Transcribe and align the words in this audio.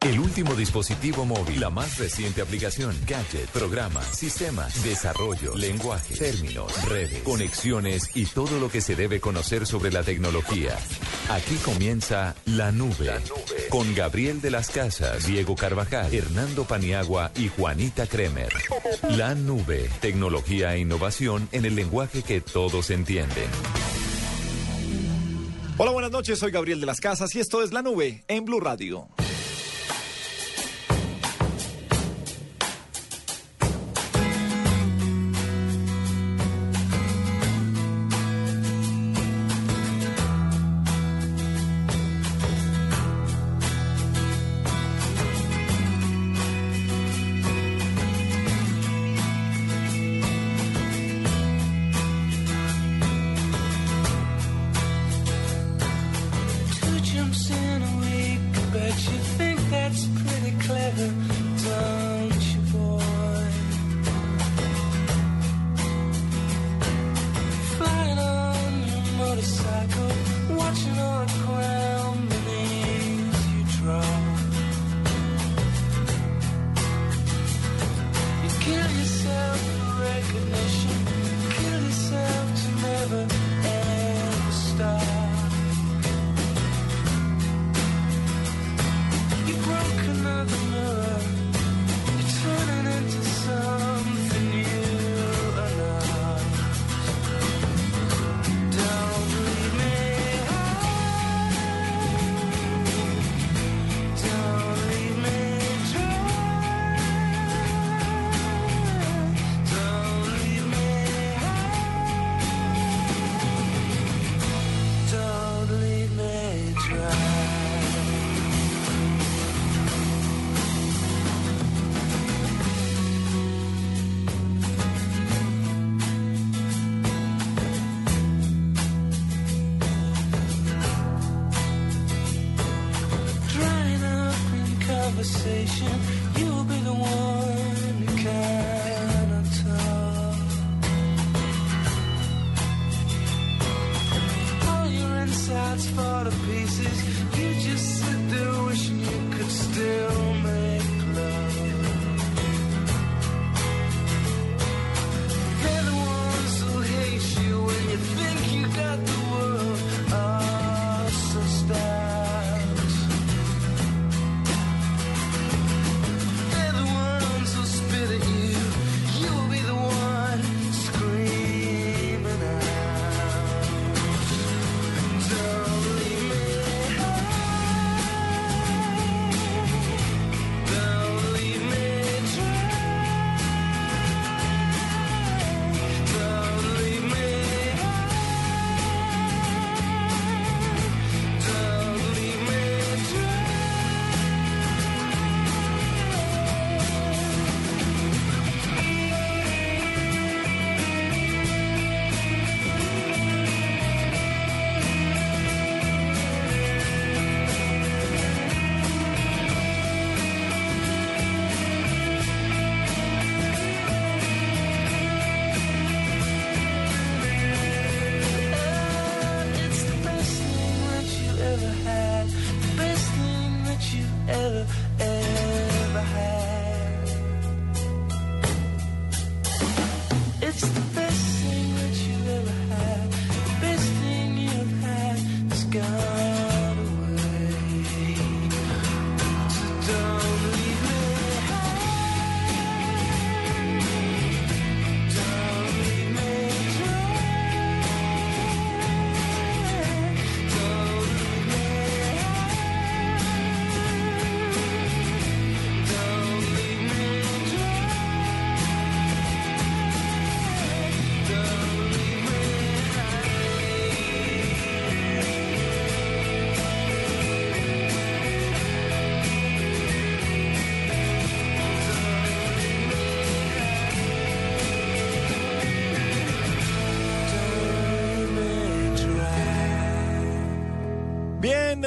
El 0.00 0.20
último 0.20 0.54
dispositivo 0.54 1.24
móvil, 1.24 1.58
la 1.58 1.70
más 1.70 1.98
reciente 1.98 2.40
aplicación, 2.40 2.96
gadget, 3.04 3.48
programa, 3.48 4.00
sistema, 4.00 4.68
desarrollo, 4.84 5.56
lenguaje, 5.56 6.14
términos, 6.14 6.72
redes, 6.88 7.20
conexiones 7.24 8.08
y 8.14 8.24
todo 8.26 8.60
lo 8.60 8.70
que 8.70 8.80
se 8.80 8.94
debe 8.94 9.18
conocer 9.20 9.66
sobre 9.66 9.90
la 9.90 10.04
tecnología. 10.04 10.78
Aquí 11.30 11.56
comienza 11.56 12.36
La 12.46 12.70
Nube, 12.70 13.10
con 13.70 13.92
Gabriel 13.96 14.40
de 14.40 14.52
las 14.52 14.70
Casas, 14.70 15.26
Diego 15.26 15.56
Carvajal, 15.56 16.14
Hernando 16.14 16.64
Paniagua 16.64 17.32
y 17.34 17.48
Juanita 17.48 18.06
Kremer. 18.06 18.52
La 19.10 19.34
Nube, 19.34 19.90
tecnología 20.00 20.76
e 20.76 20.78
innovación 20.78 21.48
en 21.50 21.64
el 21.64 21.74
lenguaje 21.74 22.22
que 22.22 22.40
todos 22.40 22.90
entienden. 22.90 23.50
Hola, 25.76 25.90
buenas 25.90 26.12
noches. 26.12 26.38
Soy 26.38 26.52
Gabriel 26.52 26.80
de 26.80 26.86
las 26.86 27.00
Casas 27.00 27.34
y 27.34 27.40
esto 27.40 27.64
es 27.64 27.72
La 27.72 27.82
Nube 27.82 28.24
en 28.28 28.44
Blue 28.44 28.60
Radio. 28.60 29.08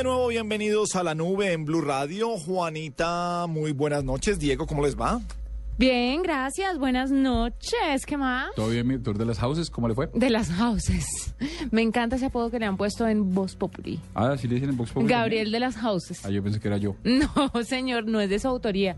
De 0.01 0.05
nuevo, 0.05 0.29
bienvenidos 0.29 0.95
a 0.95 1.03
la 1.03 1.13
nube 1.13 1.53
en 1.53 1.63
Blue 1.63 1.81
Radio. 1.81 2.35
Juanita, 2.35 3.45
muy 3.47 3.71
buenas 3.71 4.03
noches. 4.03 4.39
Diego, 4.39 4.65
¿cómo 4.65 4.83
les 4.83 4.99
va? 4.99 5.21
Bien, 5.77 6.23
gracias. 6.23 6.79
Buenas 6.79 7.11
noches. 7.11 8.07
¿Qué 8.07 8.17
más? 8.17 8.49
¿Todo 8.55 8.69
bien, 8.69 8.87
mi 8.87 8.95
doctor 8.95 9.19
de 9.19 9.25
las 9.25 9.37
houses? 9.37 9.69
¿Cómo 9.69 9.87
le 9.87 9.93
fue? 9.93 10.09
De 10.15 10.31
las 10.31 10.49
houses. 10.49 11.35
Me 11.71 11.83
encanta 11.83 12.15
ese 12.15 12.25
apodo 12.25 12.49
que 12.49 12.57
le 12.57 12.65
han 12.65 12.77
puesto 12.77 13.07
en 13.07 13.35
Voz 13.35 13.55
Populi. 13.55 13.99
Ah, 14.15 14.35
sí 14.39 14.47
le 14.47 14.55
dicen 14.55 14.71
en 14.71 14.77
Vox 14.77 14.89
Populi. 14.89 15.07
Gabriel 15.07 15.51
de 15.51 15.59
las 15.59 15.75
houses. 15.77 16.25
Ah, 16.25 16.31
yo 16.31 16.41
pensé 16.41 16.59
que 16.59 16.67
era 16.67 16.77
yo. 16.77 16.95
No, 17.03 17.63
señor, 17.63 18.05
no 18.07 18.19
es 18.21 18.29
de 18.31 18.39
su 18.39 18.47
autoría. 18.47 18.95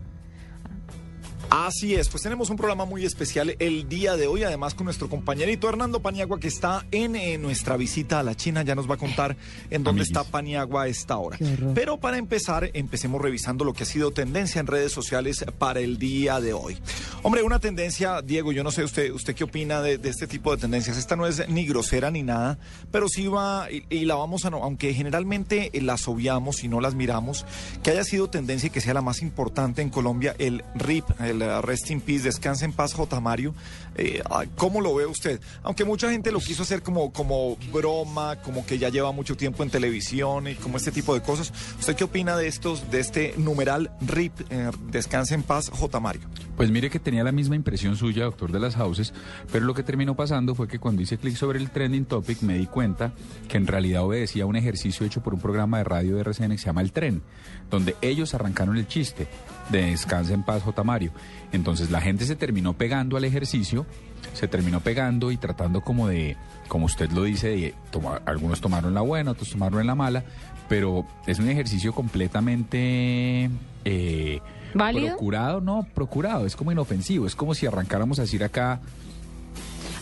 Así 1.56 1.94
es, 1.94 2.08
pues 2.08 2.20
tenemos 2.24 2.50
un 2.50 2.56
programa 2.56 2.84
muy 2.84 3.04
especial 3.04 3.54
el 3.60 3.88
día 3.88 4.16
de 4.16 4.26
hoy, 4.26 4.42
además 4.42 4.74
con 4.74 4.86
nuestro 4.86 5.08
compañerito 5.08 5.68
Hernando 5.68 6.02
Paniagua 6.02 6.40
que 6.40 6.48
está 6.48 6.84
en 6.90 7.14
eh, 7.14 7.38
nuestra 7.38 7.76
visita 7.76 8.18
a 8.18 8.22
la 8.24 8.34
China, 8.34 8.62
ya 8.64 8.74
nos 8.74 8.90
va 8.90 8.94
a 8.94 8.98
contar 8.98 9.36
en 9.70 9.84
dónde 9.84 10.02
está 10.02 10.24
Paniagua 10.24 10.82
a 10.82 10.88
esta 10.88 11.16
hora. 11.16 11.38
Pero 11.72 12.00
para 12.00 12.18
empezar, 12.18 12.70
empecemos 12.74 13.22
revisando 13.22 13.64
lo 13.64 13.72
que 13.72 13.84
ha 13.84 13.86
sido 13.86 14.10
tendencia 14.10 14.60
en 14.60 14.66
redes 14.66 14.90
sociales 14.90 15.44
para 15.56 15.78
el 15.78 15.96
día 16.00 16.40
de 16.40 16.54
hoy. 16.54 16.76
Hombre, 17.22 17.44
una 17.44 17.60
tendencia, 17.60 18.20
Diego, 18.20 18.50
yo 18.50 18.64
no 18.64 18.72
sé 18.72 18.82
usted, 18.82 19.12
usted 19.12 19.36
qué 19.36 19.44
opina 19.44 19.80
de, 19.80 19.96
de 19.98 20.08
este 20.08 20.26
tipo 20.26 20.50
de 20.56 20.60
tendencias. 20.60 20.96
Esta 20.96 21.14
no 21.14 21.24
es 21.24 21.48
ni 21.48 21.66
grosera 21.66 22.10
ni 22.10 22.24
nada, 22.24 22.58
pero 22.90 23.08
sí 23.08 23.28
va 23.28 23.70
y, 23.70 23.84
y 23.90 24.06
la 24.06 24.16
vamos 24.16 24.44
a, 24.44 24.50
no- 24.50 24.64
aunque 24.64 24.92
generalmente 24.92 25.70
las 25.74 26.08
obviamos 26.08 26.64
y 26.64 26.68
no 26.68 26.80
las 26.80 26.96
miramos, 26.96 27.46
que 27.84 27.92
haya 27.92 28.02
sido 28.02 28.28
tendencia 28.28 28.66
y 28.66 28.70
que 28.70 28.80
sea 28.80 28.92
la 28.94 29.02
más 29.02 29.22
importante 29.22 29.82
en 29.82 29.90
Colombia, 29.90 30.34
el 30.38 30.64
RIP, 30.74 31.04
el 31.20 31.43
Rest 31.62 31.90
in 31.90 32.00
Peace, 32.00 32.22
Descanse 32.22 32.64
en 32.64 32.72
Paz, 32.72 32.94
J. 32.94 33.20
Mario. 33.20 33.54
Eh, 33.96 34.22
ah, 34.30 34.44
¿Cómo 34.56 34.80
lo 34.80 34.94
ve 34.94 35.06
usted? 35.06 35.40
Aunque 35.62 35.84
mucha 35.84 36.10
gente 36.10 36.32
lo 36.32 36.40
quiso 36.40 36.62
hacer 36.62 36.82
como, 36.82 37.12
como 37.12 37.56
broma, 37.72 38.40
como 38.42 38.66
que 38.66 38.78
ya 38.78 38.88
lleva 38.88 39.12
mucho 39.12 39.36
tiempo 39.36 39.62
en 39.62 39.70
televisión 39.70 40.48
y 40.48 40.54
como 40.54 40.76
este 40.76 40.92
tipo 40.92 41.14
de 41.14 41.22
cosas. 41.22 41.52
¿Usted 41.78 41.94
qué 41.96 42.04
opina 42.04 42.36
de 42.36 42.48
estos, 42.48 42.90
de 42.90 43.00
este 43.00 43.34
numeral 43.36 43.90
RIP, 44.00 44.32
eh, 44.50 44.70
Descanse 44.90 45.34
en 45.34 45.42
Paz, 45.42 45.70
J. 45.70 46.00
Mario? 46.00 46.22
Pues 46.56 46.70
mire 46.70 46.88
que 46.88 47.00
tenía 47.00 47.24
la 47.24 47.32
misma 47.32 47.56
impresión 47.56 47.96
suya, 47.96 48.24
doctor 48.24 48.52
de 48.52 48.60
las 48.60 48.76
houses, 48.76 49.12
pero 49.50 49.64
lo 49.64 49.74
que 49.74 49.82
terminó 49.82 50.14
pasando 50.14 50.54
fue 50.54 50.68
que 50.68 50.78
cuando 50.78 51.02
hice 51.02 51.18
clic 51.18 51.34
sobre 51.34 51.58
el 51.58 51.70
trending 51.70 52.04
topic 52.04 52.42
me 52.42 52.56
di 52.56 52.66
cuenta 52.66 53.12
que 53.48 53.56
en 53.56 53.66
realidad 53.66 54.04
obedecía 54.04 54.44
a 54.44 54.46
un 54.46 54.54
ejercicio 54.54 55.04
hecho 55.04 55.20
por 55.20 55.34
un 55.34 55.40
programa 55.40 55.78
de 55.78 55.84
radio 55.84 56.14
de 56.14 56.20
RCN 56.20 56.52
que 56.52 56.58
se 56.58 56.66
llama 56.66 56.82
El 56.82 56.92
Tren, 56.92 57.22
donde 57.70 57.96
ellos 58.02 58.34
arrancaron 58.34 58.76
el 58.76 58.86
chiste 58.86 59.26
de 59.70 59.86
Descansa 59.86 60.32
en 60.32 60.44
paz 60.44 60.62
J. 60.62 60.84
Mario. 60.84 61.10
Entonces 61.52 61.90
la 61.90 62.00
gente 62.00 62.24
se 62.24 62.36
terminó 62.36 62.74
pegando 62.74 63.16
al 63.16 63.24
ejercicio, 63.24 63.84
se 64.32 64.46
terminó 64.46 64.80
pegando 64.80 65.32
y 65.32 65.36
tratando 65.36 65.80
como 65.80 66.06
de, 66.06 66.36
como 66.68 66.86
usted 66.86 67.10
lo 67.10 67.24
dice, 67.24 67.48
de 67.48 67.74
tomar, 67.90 68.22
algunos 68.26 68.60
tomaron 68.60 68.94
la 68.94 69.00
buena, 69.00 69.32
otros 69.32 69.50
tomaron 69.50 69.84
la 69.86 69.96
mala, 69.96 70.24
pero 70.68 71.04
es 71.26 71.40
un 71.40 71.48
ejercicio 71.48 71.92
completamente... 71.92 73.50
eh, 73.84 74.40
¿Válido? 74.74 75.08
Procurado, 75.16 75.60
no, 75.60 75.86
procurado, 75.94 76.46
es 76.46 76.56
como 76.56 76.72
inofensivo, 76.72 77.26
es 77.26 77.34
como 77.36 77.54
si 77.54 77.66
arrancáramos 77.66 78.18
a 78.18 78.22
decir 78.22 78.42
acá, 78.44 78.80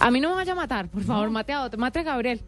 A 0.00 0.10
mí 0.10 0.20
no 0.20 0.30
me 0.30 0.34
vaya 0.36 0.52
a 0.52 0.56
matar, 0.56 0.88
por 0.88 1.04
favor, 1.04 1.30
mate 1.30 1.52
a 1.52 1.62
otro. 1.62 1.78
Mate 1.78 2.00
a 2.00 2.02
Gabriel, 2.02 2.40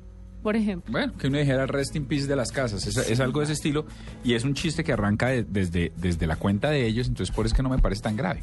por 0.43 0.57
ejemplo. 0.57 0.91
bueno, 0.91 1.13
que 1.17 1.29
uno 1.29 1.39
dijera 1.39 1.67
rest 1.67 1.95
in 1.97 2.05
peace 2.07 2.27
de 2.27 2.35
las 2.37 2.51
casas, 2.51 2.87
es, 2.87 2.97
es 2.97 3.21
algo 3.21 3.41
de 3.41 3.45
ese 3.45 3.53
estilo 3.53 3.87
y 4.25 4.35
es 4.35 4.43
un 4.45 4.55
chiste 4.55 4.83
que 4.83 4.93
arranca 4.93 5.29
de- 5.29 5.45
desde, 5.45 5.93
desde 5.97 6.27
la 6.27 6.37
cuenta 6.37 6.71
de 6.71 6.87
ellos, 6.87 7.07
entonces 7.09 7.35
por 7.35 7.47
eso 7.47 7.53
es 7.53 7.57
que 7.57 7.63
no 7.63 7.69
me 7.69 7.79
parece 7.79 8.03
tan 8.03 8.17
grave. 8.17 8.43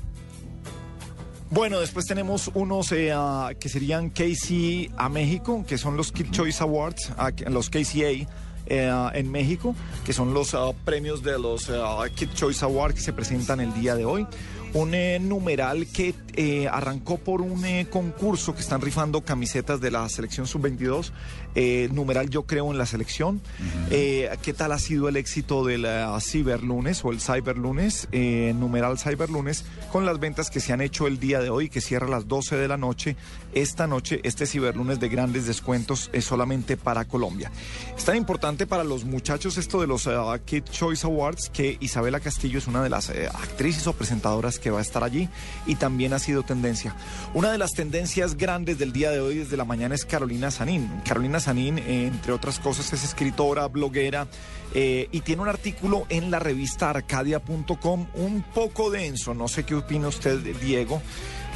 Bueno, 1.49 1.79
después 1.81 2.05
tenemos 2.05 2.49
unos 2.53 2.91
eh, 2.93 3.11
ah, 3.13 3.51
que 3.59 3.67
serían 3.67 4.09
KC 4.09 4.89
a 4.95 5.09
México, 5.09 5.65
que 5.67 5.77
son 5.77 5.97
los 5.97 6.13
Kid 6.13 6.27
Choice 6.31 6.63
Awards, 6.63 7.11
que- 7.35 7.49
los 7.49 7.69
KCA. 7.69 8.27
Eh, 8.65 8.91
en 9.13 9.31
México, 9.31 9.75
que 10.05 10.13
son 10.13 10.33
los 10.33 10.53
ah, 10.53 10.71
premios 10.85 11.23
de 11.23 11.37
los 11.39 11.69
ah, 11.69 12.03
Kid 12.13 12.29
Choice 12.33 12.63
Awards 12.63 12.95
que 12.95 13.01
se 13.01 13.13
presentan 13.13 13.59
el 13.59 13.73
día 13.73 13.95
de 13.95 14.05
hoy. 14.05 14.27
Un 14.73 14.93
eh, 14.95 15.19
numeral 15.19 15.87
que 15.87 16.13
eh, 16.35 16.67
arrancó 16.67 17.17
por 17.17 17.41
un 17.41 17.65
eh, 17.65 17.87
concurso 17.89 18.53
que 18.53 18.61
están 18.61 18.81
rifando 18.81 19.21
camisetas 19.21 19.81
de 19.81 19.91
la 19.91 20.07
selección 20.09 20.47
sub-22. 20.47 21.11
eh, 21.55 21.89
numeral 21.91 22.29
Yo 22.29 22.43
creo 22.43 22.71
en 22.71 22.77
la 22.77 22.85
selección. 22.85 23.41
Eh, 23.89 24.29
¿Qué 24.41 24.53
tal 24.53 24.71
ha 24.71 24.79
sido 24.79 25.09
el 25.09 25.17
éxito 25.17 25.65
del 25.65 25.85
Ciberlunes 26.21 27.03
o 27.03 27.11
el 27.11 27.19
Cyberlunes? 27.19 28.07
Eh, 28.11 28.53
numeral 28.57 28.97
Cyberlunes 28.97 29.65
con 29.91 30.05
las 30.05 30.19
ventas 30.19 30.49
que 30.49 30.59
se 30.59 30.73
han 30.73 30.81
hecho 30.81 31.07
el 31.07 31.19
día 31.19 31.39
de 31.41 31.49
hoy, 31.49 31.69
que 31.69 31.81
cierra 31.81 32.07
a 32.07 32.09
las 32.09 32.27
12 32.27 32.55
de 32.55 32.67
la 32.67 32.77
noche. 32.77 33.15
Esta 33.53 33.85
noche, 33.85 34.21
este 34.23 34.45
Ciberlunes 34.45 34.99
de 35.01 35.09
grandes 35.09 35.45
descuentos 35.45 36.09
es 36.13 36.23
solamente 36.23 36.77
para 36.77 37.05
Colombia. 37.05 37.51
Es 37.97 38.05
tan 38.05 38.15
importante 38.15 38.65
para 38.65 38.85
los 38.85 39.03
muchachos 39.03 39.57
esto 39.57 39.81
de 39.81 39.87
los 39.87 40.07
ah, 40.07 40.39
Kid 40.45 40.63
Choice 40.63 41.05
Awards 41.05 41.49
que 41.49 41.77
Isabela 41.81 42.21
Castillo 42.21 42.59
es 42.59 42.67
una 42.67 42.81
de 42.81 42.89
las 42.89 43.09
eh, 43.09 43.27
actrices 43.27 43.85
o 43.87 43.93
presentadoras 43.93 44.57
que 44.57 44.71
va 44.71 44.79
a 44.79 44.81
estar 44.81 45.03
allí 45.03 45.27
y 45.65 45.75
también 45.75 46.13
ha 46.13 46.19
sido 46.21 46.43
tendencia. 46.43 46.95
Una 47.33 47.51
de 47.51 47.57
las 47.57 47.71
tendencias 47.71 48.35
grandes 48.35 48.77
del 48.77 48.93
día 48.93 49.11
de 49.11 49.19
hoy 49.19 49.39
desde 49.39 49.57
la 49.57 49.65
mañana 49.65 49.95
es 49.95 50.05
Carolina 50.05 50.51
Sanín. 50.51 50.89
Carolina 51.05 51.39
Sanín, 51.39 51.77
eh, 51.79 52.07
entre 52.07 52.31
otras 52.31 52.59
cosas, 52.59 52.93
es 52.93 53.03
escritora, 53.03 53.67
bloguera 53.67 54.27
eh, 54.73 55.09
y 55.11 55.21
tiene 55.21 55.41
un 55.41 55.49
artículo 55.49 56.05
en 56.09 56.31
la 56.31 56.39
revista 56.39 56.89
arcadia.com 56.89 58.07
un 58.15 58.43
poco 58.53 58.89
denso. 58.89 59.33
No 59.33 59.47
sé 59.47 59.63
qué 59.63 59.75
opina 59.75 60.07
usted, 60.07 60.39
Diego, 60.61 61.01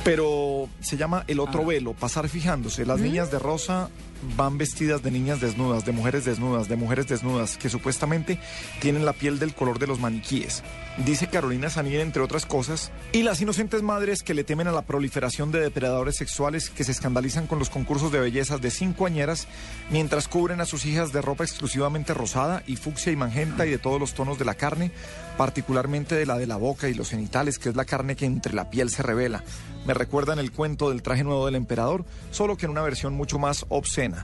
pero 0.03 0.67
se 0.81 0.97
llama 0.97 1.23
El 1.27 1.39
otro 1.39 1.65
velo, 1.65 1.93
pasar 1.93 2.27
fijándose. 2.27 2.85
Las 2.85 2.99
niñas 2.99 3.31
de 3.31 3.39
rosa 3.39 3.89
van 4.37 4.57
vestidas 4.57 5.03
de 5.03 5.11
niñas 5.11 5.41
desnudas, 5.41 5.85
de 5.85 5.91
mujeres 5.91 6.25
desnudas, 6.25 6.67
de 6.67 6.75
mujeres 6.75 7.07
desnudas, 7.07 7.57
que 7.57 7.69
supuestamente 7.69 8.39
tienen 8.79 9.05
la 9.05 9.13
piel 9.13 9.39
del 9.39 9.53
color 9.53 9.79
de 9.79 9.87
los 9.87 9.99
maniquíes. 9.99 10.63
Dice 11.05 11.27
Carolina 11.27 11.69
Sanín, 11.69 11.99
entre 11.99 12.21
otras 12.21 12.45
cosas, 12.45 12.91
y 13.11 13.23
las 13.23 13.41
inocentes 13.41 13.81
madres 13.81 14.23
que 14.23 14.33
le 14.33 14.45
temen 14.45 14.67
a 14.67 14.71
la 14.71 14.83
proliferación 14.83 15.51
de 15.51 15.59
depredadores 15.59 16.15
sexuales 16.15 16.69
que 16.69 16.85
se 16.85 16.91
escandalizan 16.91 17.47
con 17.47 17.59
los 17.59 17.69
concursos 17.69 18.11
de 18.11 18.19
bellezas 18.19 18.61
de 18.61 18.71
cincoañeras 18.71 19.47
mientras 19.89 20.29
cubren 20.29 20.61
a 20.61 20.65
sus 20.65 20.85
hijas 20.85 21.11
de 21.11 21.21
ropa 21.21 21.43
exclusivamente 21.43 22.13
rosada 22.13 22.63
y 22.65 22.77
fucsia 22.77 23.11
y 23.11 23.17
magenta 23.17 23.65
y 23.65 23.71
de 23.71 23.77
todos 23.77 23.99
los 23.99 24.13
tonos 24.13 24.39
de 24.39 24.45
la 24.45 24.55
carne, 24.55 24.91
particularmente 25.37 26.15
de 26.15 26.25
la 26.25 26.37
de 26.37 26.47
la 26.47 26.55
boca 26.55 26.87
y 26.87 26.93
los 26.93 27.09
genitales, 27.09 27.59
que 27.59 27.69
es 27.69 27.75
la 27.75 27.85
carne 27.85 28.15
que 28.15 28.25
entre 28.25 28.53
la 28.53 28.69
piel 28.69 28.89
se 28.89 29.03
revela. 29.03 29.43
Me 29.85 29.93
recuerdan 29.93 30.39
el 30.39 30.51
cuento 30.51 30.89
del 30.89 31.03
traje 31.03 31.23
nuevo 31.23 31.45
del 31.45 31.55
emperador, 31.55 32.05
solo 32.31 32.57
que 32.57 32.65
en 32.65 32.71
una 32.71 32.81
versión 32.81 33.13
mucho 33.13 33.37
más 33.37 33.65
obscena. 33.69 34.14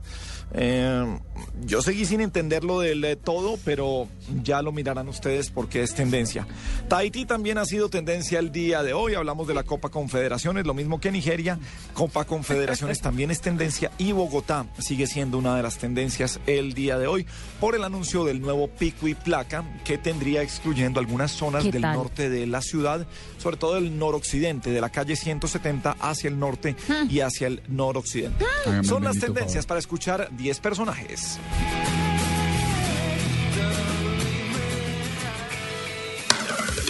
Eh, 0.53 1.19
yo 1.63 1.81
seguí 1.81 2.05
sin 2.05 2.21
entenderlo 2.21 2.79
del 2.81 3.03
eh, 3.05 3.15
todo, 3.15 3.57
pero 3.63 4.07
ya 4.43 4.61
lo 4.61 4.71
mirarán 4.71 5.07
ustedes 5.07 5.49
porque 5.49 5.81
es 5.81 5.93
tendencia. 5.93 6.45
Tahití 6.87 7.25
también 7.25 7.57
ha 7.57 7.65
sido 7.65 7.89
tendencia 7.89 8.39
el 8.39 8.51
día 8.51 8.83
de 8.83 8.93
hoy. 8.93 9.13
Hablamos 9.15 9.47
de 9.47 9.53
la 9.53 9.63
Copa 9.63 9.89
Confederaciones, 9.89 10.65
lo 10.65 10.73
mismo 10.73 10.99
que 10.99 11.11
Nigeria. 11.11 11.59
Copa 11.93 12.25
Confederaciones 12.25 12.99
también 13.01 13.31
es 13.31 13.41
tendencia 13.41 13.91
y 13.97 14.11
Bogotá 14.11 14.65
sigue 14.77 15.07
siendo 15.07 15.37
una 15.37 15.55
de 15.55 15.63
las 15.63 15.77
tendencias 15.77 16.39
el 16.47 16.73
día 16.73 16.97
de 16.97 17.07
hoy 17.07 17.25
por 17.59 17.75
el 17.75 17.83
anuncio 17.83 18.25
del 18.25 18.41
nuevo 18.41 18.67
pico 18.67 19.07
y 19.07 19.13
placa 19.13 19.63
que 19.85 19.97
tendría 19.97 20.41
excluyendo 20.41 20.99
algunas 20.99 21.31
zonas 21.31 21.63
¿Qué 21.63 21.71
del 21.71 21.81
tal? 21.81 21.95
norte 21.95 22.29
de 22.29 22.47
la 22.47 22.61
ciudad, 22.61 23.07
sobre 23.41 23.57
todo 23.57 23.77
el 23.77 23.97
noroccidente, 23.97 24.69
de 24.71 24.81
la 24.81 24.89
calle 24.89 25.15
170 25.15 25.97
hacia 25.99 26.27
el 26.27 26.39
norte 26.39 26.75
y 27.09 27.21
hacia 27.21 27.47
el 27.47 27.61
noroccidente. 27.67 28.45
Hágame 28.65 28.87
Son 28.87 29.03
las 29.03 29.19
tendencias 29.19 29.65
para 29.65 29.79
escuchar 29.79 30.29
10 30.37 30.59
personajes. 30.59 31.39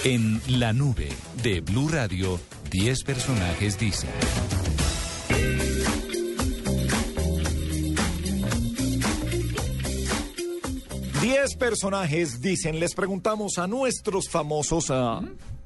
En 0.04 0.42
la 0.60 0.74
nube 0.74 1.10
de 1.44 1.62
Blue 1.62 1.88
Radio, 1.88 2.40
10 2.72 3.04
personajes 3.04 3.78
dicen. 3.78 4.10
Diez 11.22 11.56
personajes 11.56 12.42
dicen, 12.42 12.80
les 12.80 12.96
preguntamos 12.96 13.60
a 13.60 13.68
nuestros 13.68 14.28
famosos. 14.28 14.90
ah, 14.90 15.22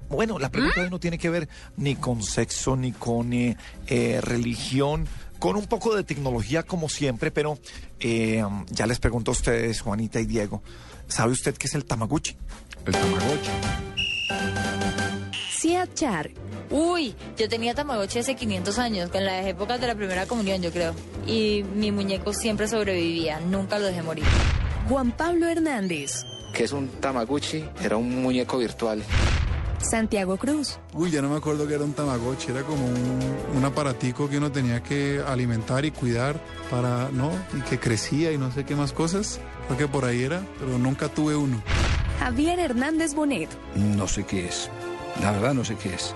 bueno, 0.10 0.40
la 0.40 0.50
pregunta 0.50 0.82
hoy 0.82 0.90
no 0.90 1.00
tiene 1.00 1.18
que 1.18 1.30
ver 1.30 1.48
ni 1.78 1.96
con 1.96 2.22
sexo, 2.24 2.76
ni 2.76 2.92
con 2.92 3.34
eh, 3.34 3.58
eh, 3.88 4.20
religión, 4.22 5.08
con 5.40 5.56
un 5.56 5.66
poco 5.66 5.96
de 5.96 6.04
tecnología 6.04 6.64
como 6.64 6.90
siempre, 6.90 7.32
pero 7.32 7.58
eh, 8.00 8.44
ya 8.70 8.88
les 8.88 9.00
pregunto 9.00 9.32
a 9.32 9.34
ustedes, 9.34 9.82
Juanita 9.82 10.20
y 10.20 10.26
Diego, 10.26 10.62
¿sabe 11.08 11.34
usted 11.34 11.56
qué 11.56 11.68
es 11.68 11.76
el 11.76 11.86
Tamaguchi? 11.86 12.36
El 12.86 12.94
Tamagotchi. 12.94 13.50
Sia 15.52 15.92
Char. 15.94 16.30
Uy, 16.70 17.16
yo 17.38 17.50
tenía 17.50 17.74
Tamagotchi 17.74 18.20
hace 18.20 18.36
500 18.36 18.80
años, 18.80 19.10
en 19.14 19.26
las 19.26 19.46
épocas 19.46 19.80
de 19.82 19.88
la 19.88 19.96
primera 19.96 20.26
comunión, 20.26 20.62
yo 20.62 20.72
creo. 20.72 20.94
Y 21.26 21.64
mi 21.76 21.92
muñeco 21.92 22.34
siempre 22.34 22.68
sobrevivía, 22.68 23.40
nunca 23.40 23.80
lo 23.80 23.86
dejé 23.86 24.04
morir. 24.04 24.26
Juan 24.88 25.12
Pablo 25.12 25.48
Hernández, 25.48 26.24
que 26.54 26.64
es 26.64 26.72
un 26.72 26.88
Tamaguchi, 26.88 27.66
era 27.82 27.98
un 27.98 28.22
muñeco 28.22 28.58
virtual. 28.58 29.04
Santiago 29.90 30.38
Cruz, 30.38 30.80
Uy, 30.94 31.12
ya 31.12 31.22
no 31.22 31.30
me 31.30 31.38
acuerdo 31.38 31.68
que 31.68 31.76
era 31.76 31.84
un 31.84 31.94
Tamagotchi, 31.94 32.52
era 32.52 32.64
como 32.64 32.86
un, 32.86 33.20
un 33.56 33.66
aparatico 33.66 34.30
que 34.30 34.38
uno 34.38 34.52
tenía 34.52 34.82
que 34.82 35.22
alimentar 35.26 35.86
y 35.86 35.92
cuidar 35.92 36.40
para, 36.70 37.10
¿no? 37.12 37.32
Y 37.58 37.62
que 37.62 37.80
crecía 37.80 38.32
y 38.32 38.38
no 38.38 38.52
sé 38.52 38.66
qué 38.66 38.76
más 38.76 38.92
cosas. 38.94 39.40
Creo 39.68 39.78
que 39.78 39.88
por 39.88 40.06
ahí 40.06 40.24
era, 40.24 40.42
pero 40.60 40.78
nunca 40.78 41.08
tuve 41.10 41.36
uno. 41.36 41.62
Javier 42.20 42.60
Hernández 42.60 43.14
Bonet. 43.14 43.50
No 43.76 44.08
sé 44.08 44.26
qué 44.26 44.48
es. 44.48 44.70
La 45.22 45.32
verdad 45.32 45.54
no 45.54 45.64
sé 45.64 45.76
qué 45.76 45.94
es. 45.94 46.14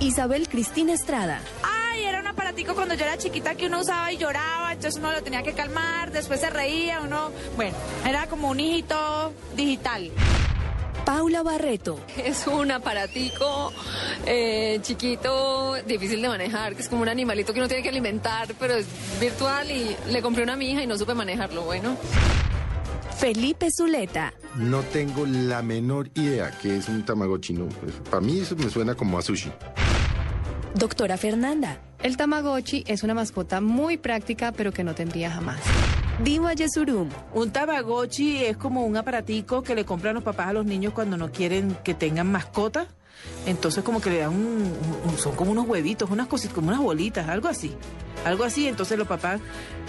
Isabel 0.00 0.48
Cristina 0.48 0.92
Estrada. 0.92 1.40
Ay, 1.62 2.04
era 2.04 2.20
un 2.20 2.26
aparatico 2.26 2.74
cuando 2.74 2.94
yo 2.94 3.04
era 3.04 3.18
chiquita 3.18 3.54
que 3.54 3.66
uno 3.66 3.80
usaba 3.80 4.12
y 4.12 4.16
lloraba, 4.16 4.72
entonces 4.72 4.98
uno 4.98 5.12
lo 5.12 5.22
tenía 5.22 5.42
que 5.42 5.52
calmar, 5.52 6.10
después 6.10 6.40
se 6.40 6.50
reía, 6.50 7.00
uno, 7.02 7.30
bueno, 7.56 7.76
era 8.06 8.26
como 8.26 8.50
un 8.50 8.58
hijito 8.60 9.32
digital. 9.56 10.10
Paula 11.04 11.42
Barreto. 11.42 11.98
Es 12.16 12.46
un 12.46 12.70
aparatico 12.70 13.72
eh, 14.26 14.78
chiquito, 14.82 15.74
difícil 15.86 16.22
de 16.22 16.28
manejar, 16.28 16.74
que 16.76 16.82
es 16.82 16.88
como 16.88 17.02
un 17.02 17.08
animalito 17.08 17.52
que 17.52 17.58
uno 17.58 17.68
tiene 17.68 17.82
que 17.82 17.88
alimentar, 17.88 18.54
pero 18.58 18.74
es 18.74 18.86
virtual 19.20 19.70
y 19.70 19.96
le 20.10 20.22
compré 20.22 20.44
una 20.44 20.52
a 20.52 20.56
mi 20.56 20.70
hija 20.70 20.82
y 20.82 20.86
no 20.86 20.96
supe 20.96 21.14
manejarlo. 21.14 21.62
Bueno. 21.62 21.96
Felipe 23.16 23.70
Zuleta. 23.70 24.32
No 24.56 24.80
tengo 24.82 25.26
la 25.26 25.62
menor 25.62 26.10
idea 26.14 26.50
que 26.50 26.76
es 26.76 26.88
un 26.88 27.04
Tamagotchi. 27.04 27.52
No, 27.54 27.66
Pues, 27.68 27.94
para 28.10 28.20
mí 28.20 28.40
eso 28.40 28.56
me 28.56 28.68
suena 28.70 28.94
como 28.94 29.18
a 29.18 29.22
sushi. 29.22 29.50
Doctora 30.74 31.16
Fernanda. 31.16 31.78
El 32.02 32.16
Tamagotchi 32.16 32.84
es 32.86 33.02
una 33.02 33.14
mascota 33.14 33.60
muy 33.60 33.96
práctica, 33.96 34.52
pero 34.52 34.72
que 34.72 34.82
no 34.82 34.94
tendría 34.94 35.30
jamás. 35.30 35.60
Diva 36.20 36.52
Yesurum. 36.52 37.08
Un 37.34 37.50
Tamagotchi 37.50 38.44
es 38.44 38.56
como 38.56 38.84
un 38.84 38.96
aparatico 38.96 39.62
que 39.62 39.74
le 39.74 39.84
compran 39.84 40.14
los 40.14 40.22
papás 40.22 40.48
a 40.48 40.52
los 40.52 40.64
niños 40.64 40.92
cuando 40.92 41.16
no 41.16 41.32
quieren 41.32 41.76
que 41.82 41.94
tengan 41.94 42.30
mascota. 42.30 42.86
Entonces 43.46 43.82
como 43.84 44.00
que 44.00 44.10
le 44.10 44.18
dan 44.18 44.30
un, 44.30 44.72
un- 45.08 45.18
son 45.18 45.34
como 45.34 45.52
unos 45.52 45.66
huevitos, 45.66 46.10
unas 46.10 46.26
cositas, 46.28 46.54
como 46.54 46.68
unas 46.68 46.80
bolitas, 46.80 47.28
algo 47.28 47.48
así. 47.48 47.72
Algo 48.24 48.44
así, 48.44 48.68
entonces 48.68 48.98
los 48.98 49.08
papás 49.08 49.40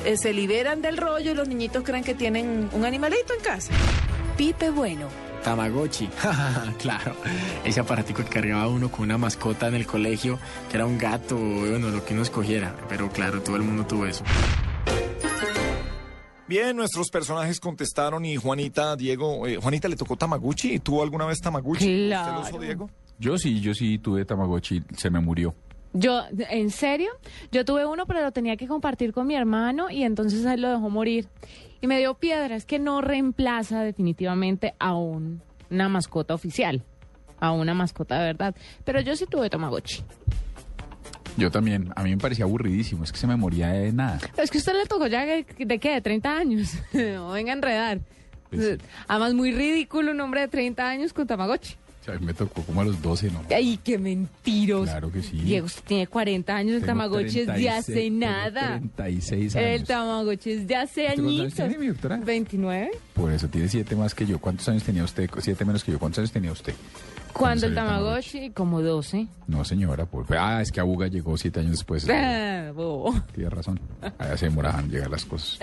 eh, 0.05 0.17
se 0.17 0.33
liberan 0.33 0.81
del 0.81 0.97
rollo 0.97 1.31
y 1.31 1.33
los 1.35 1.47
niñitos 1.47 1.83
creen 1.83 2.03
que 2.03 2.15
tienen 2.15 2.69
un 2.73 2.85
animalito 2.85 3.33
en 3.33 3.43
casa. 3.43 3.71
Pipe 4.37 4.69
Bueno. 4.71 5.07
Tamagotchi, 5.43 6.07
claro. 6.79 7.15
Ese 7.65 7.81
aparatico 7.81 8.23
que 8.23 8.29
cargaba 8.29 8.67
uno 8.69 8.89
con 8.89 9.01
una 9.03 9.17
mascota 9.17 9.67
en 9.67 9.75
el 9.75 9.85
colegio, 9.85 10.39
que 10.71 10.77
era 10.77 10.85
un 10.85 10.97
gato, 10.97 11.35
bueno, 11.35 11.89
lo 11.89 12.05
que 12.05 12.13
uno 12.13 12.23
escogiera. 12.23 12.73
Pero 12.87 13.09
claro, 13.11 13.41
todo 13.41 13.57
el 13.57 13.63
mundo 13.63 13.85
tuvo 13.85 14.05
eso. 14.05 14.23
Bien, 16.53 16.75
nuestros 16.77 17.09
personajes 17.09 17.59
contestaron 17.59 18.23
y 18.25 18.35
Juanita, 18.35 18.95
Diego, 18.95 19.47
eh, 19.47 19.57
Juanita 19.59 19.87
le 19.87 19.95
tocó 19.95 20.15
Tamaguchi. 20.15 20.77
¿Tuvo 20.77 21.01
alguna 21.01 21.25
vez 21.25 21.39
Tamaguchi? 21.41 22.05
Claro. 22.05 22.41
¿Usted 22.41 22.51
lo 22.51 22.57
usó, 22.57 22.63
Diego? 22.63 22.89
Yo 23.17 23.37
sí, 23.39 23.59
yo 23.59 23.73
sí 23.73 23.97
tuve 23.97 24.23
Tamagotchi, 24.23 24.83
se 24.95 25.09
me 25.09 25.19
murió. 25.19 25.55
Yo, 25.93 26.21
¿en 26.51 26.69
serio? 26.69 27.09
Yo 27.51 27.65
tuve 27.65 27.87
uno, 27.87 28.05
pero 28.05 28.21
lo 28.21 28.31
tenía 28.31 28.55
que 28.55 28.67
compartir 28.67 29.13
con 29.13 29.25
mi 29.25 29.33
hermano 29.35 29.89
y 29.89 30.03
entonces 30.03 30.45
él 30.45 30.61
lo 30.61 30.69
dejó 30.69 30.91
morir. 30.91 31.27
Y 31.81 31.87
me 31.87 31.97
dio 31.97 32.13
piedra, 32.13 32.55
es 32.55 32.65
que 32.65 32.77
no 32.77 33.01
reemplaza 33.01 33.81
definitivamente 33.81 34.75
a 34.77 34.93
un- 34.95 35.41
una 35.71 35.89
mascota 35.89 36.35
oficial, 36.35 36.83
a 37.39 37.51
una 37.51 37.73
mascota 37.73 38.19
de 38.19 38.25
verdad. 38.25 38.55
Pero 38.85 39.01
yo 39.01 39.15
sí 39.15 39.25
tuve 39.25 39.49
Tamagotchi. 39.49 40.03
Yo 41.37 41.51
también, 41.51 41.91
a 41.95 42.03
mí 42.03 42.11
me 42.11 42.17
parecía 42.17 42.45
aburridísimo, 42.45 43.03
es 43.03 43.11
que 43.11 43.17
se 43.17 43.27
me 43.27 43.35
moría 43.35 43.69
de 43.69 43.91
nada. 43.91 44.19
Es 44.37 44.51
que 44.51 44.57
usted 44.59 44.73
le 44.73 44.85
tocó 44.85 45.07
ya 45.07 45.25
de, 45.25 45.45
de 45.57 45.79
qué, 45.79 45.91
de 45.93 46.01
30 46.01 46.37
años. 46.37 46.73
no 46.93 47.31
venga 47.31 47.51
a 47.51 47.55
enredar. 47.55 47.99
Además, 49.07 49.33
muy 49.33 49.51
ridículo 49.51 50.11
un 50.11 50.21
hombre 50.21 50.41
de 50.41 50.47
30 50.47 50.87
años 50.87 51.13
con 51.13 51.25
Tamagotchi. 51.25 51.75
O 52.01 52.05
sea, 52.05 52.15
a 52.15 52.19
mí 52.19 52.25
me 52.25 52.33
tocó 52.33 52.61
como 52.63 52.81
a 52.81 52.83
los 52.83 53.01
12, 53.01 53.31
¿no? 53.31 53.43
Ay, 53.49 53.79
qué 53.81 53.97
mentiros. 53.97 54.89
Claro 54.89 55.09
que 55.09 55.23
sí. 55.23 55.37
Diego, 55.37 55.67
usted 55.67 55.83
tiene 55.85 56.05
40 56.05 56.53
años, 56.53 56.73
el 56.73 56.81
Tengo 56.81 56.87
Tamagotchi 56.87 57.39
es 57.39 57.47
de 57.47 57.53
36, 57.53 57.69
hace 57.71 58.09
nada. 58.09 58.81
36 58.95 59.55
años. 59.55 59.69
El 59.69 59.83
Tamagotchi 59.85 60.51
es 60.51 60.67
de 60.67 60.75
hace 60.75 61.05
¿Usted 61.05 61.15
cuántos 61.15 61.31
años 61.31 61.39
añitos. 61.39 61.55
tiene, 61.55 61.77
mi 61.77 61.87
doctora? 61.87 62.17
29. 62.17 62.91
Por 63.13 63.31
eso 63.31 63.47
tiene 63.47 63.69
siete 63.69 63.95
más 63.95 64.13
que 64.13 64.25
yo. 64.25 64.37
¿Cuántos 64.37 64.67
años 64.67 64.83
tenía 64.83 65.03
usted? 65.03 65.29
Siete 65.39 65.63
menos 65.63 65.81
que 65.83 65.93
yo. 65.93 65.99
¿Cuántos 65.99 66.19
años 66.19 66.31
tenía 66.33 66.51
usted? 66.51 66.73
Cuando 67.33 67.65
el 67.65 67.75
Tamagotchi, 67.75 68.51
como 68.51 68.81
12. 68.81 69.27
No, 69.47 69.65
señora. 69.65 70.05
Por... 70.05 70.25
Ah, 70.37 70.61
es 70.61 70.71
que 70.71 70.79
Abuga 70.79 71.07
llegó 71.07 71.37
siete 71.37 71.59
años 71.59 71.71
después. 71.71 72.07
Ah. 72.75 73.23
Tiene 73.35 73.49
razón. 73.49 73.79
Allá 74.17 74.37
se 74.37 74.45
demoraban 74.45 74.89
llegar 74.89 75.09
las 75.09 75.25
cosas. 75.25 75.59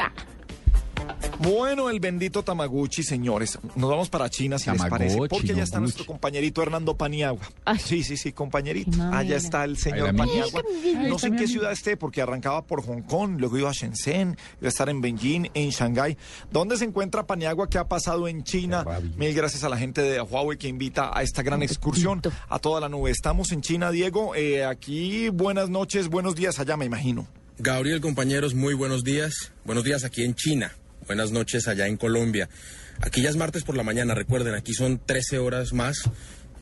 Bueno, 1.43 1.89
el 1.89 2.01
bendito 2.01 2.43
Tamaguchi, 2.43 3.03
señores. 3.03 3.59
Nos 3.75 3.89
vamos 3.89 4.11
para 4.11 4.29
China, 4.29 4.59
si 4.59 4.71
les 4.71 4.83
parece. 4.85 5.17
Porque 5.17 5.49
ya 5.49 5.57
no 5.57 5.63
está 5.63 5.81
nuestro 5.81 6.05
compañerito 6.05 6.63
Hernando 6.63 6.97
Paniagua. 6.97 7.41
Sí, 7.83 8.03
sí, 8.03 8.19
sí, 8.19 8.33
compañerito. 8.33 8.91
Allá 9.11 9.37
está 9.37 9.65
el 9.65 9.79
señor 9.79 10.15
Paniagua. 10.15 10.63
No 11.09 11.19
sé 11.19 11.29
en 11.29 11.37
qué 11.37 11.49
ciudad 11.49 11.73
esté, 11.73 11.97
porque 11.97 12.21
arrancaba 12.21 12.67
por 12.67 12.85
Hong 12.85 13.01
Kong, 13.03 13.37
luego 13.39 13.57
iba 13.57 13.71
a 13.71 13.73
Shenzhen, 13.73 14.37
iba 14.61 14.67
a 14.67 14.69
estar 14.69 14.91
en 14.91 15.01
Beijing, 15.01 15.47
en 15.55 15.71
Shanghái. 15.71 16.19
¿Dónde 16.51 16.77
se 16.77 16.85
encuentra 16.85 17.27
Paniagua? 17.27 17.71
¿Qué 17.71 17.79
ha 17.79 17.89
pasado 17.89 18.29
en 18.29 18.45
China? 18.45 18.85
Mil 19.17 19.33
gracias 19.35 19.65
a 19.65 19.71
la 19.71 19.79
gente 19.79 20.03
de 20.03 20.21
Huawei 20.21 20.59
que 20.59 20.69
invita 20.69 21.11
a 21.17 21.23
esta 21.23 21.43
gran 21.43 21.63
excursión 21.63 22.21
a 22.51 22.59
toda 22.59 22.83
la 22.83 22.91
nube. 22.91 23.11
Estamos 23.11 23.51
en 23.53 23.63
China, 23.63 23.91
Diego. 23.91 24.35
Eh, 24.35 24.65
aquí, 24.65 25.31
buenas 25.31 25.71
noches, 25.71 26.09
buenos 26.09 26.35
días 26.35 26.61
allá, 26.61 26.77
me 26.77 26.85
imagino. 26.85 27.27
Gabriel, 27.59 28.03
compañeros, 28.03 28.55
muy 28.55 28.75
buenos 28.75 29.05
días. 29.05 29.53
Buenos 29.65 29.85
días 29.85 30.05
aquí 30.05 30.25
en 30.25 30.35
China. 30.35 30.73
Buenas 31.11 31.33
noches 31.33 31.67
allá 31.67 31.89
en 31.89 31.97
Colombia. 31.97 32.49
Aquí 33.01 33.21
ya 33.21 33.31
es 33.31 33.37
martes 33.37 33.65
por 33.65 33.77
la 33.77 33.83
mañana, 33.83 34.15
recuerden, 34.15 34.55
aquí 34.55 34.75
son 34.75 35.01
13 35.05 35.39
horas 35.39 35.73
más. 35.73 36.05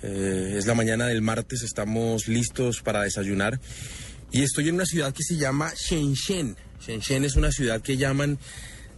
Eh, 0.02 0.54
es 0.56 0.66
la 0.66 0.72
mañana 0.72 1.06
del 1.06 1.20
martes, 1.20 1.60
estamos 1.60 2.28
listos 2.28 2.80
para 2.80 3.02
desayunar. 3.02 3.60
Y 4.32 4.44
estoy 4.44 4.70
en 4.70 4.76
una 4.76 4.86
ciudad 4.86 5.12
que 5.12 5.22
se 5.22 5.36
llama 5.36 5.70
Shenzhen. 5.76 6.56
Shenzhen 6.80 7.26
es 7.26 7.36
una 7.36 7.52
ciudad 7.52 7.82
que 7.82 7.98
llaman 7.98 8.38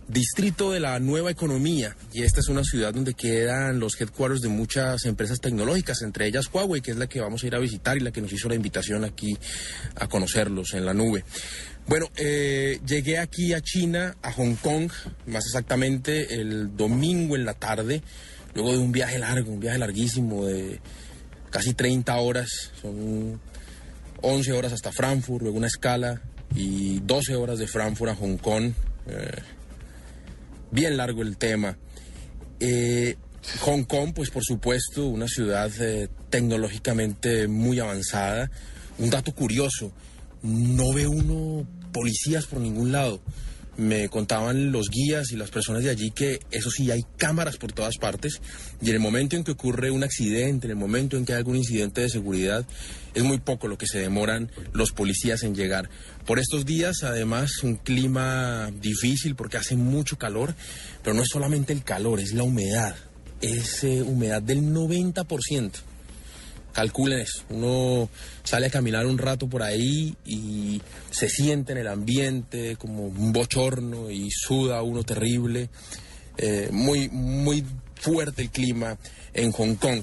Distrito 0.07 0.71
de 0.71 0.79
la 0.79 1.01
Nueva 1.01 1.33
Economía. 1.33 1.97
Y 2.13 2.23
esta 2.23 2.39
es 2.39 2.49
una 2.49 2.63
ciudad 2.63 2.95
donde 2.95 3.15
quedan 3.15 3.81
los 3.81 4.01
headquarters 4.01 4.43
de 4.43 4.49
muchas 4.49 5.05
empresas 5.05 5.41
tecnológicas, 5.41 6.03
entre 6.03 6.27
ellas 6.27 6.49
Huawei, 6.53 6.81
que 6.81 6.93
es 6.93 6.97
la 6.97 7.09
que 7.09 7.21
vamos 7.21 7.43
a 7.43 7.47
ir 7.49 7.57
a 7.57 7.59
visitar 7.59 7.97
y 7.97 8.01
la 8.01 8.13
que 8.13 8.21
nos 8.21 8.33
hizo 8.33 8.49
la 8.49 8.55
invitación 8.55 9.05
aquí 9.05 9.37
a 9.97 10.09
conocerlos 10.09 10.75
en 10.75 10.85
la 10.85 10.95
nube. 10.95 11.25
Bueno, 11.91 12.09
eh, 12.15 12.79
llegué 12.87 13.19
aquí 13.19 13.53
a 13.53 13.61
China, 13.61 14.17
a 14.23 14.31
Hong 14.31 14.55
Kong, 14.55 14.93
más 15.27 15.45
exactamente 15.47 16.37
el 16.41 16.77
domingo 16.77 17.35
en 17.35 17.45
la 17.45 17.55
tarde, 17.55 18.01
luego 18.55 18.71
de 18.71 18.79
un 18.79 18.93
viaje 18.93 19.19
largo, 19.19 19.51
un 19.51 19.59
viaje 19.59 19.77
larguísimo 19.77 20.47
de 20.47 20.79
casi 21.51 21.75
30 21.75 22.15
horas, 22.15 22.71
son 22.81 23.41
11 24.23 24.53
horas 24.53 24.73
hasta 24.73 24.93
Frankfurt, 24.93 25.43
luego 25.43 25.59
una 25.59 25.67
escala 25.67 26.23
y 26.55 27.01
12 27.01 27.35
horas 27.35 27.59
de 27.59 27.67
Frankfurt 27.67 28.13
a 28.13 28.15
Hong 28.15 28.37
Kong. 28.37 28.73
eh, 29.09 29.43
bien 30.71 30.97
largo 30.97 31.23
el 31.23 31.39
tema. 31.39 31.77
Eh, 32.61 33.17
Hong 33.63 33.83
Kong, 33.83 34.13
pues 34.15 34.31
por 34.31 34.45
supuesto, 34.45 35.09
una 35.09 35.27
ciudad 35.27 35.73
tecnológicamente 36.29 37.49
muy 37.49 37.81
avanzada. 37.81 38.49
Un 38.99 39.11
dato 39.11 39.35
curioso, 39.35 39.91
no 40.45 40.93
ve 40.93 41.09
uno 41.09 41.67
policías 41.93 42.47
por 42.47 42.61
ningún 42.61 42.93
lado. 42.93 43.21
Me 43.77 44.09
contaban 44.09 44.73
los 44.73 44.91
guías 44.91 45.33
y 45.33 45.37
las 45.37 45.51
personas 45.51 45.83
de 45.83 45.91
allí 45.91 46.11
que 46.11 46.41
eso 46.51 46.71
sí, 46.71 46.91
hay 46.91 47.03
cámaras 47.17 47.57
por 47.57 47.73
todas 47.73 47.97
partes 47.97 48.43
y 48.83 48.91
en 48.91 48.97
el 48.97 49.01
momento 49.01 49.37
en 49.37 49.45
que 49.45 49.53
ocurre 49.53 49.91
un 49.91 50.03
accidente, 50.03 50.67
en 50.67 50.73
el 50.73 50.77
momento 50.77 51.17
en 51.17 51.25
que 51.25 51.33
hay 51.33 51.39
algún 51.39 51.57
incidente 51.57 52.03
de 52.03 52.11
seguridad, 52.11 52.67
es 53.15 53.23
muy 53.23 53.39
poco 53.39 53.69
lo 53.69 53.79
que 53.79 53.87
se 53.87 53.99
demoran 53.99 54.51
los 54.73 54.93
policías 54.93 55.45
en 55.45 55.55
llegar. 55.55 55.89
Por 56.27 56.39
estos 56.39 56.67
días, 56.67 57.05
además, 57.05 57.63
un 57.63 57.77
clima 57.77 58.71
difícil 58.81 59.35
porque 59.35 59.57
hace 59.57 59.77
mucho 59.77 60.19
calor, 60.19 60.55
pero 61.03 61.15
no 61.15 61.23
es 61.23 61.29
solamente 61.29 61.73
el 61.73 61.83
calor, 61.83 62.21
es 62.21 62.35
la 62.35 62.43
humedad. 62.43 62.97
Es 63.41 63.85
eh, 63.85 64.03
humedad 64.03 64.43
del 64.43 64.63
90%. 64.63 65.71
Calculen. 66.73 67.27
Uno 67.49 68.09
sale 68.45 68.67
a 68.67 68.71
caminar 68.71 69.07
un 69.07 69.19
rato 69.19 69.49
por 69.49 69.63
ahí 69.63 70.17
y 70.25 70.81
se 71.11 71.29
siente 71.29 71.73
en 71.73 71.79
el 71.79 71.89
ambiente 71.89 72.77
como 72.77 73.07
un 73.07 73.33
bochorno 73.33 74.11
y 74.11 74.31
suda 74.31 74.83
uno 74.83 75.03
terrible. 75.03 75.71
Eh, 76.37 76.69
muy, 76.73 77.09
muy 77.11 77.65
fuerte 77.97 78.43
el 78.43 78.51
clima 78.51 78.97
en 79.35 79.53
Hong 79.53 79.75
Kong. 79.75 80.03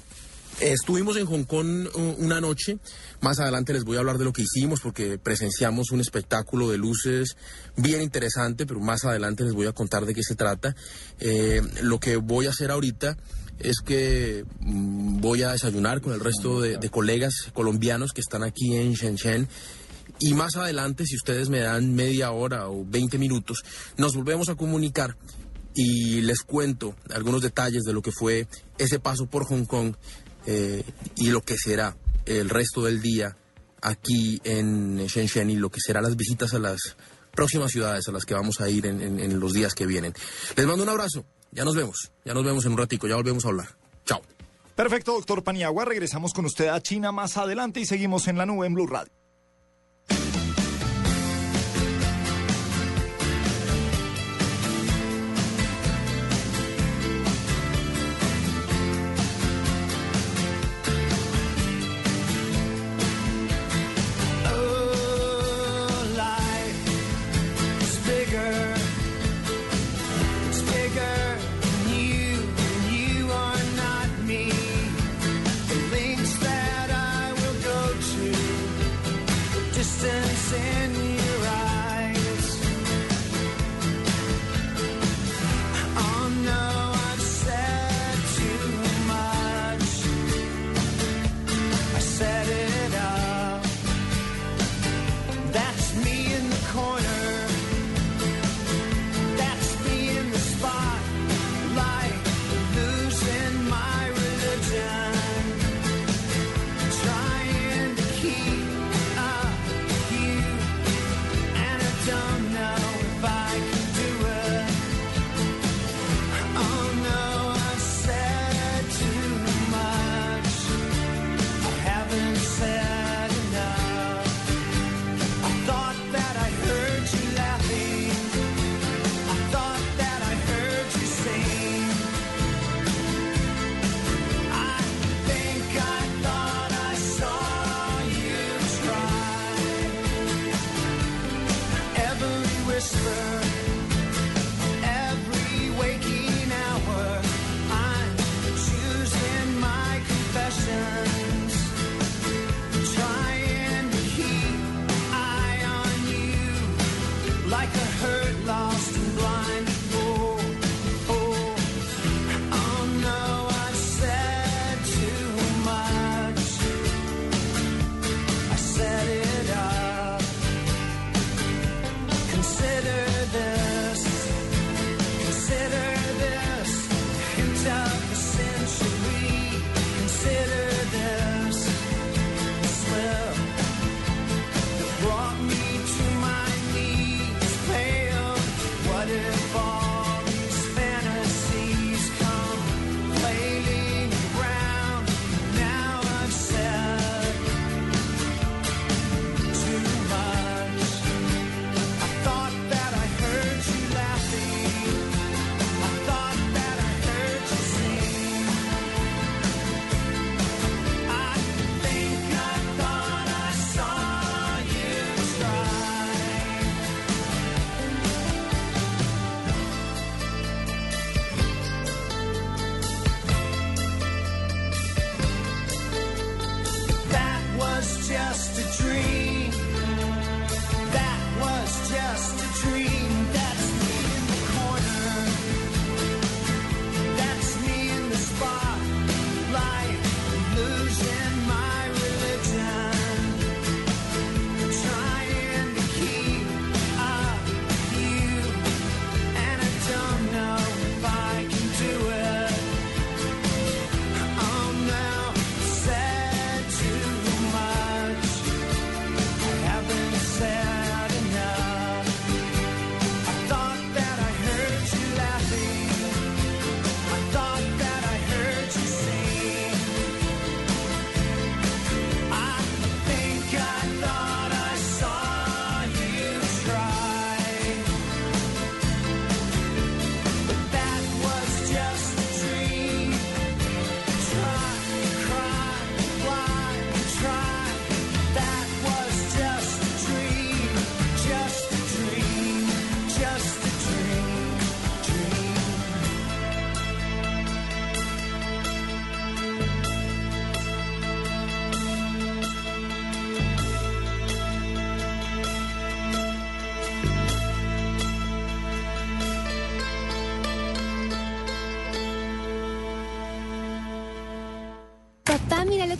Estuvimos 0.60 1.16
en 1.18 1.28
Hong 1.28 1.44
Kong 1.44 1.88
uh, 1.94 2.16
una 2.18 2.42
noche. 2.42 2.80
Más 3.22 3.40
adelante 3.40 3.74
les 3.74 3.84
voy 3.84 3.98
a 3.98 4.00
hablar 4.00 4.18
de 4.18 4.26
lo 4.26 4.34
que 4.34 4.42
hicimos 4.42 4.80
porque 4.82 5.20
presenciamos 5.20 5.92
un 5.92 6.02
espectáculo 6.02 6.70
de 6.70 6.80
luces 6.80 7.38
bien 7.76 8.02
interesante, 8.02 8.66
pero 8.66 8.80
más 8.80 9.06
adelante 9.06 9.44
les 9.44 9.54
voy 9.54 9.68
a 9.68 9.72
contar 9.72 10.06
de 10.06 10.16
qué 10.16 10.24
se 10.24 10.36
trata. 10.36 10.76
Eh, 11.20 11.62
lo 11.82 12.00
que 12.00 12.16
voy 12.16 12.48
a 12.48 12.50
hacer 12.50 12.72
ahorita 12.72 13.18
es 13.60 13.78
que 13.84 14.46
mm, 14.60 15.20
voy 15.20 15.44
a 15.44 15.52
desayunar 15.52 16.02
con 16.02 16.14
el 16.14 16.20
resto 16.20 16.62
de, 16.62 16.90
colegas 16.90 17.34
colombianos 17.54 18.14
que 18.14 18.22
están 18.22 18.44
aquí 18.44 18.76
en 18.76 18.94
Shenzhen. 18.94 19.48
Y 20.20 20.34
más 20.34 20.56
adelante, 20.56 21.06
si 21.06 21.16
ustedes 21.16 21.50
me 21.50 21.60
dan 21.60 21.94
media 21.94 22.32
hora 22.32 22.70
o 22.70 22.86
20 22.86 23.18
minutos, 23.20 23.64
nos 23.98 24.16
volvemos 24.16 24.50
a 24.50 24.56
comunicar 24.56 25.16
y 25.76 26.22
les 26.22 26.42
cuento 26.42 26.96
algunos 27.14 27.44
detalles 27.44 27.84
de 27.84 27.94
lo 27.94 28.02
que 28.02 28.12
fue 28.12 28.48
ese 28.80 29.00
paso 29.00 29.28
por 29.28 29.46
Hong 29.46 29.66
Kong 29.66 29.96
eh, 30.48 30.84
y 31.16 31.30
lo 31.30 31.42
que 31.42 31.56
será 31.58 31.96
el 32.26 32.50
resto 32.50 32.84
del 32.84 33.02
día 33.02 33.38
aquí 33.82 34.42
en 34.44 34.98
Shenzhen 35.06 35.52
y 35.52 35.56
lo 35.56 35.70
que 35.70 35.80
serán 35.80 36.04
las 36.04 36.16
visitas 36.16 36.56
a 36.56 36.60
las 36.60 36.80
próximas 37.36 37.72
ciudades 37.72 38.08
a 38.08 38.12
las 38.12 38.26
que 38.26 38.34
vamos 38.34 38.60
a 38.60 38.70
ir 38.70 38.88
en 38.88 39.40
los 39.40 39.54
días 39.54 39.76
que 39.76 39.86
vienen. 39.86 40.14
Les 40.56 40.66
mando 40.66 40.82
un 40.82 40.90
abrazo 40.90 41.26
ya 41.52 41.66
nos 41.66 41.76
vemos, 41.76 42.12
ya 42.26 42.34
nos 42.34 42.44
vemos 42.44 42.66
en 42.66 42.74
un 42.74 42.78
ratico, 42.78 43.08
ya 43.08 43.16
volvemos 43.16 43.46
a 43.46 43.50
hablar. 43.50 43.68
Chao. 44.06 44.22
Perfecto, 44.76 45.14
doctor 45.14 45.44
Paniagua. 45.44 45.86
Regresamos 45.86 46.34
con 46.34 46.46
usted 46.46 46.68
a 46.68 46.82
China 46.82 47.12
más 47.12 47.38
adelante 47.38 47.80
y 47.80 47.86
seguimos 47.86 48.28
en 48.28 48.38
la 48.38 48.46
nube 48.46 48.68
en 48.68 48.74
Blue 48.74 48.88
Radio. 48.88 49.12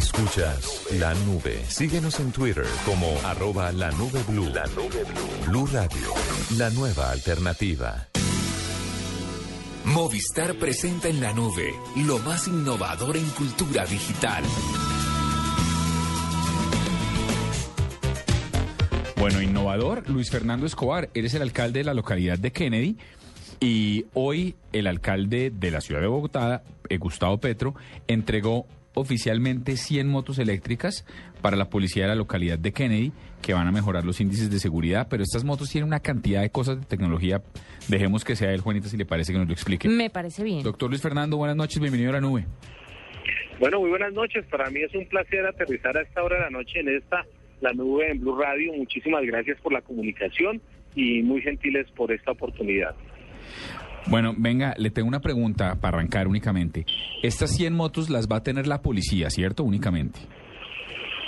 Escuchas 0.00 0.86
la 0.98 1.12
nube. 1.26 1.62
Síguenos 1.68 2.20
en 2.20 2.32
Twitter 2.32 2.64
como 2.86 3.06
arroba 3.22 3.70
la 3.70 3.90
nube 3.90 4.22
blue. 4.26 4.48
La 4.48 4.64
nube 4.68 5.04
blue. 5.04 5.46
Blue 5.46 5.66
Radio. 5.66 6.14
La 6.56 6.70
nueva 6.70 7.10
alternativa. 7.10 8.08
Movistar 9.84 10.54
presenta 10.54 11.08
en 11.08 11.20
la 11.20 11.34
nube 11.34 11.74
lo 11.96 12.18
más 12.20 12.48
innovador 12.48 13.18
en 13.18 13.28
cultura 13.28 13.84
digital. 13.84 14.42
Bueno, 19.18 19.42
innovador, 19.42 20.08
Luis 20.08 20.30
Fernando 20.30 20.64
Escobar, 20.64 21.10
eres 21.12 21.34
el 21.34 21.42
alcalde 21.42 21.80
de 21.80 21.84
la 21.84 21.92
localidad 21.92 22.38
de 22.38 22.52
Kennedy 22.52 22.96
y 23.60 24.06
hoy 24.14 24.54
el 24.72 24.86
alcalde 24.86 25.50
de 25.50 25.70
la 25.70 25.82
ciudad 25.82 26.00
de 26.00 26.06
Bogotá, 26.06 26.62
eh, 26.88 26.96
Gustavo 26.96 27.36
Petro, 27.36 27.74
entregó 28.08 28.66
oficialmente 28.94 29.76
100 29.76 30.08
motos 30.08 30.38
eléctricas 30.38 31.04
para 31.42 31.56
la 31.56 31.70
policía 31.70 32.04
de 32.04 32.08
la 32.08 32.14
localidad 32.14 32.58
de 32.58 32.72
Kennedy 32.72 33.12
que 33.42 33.54
van 33.54 33.66
a 33.66 33.72
mejorar 33.72 34.04
los 34.04 34.20
índices 34.20 34.50
de 34.50 34.58
seguridad, 34.58 35.06
pero 35.08 35.22
estas 35.22 35.44
motos 35.44 35.70
tienen 35.70 35.88
una 35.88 36.00
cantidad 36.00 36.42
de 36.42 36.50
cosas 36.50 36.80
de 36.80 36.86
tecnología. 36.86 37.42
Dejemos 37.88 38.24
que 38.24 38.36
sea 38.36 38.52
él, 38.52 38.60
Juanita, 38.60 38.88
si 38.88 38.96
le 38.96 39.06
parece 39.06 39.32
que 39.32 39.38
nos 39.38 39.48
lo 39.48 39.54
explique. 39.54 39.88
Me 39.88 40.10
parece 40.10 40.44
bien. 40.44 40.62
Doctor 40.62 40.90
Luis 40.90 41.00
Fernando, 41.02 41.36
buenas 41.36 41.56
noches, 41.56 41.80
bienvenido 41.80 42.10
a 42.10 42.14
la 42.14 42.20
nube. 42.20 42.44
Bueno, 43.58 43.80
muy 43.80 43.90
buenas 43.90 44.12
noches. 44.12 44.44
Para 44.46 44.70
mí 44.70 44.80
es 44.80 44.94
un 44.94 45.06
placer 45.06 45.46
aterrizar 45.46 45.96
a 45.96 46.02
esta 46.02 46.22
hora 46.22 46.36
de 46.36 46.42
la 46.44 46.50
noche 46.50 46.80
en 46.80 46.88
esta, 46.88 47.24
la 47.60 47.72
nube 47.72 48.10
en 48.10 48.20
Blue 48.20 48.38
Radio. 48.38 48.72
Muchísimas 48.74 49.22
gracias 49.24 49.60
por 49.60 49.72
la 49.72 49.82
comunicación 49.82 50.60
y 50.94 51.22
muy 51.22 51.42
gentiles 51.42 51.86
por 51.94 52.12
esta 52.12 52.32
oportunidad. 52.32 52.94
Bueno, 54.06 54.34
venga, 54.36 54.74
le 54.78 54.90
tengo 54.90 55.08
una 55.08 55.20
pregunta 55.20 55.76
para 55.80 55.98
arrancar 55.98 56.26
únicamente. 56.26 56.84
Estas 57.22 57.54
100 57.56 57.74
motos 57.74 58.10
las 58.10 58.28
va 58.28 58.36
a 58.36 58.42
tener 58.42 58.66
la 58.66 58.82
policía, 58.82 59.30
¿cierto? 59.30 59.62
Únicamente. 59.62 60.20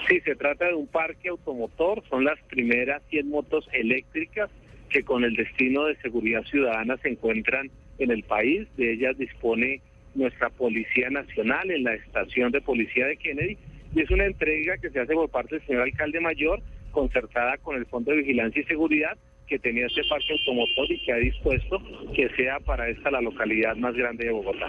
Sí, 0.08 0.20
se 0.20 0.34
trata 0.34 0.66
de 0.66 0.74
un 0.74 0.86
parque 0.86 1.28
automotor. 1.28 2.02
Son 2.08 2.24
las 2.24 2.38
primeras 2.48 3.02
100 3.10 3.28
motos 3.28 3.68
eléctricas 3.72 4.50
que 4.88 5.04
con 5.04 5.24
el 5.24 5.34
destino 5.34 5.84
de 5.84 5.96
seguridad 5.96 6.42
ciudadana 6.44 6.96
se 6.98 7.10
encuentran 7.10 7.70
en 7.98 8.10
el 8.10 8.22
país. 8.24 8.66
De 8.76 8.92
ellas 8.92 9.16
dispone 9.16 9.80
nuestra 10.14 10.50
Policía 10.50 11.08
Nacional 11.10 11.70
en 11.70 11.84
la 11.84 11.94
estación 11.94 12.52
de 12.52 12.60
policía 12.60 13.06
de 13.06 13.16
Kennedy. 13.16 13.56
Y 13.94 14.00
es 14.00 14.10
una 14.10 14.26
entrega 14.26 14.76
que 14.78 14.90
se 14.90 15.00
hace 15.00 15.14
por 15.14 15.30
parte 15.30 15.56
del 15.56 15.66
señor 15.66 15.82
alcalde 15.82 16.20
mayor, 16.20 16.60
concertada 16.90 17.58
con 17.58 17.76
el 17.76 17.86
Fondo 17.86 18.10
de 18.10 18.18
Vigilancia 18.18 18.62
y 18.62 18.64
Seguridad, 18.64 19.16
que 19.46 19.58
tenía 19.58 19.86
este 19.86 20.02
parque 20.08 20.32
automotor 20.32 20.90
y 20.90 20.98
que 21.00 21.12
ha 21.12 21.16
dispuesto 21.16 21.82
que 22.14 22.28
sea 22.36 22.58
para 22.60 22.88
esta 22.88 23.10
la 23.10 23.20
localidad 23.20 23.76
más 23.76 23.94
grande 23.94 24.24
de 24.24 24.32
Bogotá. 24.32 24.68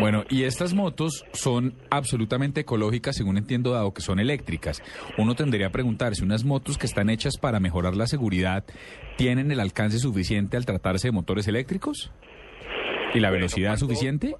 Bueno, 0.00 0.24
y 0.30 0.44
estas 0.44 0.74
motos 0.74 1.24
son 1.32 1.74
absolutamente 1.90 2.60
ecológicas, 2.60 3.16
según 3.16 3.38
entiendo, 3.38 3.72
dado 3.72 3.92
que 3.92 4.00
son 4.00 4.20
eléctricas. 4.20 4.82
Uno 5.16 5.34
tendría 5.34 5.68
a 5.68 5.70
preguntarse, 5.70 6.24
¿unas 6.24 6.44
motos 6.44 6.78
que 6.78 6.86
están 6.86 7.10
hechas 7.10 7.38
para 7.38 7.60
mejorar 7.60 7.96
la 7.96 8.06
seguridad 8.06 8.64
tienen 9.16 9.50
el 9.50 9.60
alcance 9.60 9.98
suficiente 9.98 10.56
al 10.56 10.66
tratarse 10.66 11.08
de 11.08 11.12
motores 11.12 11.48
eléctricos? 11.48 12.12
¿Y 13.14 13.20
la 13.20 13.30
velocidad 13.30 13.76
suficiente? 13.76 14.34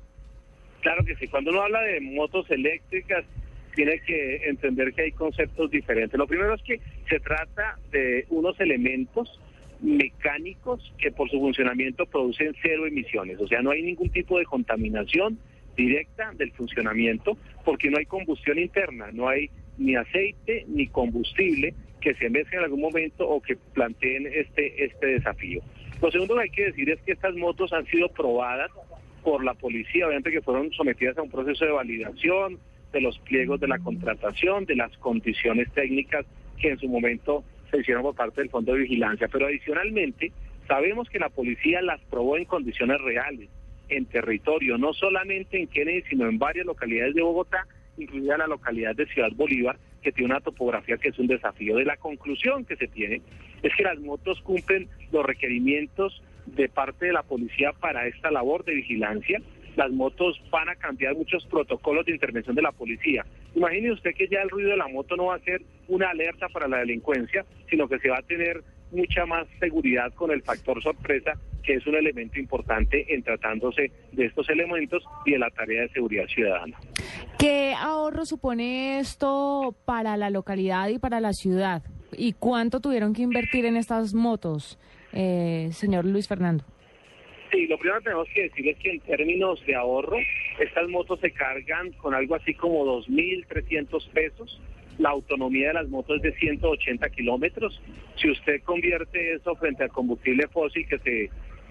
Claro 0.82 1.04
que 1.04 1.16
sí, 1.16 1.26
cuando 1.26 1.50
uno 1.50 1.62
habla 1.62 1.80
de 1.82 2.00
motos 2.00 2.48
eléctricas, 2.50 3.24
tiene 3.78 4.00
que 4.00 4.48
entender 4.48 4.92
que 4.92 5.02
hay 5.02 5.12
conceptos 5.12 5.70
diferentes. 5.70 6.18
Lo 6.18 6.26
primero 6.26 6.52
es 6.52 6.62
que 6.62 6.80
se 7.08 7.20
trata 7.20 7.78
de 7.92 8.26
unos 8.28 8.58
elementos 8.58 9.38
mecánicos 9.80 10.92
que 10.98 11.12
por 11.12 11.30
su 11.30 11.38
funcionamiento 11.38 12.04
producen 12.06 12.56
cero 12.60 12.88
emisiones, 12.88 13.40
o 13.40 13.46
sea, 13.46 13.62
no 13.62 13.70
hay 13.70 13.82
ningún 13.82 14.10
tipo 14.10 14.36
de 14.36 14.46
contaminación 14.46 15.38
directa 15.76 16.32
del 16.34 16.50
funcionamiento 16.54 17.38
porque 17.64 17.88
no 17.88 17.98
hay 17.98 18.06
combustión 18.06 18.58
interna, 18.58 19.12
no 19.12 19.28
hay 19.28 19.48
ni 19.76 19.94
aceite 19.94 20.64
ni 20.66 20.88
combustible 20.88 21.72
que 22.00 22.14
se 22.14 22.30
mezclen 22.30 22.58
en 22.58 22.64
algún 22.64 22.80
momento 22.80 23.28
o 23.28 23.40
que 23.40 23.54
planteen 23.74 24.26
este, 24.26 24.86
este 24.86 25.06
desafío. 25.06 25.60
Lo 26.02 26.10
segundo 26.10 26.34
que 26.34 26.42
hay 26.42 26.50
que 26.50 26.64
decir 26.64 26.90
es 26.90 27.00
que 27.02 27.12
estas 27.12 27.36
motos 27.36 27.72
han 27.72 27.86
sido 27.86 28.08
probadas 28.08 28.72
por 29.22 29.44
la 29.44 29.54
policía, 29.54 30.06
obviamente 30.06 30.32
que 30.32 30.42
fueron 30.42 30.72
sometidas 30.72 31.16
a 31.16 31.22
un 31.22 31.30
proceso 31.30 31.64
de 31.64 31.70
validación, 31.70 32.58
de 32.92 33.00
los 33.00 33.18
pliegos 33.20 33.60
de 33.60 33.68
la 33.68 33.78
contratación, 33.78 34.64
de 34.64 34.76
las 34.76 34.96
condiciones 34.98 35.70
técnicas 35.72 36.26
que 36.60 36.70
en 36.70 36.78
su 36.78 36.88
momento 36.88 37.44
se 37.70 37.78
hicieron 37.80 38.02
por 38.02 38.14
parte 38.14 38.40
del 38.40 38.50
Fondo 38.50 38.72
de 38.72 38.80
Vigilancia. 38.80 39.28
Pero 39.28 39.46
adicionalmente, 39.46 40.32
sabemos 40.66 41.08
que 41.08 41.18
la 41.18 41.28
policía 41.28 41.82
las 41.82 42.00
probó 42.02 42.36
en 42.36 42.44
condiciones 42.44 43.00
reales, 43.00 43.48
en 43.88 44.06
territorio, 44.06 44.78
no 44.78 44.92
solamente 44.92 45.60
en 45.60 45.66
Kennedy, 45.66 46.02
sino 46.08 46.28
en 46.28 46.38
varias 46.38 46.66
localidades 46.66 47.14
de 47.14 47.22
Bogotá, 47.22 47.66
incluida 47.96 48.38
la 48.38 48.46
localidad 48.46 48.94
de 48.94 49.06
Ciudad 49.06 49.30
Bolívar, 49.34 49.78
que 50.02 50.12
tiene 50.12 50.32
una 50.32 50.40
topografía 50.40 50.96
que 50.96 51.08
es 51.08 51.18
un 51.18 51.26
desafío. 51.26 51.76
De 51.76 51.84
la 51.84 51.96
conclusión 51.96 52.64
que 52.64 52.76
se 52.76 52.86
tiene 52.86 53.20
es 53.62 53.74
que 53.74 53.82
las 53.82 53.98
motos 53.98 54.40
cumplen 54.42 54.88
los 55.10 55.24
requerimientos 55.24 56.22
de 56.46 56.68
parte 56.68 57.06
de 57.06 57.12
la 57.12 57.22
policía 57.22 57.72
para 57.72 58.06
esta 58.06 58.30
labor 58.30 58.64
de 58.64 58.74
vigilancia. 58.74 59.40
Las 59.78 59.92
motos 59.92 60.42
van 60.50 60.68
a 60.68 60.74
cambiar 60.74 61.14
muchos 61.14 61.46
protocolos 61.46 62.04
de 62.04 62.10
intervención 62.10 62.56
de 62.56 62.62
la 62.62 62.72
policía. 62.72 63.24
Imagine 63.54 63.92
usted 63.92 64.10
que 64.12 64.26
ya 64.26 64.42
el 64.42 64.50
ruido 64.50 64.70
de 64.70 64.76
la 64.76 64.88
moto 64.88 65.14
no 65.14 65.26
va 65.26 65.36
a 65.36 65.38
ser 65.38 65.62
una 65.86 66.10
alerta 66.10 66.48
para 66.48 66.66
la 66.66 66.78
delincuencia, 66.78 67.46
sino 67.70 67.86
que 67.86 68.00
se 68.00 68.08
va 68.08 68.18
a 68.18 68.22
tener 68.22 68.64
mucha 68.90 69.24
más 69.24 69.46
seguridad 69.60 70.12
con 70.14 70.32
el 70.32 70.42
factor 70.42 70.82
sorpresa, 70.82 71.34
que 71.62 71.74
es 71.74 71.86
un 71.86 71.94
elemento 71.94 72.40
importante 72.40 73.14
en 73.14 73.22
tratándose 73.22 73.92
de 74.10 74.26
estos 74.26 74.50
elementos 74.50 75.04
y 75.24 75.32
de 75.32 75.38
la 75.38 75.50
tarea 75.50 75.82
de 75.82 75.90
seguridad 75.90 76.26
ciudadana. 76.26 76.76
¿Qué 77.38 77.72
ahorro 77.78 78.26
supone 78.26 78.98
esto 78.98 79.76
para 79.84 80.16
la 80.16 80.30
localidad 80.30 80.88
y 80.88 80.98
para 80.98 81.20
la 81.20 81.32
ciudad? 81.32 81.84
¿Y 82.16 82.32
cuánto 82.32 82.80
tuvieron 82.80 83.12
que 83.12 83.22
invertir 83.22 83.64
en 83.64 83.76
estas 83.76 84.12
motos, 84.12 84.76
eh, 85.12 85.68
señor 85.70 86.04
Luis 86.04 86.26
Fernando? 86.26 86.64
Sí, 87.50 87.66
lo 87.66 87.78
primero 87.78 87.98
que 87.98 88.04
tenemos 88.04 88.28
que 88.34 88.42
decir 88.42 88.68
es 88.68 88.76
que 88.78 88.90
en 88.90 89.00
términos 89.00 89.64
de 89.64 89.74
ahorro, 89.74 90.18
estas 90.58 90.88
motos 90.88 91.18
se 91.20 91.30
cargan 91.30 91.92
con 91.92 92.14
algo 92.14 92.34
así 92.34 92.52
como 92.54 92.84
2.300 92.84 94.10
pesos. 94.10 94.60
La 94.98 95.10
autonomía 95.10 95.68
de 95.68 95.74
las 95.74 95.88
motos 95.88 96.16
es 96.16 96.22
de 96.22 96.32
180 96.34 97.08
kilómetros. 97.10 97.80
Si 98.16 98.30
usted 98.30 98.62
convierte 98.64 99.34
eso 99.34 99.54
frente 99.54 99.84
al 99.84 99.90
combustible 99.90 100.46
fósil 100.48 100.86
que 100.86 100.98
se, 100.98 101.30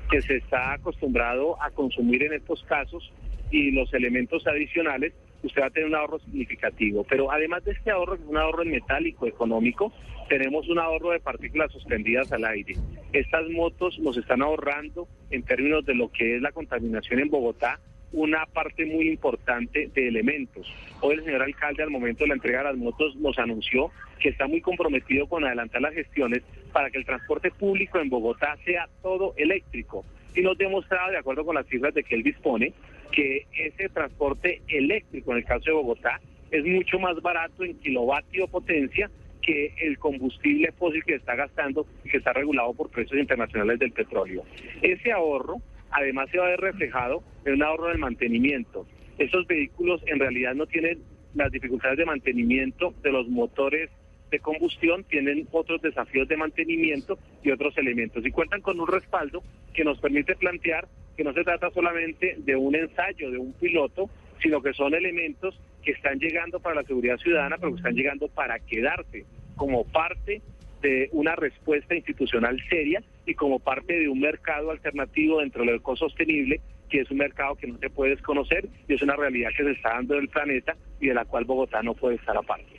que 0.10 0.22
se 0.22 0.38
está 0.38 0.74
acostumbrado 0.74 1.62
a 1.62 1.70
consumir 1.70 2.24
en 2.24 2.34
estos 2.34 2.64
casos 2.64 3.12
y 3.52 3.72
los 3.72 3.94
elementos 3.94 4.48
adicionales, 4.48 5.14
usted 5.44 5.62
va 5.62 5.68
a 5.68 5.70
tener 5.70 5.90
un 5.90 5.96
ahorro 5.96 6.20
significativo. 6.20 7.04
Pero 7.04 7.32
además 7.32 7.64
de 7.66 7.72
este 7.72 7.92
ahorro, 7.92 8.16
que 8.16 8.24
es 8.24 8.30
un 8.30 8.38
ahorro 8.38 8.64
en 8.64 8.72
metálico 8.72 9.28
económico, 9.28 9.92
tenemos 10.30 10.68
un 10.68 10.80
ahorro 10.80 11.12
de 11.12 11.20
partículas 11.20 11.72
suspendidas 11.72 12.32
al 12.32 12.46
aire. 12.46 12.76
Estas 13.14 13.50
motos 13.50 13.98
nos 14.00 14.18
están 14.18 14.42
ahorrando 14.42 15.08
en 15.32 15.44
términos 15.44 15.86
de 15.86 15.96
lo 15.96 16.12
que 16.12 16.36
es 16.36 16.42
la 16.42 16.52
contaminación 16.52 17.20
en 17.20 17.30
Bogotá 17.30 17.80
una 18.14 18.46
parte 18.46 18.86
muy 18.86 19.10
importante 19.10 19.90
de 19.94 20.08
elementos. 20.08 20.66
Hoy 21.02 21.16
el 21.16 21.26
señor 21.26 21.44
alcalde 21.44 21.84
al 21.84 21.90
momento 21.90 22.24
de 22.24 22.30
la 22.30 22.36
entrega 22.36 22.60
de 22.60 22.66
las 22.66 22.78
motos 22.78 23.16
nos 23.18 23.38
anunció 23.38 23.92
que 24.20 24.30
está 24.30 24.48
muy 24.48 24.62
comprometido 24.62 25.28
con 25.28 25.44
adelantar 25.44 25.82
las 25.82 25.94
gestiones 25.94 26.42
para 26.72 26.90
que 26.90 26.98
el 26.98 27.06
transporte 27.06 27.52
público 27.52 28.00
en 28.00 28.10
Bogotá 28.10 28.58
sea 28.66 28.88
todo 29.02 29.34
eléctrico. 29.38 30.06
Y 30.36 30.42
nos 30.42 30.58
demostrado, 30.58 31.12
de 31.12 31.18
acuerdo 31.18 31.46
con 31.46 31.56
las 31.56 31.68
cifras 31.68 31.94
de 31.94 32.04
que 32.04 32.16
él 32.16 32.24
dispone, 32.24 32.74
que 33.12 33.48
ese 33.58 33.90
transporte 33.90 34.62
eléctrico 34.68 35.32
en 35.32 35.38
el 35.38 35.46
caso 35.46 35.66
de 35.66 35.72
Bogotá 35.72 36.20
es 36.52 36.66
mucho 36.66 37.00
más 37.00 37.22
barato 37.22 37.64
en 37.64 37.78
kilovatio 37.80 38.48
potencia 38.48 39.10
que 39.42 39.74
el 39.82 39.98
combustible 39.98 40.72
fósil 40.74 41.04
que 41.06 41.16
está 41.16 41.36
gastando 41.36 41.86
y 42.04 42.10
que 42.10 42.18
está 42.18 42.34
regulado 42.34 42.74
por 42.74 42.90
precios 42.90 43.20
internacionales 43.20 43.80
del 43.80 43.92
petróleo. 43.92 44.44
Ese 44.82 45.12
ahorro 45.12 45.62
además 45.92 46.30
se 46.32 46.38
va 46.38 46.48
a 46.48 46.50
ver 46.50 46.60
reflejado 46.60 47.24
en 47.46 47.56
un 47.56 47.64
ahorro 47.64 47.88
del 47.88 47.98
mantenimiento. 47.98 48.86
Estos 49.18 49.48
vehículos 49.48 50.02
en 50.08 50.20
realidad 50.20 50.54
no 50.54 50.66
tienen 50.68 51.00
las 51.34 51.52
dificultades 51.52 51.98
de 51.98 52.06
mantenimiento 52.06 52.94
de 53.04 53.12
los 53.12 53.28
motores 53.30 53.90
de 54.32 54.40
combustión, 54.40 55.06
tienen 55.06 55.48
otros 55.52 55.82
desafíos 55.82 56.28
de 56.28 56.36
mantenimiento 56.36 57.18
y 57.44 57.52
otros 57.52 57.78
elementos. 57.78 58.26
Y 58.26 58.32
cuentan 58.32 58.62
con 58.62 58.80
un 58.80 58.88
respaldo 58.88 59.42
que 59.74 59.86
nos 59.86 60.00
permite 60.00 60.36
plantear 60.36 60.88
que 61.18 61.24
no 61.24 61.34
se 61.34 61.44
trata 61.44 61.72
solamente 61.72 62.36
de 62.38 62.56
un 62.56 62.76
ensayo, 62.76 63.32
de 63.32 63.40
un 63.40 63.52
piloto, 63.54 64.10
sino 64.40 64.62
que 64.62 64.72
son 64.74 64.94
elementos 64.94 65.60
que 65.84 65.92
están 65.92 66.20
llegando 66.20 66.60
para 66.60 66.76
la 66.76 66.84
seguridad 66.84 67.18
ciudadana, 67.18 67.58
pero 67.58 67.72
que 67.72 67.78
están 67.78 67.96
llegando 67.96 68.28
para 68.28 68.60
quedarse 68.60 69.26
como 69.56 69.84
parte 69.86 70.42
de 70.82 71.10
una 71.12 71.36
respuesta 71.36 71.96
institucional 71.96 72.62
seria 72.70 73.02
y 73.26 73.34
como 73.34 73.58
parte 73.58 73.98
de 73.98 74.08
un 74.08 74.20
mercado 74.20 74.70
alternativo 74.70 75.40
dentro 75.40 75.66
del 75.66 75.78
ecosostenible, 75.78 76.62
que 76.88 77.02
es 77.02 77.10
un 77.10 77.18
mercado 77.18 77.56
que 77.56 77.66
no 77.66 77.80
se 77.80 77.90
puede 77.90 78.12
desconocer 78.12 78.70
y 78.88 78.94
es 78.94 79.02
una 79.02 79.16
realidad 79.16 79.50
que 79.58 79.64
se 79.64 79.72
está 79.72 79.90
dando 79.96 80.14
en 80.14 80.22
el 80.22 80.30
planeta 80.30 80.76
y 81.02 81.08
de 81.08 81.16
la 81.16 81.26
cual 81.26 81.46
Bogotá 81.46 81.82
no 81.82 81.96
puede 81.96 82.16
estar 82.18 82.38
aparte. 82.38 82.78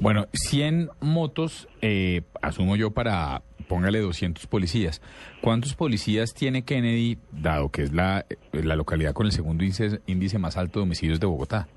Bueno, 0.00 0.26
100 0.32 0.88
motos, 1.00 1.68
eh, 1.82 2.22
asumo 2.42 2.76
yo 2.76 2.90
para, 2.90 3.42
póngale 3.68 4.00
200 4.00 4.46
policías. 4.46 5.02
¿Cuántos 5.40 5.74
policías 5.74 6.34
tiene 6.34 6.64
Kennedy, 6.64 7.18
dado 7.32 7.70
que 7.70 7.82
es 7.82 7.92
la, 7.92 8.26
la 8.52 8.76
localidad 8.76 9.12
con 9.12 9.26
el 9.26 9.32
segundo 9.32 9.64
índice, 9.64 10.00
índice 10.06 10.38
más 10.38 10.56
alto 10.56 10.80
de 10.80 10.84
homicidios 10.84 11.20
de 11.20 11.26
Bogotá? 11.26 11.68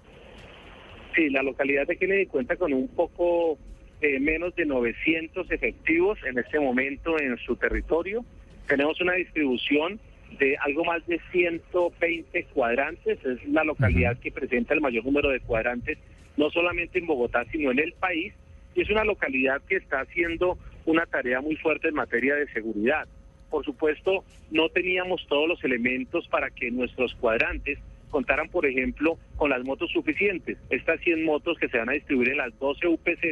Sí, 1.15 1.29
la 1.29 1.43
localidad 1.43 1.87
de 1.87 1.97
Kennedy 1.97 2.27
cuenta 2.27 2.55
con 2.55 2.73
un 2.73 2.87
poco 2.87 3.57
eh, 4.01 4.19
menos 4.19 4.55
de 4.55 4.65
900 4.65 5.51
efectivos 5.51 6.17
en 6.23 6.37
este 6.39 6.59
momento 6.59 7.19
en 7.19 7.37
su 7.37 7.55
territorio. 7.57 8.23
Tenemos 8.67 9.01
una 9.01 9.13
distribución 9.13 9.99
de 10.37 10.55
algo 10.57 10.85
más 10.85 11.05
de 11.07 11.19
120 11.31 12.45
cuadrantes. 12.53 13.19
Es 13.25 13.45
la 13.49 13.63
localidad 13.63 14.17
que 14.19 14.31
presenta 14.31 14.73
el 14.73 14.81
mayor 14.81 15.03
número 15.03 15.29
de 15.29 15.39
cuadrantes, 15.39 15.97
no 16.37 16.49
solamente 16.49 16.99
en 16.99 17.07
Bogotá, 17.07 17.43
sino 17.51 17.71
en 17.71 17.79
el 17.79 17.93
país. 17.93 18.33
Y 18.75 18.81
es 18.81 18.89
una 18.89 19.03
localidad 19.03 19.61
que 19.67 19.77
está 19.77 20.01
haciendo 20.01 20.57
una 20.89 21.05
tarea 21.05 21.41
muy 21.41 21.55
fuerte 21.55 21.89
en 21.89 21.95
materia 21.95 22.35
de 22.35 22.47
seguridad. 22.47 23.07
Por 23.49 23.63
supuesto, 23.63 24.23
no 24.51 24.69
teníamos 24.69 25.25
todos 25.27 25.47
los 25.47 25.63
elementos 25.63 26.27
para 26.27 26.49
que 26.49 26.71
nuestros 26.71 27.13
cuadrantes 27.15 27.79
contaran, 28.09 28.49
por 28.49 28.65
ejemplo, 28.65 29.17
con 29.35 29.49
las 29.51 29.63
motos 29.63 29.91
suficientes. 29.91 30.57
Estas 30.69 30.99
100 31.01 31.23
motos 31.23 31.57
que 31.57 31.69
se 31.69 31.77
van 31.77 31.89
a 31.89 31.93
distribuir 31.93 32.29
en 32.29 32.37
las 32.37 32.57
12 32.59 32.87
UPZ 32.87 33.23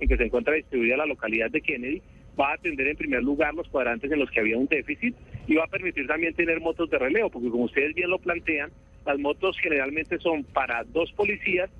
en 0.00 0.08
que 0.08 0.16
se 0.16 0.24
encuentra 0.24 0.54
distribuida 0.54 0.96
la 0.96 1.06
localidad 1.06 1.50
de 1.50 1.60
Kennedy, 1.60 2.02
va 2.38 2.50
a 2.50 2.54
atender 2.54 2.88
en 2.88 2.96
primer 2.96 3.22
lugar 3.22 3.54
los 3.54 3.68
cuadrantes 3.68 4.10
en 4.10 4.18
los 4.18 4.30
que 4.30 4.40
había 4.40 4.56
un 4.56 4.66
déficit 4.66 5.14
y 5.46 5.54
va 5.54 5.64
a 5.64 5.68
permitir 5.68 6.06
también 6.06 6.34
tener 6.34 6.60
motos 6.60 6.90
de 6.90 6.98
relevo, 6.98 7.30
porque 7.30 7.50
como 7.50 7.64
ustedes 7.64 7.94
bien 7.94 8.10
lo 8.10 8.18
plantean, 8.18 8.70
las 9.06 9.18
motos 9.18 9.56
generalmente 9.60 10.18
son 10.18 10.42
para 10.42 10.82
dos 10.84 11.12
policías 11.12 11.70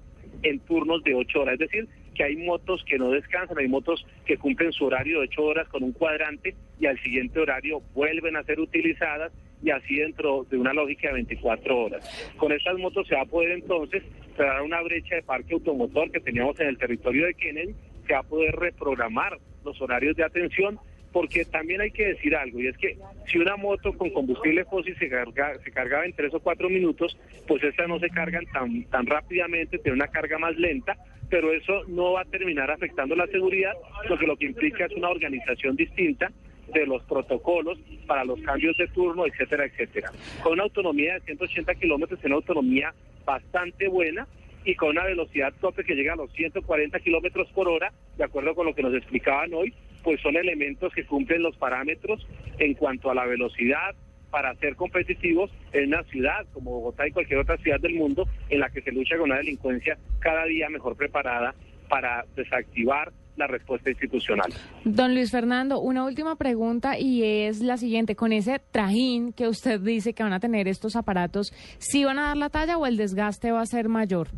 en 0.42 0.60
turnos 0.60 1.02
de 1.02 1.14
ocho 1.14 1.40
horas, 1.40 1.54
es 1.54 1.60
decir, 1.60 1.88
que 2.14 2.24
hay 2.24 2.36
motos 2.36 2.84
que 2.86 2.98
no 2.98 3.10
descansan, 3.10 3.58
hay 3.58 3.68
motos 3.68 4.06
que 4.24 4.38
cumplen 4.38 4.72
su 4.72 4.84
horario 4.86 5.20
de 5.20 5.26
ocho 5.26 5.42
horas 5.42 5.68
con 5.68 5.82
un 5.82 5.92
cuadrante 5.92 6.54
y 6.80 6.86
al 6.86 6.98
siguiente 7.00 7.40
horario 7.40 7.82
vuelven 7.94 8.36
a 8.36 8.44
ser 8.44 8.60
utilizadas 8.60 9.32
y 9.62 9.70
así 9.70 9.96
dentro 9.96 10.46
de 10.50 10.58
una 10.58 10.72
lógica 10.72 11.08
de 11.08 11.14
24 11.14 11.78
horas. 11.78 12.34
Con 12.36 12.52
estas 12.52 12.78
motos 12.78 13.06
se 13.08 13.14
va 13.14 13.22
a 13.22 13.26
poder 13.26 13.52
entonces 13.52 14.02
cerrar 14.36 14.62
una 14.62 14.82
brecha 14.82 15.16
de 15.16 15.22
parque 15.22 15.54
automotor 15.54 16.10
que 16.10 16.20
teníamos 16.20 16.58
en 16.60 16.68
el 16.68 16.78
territorio 16.78 17.26
de 17.26 17.34
Kennedy, 17.34 17.74
se 18.06 18.12
va 18.12 18.20
a 18.20 18.24
poder 18.24 18.54
reprogramar 18.56 19.38
los 19.64 19.80
horarios 19.80 20.16
de 20.16 20.24
atención 20.24 20.78
porque 21.14 21.44
también 21.44 21.80
hay 21.80 21.92
que 21.92 22.08
decir 22.08 22.34
algo, 22.34 22.58
y 22.58 22.66
es 22.66 22.76
que 22.76 22.98
si 23.28 23.38
una 23.38 23.56
moto 23.56 23.92
con 23.92 24.10
combustible 24.10 24.64
fósil 24.64 24.96
se, 24.98 25.08
carga, 25.08 25.56
se 25.62 25.70
cargaba 25.70 26.04
en 26.04 26.12
tres 26.12 26.34
o 26.34 26.40
cuatro 26.40 26.68
minutos, 26.68 27.16
pues 27.46 27.62
estas 27.62 27.88
no 27.88 28.00
se 28.00 28.10
cargan 28.10 28.44
tan, 28.46 28.82
tan 28.86 29.06
rápidamente, 29.06 29.78
tiene 29.78 29.94
una 29.94 30.08
carga 30.08 30.38
más 30.38 30.56
lenta, 30.56 30.96
pero 31.30 31.52
eso 31.52 31.84
no 31.86 32.14
va 32.14 32.22
a 32.22 32.24
terminar 32.24 32.68
afectando 32.68 33.14
la 33.14 33.28
seguridad, 33.28 33.74
porque 34.08 34.26
lo 34.26 34.36
que 34.36 34.46
implica 34.46 34.86
es 34.86 34.92
una 34.96 35.08
organización 35.08 35.76
distinta 35.76 36.32
de 36.72 36.84
los 36.84 37.04
protocolos 37.04 37.78
para 38.08 38.24
los 38.24 38.40
cambios 38.40 38.76
de 38.76 38.88
turno, 38.88 39.24
etcétera, 39.24 39.66
etcétera. 39.66 40.10
Con 40.42 40.54
una 40.54 40.64
autonomía 40.64 41.14
de 41.14 41.20
180 41.20 41.76
kilómetros, 41.76 42.18
una 42.24 42.34
autonomía 42.34 42.92
bastante 43.24 43.86
buena, 43.86 44.26
y 44.64 44.74
con 44.74 44.90
una 44.90 45.04
velocidad 45.04 45.52
tope 45.60 45.84
que 45.84 45.94
llega 45.94 46.14
a 46.14 46.16
los 46.16 46.32
140 46.32 46.98
kilómetros 47.00 47.48
por 47.52 47.68
hora, 47.68 47.92
de 48.16 48.24
acuerdo 48.24 48.54
con 48.54 48.66
lo 48.66 48.74
que 48.74 48.82
nos 48.82 48.94
explicaban 48.94 49.52
hoy, 49.52 49.74
pues 50.04 50.20
son 50.20 50.36
elementos 50.36 50.92
que 50.92 51.04
cumplen 51.06 51.42
los 51.42 51.56
parámetros 51.56 52.26
en 52.58 52.74
cuanto 52.74 53.10
a 53.10 53.14
la 53.14 53.24
velocidad 53.24 53.96
para 54.30 54.54
ser 54.56 54.76
competitivos 54.76 55.50
en 55.72 55.88
una 55.88 56.02
ciudad 56.04 56.44
como 56.52 56.72
Bogotá 56.72 57.06
y 57.06 57.12
cualquier 57.12 57.38
otra 57.40 57.56
ciudad 57.58 57.80
del 57.80 57.94
mundo 57.94 58.28
en 58.50 58.60
la 58.60 58.68
que 58.68 58.82
se 58.82 58.92
lucha 58.92 59.16
con 59.16 59.30
una 59.30 59.38
delincuencia 59.38 59.96
cada 60.18 60.44
día 60.44 60.68
mejor 60.68 60.96
preparada 60.96 61.54
para 61.88 62.24
desactivar 62.36 63.12
la 63.36 63.46
respuesta 63.46 63.90
institucional. 63.90 64.52
Don 64.84 65.14
Luis 65.14 65.30
Fernando, 65.30 65.80
una 65.80 66.04
última 66.04 66.36
pregunta 66.36 66.98
y 66.98 67.22
es 67.24 67.60
la 67.60 67.76
siguiente. 67.76 68.16
Con 68.16 68.32
ese 68.32 68.60
trajín 68.70 69.32
que 69.32 69.48
usted 69.48 69.80
dice 69.80 70.14
que 70.14 70.22
van 70.22 70.32
a 70.32 70.40
tener 70.40 70.68
estos 70.68 70.96
aparatos, 70.96 71.52
¿sí 71.78 72.04
van 72.04 72.18
a 72.18 72.28
dar 72.28 72.36
la 72.36 72.50
talla 72.50 72.78
o 72.78 72.86
el 72.86 72.96
desgaste 72.96 73.50
va 73.52 73.60
a 73.60 73.66
ser 73.66 73.88
mayor? 73.88 74.28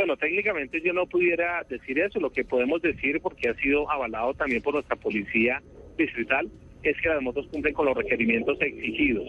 Bueno, 0.00 0.16
técnicamente 0.16 0.80
yo 0.80 0.94
no 0.94 1.04
pudiera 1.04 1.62
decir 1.68 1.98
eso. 1.98 2.18
Lo 2.20 2.30
que 2.30 2.42
podemos 2.42 2.80
decir, 2.80 3.20
porque 3.20 3.50
ha 3.50 3.54
sido 3.56 3.90
avalado 3.90 4.32
también 4.32 4.62
por 4.62 4.72
nuestra 4.72 4.96
policía 4.96 5.60
distrital, 5.98 6.50
es 6.82 6.98
que 7.02 7.10
las 7.10 7.20
motos 7.20 7.46
cumplen 7.48 7.74
con 7.74 7.84
los 7.84 7.94
requerimientos 7.94 8.58
exigidos. 8.62 9.28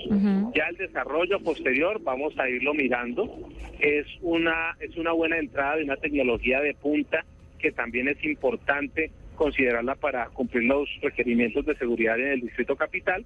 Ya 0.55 0.67
el 0.69 0.77
desarrollo 0.77 1.41
posterior 1.41 2.01
vamos 2.01 2.39
a 2.39 2.47
irlo 2.47 2.73
mirando. 2.73 3.49
Es 3.81 4.07
una 4.21 4.77
es 4.79 4.95
una 4.95 5.11
buena 5.11 5.39
entrada 5.39 5.75
de 5.75 5.83
una 5.83 5.97
tecnología 5.97 6.61
de 6.61 6.73
punta 6.73 7.25
que 7.59 7.73
también 7.73 8.07
es 8.07 8.23
importante 8.23 9.11
considerarla 9.35 9.95
para 9.95 10.27
cumplir 10.29 10.63
los 10.63 10.87
requerimientos 11.01 11.65
de 11.65 11.75
seguridad 11.75 12.17
en 12.17 12.27
el 12.27 12.39
distrito 12.39 12.77
capital 12.77 13.25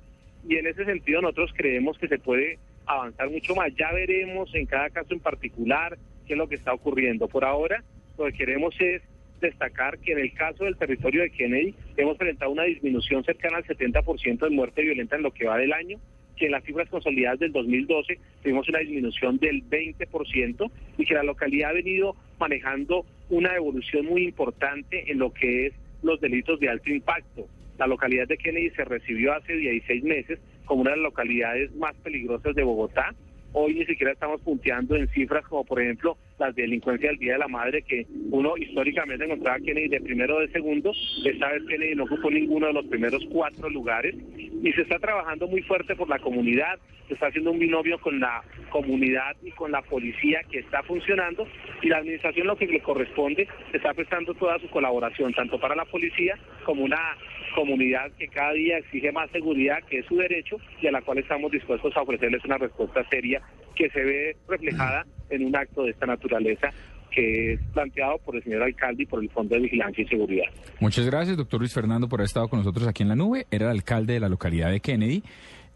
y 0.49 0.55
en 0.55 0.65
ese 0.65 0.83
sentido 0.83 1.21
nosotros 1.21 1.53
creemos 1.55 1.95
que 1.99 2.07
se 2.07 2.17
puede 2.17 2.57
avanzar 2.87 3.29
mucho 3.29 3.53
más. 3.53 3.71
Ya 3.75 3.91
veremos 3.91 4.49
en 4.55 4.65
cada 4.65 4.89
caso 4.89 5.13
en 5.13 5.19
particular 5.19 5.95
qué 6.25 6.33
es 6.33 6.37
lo 6.37 6.47
que 6.47 6.55
está 6.55 6.73
ocurriendo. 6.73 7.27
Por 7.27 7.45
ahora, 7.45 7.83
lo 8.17 8.25
que 8.25 8.33
queremos 8.33 8.75
es 8.79 9.01
destacar 9.41 9.99
que 9.99 10.13
en 10.13 10.19
el 10.19 10.33
caso 10.33 10.63
del 10.63 10.77
territorio 10.77 11.21
de 11.21 11.29
Kennedy 11.29 11.75
hemos 11.97 12.17
presentado 12.17 12.51
una 12.51 12.63
disminución 12.63 13.23
cercana 13.23 13.57
al 13.57 13.65
70% 13.65 14.39
de 14.39 14.49
muerte 14.49 14.81
violenta 14.81 15.15
en 15.15 15.23
lo 15.23 15.31
que 15.31 15.45
va 15.45 15.57
del 15.57 15.73
año, 15.73 15.99
que 16.35 16.45
en 16.45 16.51
las 16.51 16.63
cifras 16.63 16.89
consolidadas 16.89 17.39
del 17.39 17.51
2012 17.51 18.17
tuvimos 18.43 18.67
una 18.69 18.79
disminución 18.79 19.37
del 19.37 19.63
20% 19.69 20.71
y 20.97 21.05
que 21.05 21.13
la 21.13 21.23
localidad 21.23 21.71
ha 21.71 21.73
venido 21.73 22.15
manejando 22.39 23.05
una 23.29 23.55
evolución 23.55 24.05
muy 24.05 24.23
importante 24.23 25.11
en 25.11 25.19
lo 25.19 25.33
que 25.33 25.67
es 25.67 25.73
los 26.03 26.19
delitos 26.19 26.59
de 26.59 26.69
alto 26.69 26.89
impacto. 26.89 27.47
La 27.77 27.87
localidad 27.87 28.27
de 28.27 28.37
Kennedy 28.37 28.69
se 28.71 28.85
recibió 28.85 29.33
hace 29.33 29.53
16 29.53 30.03
meses 30.03 30.39
como 30.65 30.81
una 30.81 30.91
de 30.91 30.97
las 30.97 31.03
localidades 31.03 31.73
más 31.75 31.95
peligrosas 31.97 32.55
de 32.55 32.63
Bogotá. 32.63 33.13
Hoy 33.57 33.73
ni 33.73 33.85
siquiera 33.85 34.11
estamos 34.11 34.41
punteando 34.41 34.97
en 34.97 35.07
cifras 35.07 35.45
como, 35.47 35.63
por 35.63 35.81
ejemplo, 35.81 36.17
las 36.37 36.55
delincuencias 36.55 37.11
del 37.11 37.19
Día 37.19 37.33
de 37.33 37.39
la 37.39 37.47
Madre, 37.47 37.81
que 37.81 38.05
uno 38.31 38.57
históricamente 38.57 39.25
encontraba 39.25 39.57
a 39.57 39.59
Kennedy 39.59 39.87
de 39.87 40.01
primero 40.01 40.37
o 40.37 40.39
de 40.41 40.49
segundo. 40.49 40.91
Esta 41.25 41.51
vez 41.51 41.63
Kennedy 41.67 41.95
no 41.95 42.03
ocupó 42.03 42.29
ninguno 42.29 42.67
de 42.67 42.73
los 42.73 42.85
primeros 42.85 43.23
cuatro 43.31 43.69
lugares. 43.69 44.15
Y 44.63 44.71
se 44.73 44.81
está 44.81 44.99
trabajando 44.99 45.47
muy 45.47 45.61
fuerte 45.61 45.95
por 45.95 46.09
la 46.09 46.19
comunidad, 46.19 46.79
se 47.07 47.13
está 47.13 47.27
haciendo 47.27 47.51
un 47.51 47.59
binomio 47.59 47.99
con 47.99 48.19
la 48.19 48.43
comunidad 48.69 49.35
y 49.43 49.51
con 49.51 49.71
la 49.71 49.81
policía 49.81 50.41
que 50.49 50.59
está 50.59 50.81
funcionando. 50.83 51.47
Y 51.81 51.89
la 51.89 51.97
administración 51.97 52.47
lo 52.47 52.57
que 52.57 52.67
le 52.67 52.81
corresponde 52.81 53.47
está 53.73 53.93
prestando 53.93 54.33
toda 54.33 54.59
su 54.59 54.69
colaboración, 54.69 55.33
tanto 55.33 55.59
para 55.59 55.75
la 55.75 55.85
policía 55.85 56.37
como 56.65 56.83
una 56.83 57.15
comunidad 57.53 58.11
que 58.17 58.27
cada 58.27 58.53
día 58.53 58.77
exige 58.79 59.11
más 59.11 59.29
seguridad, 59.31 59.81
que 59.89 59.99
es 59.99 60.05
su 60.07 60.17
derecho, 60.17 60.57
y 60.81 60.87
a 60.87 60.91
la 60.91 61.01
cual 61.01 61.19
estamos 61.19 61.51
dispuestos 61.51 61.95
a 61.95 62.01
ofrecerles 62.01 62.43
una 62.43 62.57
respuesta 62.57 63.07
seria 63.09 63.41
que 63.75 63.89
se 63.89 64.01
ve 64.01 64.37
reflejada 64.47 65.05
en 65.29 65.45
un 65.45 65.55
acto 65.55 65.83
de 65.83 65.91
esta 65.91 66.05
naturaleza 66.05 66.71
que 67.11 67.53
es 67.53 67.59
planteado 67.73 68.17
por 68.19 68.35
el 68.35 68.43
señor 68.43 68.63
alcalde 68.63 69.03
y 69.03 69.05
por 69.05 69.23
el 69.23 69.29
Fondo 69.29 69.55
de 69.55 69.61
Vigilancia 69.61 70.03
y 70.03 70.07
Seguridad. 70.07 70.47
Muchas 70.79 71.05
gracias, 71.05 71.37
doctor 71.37 71.61
Luis 71.61 71.73
Fernando, 71.73 72.09
por 72.09 72.19
haber 72.19 72.25
estado 72.25 72.49
con 72.49 72.59
nosotros 72.59 72.87
aquí 72.87 73.03
en 73.03 73.09
la 73.09 73.15
nube. 73.15 73.47
Era 73.51 73.65
el 73.65 73.71
alcalde 73.71 74.13
de 74.13 74.19
la 74.19 74.27
localidad 74.27 74.69
de 74.69 74.81
Kennedy. 74.81 75.23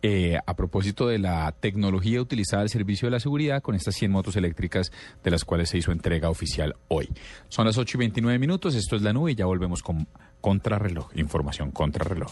Eh, 0.02 0.38
a 0.46 0.56
propósito 0.56 1.08
de 1.10 1.20
la 1.20 1.54
tecnología 1.60 2.22
utilizada 2.22 2.62
al 2.62 2.70
servicio 2.70 3.08
de 3.08 3.12
la 3.12 3.20
seguridad 3.20 3.62
con 3.62 3.76
estas 3.76 3.96
100 3.96 4.12
motos 4.12 4.38
eléctricas 4.38 4.92
de 5.24 5.32
las 5.32 5.44
cuales 5.44 5.70
se 5.70 5.78
hizo 5.78 5.92
entrega 5.92 6.30
oficial 6.30 6.76
hoy. 6.88 7.10
Son 7.50 7.66
las 7.66 7.78
8 7.78 7.98
y 7.98 8.00
29 8.00 8.40
minutos, 8.40 8.76
esto 8.76 8.96
es 8.96 9.02
la 9.02 9.12
nube 9.12 9.34
y 9.34 9.36
ya 9.36 9.46
volvemos 9.46 9.84
con 9.84 10.08
Contrarreloj, 10.40 11.12
información 11.16 11.72
Contrarreloj. 11.72 12.32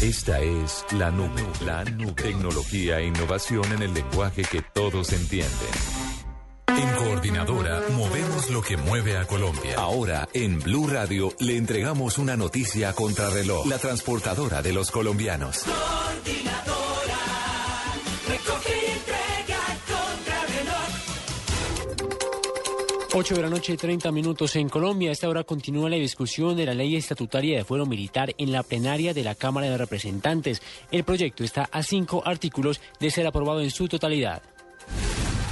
Esta 0.00 0.40
es 0.40 0.84
la 0.92 1.10
nube, 1.10 1.42
la 1.64 1.84
nube. 1.84 2.12
Tecnología 2.14 2.98
e 2.98 3.06
innovación 3.06 3.64
en 3.72 3.82
el 3.82 3.94
lenguaje 3.94 4.42
que 4.42 4.60
todos 4.60 5.12
entienden. 5.12 6.02
En 6.66 6.90
Coordinadora 6.96 7.82
movemos 7.94 8.50
lo 8.50 8.62
que 8.62 8.76
mueve 8.76 9.16
a 9.16 9.26
Colombia. 9.26 9.76
Ahora 9.76 10.28
en 10.32 10.58
Blue 10.58 10.88
Radio 10.88 11.32
le 11.38 11.56
entregamos 11.56 12.18
una 12.18 12.36
noticia 12.36 12.88
a 12.88 12.92
contrarreloj, 12.94 13.66
la 13.66 13.78
transportadora 13.78 14.62
de 14.62 14.72
los 14.72 14.90
colombianos. 14.90 15.62
Coordinadora, 15.64 16.51
8 23.14 23.34
de 23.34 23.42
la 23.42 23.50
noche, 23.50 23.76
30 23.76 24.10
minutos 24.10 24.56
en 24.56 24.70
Colombia. 24.70 25.10
Esta 25.10 25.28
hora 25.28 25.44
continúa 25.44 25.90
la 25.90 25.96
discusión 25.96 26.56
de 26.56 26.64
la 26.64 26.72
ley 26.72 26.96
estatutaria 26.96 27.58
de 27.58 27.64
fuero 27.64 27.84
militar 27.84 28.34
en 28.38 28.52
la 28.52 28.62
plenaria 28.62 29.12
de 29.12 29.22
la 29.22 29.34
Cámara 29.34 29.68
de 29.68 29.76
Representantes. 29.76 30.62
El 30.90 31.04
proyecto 31.04 31.44
está 31.44 31.68
a 31.70 31.82
cinco 31.82 32.22
artículos 32.24 32.80
de 33.00 33.10
ser 33.10 33.26
aprobado 33.26 33.60
en 33.60 33.70
su 33.70 33.86
totalidad. 33.86 34.42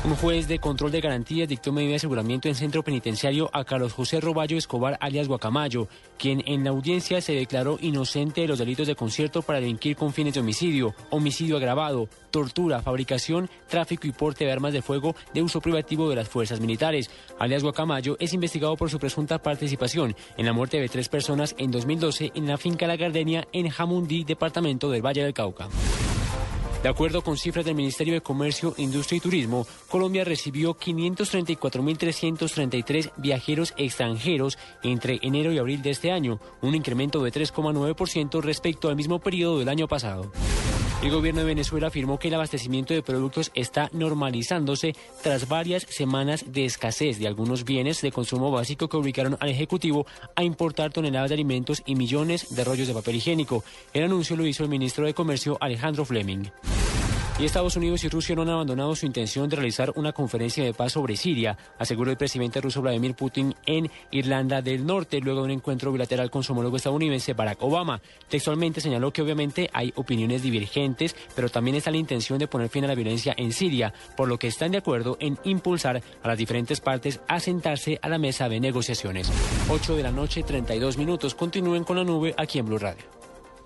Un 0.03 0.17
juez 0.17 0.49
de 0.49 0.59
control 0.59 0.93
de 0.93 1.03
garantías 1.03 1.47
dictó 1.47 1.73
medida 1.73 1.91
de 1.91 1.97
aseguramiento 1.97 2.49
en 2.49 2.55
centro 2.55 2.83
penitenciario 2.83 3.51
a 3.53 3.65
Carlos 3.65 3.93
José 3.93 4.19
Roballo 4.19 4.57
Escobar, 4.57 4.97
alias 4.99 5.29
Guacamayo, 5.29 5.89
quien 6.17 6.43
en 6.47 6.65
la 6.65 6.71
audiencia 6.71 7.21
se 7.21 7.35
declaró 7.35 7.77
inocente 7.83 8.41
de 8.41 8.49
los 8.49 8.59
delitos 8.59 8.87
de 8.87 8.95
concierto 8.95 9.43
para 9.43 9.61
delinquir 9.61 9.97
con 9.97 10.15
fines 10.15 10.33
de 10.33 10.41
homicidio, 10.41 10.95
homicidio 11.11 11.59
agravado, 11.59 12.09
tortura, 12.31 12.81
fabricación, 12.81 13.51
tráfico 13.69 14.07
y 14.07 14.13
porte 14.13 14.47
de 14.47 14.53
armas 14.53 14.73
de 14.73 14.81
fuego 14.81 15.15
de 15.35 15.43
uso 15.43 15.61
privativo 15.61 16.09
de 16.09 16.17
las 16.17 16.31
fuerzas 16.31 16.61
militares. 16.61 17.11
Alias 17.39 17.63
Guacamayo 17.63 18.17
es 18.21 18.33
investigado 18.33 18.77
por 18.79 18.89
su 18.89 18.99
presunta 18.99 19.43
participación 19.43 20.17
en 20.39 20.47
la 20.47 20.55
muerte 20.55 20.81
de 20.81 20.89
tres 20.89 21.11
personas 21.11 21.55
en 21.59 21.71
2012 21.71 22.33
en 22.35 22.47
la 22.47 22.57
finca 22.57 22.87
La 22.87 22.97
Gardenia 22.97 23.47
en 23.53 23.69
Jamundí, 23.69 24.25
departamento 24.25 24.91
del 24.91 25.05
Valle 25.05 25.25
del 25.25 25.35
Cauca. 25.35 25.69
De 26.83 26.89
acuerdo 26.89 27.21
con 27.21 27.37
cifras 27.37 27.67
del 27.67 27.75
Ministerio 27.75 28.15
de 28.15 28.23
Comercio, 28.23 28.73
Industria 28.79 29.19
y 29.19 29.21
Turismo, 29.21 29.67
Colombia 29.91 30.25
recibió 30.25 30.75
534.333 30.75 33.13
viajeros 33.19 33.75
extranjeros 33.77 34.57
entre 34.83 35.19
enero 35.21 35.53
y 35.53 35.59
abril 35.59 35.83
de 35.83 35.91
este 35.91 36.11
año, 36.11 36.41
un 36.63 36.75
incremento 36.75 37.23
de 37.23 37.33
3,9% 37.33 38.41
respecto 38.41 38.89
al 38.89 38.97
mismo 38.97 39.19
periodo 39.19 39.59
del 39.59 39.69
año 39.69 39.89
pasado. 39.89 40.33
El 41.03 41.11
gobierno 41.11 41.41
de 41.41 41.47
Venezuela 41.47 41.87
afirmó 41.87 42.19
que 42.19 42.29
el 42.29 42.35
abastecimiento 42.35 42.93
de 42.93 43.03
productos 43.03 43.51
está 43.55 43.89
normalizándose 43.95 44.95
tras 45.23 45.49
varias 45.49 45.85
semanas 45.85 46.53
de 46.53 46.67
escasez 46.67 47.19
de 47.19 47.27
algunos 47.27 47.65
bienes 47.65 48.03
de 48.03 48.13
consumo 48.13 48.51
básico 48.51 48.87
que 48.87 48.99
obligaron 48.99 49.39
al 49.41 49.49
Ejecutivo 49.49 50.05
a 50.37 50.45
importar 50.45 50.93
toneladas 50.93 51.31
de 51.31 51.37
alimentos 51.37 51.83
y 51.87 51.95
millones 51.95 52.55
de 52.55 52.65
rollos 52.65 52.87
de 52.87 52.93
papel 52.93 53.17
higiénico. 53.17 53.65
El 53.95 54.05
anuncio 54.05 54.37
lo 54.37 54.45
hizo 54.45 54.63
el 54.63 54.69
ministro 54.69 55.07
de 55.07 55.15
Comercio 55.15 55.57
Alejandro 55.63 56.05
Fleming. 56.05 56.51
Y 57.41 57.47
Estados 57.47 57.75
Unidos 57.75 58.05
y 58.05 58.11
Rusia 58.11 58.37
no 58.37 58.43
han 58.43 58.51
abandonado 58.51 58.95
su 58.95 59.07
intención 59.07 59.49
de 59.49 59.57
realizar 59.57 59.95
una 59.97 60.13
conferencia 60.13 60.63
de 60.63 60.75
paz 60.75 60.93
sobre 60.93 61.17
Siria, 61.17 61.57
aseguró 61.79 62.11
el 62.11 62.19
presidente 62.19 62.61
ruso 62.61 62.83
Vladimir 62.83 63.15
Putin 63.15 63.55
en 63.65 63.91
Irlanda 64.11 64.61
del 64.61 64.85
Norte, 64.85 65.21
luego 65.21 65.41
de 65.41 65.45
un 65.47 65.51
encuentro 65.53 65.91
bilateral 65.91 66.31
con 66.31 66.43
su 66.43 66.53
homólogo 66.53 66.77
estadounidense 66.77 67.33
Barack 67.33 67.63
Obama. 67.63 68.03
Textualmente 68.29 68.83
señaló 68.83 69.11
que 69.11 69.23
obviamente 69.23 69.71
hay 69.73 69.91
opiniones 69.97 70.43
divergentes, 70.43 71.17
pero 71.35 71.49
también 71.49 71.79
está 71.79 71.91
la 71.91 71.97
intención 71.97 72.39
de 72.39 72.47
poner 72.47 72.69
fin 72.69 72.85
a 72.85 72.89
la 72.89 72.95
violencia 72.95 73.33
en 73.39 73.55
Siria, 73.55 73.95
por 74.19 74.29
lo 74.29 74.39
que 74.39 74.49
están 74.49 74.73
de 74.73 74.79
acuerdo 74.79 75.17
en 75.19 75.39
impulsar 75.45 76.03
a 76.23 76.29
las 76.29 76.37
diferentes 76.37 76.83
partes 76.83 77.21
a 77.27 77.41
sentarse 77.41 77.99
a 78.03 78.11
la 78.11 78.19
mesa 78.19 78.51
de 78.51 78.61
negociaciones. 78.61 79.33
8 79.71 79.97
de 79.97 80.03
la 80.03 80.11
noche, 80.11 80.43
32 80.43 80.99
minutos. 80.99 81.35
Continúen 81.35 81.85
con 81.85 81.97
la 81.97 82.05
nube 82.05 82.35
aquí 82.37 82.59
en 82.59 82.67
Blue 82.67 82.77
Radio. 82.77 83.30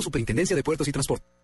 Superintendencia 0.00 0.54
de 0.54 0.62
Puertos 0.62 0.88
y 0.88 0.92
Transporte. 0.92 1.41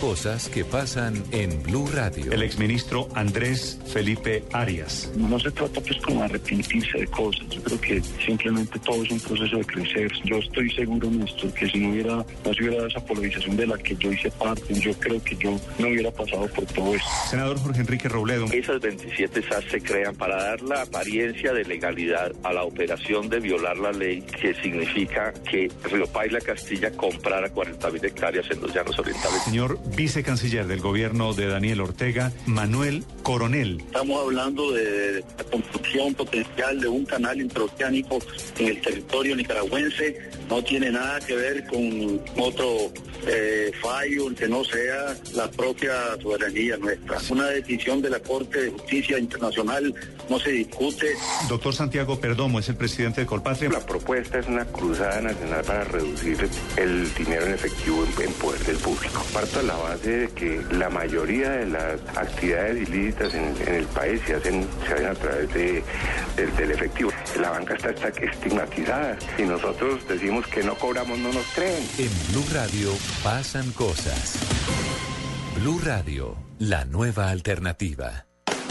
Cosas 0.00 0.48
que 0.48 0.64
pasan 0.64 1.24
en 1.32 1.60
Blue 1.64 1.88
Radio. 1.92 2.30
El 2.30 2.42
exministro 2.42 3.08
Andrés 3.16 3.80
Felipe 3.92 4.44
Arias. 4.52 5.10
No 5.16 5.40
se 5.40 5.50
trata 5.50 5.80
pues 5.80 5.96
como 6.02 6.20
de 6.20 6.26
arrepentirse 6.26 6.98
de 6.98 7.06
cosas, 7.08 7.48
yo 7.48 7.60
creo 7.64 7.80
que 7.80 8.02
simplemente 8.24 8.78
todo 8.78 9.02
es 9.02 9.10
un 9.10 9.18
proceso 9.18 9.56
de 9.56 9.64
crecer. 9.64 10.12
Yo 10.24 10.36
estoy 10.36 10.70
seguro, 10.70 11.10
Néstor, 11.10 11.52
que 11.52 11.68
si 11.68 11.78
no 11.80 11.90
hubiera, 11.90 12.14
no 12.14 12.54
se 12.54 12.62
hubiera 12.62 12.76
dado 12.76 12.86
esa 12.86 13.04
polarización 13.04 13.56
de 13.56 13.66
la 13.66 13.76
que 13.76 13.96
yo 13.96 14.12
hice 14.12 14.30
parte, 14.30 14.72
yo 14.74 14.92
creo 14.94 15.20
que 15.20 15.34
yo 15.34 15.58
no 15.80 15.88
hubiera 15.88 16.12
pasado 16.12 16.46
por 16.46 16.64
todo 16.66 16.94
esto. 16.94 17.08
Senador 17.28 17.58
Jorge 17.58 17.80
Enrique 17.80 18.08
Robledo. 18.08 18.46
Esas 18.52 18.80
27 18.80 19.42
SAS 19.48 19.64
se 19.68 19.80
crean 19.80 20.14
para 20.14 20.36
dar 20.36 20.62
la 20.62 20.82
apariencia 20.82 21.52
de 21.52 21.64
legalidad 21.64 22.30
a 22.44 22.52
la 22.52 22.62
operación 22.62 23.28
de 23.28 23.40
violar 23.40 23.76
la 23.78 23.90
ley, 23.90 24.22
que 24.22 24.54
significa 24.62 25.32
que 25.50 25.68
Río 25.90 26.06
Paila 26.06 26.40
Castilla 26.40 26.92
comprara 26.92 27.52
40.000 27.52 28.04
hectáreas 28.04 28.48
en 28.52 28.60
los 28.60 28.72
llanos 28.72 28.96
orientales. 28.96 29.42
Señor 29.42 29.87
vicecanciller 29.94 30.66
del 30.66 30.80
gobierno 30.80 31.34
de 31.34 31.46
Daniel 31.46 31.80
Ortega, 31.80 32.32
Manuel 32.46 33.04
Coronel. 33.22 33.80
Estamos 33.80 34.22
hablando 34.22 34.72
de 34.72 35.24
la 35.36 35.44
construcción 35.44 36.14
potencial 36.14 36.80
de 36.80 36.88
un 36.88 37.04
canal 37.04 37.40
intraoceánico 37.40 38.18
en 38.58 38.68
el 38.68 38.80
territorio 38.80 39.36
nicaragüense. 39.36 40.30
No 40.48 40.62
tiene 40.64 40.90
nada 40.90 41.20
que 41.20 41.34
ver 41.36 41.66
con 41.66 42.20
otro 42.38 42.90
eh, 43.26 43.70
fallo 43.82 44.34
que 44.34 44.48
no 44.48 44.64
sea 44.64 45.14
la 45.34 45.50
propia 45.50 45.92
soberanía 46.22 46.76
nuestra. 46.78 47.18
Una 47.30 47.46
decisión 47.48 48.00
de 48.00 48.10
la 48.10 48.20
Corte 48.20 48.62
de 48.62 48.70
Justicia 48.70 49.18
Internacional 49.18 49.94
no 50.30 50.38
se 50.38 50.50
discute. 50.50 51.06
Doctor 51.48 51.74
Santiago 51.74 52.18
Perdomo 52.20 52.58
es 52.60 52.68
el 52.68 52.76
presidente 52.76 53.22
de 53.22 53.26
Colpatria. 53.26 53.70
La 53.70 53.84
propuesta 53.84 54.38
es 54.38 54.46
una 54.46 54.64
cruzada 54.66 55.20
nacional 55.20 55.64
para 55.64 55.84
reducir 55.84 56.48
el 56.76 57.14
dinero 57.14 57.46
en 57.46 57.54
efectivo 57.54 58.06
en, 58.18 58.28
en 58.28 58.32
poder 58.34 58.60
del 58.64 58.76
público. 58.76 59.24
Parto 59.32 59.58
de 59.58 59.64
la 59.66 59.76
base 59.76 60.10
de 60.10 60.28
que 60.28 60.62
la 60.72 60.88
mayoría 60.88 61.50
de 61.50 61.66
las 61.66 62.00
actividades 62.16 62.88
ilícitas 62.88 63.34
en, 63.34 63.54
en 63.66 63.74
el 63.74 63.86
país 63.86 64.20
se 64.26 64.34
hacen, 64.34 64.66
se 64.86 64.94
hacen 64.94 65.06
a 65.06 65.14
través 65.14 65.52
de, 65.54 65.82
del- 66.36 66.56
del 66.56 66.70
efectivo. 66.70 67.10
La 67.40 67.50
banca 67.50 67.74
está, 67.74 67.90
está 67.90 68.08
estigmatizada 68.08 69.18
y 69.38 69.42
nosotros 69.42 70.06
decimos 70.08 70.37
que 70.46 70.62
no 70.62 70.76
cobramos, 70.76 71.18
no 71.18 71.32
nos 71.32 71.46
creen. 71.54 71.82
En 71.98 72.10
Blue 72.32 72.46
Radio 72.52 72.92
pasan 73.22 73.72
cosas. 73.72 74.38
Blue 75.56 75.80
Radio, 75.84 76.36
la 76.58 76.84
nueva 76.84 77.30
alternativa. 77.30 78.26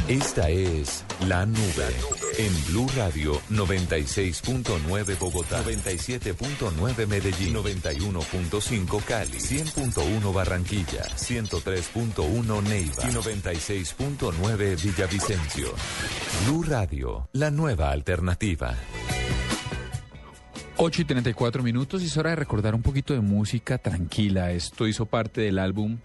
Esta 0.07 0.49
es 0.49 1.03
La 1.27 1.45
Nube. 1.45 1.93
En 2.37 2.65
Blue 2.67 2.87
Radio 2.95 3.41
96.9 3.49 5.19
Bogotá, 5.19 5.61
97.9 5.63 7.07
Medellín, 7.07 7.53
91.5 7.53 9.03
Cali, 9.03 9.37
100.1 9.37 10.33
Barranquilla, 10.33 11.03
103.1 11.03 12.63
Neiva 12.63 13.03
y 13.03 13.13
96.9 13.13 14.81
Villavicencio. 14.81 15.73
Blue 16.45 16.63
Radio, 16.63 17.27
la 17.33 17.51
nueva 17.51 17.91
alternativa. 17.91 18.77
8 20.79 21.01
y 21.01 21.05
34 21.05 21.63
minutos 21.63 22.03
y 22.03 22.05
es 22.05 22.15
hora 22.17 22.29
de 22.29 22.35
recordar 22.35 22.75
un 22.75 22.83
poquito 22.83 23.13
de 23.13 23.19
música 23.19 23.79
tranquila. 23.79 24.51
Esto 24.51 24.87
hizo 24.87 25.07
parte 25.07 25.41
del 25.41 25.57
álbum 25.57 25.97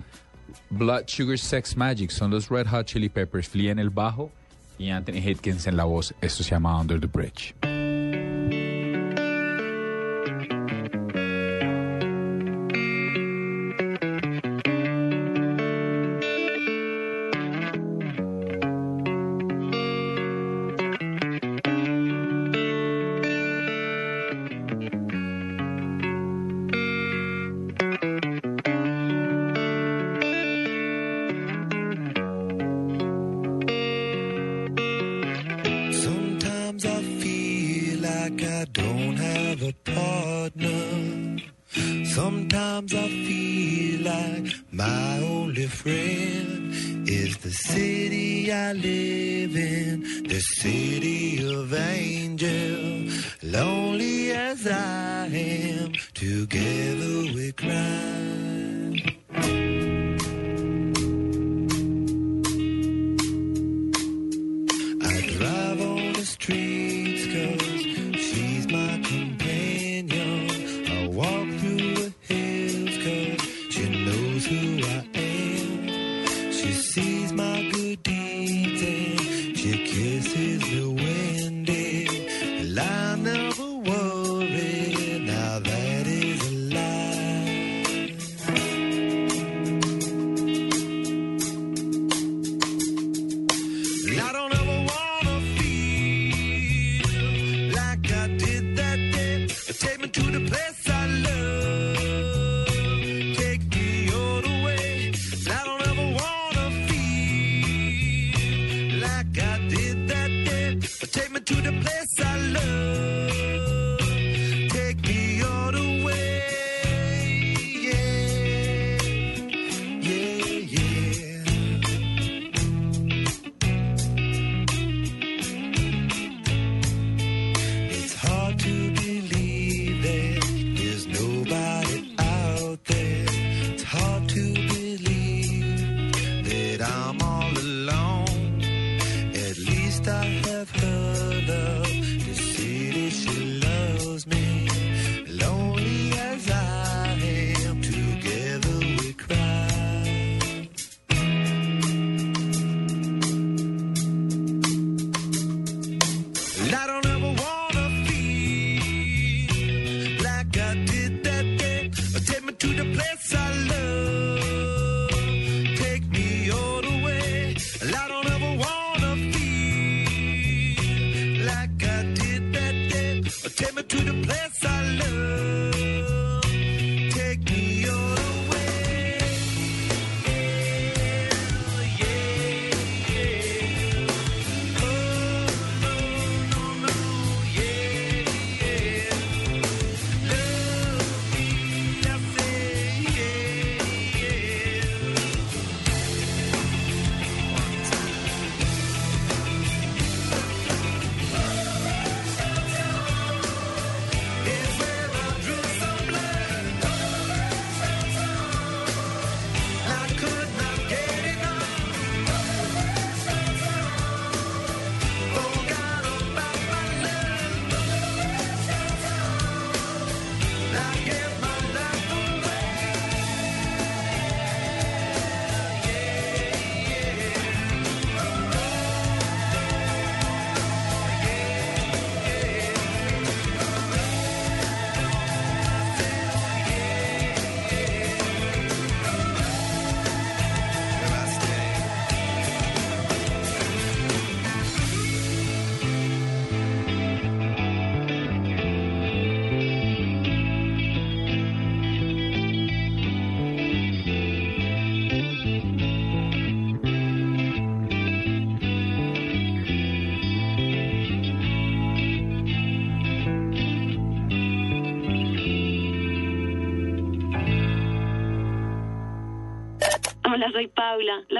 Blood 0.70 1.04
Sugar 1.08 1.38
Sex 1.38 1.76
Magic. 1.76 2.10
Son 2.10 2.30
los 2.30 2.48
Red 2.48 2.68
Hot 2.68 2.86
Chili 2.86 3.10
Peppers. 3.10 3.50
Flea 3.50 3.72
en 3.72 3.78
el 3.78 3.90
bajo 3.90 4.30
y 4.78 4.88
Anthony 4.88 5.20
Hopkins 5.30 5.66
en 5.66 5.76
la 5.76 5.84
voz. 5.84 6.14
Esto 6.22 6.42
se 6.42 6.50
llama 6.52 6.80
Under 6.80 6.98
the 6.98 7.06
Bridge. 7.06 7.54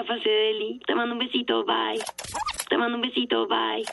Paula, 0.02 0.04
la 0.04 0.04
fase 0.04 0.28
de 0.28 0.50
Eli. 0.50 0.80
Te 0.86 0.94
mando 0.94 1.14
un 1.14 1.18
besito, 1.18 1.64
bye. 1.64 2.02
Te 2.68 2.76
mando 2.76 2.96
un 2.96 3.02
besito, 3.02 3.46
bye. 3.46 3.84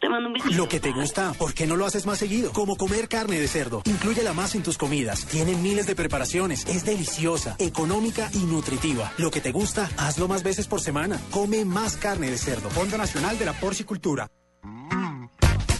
Te 0.00 0.08
mando 0.08 0.28
un 0.28 0.34
besito. 0.34 0.54
Lo 0.54 0.68
que 0.68 0.80
te 0.80 0.92
gusta, 0.92 1.32
¿por 1.38 1.54
qué 1.54 1.66
no 1.66 1.76
lo 1.76 1.86
haces 1.86 2.06
más 2.06 2.18
seguido? 2.18 2.52
Como 2.52 2.76
comer 2.76 3.08
carne 3.08 3.38
de 3.40 3.48
cerdo. 3.48 3.82
Inclúyela 3.84 4.32
más 4.32 4.54
en 4.54 4.62
tus 4.62 4.78
comidas. 4.78 5.26
Tiene 5.26 5.54
miles 5.56 5.86
de 5.86 5.94
preparaciones. 5.94 6.66
Es 6.66 6.84
deliciosa, 6.84 7.56
económica 7.58 8.30
y 8.34 8.44
nutritiva. 8.44 9.12
Lo 9.18 9.30
que 9.30 9.40
te 9.40 9.52
gusta, 9.52 9.88
hazlo 9.96 10.28
más 10.28 10.42
veces 10.42 10.66
por 10.66 10.80
semana. 10.80 11.18
Come 11.30 11.64
más 11.64 11.96
carne 11.96 12.30
de 12.30 12.38
cerdo. 12.38 12.70
Fondo 12.70 12.98
Nacional 12.98 13.38
de 13.38 13.44
la 13.44 13.52
Porcicultura. 13.54 14.28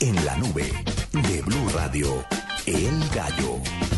En 0.01 0.25
la 0.25 0.37
nube 0.37 0.71
de 1.13 1.43
Blue 1.43 1.69
Radio, 1.75 2.25
El 2.67 3.01
Gallo. 3.15 3.98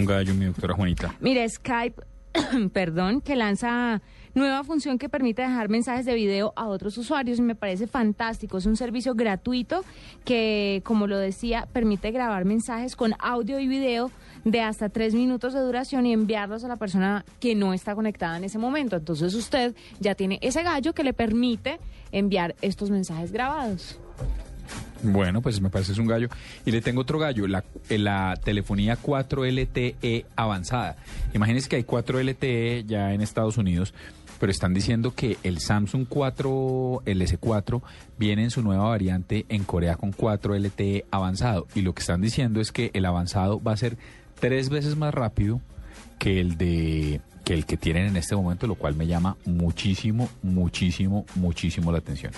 Un 0.00 0.06
gallo, 0.06 0.34
mi 0.34 0.46
doctora 0.46 0.74
Juanita. 0.74 1.14
Mire, 1.20 1.46
Skype, 1.46 2.02
perdón, 2.72 3.20
que 3.20 3.36
lanza 3.36 4.00
nueva 4.32 4.64
función 4.64 4.96
que 4.96 5.10
permite 5.10 5.42
dejar 5.42 5.68
mensajes 5.68 6.06
de 6.06 6.14
video 6.14 6.54
a 6.56 6.68
otros 6.68 6.96
usuarios 6.96 7.38
y 7.38 7.42
me 7.42 7.54
parece 7.54 7.86
fantástico. 7.86 8.56
Es 8.56 8.64
un 8.64 8.76
servicio 8.76 9.14
gratuito 9.14 9.84
que, 10.24 10.80
como 10.86 11.06
lo 11.06 11.18
decía, 11.18 11.68
permite 11.70 12.12
grabar 12.12 12.46
mensajes 12.46 12.96
con 12.96 13.12
audio 13.18 13.60
y 13.60 13.68
video 13.68 14.10
de 14.44 14.62
hasta 14.62 14.88
tres 14.88 15.14
minutos 15.14 15.52
de 15.52 15.60
duración 15.60 16.06
y 16.06 16.14
enviarlos 16.14 16.64
a 16.64 16.68
la 16.68 16.76
persona 16.76 17.26
que 17.38 17.54
no 17.54 17.74
está 17.74 17.94
conectada 17.94 18.38
en 18.38 18.44
ese 18.44 18.56
momento. 18.58 18.96
Entonces 18.96 19.34
usted 19.34 19.74
ya 19.98 20.14
tiene 20.14 20.38
ese 20.40 20.62
gallo 20.62 20.94
que 20.94 21.04
le 21.04 21.12
permite 21.12 21.78
enviar 22.10 22.56
estos 22.62 22.90
mensajes 22.90 23.32
grabados. 23.32 23.98
Bueno, 25.02 25.40
pues 25.40 25.60
me 25.60 25.70
parece 25.70 25.92
es 25.92 25.98
un 25.98 26.06
gallo. 26.06 26.28
Y 26.64 26.70
le 26.70 26.80
tengo 26.80 27.00
otro 27.00 27.18
gallo, 27.18 27.46
la, 27.46 27.64
eh, 27.88 27.98
la 27.98 28.38
telefonía 28.42 28.98
4LTE 29.00 30.26
avanzada. 30.36 30.96
Imagínense 31.32 31.68
que 31.68 31.76
hay 31.76 31.84
4LTE 31.84 32.84
ya 32.86 33.12
en 33.14 33.20
Estados 33.22 33.56
Unidos, 33.56 33.94
pero 34.38 34.52
están 34.52 34.74
diciendo 34.74 35.14
que 35.14 35.38
el 35.42 35.60
Samsung 35.60 36.06
4 36.08 37.02
LS4 37.04 37.82
viene 38.18 38.44
en 38.44 38.50
su 38.50 38.62
nueva 38.62 38.84
variante 38.84 39.46
en 39.48 39.64
Corea 39.64 39.96
con 39.96 40.12
4LTE 40.12 41.04
avanzado. 41.10 41.66
Y 41.74 41.82
lo 41.82 41.94
que 41.94 42.00
están 42.00 42.20
diciendo 42.20 42.60
es 42.60 42.72
que 42.72 42.90
el 42.94 43.04
avanzado 43.06 43.62
va 43.62 43.72
a 43.72 43.76
ser 43.76 43.96
tres 44.38 44.68
veces 44.68 44.96
más 44.96 45.14
rápido 45.14 45.60
que 46.18 46.40
el 46.40 46.56
de 46.58 47.20
que 47.44 47.54
el 47.54 47.64
que 47.66 47.76
tienen 47.76 48.06
en 48.06 48.16
este 48.16 48.36
momento, 48.36 48.66
lo 48.66 48.74
cual 48.74 48.94
me 48.94 49.06
llama 49.06 49.36
muchísimo, 49.44 50.28
muchísimo, 50.42 51.24
muchísimo 51.34 51.90
la 51.90 51.98
atención. 51.98 52.32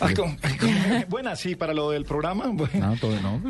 Buena, 1.08 1.36
sí, 1.36 1.54
para 1.56 1.74
lo 1.74 1.90
del 1.90 2.04
programa. 2.04 2.46
Bueno. 2.52 2.88
No, 2.90 2.96
todo, 2.96 3.20
no. 3.20 3.40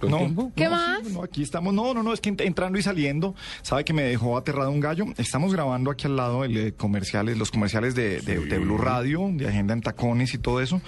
todo 0.00 0.10
No. 0.10 0.18
tiempo. 0.18 0.52
¿Qué 0.56 0.64
No, 0.64 0.70
más? 0.70 1.00
sí, 1.06 1.12
no, 1.14 1.22
aquí 1.22 1.42
estamos. 1.42 1.72
No, 1.74 1.94
no, 1.94 2.02
no, 2.02 2.12
es 2.12 2.20
que 2.20 2.30
ent- 2.32 2.44
entrando 2.44 2.78
y 2.78 2.82
saliendo, 2.82 3.34
sabe 3.62 3.84
que 3.84 3.92
me 3.92 4.02
dejó 4.02 4.36
aterrado 4.36 4.70
un 4.70 4.80
gallo. 4.80 5.06
Estamos 5.16 5.52
grabando 5.52 5.90
aquí 5.90 6.06
al 6.06 6.16
lado 6.16 6.44
el, 6.44 6.56
eh, 6.56 6.72
comerciales, 6.72 7.38
los 7.38 7.50
comerciales 7.50 7.94
de, 7.94 8.20
de- 8.20 8.44
de 8.46 8.58
Blue 8.58 8.78
Radio, 8.78 9.28
de 9.32 9.48
Agenda 9.48 9.74
en 9.74 9.80
Tacones 9.80 10.34
y 10.34 10.38
todo 10.38 10.60
eso. 10.60 10.80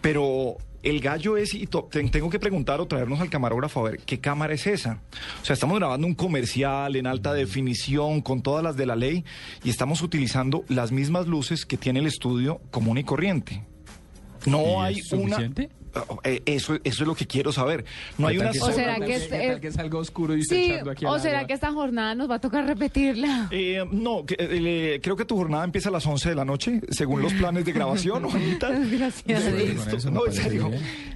Pero 0.00 0.56
el 0.82 1.00
gallo 1.00 1.36
es, 1.36 1.54
y 1.54 1.66
tengo 1.66 2.30
que 2.30 2.38
preguntar 2.38 2.80
o 2.80 2.86
traernos 2.86 3.20
al 3.20 3.30
camarógrafo 3.30 3.80
a 3.86 3.90
ver 3.90 3.98
qué 4.00 4.20
cámara 4.20 4.54
es 4.54 4.66
esa. 4.66 5.00
O 5.42 5.44
sea, 5.44 5.54
estamos 5.54 5.76
grabando 5.78 6.06
un 6.06 6.14
comercial 6.14 6.94
en 6.96 7.06
alta 7.06 7.32
definición 7.34 8.20
con 8.20 8.42
todas 8.42 8.62
las 8.62 8.76
de 8.76 8.86
la 8.86 8.94
ley 8.96 9.24
y 9.64 9.70
estamos 9.70 10.02
utilizando 10.02 10.64
las 10.68 10.92
mismas 10.92 11.26
luces 11.26 11.66
que 11.66 11.76
tiene 11.76 11.98
el 12.00 12.06
estudio 12.06 12.60
común 12.70 12.98
y 12.98 13.04
corriente. 13.04 13.64
No 14.50 14.62
¿Y 14.62 14.86
hay 14.86 14.98
es 14.98 15.12
una. 15.12 15.22
suficiente? 15.36 15.70
Eh, 16.22 16.42
Eso, 16.44 16.74
eso 16.84 17.02
es 17.02 17.08
lo 17.08 17.14
que 17.14 17.26
quiero 17.26 17.50
saber. 17.50 17.84
No 18.18 18.28
hay 18.28 18.36
¿Qué 18.36 18.38
tal 18.44 18.46
una 18.48 18.52
que 18.52 18.58
¿O 18.58 18.60
sola 18.62 18.74
será 18.74 19.00
que 19.00 19.14
es- 19.16 19.22
¿Qué 19.26 19.48
tal 19.48 19.60
que 19.60 19.66
es 19.68 19.78
algo 19.78 19.98
oscuro 19.98 20.36
y 20.36 20.44
Sí, 20.44 20.66
echando 20.66 20.90
aquí 20.92 21.04
al 21.06 21.12
o 21.14 21.18
será 21.18 21.38
agua? 21.38 21.46
que 21.48 21.54
esta 21.54 21.72
jornada 21.72 22.14
nos 22.14 22.30
va 22.30 22.36
a 22.36 22.40
tocar 22.40 22.66
repetirla. 22.66 23.48
Eh, 23.50 23.82
no, 23.90 24.24
que, 24.24 24.36
eh, 24.38 25.00
creo 25.02 25.16
que 25.16 25.24
tu 25.24 25.36
jornada 25.36 25.64
empieza 25.64 25.88
a 25.88 25.92
las 25.92 26.06
11 26.06 26.28
de 26.28 26.34
la 26.36 26.44
noche, 26.44 26.82
según 26.90 27.22
los 27.22 27.32
planes 27.32 27.64
de 27.64 27.72
grabación, 27.72 28.22
Juanita. 28.30 28.68
Gracias 28.70 29.24
eso 29.26 30.10
me 30.10 30.14
no, 30.14 30.26
en 30.26 30.32
serio. 30.32 30.70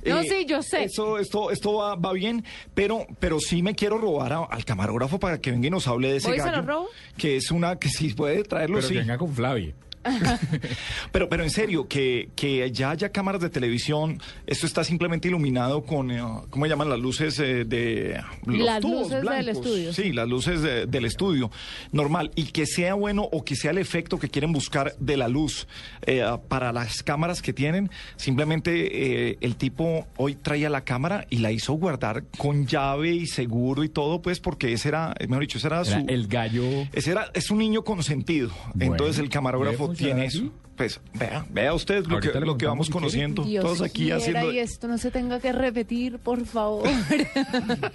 No, 0.06 0.18
Eh, 0.20 0.26
sí, 0.28 0.46
yo 0.48 0.62
sé. 0.62 0.84
Esto, 0.84 1.18
esto, 1.18 1.50
esto 1.52 1.74
va, 1.74 1.94
va 1.94 2.12
bien, 2.14 2.42
pero, 2.74 3.06
pero 3.20 3.38
sí 3.40 3.62
me 3.62 3.74
quiero 3.76 3.98
robar 3.98 4.32
a- 4.32 4.44
al 4.44 4.64
camarógrafo 4.64 5.20
para 5.20 5.38
que 5.40 5.52
venga 5.52 5.68
y 5.68 5.70
nos 5.70 5.86
hable 5.86 6.10
de 6.10 6.16
ese 6.16 6.28
¿Voy 6.28 6.38
y 6.38 6.40
se 6.40 6.46
lo 6.46 6.52
gallo. 6.52 6.66
robo? 6.66 6.88
Que 7.16 7.36
es 7.36 7.50
una, 7.52 7.76
que 7.78 7.88
sí 7.88 8.12
puede 8.14 8.42
traerlo, 8.42 8.76
Pero 8.78 8.88
sí. 8.88 8.94
que 8.94 9.00
venga 9.00 9.18
con 9.18 9.32
Flavia. 9.32 9.74
Pero, 11.12 11.28
pero 11.28 11.42
en 11.44 11.50
serio, 11.50 11.86
que, 11.88 12.30
que 12.34 12.70
ya 12.72 12.90
haya 12.90 13.10
cámaras 13.10 13.40
de 13.40 13.50
televisión, 13.50 14.20
esto 14.46 14.66
está 14.66 14.84
simplemente 14.84 15.28
iluminado 15.28 15.82
con, 15.82 16.10
eh, 16.10 16.22
¿cómo 16.50 16.66
llaman 16.66 16.88
las 16.88 16.98
luces 16.98 17.38
eh, 17.38 17.64
de 17.64 18.20
los 18.46 18.58
Las 18.58 18.80
tubos 18.80 19.02
luces 19.02 19.12
del 19.12 19.20
blancos? 19.22 19.48
estudio. 19.48 19.92
Sí, 19.92 20.12
las 20.12 20.28
luces 20.28 20.62
de- 20.62 20.86
del 20.86 21.04
estudio, 21.04 21.50
normal. 21.92 22.30
Y 22.34 22.44
que 22.46 22.66
sea 22.66 22.94
bueno 22.94 23.28
o 23.30 23.44
que 23.44 23.56
sea 23.56 23.70
el 23.72 23.78
efecto 23.78 24.18
que 24.18 24.28
quieren 24.28 24.52
buscar 24.52 24.94
de 24.98 25.16
la 25.16 25.28
luz 25.28 25.66
eh, 26.06 26.24
para 26.48 26.72
las 26.72 27.02
cámaras 27.02 27.42
que 27.42 27.52
tienen. 27.52 27.90
Simplemente 28.16 29.30
eh, 29.30 29.38
el 29.40 29.56
tipo 29.56 30.06
hoy 30.16 30.34
traía 30.34 30.70
la 30.70 30.82
cámara 30.84 31.26
y 31.30 31.38
la 31.38 31.52
hizo 31.52 31.74
guardar 31.74 32.24
con 32.38 32.66
llave 32.66 33.10
y 33.12 33.26
seguro 33.26 33.84
y 33.84 33.88
todo, 33.88 34.22
pues 34.22 34.40
porque 34.40 34.72
ese 34.72 34.88
era, 34.88 35.14
eh, 35.18 35.26
mejor 35.26 35.42
dicho, 35.42 35.58
ese 35.58 35.66
era, 35.66 35.82
Era 35.82 36.00
su... 36.00 36.06
el 36.08 36.26
gallo. 36.28 36.62
Ese 36.92 37.10
era, 37.10 37.30
es 37.34 37.50
un 37.50 37.58
niño 37.58 37.82
consentido. 37.84 38.50
Bueno, 38.74 38.92
Entonces 38.94 39.18
el 39.18 39.28
camarógrafo 39.28 39.84
¿debe 39.88 39.91
tiene 39.92 40.26
eso. 40.26 40.44
Pues 40.76 41.00
vea, 41.14 41.44
vea 41.50 41.74
usted 41.74 42.06
lo 42.06 42.14
Ahorita 42.14 42.32
que, 42.32 42.40
lo 42.46 42.56
vamos 42.56 42.88
conociendo. 42.88 43.44
Dios 43.44 43.62
Todos 43.62 43.82
aquí 43.82 44.10
haciendo. 44.10 44.50
y 44.52 44.58
esto 44.58 44.88
no 44.88 44.96
se 44.98 45.10
tenga 45.10 45.38
que 45.38 45.52
repetir, 45.52 46.18
por 46.18 46.44
favor. 46.46 46.88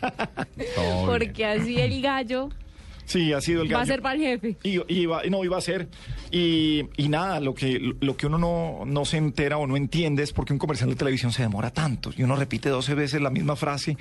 Porque 1.05 1.45
así 1.45 1.79
el 1.79 2.01
gallo 2.01 2.49
Sí, 3.05 3.31
ha 3.31 3.39
sido 3.39 3.61
el 3.61 3.69
va 3.71 3.77
a 3.77 3.79
gallo. 3.79 3.93
ser 3.93 4.01
para 4.01 4.15
el 4.15 4.21
jefe. 4.21 4.57
Y, 4.63 4.79
y 4.93 5.03
iba- 5.03 5.21
no, 5.29 5.45
iba 5.45 5.57
a 5.57 5.61
ser. 5.61 5.87
Y, 6.29 6.83
y 6.97 7.07
nada, 7.07 7.39
lo 7.39 7.53
que, 7.55 7.93
lo 8.01 8.17
que 8.17 8.27
uno 8.27 8.37
no, 8.37 8.83
no 8.85 9.05
se 9.05 9.15
entera 9.15 9.57
o 9.57 9.65
no 9.65 9.77
entiende 9.77 10.23
es 10.23 10.33
por 10.33 10.43
qué 10.43 10.51
un 10.51 10.59
comercial 10.59 10.89
de 10.89 10.97
televisión 10.97 11.31
se 11.31 11.41
demora 11.41 11.71
tanto. 11.71 12.11
Y 12.17 12.23
uno 12.23 12.35
repite 12.35 12.67
12 12.67 12.95
veces 12.95 13.21
la 13.21 13.29
misma 13.29 13.55
frase. 13.55 13.95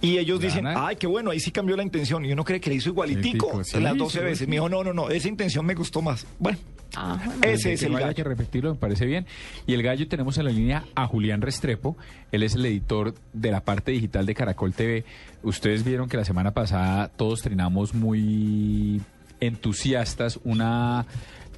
Y 0.00 0.18
ellos 0.18 0.38
dicen, 0.40 0.64
ay, 0.68 0.94
qué 0.94 1.08
bueno, 1.08 1.32
ahí 1.32 1.40
sí 1.40 1.50
cambió 1.50 1.76
la 1.76 1.82
intención. 1.82 2.24
Y 2.24 2.30
uno 2.32 2.44
cree 2.44 2.60
que 2.60 2.70
le 2.70 2.76
hizo 2.76 2.88
igualitico 2.90 3.64
sí, 3.64 3.80
las 3.80 3.96
12 3.96 4.18
sí, 4.18 4.24
veces. 4.24 4.38
sí. 4.38 4.46
Me 4.46 4.52
dijo, 4.52 4.68
no, 4.68 4.84
no, 4.84 4.92
no, 4.92 5.10
esa 5.10 5.26
intención 5.26 5.66
me 5.66 5.74
gustó 5.74 6.00
más. 6.00 6.24
Bueno, 6.38 6.58
Ah, 6.94 7.20
bueno. 7.24 7.40
ese 7.42 7.72
es 7.72 7.80
que 7.80 7.86
el 7.86 7.92
no 7.92 7.98
haya 7.98 8.06
gallo. 8.06 8.16
que 8.16 8.24
repetirlo, 8.24 8.70
me 8.74 8.78
parece 8.78 9.06
bien. 9.06 9.26
Y 9.66 9.74
el 9.74 9.82
gallo 9.82 10.08
tenemos 10.08 10.38
en 10.38 10.44
la 10.44 10.50
línea 10.50 10.84
a 10.94 11.06
Julián 11.06 11.42
Restrepo. 11.42 11.96
Él 12.32 12.42
es 12.42 12.54
el 12.54 12.64
editor 12.66 13.14
de 13.32 13.50
la 13.50 13.60
parte 13.60 13.92
digital 13.92 14.26
de 14.26 14.34
Caracol 14.34 14.72
TV. 14.72 15.04
Ustedes 15.42 15.84
vieron 15.84 16.08
que 16.08 16.16
la 16.16 16.24
semana 16.24 16.52
pasada 16.52 17.08
todos 17.08 17.42
trinamos 17.42 17.94
muy 17.94 19.00
entusiastas 19.40 20.40
una 20.44 21.06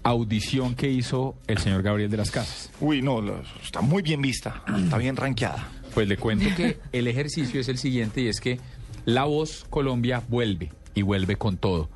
audición 0.03 0.75
que 0.75 0.91
hizo 0.91 1.37
el 1.47 1.59
señor 1.59 1.83
Gabriel 1.83 2.11
de 2.11 2.17
las 2.17 2.31
Casas. 2.31 2.71
Uy, 2.81 3.03
no, 3.03 3.23
está 3.63 3.81
muy 3.81 4.03
bien 4.03 4.23
vista. 4.23 4.63
Está 4.77 4.99
bien 4.99 5.17
rankeada. 5.17 5.69
Pues 5.95 6.09
le 6.09 6.17
cuento 6.17 6.47
que 6.57 6.79
el 6.93 7.07
ejercicio 7.09 7.61
es 7.61 7.69
el 7.69 7.79
siguiente 7.79 8.21
y 8.23 8.29
es 8.29 8.41
que 8.41 8.61
La 9.05 9.25
Voz 9.25 9.67
Colombia 9.69 10.23
vuelve 10.29 10.71
y 10.95 11.03
vuelve 11.03 11.37
con 11.37 11.57
todo. 11.57 11.91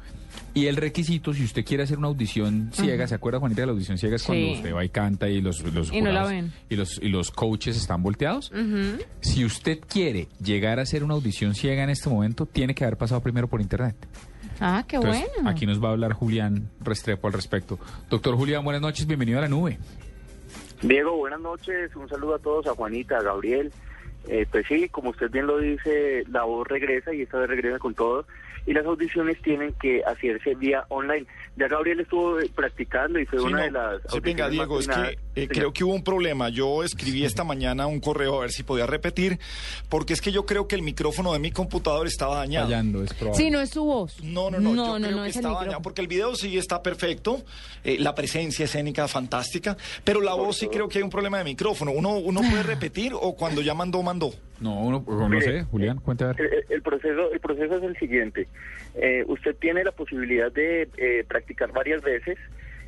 Y 0.55 0.67
el 0.67 0.77
requisito, 0.77 1.33
si 1.33 1.45
usted 1.45 1.65
quiere 1.65 1.83
hacer 1.83 1.97
una 1.97 2.09
audición 2.09 2.71
ciega, 2.73 3.07
¿se 3.07 3.15
acuerda, 3.15 3.39
Juanita, 3.39 3.63
de 3.63 3.67
la 3.67 3.73
audición 3.73 3.97
ciega? 3.97 4.17
Es 4.17 4.25
cuando 4.25 4.53
usted 4.53 4.75
va 4.75 4.85
y 4.85 4.91
canta 4.91 5.29
y 5.29 5.41
los, 5.41 5.63
los 5.73 5.91
Y 5.91 6.03
no 6.03 6.13
la 6.13 6.25
jurados 6.25 6.31
ven. 6.31 6.53
Y 6.69 6.77
los, 6.77 6.99
y 7.03 7.09
los 7.09 7.31
coaches 7.31 7.77
están 7.77 8.03
volteados. 8.03 8.53
Si 9.21 9.45
usted 9.45 9.81
quiere 9.81 10.29
llegar 10.45 10.79
a 10.79 10.83
hacer 10.83 11.05
una 11.05 11.15
audición 11.15 11.55
ciega 11.55 11.83
en 11.83 11.91
este 11.91 12.11
momento, 12.11 12.45
tiene 12.45 12.75
que 12.75 12.85
haber 12.85 12.99
pasado 12.99 13.23
primero 13.23 13.49
por 13.49 13.63
internet. 13.63 13.97
Ah, 14.61 14.85
qué 14.87 14.97
Entonces, 14.97 15.25
bueno. 15.35 15.49
Aquí 15.49 15.67
nos 15.67 15.83
va 15.83 15.89
a 15.89 15.93
hablar 15.93 16.13
Julián 16.13 16.69
Restrepo 16.81 17.27
al 17.27 17.33
respecto. 17.33 17.79
Doctor 18.11 18.37
Julián, 18.37 18.63
buenas 18.63 18.83
noches, 18.83 19.07
bienvenido 19.07 19.39
a 19.39 19.43
la 19.43 19.49
nube. 19.49 19.79
Diego, 20.83 21.17
buenas 21.17 21.41
noches. 21.41 21.97
Un 21.97 22.09
saludo 22.09 22.35
a 22.35 22.39
todos, 22.39 22.67
a 22.67 22.75
Juanita, 22.75 23.19
a 23.19 23.23
Gabriel. 23.23 23.73
Eh, 24.29 24.47
pues 24.51 24.67
sí, 24.69 24.89
como 24.89 25.11
usted 25.11 25.31
bien 25.31 25.47
lo 25.47 25.59
dice, 25.59 26.25
la 26.31 26.45
voz 26.45 26.69
regresa 26.69 27.13
y 27.15 27.23
esta 27.23 27.39
vez 27.39 27.49
regresa 27.49 27.79
con 27.79 27.95
todo. 27.95 28.27
Y 28.67 28.73
las 28.73 28.87
audiciones 28.87 29.41
tienen 29.43 29.75
que 29.81 30.03
hacerse 30.05 30.55
vía 30.55 30.85
online. 30.89 31.27
Ya 31.57 31.69
Gabriel 31.69 32.01
estuvo 32.01 32.39
eh, 32.41 32.51
practicando 32.55 33.19
y 33.19 33.27
fue 33.27 33.39
Sí, 33.41 33.45
una 33.45 33.59
no. 33.59 33.65
de 33.65 33.71
las. 33.73 34.03
Sí, 34.11 34.21
venga, 34.21 34.49
Diego, 34.49 34.77
más 34.77 34.89
es 34.89 34.95
que 35.35 35.43
eh, 35.43 35.49
creo 35.49 35.73
que 35.73 35.85
hubo 35.85 35.95
un 35.95 36.05
problema. 36.05 36.49
Yo 36.49 36.83
escribí 36.85 37.25
esta 37.25 37.45
mañana 37.45 37.87
un 37.87 38.01
correo 38.01 38.39
a 38.39 38.41
ver 38.43 38.51
si 38.53 38.63
podía 38.63 38.87
repetir, 38.87 39.39
porque 39.89 40.13
es 40.13 40.21
que 40.21 40.33
yo 40.33 40.47
creo 40.47 40.69
que 40.69 40.77
el 40.77 40.83
micrófono 40.83 41.33
de 41.33 41.39
mi 41.41 41.51
computador 41.51 42.07
estaba 42.07 42.37
dañado. 42.37 42.67
Fallando, 42.67 43.03
es 43.03 43.13
probable. 43.15 43.45
Sí, 43.45 43.51
no 43.51 43.61
es 43.61 43.71
su 43.71 43.85
voz. 43.85 44.23
No, 44.23 44.51
no, 44.51 44.61
no, 44.61 44.75
No, 44.75 44.87
yo 44.87 44.99
no, 44.99 45.07
creo 45.07 45.17
no, 45.19 45.23
que 45.25 45.31
es 45.31 45.37
estaba 45.37 45.61
dañado, 45.65 45.83
porque 45.83 46.01
el 46.01 46.09
video 46.09 46.35
sí 46.37 46.57
está 46.57 46.83
perfecto, 46.83 47.43
eh, 47.85 47.97
la 47.99 48.15
presencia 48.15 48.65
escénica 48.65 49.09
fantástica, 49.09 49.77
pero 50.05 50.21
la 50.21 50.35
voz 50.35 50.57
sí 50.59 50.69
creo 50.69 50.89
que 50.89 50.99
hay 50.99 51.05
un 51.05 51.11
problema 51.11 51.39
de 51.39 51.45
micrófono. 51.45 51.91
Uno, 51.93 52.17
uno 52.17 52.41
puede 52.41 52.63
repetir 52.63 53.13
o 53.15 53.35
cuando 53.35 53.61
ya 53.61 53.75
mandó, 53.75 54.03
mandó. 54.03 54.33
No, 54.63 54.81
uno- 54.81 55.05
no 55.07 55.29
Mire, 55.29 55.43
sé, 55.43 55.65
Julián, 55.65 55.99
cuente 55.99 56.25
a 56.25 56.29
ver. 56.29 56.41
El, 56.41 56.65
el 56.77 56.83
proceso, 56.83 57.33
el 57.33 57.41
proceso 57.41 57.77
es 57.79 57.83
el 57.83 57.97
siguiente. 57.97 58.47
Eh, 58.95 59.25
usted 59.27 59.57
tiene 59.57 59.83
la 59.85 59.93
posibilidad 59.93 60.53
de 60.53 60.89
eh, 60.97 61.25
practicar 61.27 61.73
varias 61.73 62.03
veces. 62.03 62.39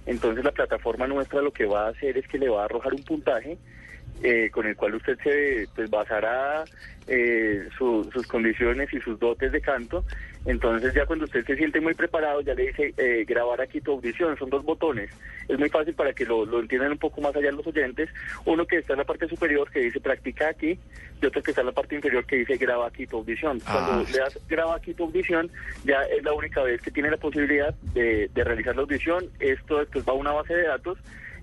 Entonces 0.07 0.45
la 0.45 0.53
plataforma 0.53 1.07
nuestra 1.07 1.41
lo 1.43 1.51
que 1.53 1.65
va 1.67 1.87
a 1.87 1.91
hacer 1.91 2.17
es 2.19 2.29
que 2.29 2.39
le 2.39 2.49
va 2.49 2.63
a 2.63 2.65
arrojar 2.67 2.93
un 2.95 3.03
puntaje 3.03 3.57
eh, 4.23 4.51
con 4.51 4.67
el 4.67 4.77
cual 4.77 4.95
usted 4.95 5.19
se 5.23 5.67
pues, 5.75 5.91
basará 5.91 6.65
eh, 7.07 7.69
su- 7.77 8.09
sus 8.13 8.27
condiciones 8.27 8.93
y 8.93 9.01
sus 9.01 9.19
dotes 9.19 9.53
de 9.53 9.61
canto. 9.61 10.05
Entonces 10.47 10.93
ya 10.93 11.07
cuando 11.07 11.25
usted 11.25 11.43
se 11.47 11.57
siente 11.57 11.81
muy 11.81 11.95
preparado 11.95 12.43
ya 12.43 12.53
le 12.55 12.67
dice 12.67 12.93
eh, 12.99 13.25
grabar 13.27 13.61
aquí 13.63 13.81
tu 13.81 13.93
audición. 13.93 14.37
Son 14.39 14.51
dos 14.51 14.63
botones. 14.65 15.11
Es 15.49 15.59
muy 15.59 15.69
fácil 15.71 15.95
para 15.95 16.13
que 16.13 16.25
lo, 16.27 16.45
lo 16.45 16.61
entiendan 16.61 16.93
un 16.93 16.99
poco 16.99 17.21
más 17.23 17.35
allá 17.35 17.51
los 17.51 17.67
oyentes. 17.67 18.11
Uno 18.45 18.67
que 18.67 18.77
está 18.79 18.93
en 18.93 18.99
la 19.01 19.05
parte 19.05 19.27
superior 19.29 19.71
que 19.71 19.81
dice 19.81 20.01
practica 20.01 20.49
aquí 20.49 20.79
y 21.23 21.27
otro 21.27 21.43
que 21.43 21.51
está 21.53 21.63
en 21.63 21.69
la 21.69 21.73
parte 21.73 21.95
inferior 21.95 22.27
que 22.27 22.37
dice 22.37 22.57
graba 22.59 22.87
aquí 22.89 23.07
tu 23.07 23.19
audición. 23.19 23.59
Cuando 23.61 23.93
Ah. 23.93 24.05
le 24.11 24.19
das 24.19 24.39
graba 24.49 24.77
aquí 24.77 24.93
tu 24.93 25.05
audición 25.05 25.51
ya 25.85 26.03
es 26.05 26.23
la 26.23 26.33
única 26.35 26.63
vez 26.63 26.81
que 26.83 26.91
tiene 26.91 27.11
la 27.11 27.17
posibilidad 27.17 27.75
de, 27.95 28.29
de 28.35 28.45
realizar 28.45 28.77
la 28.77 28.83
audición. 28.83 29.25
Esto 29.41 29.79
después 29.79 30.05
va 30.07 30.13
a 30.13 30.17
una 30.17 30.33
base 30.33 30.55
de 30.55 30.65
datos 30.65 30.99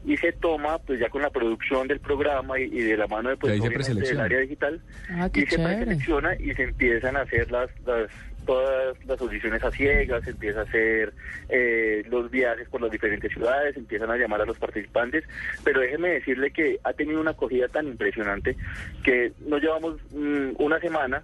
y 0.05 0.17
se 0.17 0.31
toma 0.31 0.79
pues 0.79 0.99
ya 0.99 1.09
con 1.09 1.21
la 1.21 1.29
producción 1.29 1.87
del 1.87 1.99
programa 1.99 2.59
y, 2.59 2.63
y 2.63 2.81
de 2.81 2.97
la 2.97 3.07
mano 3.07 3.29
de 3.29 3.37
pues 3.37 3.61
del 3.61 4.19
área 4.19 4.39
digital 4.39 4.81
Ah, 5.09 5.29
y 5.33 5.41
se 5.45 5.57
preselecciona 5.59 6.35
y 6.39 6.53
se 6.53 6.63
empiezan 6.63 7.15
a 7.17 7.21
hacer 7.21 7.51
las, 7.51 7.69
las 7.85 8.09
todas 8.45 8.97
las 9.05 9.21
audiciones 9.21 9.63
a 9.63 9.69
ciegas, 9.69 10.23
se 10.23 10.31
empieza 10.31 10.61
a 10.61 10.63
hacer 10.63 11.13
eh, 11.49 12.03
los 12.09 12.31
viajes 12.31 12.67
por 12.69 12.81
las 12.81 12.89
diferentes 12.89 13.31
ciudades, 13.31 13.75
se 13.75 13.79
empiezan 13.79 14.09
a 14.09 14.17
llamar 14.17 14.41
a 14.41 14.45
los 14.45 14.57
participantes, 14.57 15.23
pero 15.63 15.79
déjeme 15.81 16.09
decirle 16.09 16.49
que 16.49 16.79
ha 16.83 16.91
tenido 16.93 17.21
una 17.21 17.31
acogida 17.31 17.67
tan 17.67 17.85
impresionante 17.87 18.55
que 19.03 19.31
no 19.45 19.59
llevamos 19.59 19.97
mm, 20.11 20.53
una 20.57 20.79
semana, 20.79 21.21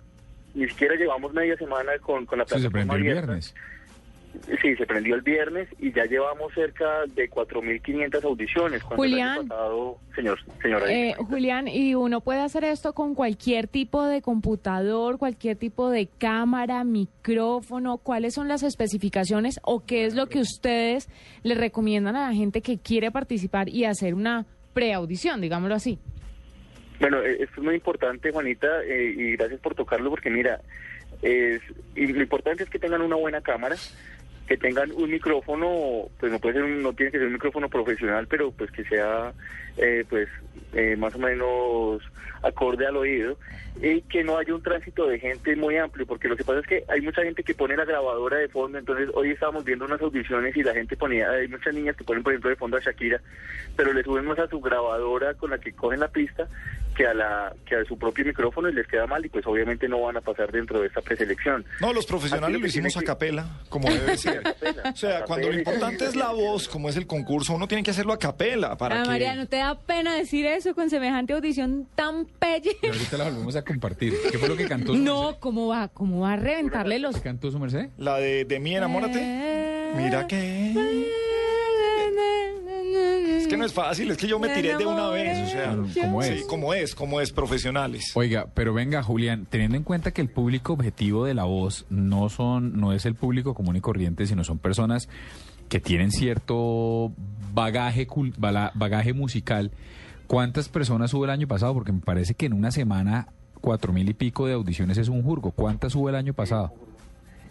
ni 0.53 0.67
siquiera 0.69 0.93
llevamos 0.95 1.33
media 1.33 1.57
semana 1.57 1.93
con, 2.01 2.27
con 2.27 2.37
la 2.37 2.45
Sí, 2.45 2.49
se 2.61 2.69
plataforma 2.69 2.93
prendió 2.93 3.11
el 3.13 3.17
abierta. 3.17 3.25
viernes. 3.33 3.55
Sí, 4.61 4.75
se 4.75 4.85
prendió 4.85 5.15
el 5.15 5.21
viernes 5.21 5.67
y 5.79 5.91
ya 5.91 6.05
llevamos 6.05 6.53
cerca 6.53 7.03
de 7.15 7.29
4.500 7.29 8.23
audiciones. 8.23 8.83
Julián. 8.83 9.47
pasado- 9.47 9.97
señor, 10.15 10.39
señora. 10.61 10.91
Eh, 10.91 11.13
Julián, 11.17 11.67
¿y 11.67 11.95
uno 11.95 12.21
puede 12.21 12.41
hacer 12.41 12.63
esto 12.63 12.93
con 12.93 13.15
cualquier 13.15 13.67
tipo 13.67 14.05
de 14.05 14.21
computador, 14.21 15.17
cualquier 15.17 15.57
tipo 15.57 15.89
de 15.89 16.07
cámara, 16.07 16.83
micrófono? 16.83 17.97
¿Cuáles 17.97 18.33
son 18.33 18.47
las 18.47 18.63
especificaciones 18.63 19.59
o 19.63 19.85
qué 19.85 20.05
es 20.05 20.15
lo 20.15 20.27
que 20.27 20.39
ustedes 20.39 21.09
le 21.43 21.55
recomiendan 21.55 22.15
a 22.15 22.27
la 22.29 22.33
gente 22.33 22.61
que 22.61 22.77
quiere 22.79 23.11
participar 23.11 23.69
y 23.69 23.85
hacer 23.85 24.13
una 24.13 24.45
preaudición, 24.73 25.41
digámoslo 25.41 25.75
así? 25.75 25.99
Bueno, 26.99 27.21
eh, 27.21 27.37
esto 27.41 27.61
es 27.61 27.63
muy 27.63 27.75
importante, 27.75 28.31
Juanita, 28.31 28.67
eh, 28.83 29.13
y 29.15 29.35
gracias 29.35 29.59
por 29.61 29.75
tocarlo, 29.75 30.09
porque 30.09 30.29
mira, 30.31 30.61
es, 31.21 31.61
y 31.95 32.07
lo 32.07 32.21
importante 32.21 32.63
es 32.63 32.69
que 32.69 32.79
tengan 32.79 33.01
una 33.01 33.15
buena 33.15 33.41
cámara, 33.41 33.75
que 34.47 34.57
tengan 34.57 34.91
un 34.93 35.11
micrófono, 35.11 36.09
pues 36.19 36.31
no 36.31 36.39
puede 36.39 36.55
ser 36.55 36.65
no 36.65 36.93
tiene 36.93 37.11
que 37.11 37.17
ser 37.17 37.27
un 37.27 37.33
micrófono 37.33 37.69
profesional, 37.69 38.27
pero 38.27 38.51
pues 38.51 38.71
que 38.71 38.83
sea 38.85 39.33
eh, 39.77 40.05
pues 40.09 40.29
eh, 40.73 40.95
más 40.95 41.13
o 41.15 41.19
menos 41.19 42.01
acorde 42.41 42.87
al 42.87 42.97
oído 42.97 43.37
y 43.81 44.01
que 44.01 44.23
no 44.23 44.37
haya 44.37 44.53
un 44.55 44.63
tránsito 44.63 45.07
de 45.07 45.19
gente 45.19 45.55
muy 45.55 45.77
amplio, 45.77 46.05
porque 46.05 46.27
lo 46.27 46.35
que 46.35 46.43
pasa 46.43 46.59
es 46.59 46.67
que 46.67 46.83
hay 46.87 47.01
mucha 47.01 47.23
gente 47.23 47.43
que 47.43 47.53
pone 47.53 47.75
la 47.77 47.85
grabadora 47.85 48.37
de 48.37 48.47
fondo, 48.49 48.77
entonces 48.77 49.09
hoy 49.13 49.31
estábamos 49.31 49.63
viendo 49.63 49.85
unas 49.85 50.01
audiciones 50.01 50.55
y 50.55 50.63
la 50.63 50.73
gente 50.73 50.97
ponía, 50.97 51.29
hay 51.29 51.47
muchas 51.47 51.73
niñas 51.73 51.95
que 51.95 52.03
ponen 52.03 52.23
por 52.23 52.33
ejemplo 52.33 52.49
de 52.49 52.55
fondo 52.55 52.77
a 52.77 52.79
Shakira, 52.79 53.21
pero 53.75 53.93
le 53.93 54.03
suben 54.03 54.25
más 54.25 54.39
a 54.39 54.47
su 54.47 54.59
grabadora 54.59 55.33
con 55.35 55.51
la 55.51 55.57
que 55.59 55.73
cogen 55.73 55.99
la 55.99 56.07
pista 56.07 56.47
que 56.95 57.05
a 57.05 57.13
la 57.13 57.53
que 57.67 57.75
a 57.75 57.85
su 57.85 57.95
propio 57.99 58.25
micrófono 58.25 58.69
y 58.69 58.73
les 58.73 58.87
queda 58.87 59.05
mal 59.05 59.23
y 59.23 59.29
pues 59.29 59.45
obviamente 59.45 59.87
no 59.87 60.01
van 60.01 60.17
a 60.17 60.21
pasar 60.21 60.51
dentro 60.51 60.81
de 60.81 60.87
esta 60.87 60.99
preselección. 61.01 61.63
No, 61.79 61.93
los 61.93 62.07
profesionales 62.07 62.55
lo 62.55 62.61
que 62.63 62.69
hicimos 62.69 62.93
tiene 62.93 63.05
a 63.05 63.13
capela, 63.13 63.47
como 63.69 63.87
debe 63.87 64.17
ser. 64.17 64.41
capela, 64.41 64.89
O 64.91 64.95
sea, 64.95 65.19
a 65.19 65.23
cuando 65.25 65.45
lo 65.45 65.53
capela. 65.53 65.59
importante 65.77 66.05
es 66.05 66.15
la 66.15 66.31
voz, 66.31 66.67
como 66.67 66.89
es 66.89 66.97
el 66.97 67.05
concurso, 67.05 67.53
uno 67.53 67.67
tiene 67.67 67.83
que 67.83 67.91
hacerlo 67.91 68.13
a 68.13 68.17
capela 68.17 68.75
para 68.77 69.01
Ah, 69.01 69.03
que... 69.03 69.09
María, 69.09 69.35
¿no 69.35 69.45
te 69.45 69.57
da 69.57 69.79
pena 69.79 70.15
decir 70.15 70.47
eso 70.47 70.73
con 70.73 70.89
semejante 70.89 71.33
audición 71.33 71.87
tan 71.93 72.25
pelle? 72.25 72.75
Y 72.81 72.87
ahorita 72.87 73.17
la 73.17 73.23
volvemos 73.25 73.55
a 73.55 73.63
compartir. 73.67 74.13
¿Qué 74.31 74.37
fue 74.39 74.49
lo 74.49 74.57
que 74.57 74.67
cantó 74.67 74.93
su 74.93 74.99
No, 74.99 75.37
¿cómo 75.39 75.67
va? 75.67 75.89
¿Cómo 75.89 76.21
va 76.21 76.33
a 76.33 76.35
reventarle 76.37 76.97
los... 76.97 77.15
¿Qué 77.17 77.21
cantó 77.21 77.51
su 77.51 77.59
merced? 77.59 77.89
La 77.97 78.17
de, 78.17 78.45
de 78.45 78.59
mí, 78.59 78.75
enamórate. 78.75 79.19
Eh. 79.21 79.93
Mira 79.95 80.25
que... 80.27 80.73
Es 83.37 83.47
que 83.47 83.57
no 83.57 83.65
es 83.65 83.73
fácil, 83.73 84.11
es 84.11 84.17
que 84.17 84.27
yo 84.27 84.39
me 84.39 84.49
tiré 84.49 84.75
de 84.75 84.85
una 84.85 85.09
vez, 85.09 85.47
o 85.47 85.51
sea, 85.51 85.77
¿Cómo 86.01 86.21
sí, 86.21 86.29
es? 86.33 86.45
como 86.45 86.73
es, 86.73 86.95
como 86.95 87.21
es, 87.21 87.31
profesionales. 87.31 88.11
Oiga, 88.15 88.47
pero 88.53 88.73
venga, 88.73 89.01
Julián, 89.03 89.47
teniendo 89.49 89.77
en 89.77 89.83
cuenta 89.83 90.11
que 90.11 90.21
el 90.21 90.29
público 90.29 90.73
objetivo 90.73 91.25
de 91.25 91.33
la 91.33 91.45
voz 91.45 91.85
no 91.89 92.27
son, 92.29 92.77
no 92.79 92.91
es 92.91 93.05
el 93.05 93.15
público 93.15 93.53
común 93.53 93.75
y 93.75 93.81
corriente, 93.81 94.25
sino 94.25 94.43
son 94.43 94.57
personas 94.57 95.07
que 95.69 95.79
tienen 95.79 96.11
cierto 96.11 97.13
bagaje, 97.53 98.07
bagaje 98.37 99.13
musical. 99.13 99.71
¿Cuántas 100.27 100.67
personas 100.67 101.13
hubo 101.13 101.23
el 101.23 101.31
año 101.31 101.47
pasado? 101.47 101.73
Porque 101.73 101.93
me 101.93 102.01
parece 102.01 102.33
que 102.33 102.47
en 102.47 102.53
una 102.53 102.71
semana 102.71 103.29
cuatro 103.59 103.91
mil 103.93 104.07
y 104.09 104.13
pico 104.13 104.47
de 104.47 104.53
audiciones 104.53 104.97
es 104.97 105.09
un 105.09 105.23
jurgo. 105.23 105.51
¿Cuántas 105.51 105.95
hubo 105.95 106.09
el 106.09 106.15
año 106.15 106.33
pasado? 106.33 106.73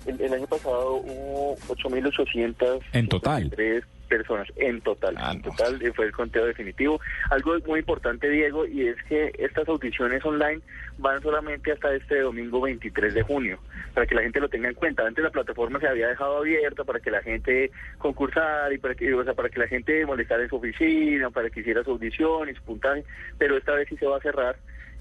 El, 0.07 0.20
el 0.20 0.32
año 0.32 0.46
pasado 0.46 0.96
hubo 0.96 1.57
8.800 1.68 2.80
En 2.92 3.09
total. 3.09 3.50
tres 3.50 3.84
personas 4.07 4.46
en 4.57 4.80
total. 4.80 5.16
en 5.32 5.42
total 5.42 5.82
eh, 5.82 5.92
fue 5.92 6.07
el 6.07 6.12
conteo 6.12 6.46
definitivo. 6.46 7.00
Algo 7.30 7.57
muy 7.66 7.80
importante, 7.80 8.30
Diego, 8.30 8.66
y 8.66 8.86
es 8.88 8.96
que 9.09 9.32
estas 9.38 9.68
audiciones 9.68 10.24
online 10.24 10.61
van 10.98 11.20
solamente 11.22 11.72
hasta 11.72 11.92
este 11.94 12.20
domingo 12.20 12.61
23 12.61 13.14
de 13.14 13.22
junio, 13.22 13.59
para 13.94 14.07
que 14.07 14.14
la 14.14 14.22
gente 14.22 14.40
lo 14.40 14.48
tenga 14.48 14.68
en 14.68 14.74
cuenta. 14.74 15.04
Antes 15.07 15.24
la 15.24 15.30
plataforma 15.30 15.80
se 15.80 15.88
había 15.88 16.09
dejado 16.09 16.38
abierta 16.38 16.84
para 16.84 17.00
que 17.00 17.11
la 17.11 17.22
gente 17.22 17.70
concursara 17.98 18.72
y 18.72 18.78
para 18.78 18.94
que, 18.94 19.12
o 19.12 19.24
sea, 19.24 19.34
para 19.34 19.48
que 19.48 19.59
la 19.59 19.66
gente 19.68 20.07
molestara 20.07 20.42
en 20.44 20.48
su 20.48 20.57
oficina, 20.57 21.30
para 21.30 21.50
que 21.50 21.61
hiciera 21.61 21.82
su 21.82 21.90
audición 21.90 22.48
y 22.48 22.54
su 22.54 22.62
puntaje, 22.62 23.04
pero 23.38 23.57
esta 23.57 23.72
vez 23.72 23.88
sí 23.88 23.96
se 23.96 24.07
va 24.07 24.18
a 24.18 24.20
cerrar 24.20 24.57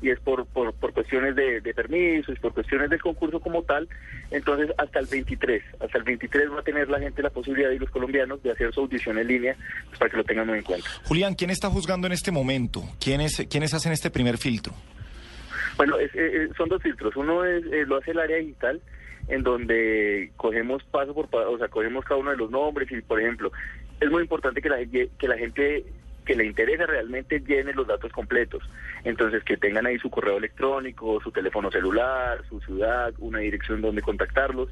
y 0.06 0.12
es 0.12 0.20
por, 0.20 0.46
por, 0.46 0.72
por 0.74 0.94
cuestiones 0.94 1.36
de, 1.36 1.62
de 1.62 1.74
permisos, 1.74 2.38
por 2.40 2.54
cuestiones 2.54 2.90
del 2.92 3.02
concurso 3.02 3.40
como 3.40 3.64
tal. 3.64 3.88
Entonces, 4.30 4.70
hasta 4.78 5.00
el 5.00 5.08
23, 5.08 5.64
hasta 5.80 5.98
el 5.98 6.04
23 6.04 6.52
va 6.52 6.60
a 6.60 6.64
tener 6.64 6.88
la 6.90 7.00
gente 7.00 7.24
la 7.24 7.32
posibilidad 7.32 7.72
y 7.72 7.80
los 7.80 7.90
colombianos 7.90 8.44
de 8.44 8.52
hacer 8.52 8.72
su 8.72 8.82
audición 8.82 9.18
en 9.18 9.28
línea 9.28 9.56
pues, 9.88 9.98
para 9.98 10.12
que 10.12 10.18
lo 10.18 10.24
tengan 10.24 10.46
muy 10.48 10.60
en 10.60 10.64
cuenta. 10.64 10.88
Julián, 11.06 11.34
¿quién 11.34 11.50
está 11.50 11.70
juzgando 11.70 12.06
en 12.06 12.14
este 12.14 12.32
momento? 12.32 12.84
¿Quiénes, 13.04 13.48
¿quiénes 13.50 13.74
hacen 13.74 13.92
este 13.94 14.12
primer 14.12 14.38
filtro? 14.38 14.74
Bueno, 15.78 15.98
es- 15.98 16.12
eh, 16.14 16.50
son 16.56 16.70
dos 16.70 16.82
filtros. 16.84 17.16
Uno 17.16 17.44
es 17.44 17.64
eh, 17.66 17.86
lo 17.88 17.98
hace 17.98 18.12
el 18.12 18.20
área 18.20 18.38
digital, 18.38 18.80
en 19.28 19.42
donde 19.44 20.32
cogemos 20.38 20.84
paso 20.84 21.14
por 21.16 21.28
paso, 21.30 21.52
o 21.52 21.58
sea, 21.58 21.68
cogemos 21.68 22.06
cada 22.06 22.20
uno 22.20 22.32
de 22.32 22.38
los 22.38 22.52
nombres 22.52 22.92
y, 22.92 23.02
por 23.02 23.20
ejemplo, 23.20 23.52
es 24.00 24.10
muy 24.12 24.22
importante 24.22 24.62
que 24.62 24.70
la, 24.70 24.78
que 24.86 25.28
la 25.28 25.38
gente 25.38 25.84
que 26.26 26.36
le 26.36 26.46
interese 26.46 26.86
realmente 26.86 27.40
llene 27.40 27.74
los 27.74 27.88
datos 27.88 28.12
completos. 28.12 28.64
Entonces, 29.04 29.44
que 29.44 29.58
tengan 29.58 29.86
ahí 29.86 29.98
su 30.00 30.10
correo 30.10 30.38
electrónico, 30.38 31.22
su 31.22 31.32
teléfono 31.32 31.72
celular, 31.72 32.44
su 32.50 32.60
ciudad, 32.62 33.14
una 33.20 33.40
dirección 33.40 33.82
donde 33.82 34.02
contactarlos. 34.02 34.70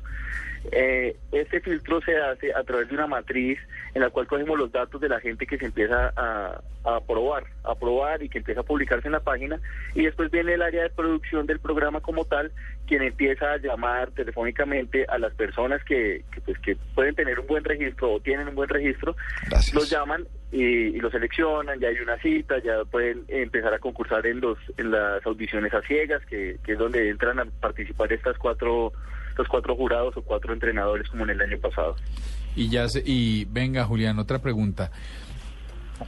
Eh, 0.72 1.18
este 1.32 1.60
filtro 1.60 2.02
se 2.02 2.18
hace 2.18 2.54
a 2.54 2.64
través 2.64 2.88
de 2.88 2.96
una 2.96 3.08
matriz 3.08 3.60
en 3.94 4.02
la 4.02 4.10
cual 4.10 4.28
cogemos 4.28 4.58
los 4.58 4.72
datos 4.72 5.00
de 5.02 5.10
la 5.10 5.20
gente 5.20 5.46
que 5.46 5.58
se 5.58 5.66
empieza 5.66 6.14
a, 6.16 6.62
a 6.86 6.96
aprobar, 6.96 7.44
a 7.64 7.72
aprobar 7.72 8.24
y 8.24 8.30
que 8.30 8.38
empieza 8.38 8.62
a 8.62 8.64
publicarse 8.64 9.08
en 9.08 9.12
la 9.12 9.20
página 9.20 9.60
y 9.94 10.04
después 10.04 10.32
viene 10.32 10.54
el 10.54 10.62
área 10.62 10.84
de 10.84 10.90
producción 10.90 11.46
del 11.46 11.60
programa 11.60 12.00
como 12.00 12.26
tal, 12.26 12.52
quien 12.88 13.02
empieza 13.02 13.52
a 13.52 13.58
llamar 13.58 14.12
telefónicamente 14.12 15.06
a 15.10 15.18
las 15.18 15.34
personas 15.34 15.84
que, 15.84 16.24
que, 16.32 16.42
pues, 16.42 16.58
que 16.60 16.78
pueden 16.96 17.16
tener 17.16 17.40
un 17.40 17.48
buen 17.48 17.64
registro 17.64 18.14
o 18.14 18.20
tienen 18.20 18.48
un 18.48 18.56
buen 18.56 18.70
registro, 18.70 19.16
los 19.74 19.90
llaman 19.90 20.26
y, 20.54 20.96
y 20.96 21.00
los 21.00 21.12
seleccionan, 21.12 21.80
ya 21.80 21.88
hay 21.88 21.98
una 21.98 22.18
cita, 22.20 22.62
ya 22.64 22.86
pueden 22.86 23.26
empezar 23.28 23.74
a 23.74 23.80
concursar 23.80 24.26
en 24.28 24.40
los 24.40 24.58
en 24.78 24.92
las 24.92 25.26
audiciones 25.26 25.74
a 25.74 25.82
ciegas, 25.82 26.24
que, 26.28 26.58
que 26.64 26.74
es 26.74 26.78
donde 26.78 27.10
entran 27.10 27.40
a 27.40 27.46
participar 27.46 28.14
estas 28.14 28.38
cuatro 28.38 28.94
estos 29.30 29.48
cuatro 29.48 29.76
jurados 29.76 30.16
o 30.16 30.22
cuatro 30.22 30.54
entrenadores 30.54 31.10
como 31.10 31.24
en 31.24 31.32
el 31.32 31.42
año 31.42 31.58
pasado. 31.58 31.96
Y 32.56 32.70
ya 32.70 32.88
se, 32.88 33.02
y 33.04 33.46
venga, 33.46 33.84
Julián, 33.86 34.20
otra 34.20 34.40
pregunta. 34.40 34.92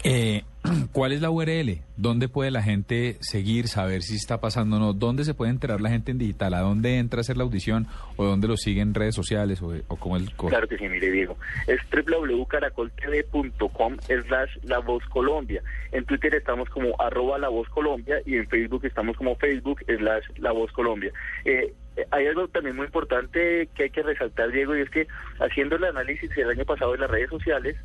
Eh, 0.03 0.43
¿Cuál 0.91 1.11
es 1.11 1.21
la 1.21 1.29
URL? 1.29 1.79
¿Dónde 1.97 2.27
puede 2.27 2.51
la 2.51 2.61
gente 2.61 3.17
seguir, 3.21 3.67
saber 3.67 4.01
si 4.01 4.15
está 4.15 4.39
pasando 4.39 4.77
o 4.77 4.79
no? 4.79 4.93
¿Dónde 4.93 5.23
se 5.23 5.33
puede 5.33 5.51
enterar 5.51 5.81
la 5.81 5.89
gente 5.89 6.11
en 6.11 6.17
digital? 6.17 6.53
¿A 6.53 6.61
dónde 6.61 6.97
entra 6.97 7.19
a 7.19 7.21
hacer 7.21 7.37
la 7.37 7.43
audición? 7.43 7.87
¿O 8.15 8.25
dónde 8.25 8.47
lo 8.47 8.57
sigue 8.57 8.81
en 8.81 8.93
redes 8.93 9.15
sociales? 9.15 9.61
¿O, 9.61 9.73
o 9.87 9.95
cómo 9.97 10.17
el 10.17 10.31
Claro 10.33 10.67
que 10.67 10.77
sí, 10.77 10.87
mire 10.87 11.11
Diego. 11.11 11.37
Es 11.67 11.79
www.caracoltv.com 11.91 13.97
slash 14.27 14.57
La 14.63 14.79
Voz 14.79 15.03
Colombia. 15.05 15.61
En 15.91 16.05
Twitter 16.05 16.33
estamos 16.35 16.69
como 16.69 16.99
arroba 16.99 17.37
La 17.37 17.49
Voz 17.49 17.69
Colombia 17.69 18.17
y 18.25 18.35
en 18.35 18.47
Facebook 18.47 18.85
estamos 18.85 19.17
como 19.17 19.35
Facebook 19.35 19.81
slash 19.85 20.25
La 20.37 20.51
Voz 20.51 20.71
Colombia. 20.71 21.11
Eh, 21.45 21.73
hay 22.11 22.27
algo 22.27 22.47
también 22.49 22.75
muy 22.75 22.85
importante 22.85 23.69
que 23.73 23.83
hay 23.83 23.89
que 23.89 24.03
resaltar, 24.03 24.51
Diego, 24.51 24.75
y 24.75 24.81
es 24.81 24.89
que 24.89 25.07
haciendo 25.39 25.77
el 25.77 25.85
análisis 25.85 26.29
del 26.35 26.49
año 26.49 26.65
pasado 26.65 26.93
en 26.93 27.01
las 27.01 27.09
redes 27.09 27.29
sociales, 27.29 27.77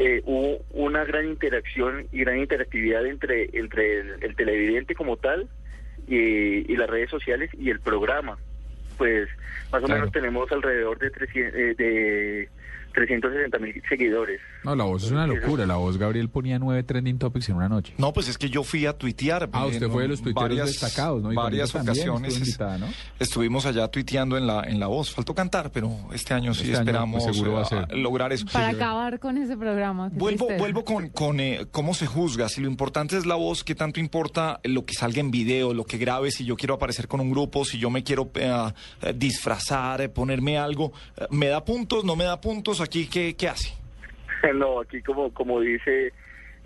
eh, 0.00 0.22
hubo 0.24 0.64
una 0.70 1.04
gran 1.04 1.26
interacción 1.26 2.06
y 2.10 2.20
gran 2.24 2.38
interactividad 2.38 3.04
entre, 3.06 3.50
entre 3.52 4.00
el, 4.00 4.14
el 4.22 4.34
televidente 4.34 4.94
como 4.94 5.16
tal 5.18 5.46
y, 6.08 6.16
y 6.72 6.76
las 6.76 6.88
redes 6.88 7.10
sociales 7.10 7.50
y 7.58 7.68
el 7.68 7.80
programa. 7.80 8.38
Pues 8.96 9.28
más 9.70 9.82
o 9.82 9.86
Claro. 9.86 10.00
menos 10.00 10.12
tenemos 10.12 10.50
alrededor 10.50 10.98
de, 10.98 11.10
300, 11.10 11.54
eh, 11.54 11.74
de 11.76 12.48
360 12.94 13.58
mil 13.58 13.82
seguidores. 13.88 14.40
No, 14.64 14.76
la 14.76 14.84
voz 14.84 15.04
es 15.04 15.10
una 15.10 15.26
locura. 15.26 15.66
La 15.66 15.76
voz, 15.76 15.96
Gabriel, 15.96 16.28
ponía 16.28 16.58
nueve 16.58 16.82
trending 16.82 17.18
topics 17.18 17.48
en 17.48 17.56
una 17.56 17.68
noche. 17.68 17.94
No, 17.98 18.12
pues 18.12 18.28
es 18.28 18.38
que 18.38 18.50
yo 18.50 18.62
fui 18.62 18.86
a 18.86 18.92
tuitear. 18.92 19.48
Ah, 19.52 19.66
usted 19.66 19.88
fue 19.88 20.02
de 20.02 20.08
los 20.08 20.22
tuiteros 20.22 20.66
destacados, 20.66 21.22
¿no? 21.22 21.32
Y 21.32 21.36
varias 21.36 21.74
ocasiones 21.74 22.38
invitada, 22.38 22.78
¿no? 22.78 22.86
estuvimos 23.18 23.66
allá 23.66 23.88
tuiteando 23.88 24.36
en 24.36 24.46
la, 24.46 24.62
en 24.64 24.80
la 24.80 24.86
voz. 24.86 25.10
Faltó 25.10 25.34
cantar, 25.34 25.70
pero 25.70 25.90
este 26.12 26.34
año 26.34 26.54
sí 26.54 26.62
Este 26.62 26.72
año, 26.74 26.80
esperamos 26.80 27.24
pues, 27.24 27.36
seguro 27.36 27.52
va 27.54 27.60
a 27.60 27.64
eh, 27.64 27.66
ser. 27.66 27.98
lograr 27.98 28.32
eso. 28.32 28.46
Para 28.52 28.68
acabar 28.68 29.18
con 29.18 29.38
ese 29.38 29.56
programa. 29.56 30.08
Vuelvo, 30.12 30.46
tristeza. 30.46 30.58
vuelvo 30.58 30.84
con, 30.84 31.08
con 31.10 31.40
eh, 31.40 31.66
cómo 31.70 31.94
se 31.94 32.06
juzga. 32.06 32.48
Si 32.48 32.60
lo 32.60 32.68
importante 32.68 33.16
es 33.16 33.26
la 33.26 33.34
voz, 33.36 33.64
¿qué 33.64 33.74
tanto 33.74 34.00
importa 34.00 34.60
lo 34.64 34.84
que 34.84 34.94
salga 34.94 35.20
en 35.20 35.30
video, 35.30 35.74
lo 35.74 35.84
que 35.84 35.98
grabe? 35.98 36.30
Si 36.30 36.44
yo 36.44 36.56
quiero 36.56 36.74
aparecer 36.74 37.08
con 37.08 37.20
un 37.20 37.30
grupo, 37.30 37.64
si 37.64 37.78
yo 37.78 37.90
me 37.90 38.02
quiero 38.02 38.30
eh, 38.34 38.72
eh, 39.02 39.14
disfrazar, 39.16 40.00
eh, 40.00 40.08
ponerme 40.08 40.58
algo, 40.58 40.92
eh, 41.16 41.26
¿me 41.30 41.46
da 41.46 41.64
puntos? 41.64 42.04
¿No 42.04 42.16
me 42.16 42.24
da 42.24 42.40
puntos? 42.40 42.80
¿Aquí 42.80 43.06
qué, 43.06 43.34
qué 43.36 43.48
hace? 43.48 43.79
no, 44.54 44.80
aquí 44.80 45.02
como 45.02 45.32
como 45.32 45.60
dice, 45.60 46.12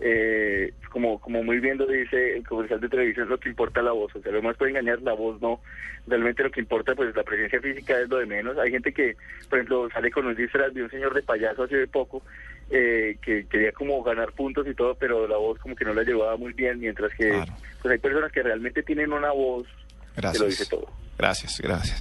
eh, 0.01 0.73
como 0.91 1.21
como 1.21 1.43
muy 1.43 1.61
bien 1.61 1.79
lo 1.79 1.87
dice 1.87 2.37
el 2.37 2.47
comercial 2.47 2.81
de 2.81 2.89
televisión, 2.89 3.29
lo 3.29 3.39
que 3.39 3.49
importa 3.49 3.83
la 3.83 3.93
voz. 3.93 4.15
O 4.15 4.21
sea, 4.21 4.33
lo 4.33 4.39
demás 4.39 4.57
puede 4.57 4.71
engañar, 4.71 5.01
la 5.03 5.13
voz 5.15 5.41
no. 5.41 5.61
Realmente 6.07 6.43
lo 6.43 6.51
que 6.51 6.61
importa, 6.61 6.95
pues 6.95 7.15
la 7.17 7.23
presencia 7.23 7.61
física 7.61 7.99
es 7.99 8.09
lo 8.09 8.19
de 8.19 8.27
menos. 8.27 8.59
Hay 8.59 8.71
gente 8.71 8.93
que, 8.93 9.17
por 9.49 9.59
ejemplo, 9.59 9.89
sale 9.91 10.11
con 10.11 10.27
un 10.27 10.35
disfraz 10.35 10.73
de 10.75 10.83
un 10.83 10.91
señor 10.91 11.15
de 11.15 11.23
payaso 11.23 11.63
hace 11.63 11.87
poco, 11.87 12.23
eh, 12.71 13.17
que 13.23 13.47
quería 13.47 13.73
como 13.73 14.03
ganar 14.03 14.33
puntos 14.33 14.67
y 14.67 14.75
todo, 14.75 14.95
pero 14.95 15.27
la 15.27 15.37
voz 15.37 15.59
como 15.59 15.75
que 15.75 15.85
no 15.85 15.95
la 15.95 16.03
llevaba 16.03 16.37
muy 16.37 16.53
bien, 16.53 16.81
mientras 16.81 17.13
que 17.15 17.43
pues 17.81 17.93
hay 17.93 17.99
personas 17.99 18.33
que 18.33 18.43
realmente 18.43 18.83
tienen 18.83 19.13
una 19.13 19.33
voz 19.33 19.67
que 20.15 20.21
lo 20.21 20.31
Gracias. 20.31 20.49
dice 20.49 20.67
todo. 20.67 21.04
Gracias, 21.19 21.61
gracias. 21.61 22.01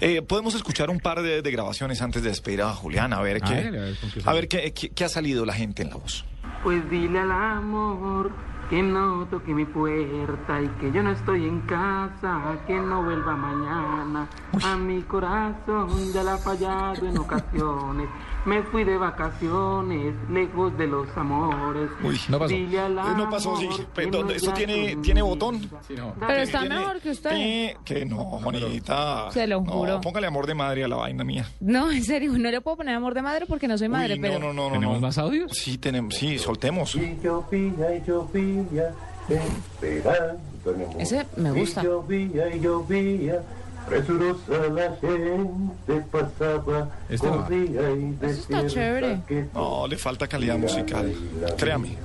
Eh, 0.00 0.22
Podemos 0.22 0.54
escuchar 0.54 0.88
un 0.90 1.00
par 1.00 1.20
de, 1.22 1.42
de 1.42 1.50
grabaciones 1.50 2.00
antes 2.02 2.22
de 2.22 2.28
despedir 2.30 2.62
a 2.62 2.72
Julián, 2.74 3.12
a 3.12 3.20
ver 3.20 3.40
qué, 3.40 3.54
a 3.54 3.70
ver 3.70 3.96
qué 4.00 4.20
a 4.20 4.22
sale. 4.22 4.36
ver 4.40 4.48
qué, 4.48 4.72
qué- 4.72 4.90
qué 4.90 5.04
ha 5.04 5.08
salido 5.08 5.44
la 5.44 5.52
gente 5.54 5.82
en 5.82 5.90
la 5.90 5.96
voz. 5.96 6.24
Pues 6.62 6.88
dile 6.90 7.18
al 7.20 7.32
amor 7.32 8.30
que 8.70 8.82
no 8.82 9.26
toque 9.26 9.52
mi 9.52 9.64
puerta 9.66 10.62
y 10.62 10.68
que 10.80 10.92
yo 10.92 11.02
no 11.02 11.10
estoy 11.10 11.44
en 11.46 11.60
casa, 11.62 12.40
que 12.66 12.74
no 12.78 13.02
vuelva 13.02 13.36
mañana. 13.36 14.28
A 14.64 14.76
mi 14.76 15.02
corazón 15.02 16.12
ya 16.14 16.22
la 16.22 16.34
ha 16.34 16.38
fallado 16.38 17.06
en 17.06 17.18
ocasiones. 17.18 18.08
Me 18.44 18.60
fui 18.64 18.82
de 18.82 18.96
vacaciones, 18.98 20.14
lejos 20.28 20.76
de 20.76 20.88
los 20.88 21.06
amores. 21.16 21.88
Uy, 22.02 22.18
no 22.28 22.40
pasó. 22.40 22.52
Dile 22.52 22.80
al 22.80 22.98
Eh, 22.98 23.02
no 23.16 23.30
pasó, 23.30 23.56
sí. 23.56 23.66
amor 23.66 23.86
Pero, 23.94 24.10
que 24.10 24.16
¿dónde- 24.16 24.32
no 24.34 24.36
¿Esto 24.36 24.52
tiene, 24.52 24.96
tiene 24.96 25.22
botón? 25.22 25.70
Pero 25.86 26.12
está 26.42 26.60
Tiene- 26.60 26.74
mejor 26.80 27.00
que 27.00 27.10
usted. 27.10 27.30
Eh, 27.32 27.76
que 27.84 28.04
no, 28.04 28.16
Juanita. 28.24 29.30
Se 29.30 29.46
lo 29.46 29.60
No, 29.60 29.70
juro. 29.72 30.00
póngale 30.00 30.26
amor 30.26 30.46
de 30.46 30.54
madre 30.54 30.82
a 30.82 30.88
la 30.88 30.96
vaina 30.96 31.22
mía. 31.22 31.46
No, 31.60 31.92
en 31.92 32.02
serio, 32.02 32.32
no 32.32 32.50
le 32.50 32.60
puedo 32.60 32.78
poner 32.78 32.96
amor 32.96 33.14
de 33.14 33.22
madre 33.22 33.46
porque 33.46 33.68
no 33.68 33.78
soy 33.78 33.88
madre, 33.88 34.14
Uy, 34.14 34.20
pero... 34.20 34.40
no, 34.40 34.46
no, 34.48 34.52
no, 34.54 34.68
no. 34.70 34.72
¿Tenemos 34.72 34.94
no. 34.96 35.06
más 35.06 35.18
audios? 35.18 35.52
Sí, 35.52 35.78
tenemos, 35.78 36.14
sí, 36.16 36.36
soltemos. 36.38 36.96
Y 36.96 37.18
llovía 37.22 37.94
y 37.96 38.02
llovía, 38.04 38.90
esperando 39.28 40.40
mi 40.76 40.84
amor. 40.84 40.96
Ese 41.00 41.26
me 41.36 41.52
gusta. 41.52 41.80
Y 41.82 41.84
llovía 41.84 42.56
y 42.56 42.60
llovía, 42.60 43.42
presurosa 43.88 44.58
la 44.72 44.96
gente 45.00 46.04
pasaba, 46.10 46.90
Este 47.08 47.28
va. 47.28 47.42
corría 47.44 47.90
y 47.90 48.16
Eso 48.22 48.40
está 48.42 48.66
chévere. 48.66 49.20
No, 49.54 49.86
le 49.86 49.96
falta 49.96 50.26
calidad 50.28 50.58
musical. 50.58 51.12
Créame, 51.56 51.96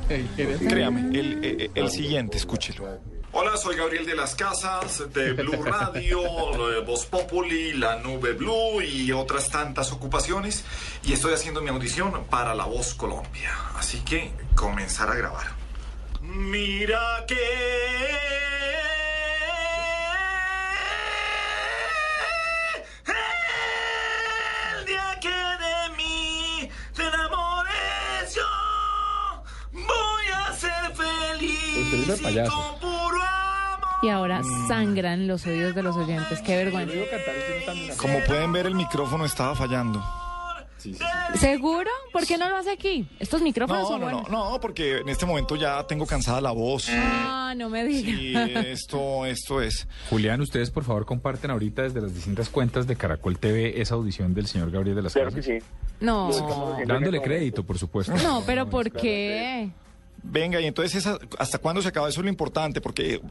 créame. 0.67 1.01
El, 1.17 1.43
el- 1.45 1.71
el 1.73 1.89
siguiente, 1.89 2.37
escúchelo. 2.37 2.87
Hola, 3.33 3.55
soy 3.57 3.75
Gabriel 3.75 4.05
de 4.05 4.15
las 4.15 4.33
Casas, 4.35 5.03
de 5.13 5.33
Blue 5.33 5.61
Radio, 5.63 6.21
Voz 6.85 7.05
Populi, 7.05 7.73
La 7.73 7.97
Nube 7.97 8.33
Blue 8.33 8.81
y 8.81 9.11
otras 9.11 9.49
tantas 9.49 9.91
ocupaciones. 9.91 10.63
Y 11.03 11.13
estoy 11.13 11.33
haciendo 11.33 11.61
mi 11.61 11.69
audición 11.69 12.23
para 12.31 12.55
La 12.55 12.65
Voz 12.65 12.93
Colombia. 12.95 13.51
Así 13.75 13.99
que 13.99 14.31
comenzar 14.55 15.09
a 15.11 15.15
grabar. 15.15 15.47
Mira 16.21 17.25
que... 17.27 17.35
Usted 32.07 32.13
es 32.13 32.21
payaso. 32.21 32.79
Y 34.03 34.09
ahora 34.09 34.41
sangran 34.67 35.27
los 35.27 35.45
oídos 35.47 35.73
de 35.75 35.83
los 35.83 35.95
oyentes. 35.95 36.39
Qué 36.41 36.55
vergüenza. 36.55 36.93
Como 37.97 38.19
pueden 38.25 38.51
ver, 38.51 38.67
el 38.67 38.75
micrófono 38.75 39.25
estaba 39.25 39.55
fallando. 39.55 40.03
¿Seguro? 41.35 41.89
¿Por 42.13 42.25
qué 42.25 42.37
no 42.37 42.47
lo 42.49 42.55
hace 42.57 42.71
aquí? 42.71 43.09
Estos 43.19 43.41
micrófonos 43.41 43.81
No, 43.83 43.87
son 43.89 43.99
no, 43.99 44.05
no, 44.09 44.13
buenos. 44.21 44.31
no, 44.31 44.59
porque 44.61 44.99
en 44.99 45.09
este 45.09 45.25
momento 45.25 45.55
ya 45.55 45.85
tengo 45.85 46.05
cansada 46.05 46.39
la 46.39 46.51
voz. 46.51 46.87
Ah, 46.91 47.53
no 47.57 47.67
me 47.69 47.83
Y 47.85 48.03
diga. 48.03 48.45
esto, 48.61 49.25
esto 49.25 49.61
es. 49.61 49.87
Julián, 50.09 50.39
ustedes 50.39 50.69
por 50.69 50.83
favor 50.83 51.05
comparten 51.05 51.49
ahorita 51.51 51.81
desde 51.81 51.99
las 51.99 52.13
distintas 52.13 52.49
cuentas 52.49 52.85
de 52.87 52.95
Caracol 52.95 53.37
TV 53.39 53.81
esa 53.81 53.95
audición 53.95 54.33
del 54.35 54.45
señor 54.47 54.69
Gabriel 54.71 54.95
de 54.95 55.01
las 55.01 55.13
Claro 55.13 55.31
que 55.31 55.41
sí. 55.43 55.57
No. 55.99 56.29
Dándole 56.85 57.21
crédito, 57.21 57.65
por 57.65 57.77
supuesto. 57.79 58.13
No, 58.23 58.43
pero 58.45 58.69
¿por 58.69 58.91
qué? 58.91 59.71
Venga, 60.23 60.59
y 60.59 60.65
entonces, 60.65 60.95
esa- 60.95 61.19
¿hasta 61.37 61.57
cuándo 61.59 61.81
se 61.81 61.87
acaba? 61.87 62.09
Eso 62.09 62.19
es 62.19 62.23
lo 62.25 62.29
importante, 62.29 62.81
porque 62.81 63.15
eh, 63.15 63.21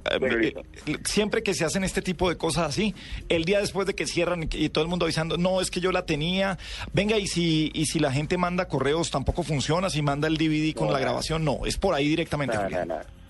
eh, 0.87 0.97
siempre 1.05 1.43
que 1.43 1.53
se 1.53 1.65
hacen 1.65 1.85
este 1.85 2.01
tipo 2.01 2.29
de 2.29 2.37
cosas 2.37 2.69
así, 2.69 2.95
el 3.29 3.45
día 3.45 3.61
después 3.61 3.87
de 3.87 3.95
que 3.95 4.07
cierran 4.07 4.49
y, 4.51 4.69
todo 4.71 4.83
el 4.85 4.89
mundo 4.89 5.05
avisando, 5.05 5.37
no, 5.37 5.61
es 5.61 5.71
que 5.71 5.81
yo 5.81 5.93
la 5.93 6.07
tenía. 6.07 6.59
Venga, 6.93 7.19
y 7.19 7.27
si, 7.27 7.71
y 7.75 7.87
si 7.87 7.99
la 7.99 8.13
gente 8.13 8.39
manda 8.39 8.67
correos, 8.69 9.11
tampoco 9.11 9.43
funciona. 9.43 9.91
Si 9.91 10.01
manda 10.03 10.29
el 10.29 10.37
DVD 10.39 10.75
con 10.75 10.87
No, 10.89 10.93
la 10.95 11.01
grabación, 11.01 11.45
no, 11.45 11.67
es 11.67 11.77
por 11.77 11.95
ahí 11.95 12.09
directamente. 12.09 12.57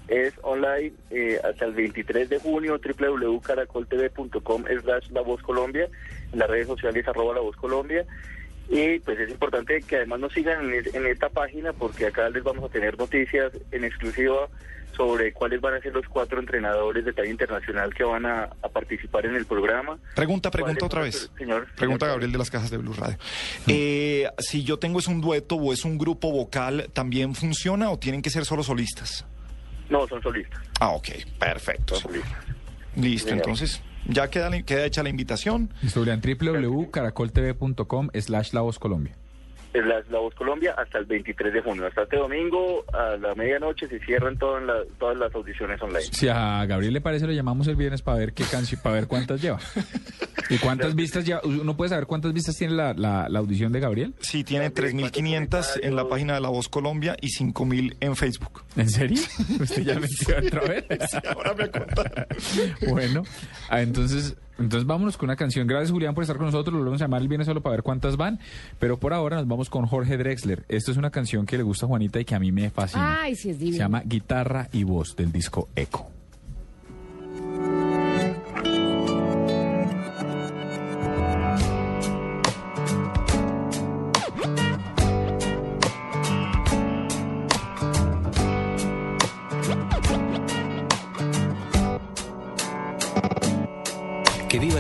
Es 0.09 0.34
online 0.42 0.92
eh, 1.11 1.40
hasta 1.42 1.64
el 1.64 1.72
23 1.72 2.28
de 2.28 2.38
junio, 2.38 2.78
www.caracoltv.com 2.78 4.64
slash 4.82 5.11
La 5.11 5.22
Voz 5.22 5.42
Colombia, 5.42 5.88
en 6.32 6.38
las 6.38 6.48
redes 6.48 6.68
sociales 6.68 7.07
arroba 7.09 7.34
La 7.34 7.40
Voz 7.40 7.57
Colombia. 7.57 8.04
Y 8.68 8.98
pues 9.00 9.18
es 9.20 9.30
importante 9.30 9.80
que 9.82 9.96
además 9.96 10.20
nos 10.20 10.32
sigan 10.32 10.64
en, 10.64 10.74
es- 10.74 10.94
en 10.94 11.06
esta 11.06 11.28
página 11.28 11.72
porque 11.72 12.06
acá 12.06 12.28
les 12.30 12.42
vamos 12.42 12.64
a 12.64 12.68
tener 12.72 12.98
noticias 12.98 13.52
en 13.70 13.84
exclusiva 13.84 14.48
sobre 14.96 15.32
cuáles 15.34 15.60
van 15.60 15.74
a 15.74 15.80
ser 15.80 15.92
los 15.92 16.06
cuatro 16.08 16.40
entrenadores 16.40 17.04
de 17.04 17.12
talla 17.12 17.28
internacional 17.30 17.92
que 17.92 18.02
van 18.02 18.24
a, 18.24 18.44
a 18.62 18.68
participar 18.70 19.26
en 19.26 19.34
el 19.36 19.44
programa. 19.44 19.98
Pregunta, 20.14 20.50
pregunta 20.50 20.78
¿Cuáles 20.78 20.82
otra 20.84 21.02
vez. 21.02 21.30
Señor. 21.36 21.66
Pregunta 21.76 22.06
señor- 22.06 22.12
Gabriel 22.14 22.32
de 22.32 22.38
las 22.38 22.50
Cajas 22.50 22.70
de 22.70 22.78
Blue 22.78 22.94
Radio. 22.94 23.18
Eh, 23.68 24.26
si 24.38 24.64
yo 24.64 24.78
tengo 24.78 24.98
es 24.98 25.06
un 25.06 25.20
dueto 25.20 25.56
o 25.56 25.72
es 25.74 25.84
un 25.84 25.98
grupo 25.98 26.32
vocal, 26.32 26.88
¿también 26.94 27.34
funciona 27.34 27.90
o 27.90 27.98
tienen 27.98 28.22
que 28.22 28.30
ser 28.30 28.46
solo 28.46 28.62
solistas? 28.62 29.26
No, 29.90 30.08
son 30.08 30.20
solistas. 30.22 30.60
Ah, 30.80 30.88
ok, 30.90 31.08
perfecto. 31.38 31.96
Son 31.96 32.10
solistas. 32.12 32.44
Listo, 32.96 33.30
entonces 33.34 33.82
ya 34.09 34.28
queda, 34.30 34.50
queda 34.62 34.84
hecha 34.84 35.02
la 35.02 35.09
invitación. 35.09 35.70
Listo, 35.82 36.00
Julián, 36.00 36.20
www.caracoltv.com 36.20 38.11
slash 38.14 38.52
La 38.52 38.61
Voz 38.62 38.78
Colombia. 38.78 39.16
Es 39.77 39.85
la, 39.85 40.03
La 40.11 40.18
Voz 40.18 40.35
Colombia 40.35 40.74
hasta 40.77 40.99
el 40.99 41.05
23 41.05 41.53
de 41.53 41.61
junio. 41.61 41.87
Hasta 41.87 42.05
este 42.05 42.16
domingo 42.16 42.85
a 42.95 43.16
la 43.16 43.35
medianoche 43.35 43.87
se 43.89 43.99
cierran 44.01 44.39
todas 44.39 44.62
las, 44.62 44.87
todas 44.99 45.18
las 45.18 45.35
audiciones 45.35 45.81
online. 45.83 46.07
Si 46.12 46.29
a 46.29 46.64
Gabriel 46.64 46.95
le 46.95 47.01
parece, 47.03 47.27
lo 47.27 47.33
llamamos 47.33 47.66
el 47.68 47.77
viernes 47.77 48.01
para 48.01 48.18
ver 48.18 48.33
qué 48.33 48.45
canción, 48.45 48.81
para 48.83 48.95
ver 48.95 49.07
cuántas 49.07 49.43
lleva. 49.43 49.59
¿Y 50.49 50.59
cuántas 50.59 50.95
vistas 50.95 51.24
ya? 51.24 51.41
¿Uno 51.43 51.77
puede 51.77 51.91
saber 51.91 52.07
cuántas 52.07 52.33
vistas 52.33 52.57
tiene 52.57 52.74
la, 52.74 52.95
la, 52.95 53.29
la 53.29 53.39
audición 53.39 53.72
de 53.72 53.81
Gabriel? 53.81 54.14
Sí, 54.20 54.45
tiene 54.45 54.72
3.500 54.72 55.81
en 55.83 55.97
la 55.97 56.09
página 56.09 56.35
de 56.35 56.41
La 56.41 56.49
Voz 56.49 56.68
Colombia 56.68 57.16
y 57.20 57.29
5.000 57.29 57.97
en 58.01 58.16
Facebook. 58.16 58.62
¿En 58.77 58.89
serio? 58.89 59.20
¿Usted 59.61 59.83
ya 59.83 59.99
metió 59.99 60.39
otra 60.39 60.61
vez? 60.62 60.85
ahora 61.35 61.55
me 61.55 61.64
acuerdo. 61.64 62.05
Bueno, 62.89 63.22
ah, 63.68 63.83
entonces, 63.83 64.37
entonces 64.59 64.86
vámonos 64.86 65.16
con 65.16 65.28
una 65.28 65.36
canción. 65.36 65.66
Gracias, 65.66 65.90
Julián, 65.90 66.14
por 66.14 66.22
estar 66.22 66.36
con 66.36 66.46
nosotros. 66.46 66.72
Lo 66.72 66.78
volvemos 66.80 67.00
a 67.00 67.04
llamar 67.04 67.22
el 67.22 67.28
viernes 67.28 67.46
solo 67.46 67.61
para 67.61 67.72
ver 67.76 67.82
cuántas 67.82 68.16
van. 68.16 68.38
Pero 68.78 68.98
por 68.98 69.12
ahora 69.12 69.36
nos 69.36 69.46
vamos 69.48 69.68
con 69.70 69.86
Jorge 69.86 70.16
Drexler. 70.16 70.64
Esto 70.68 70.90
es 70.92 70.96
una 70.96 71.11
canción 71.11 71.46
que 71.46 71.57
le 71.57 71.62
gusta 71.62 71.86
a 71.86 71.88
Juanita 71.88 72.20
y 72.20 72.24
que 72.24 72.34
a 72.34 72.38
mí 72.38 72.52
me 72.52 72.70
fascina. 72.70 73.22
Ay, 73.22 73.34
sí 73.34 73.50
es 73.50 73.57
Se 73.57 73.64
divino. 73.64 73.78
llama 73.78 74.02
Guitarra 74.04 74.68
y 74.72 74.84
Voz 74.84 75.14
del 75.16 75.30
disco 75.32 75.68
Eco. 75.76 76.11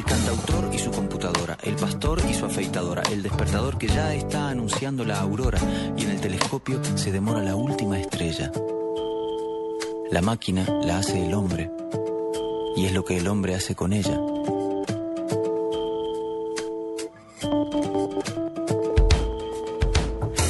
El 0.00 0.06
cantautor 0.06 0.70
y 0.72 0.78
su 0.78 0.90
computadora, 0.90 1.58
el 1.62 1.76
pastor 1.76 2.22
y 2.26 2.32
su 2.32 2.46
afeitadora, 2.46 3.02
el 3.12 3.22
despertador 3.22 3.76
que 3.76 3.86
ya 3.86 4.14
está 4.14 4.48
anunciando 4.48 5.04
la 5.04 5.20
aurora 5.20 5.58
y 5.94 6.04
en 6.04 6.12
el 6.12 6.20
telescopio 6.22 6.80
se 6.96 7.12
demora 7.12 7.42
la 7.42 7.54
última 7.54 8.00
estrella. 8.00 8.50
La 10.10 10.22
máquina 10.22 10.64
la 10.84 11.00
hace 11.00 11.26
el 11.26 11.34
hombre 11.34 11.70
y 12.76 12.86
es 12.86 12.94
lo 12.94 13.04
que 13.04 13.18
el 13.18 13.28
hombre 13.28 13.54
hace 13.54 13.74
con 13.74 13.92
ella. 13.92 14.18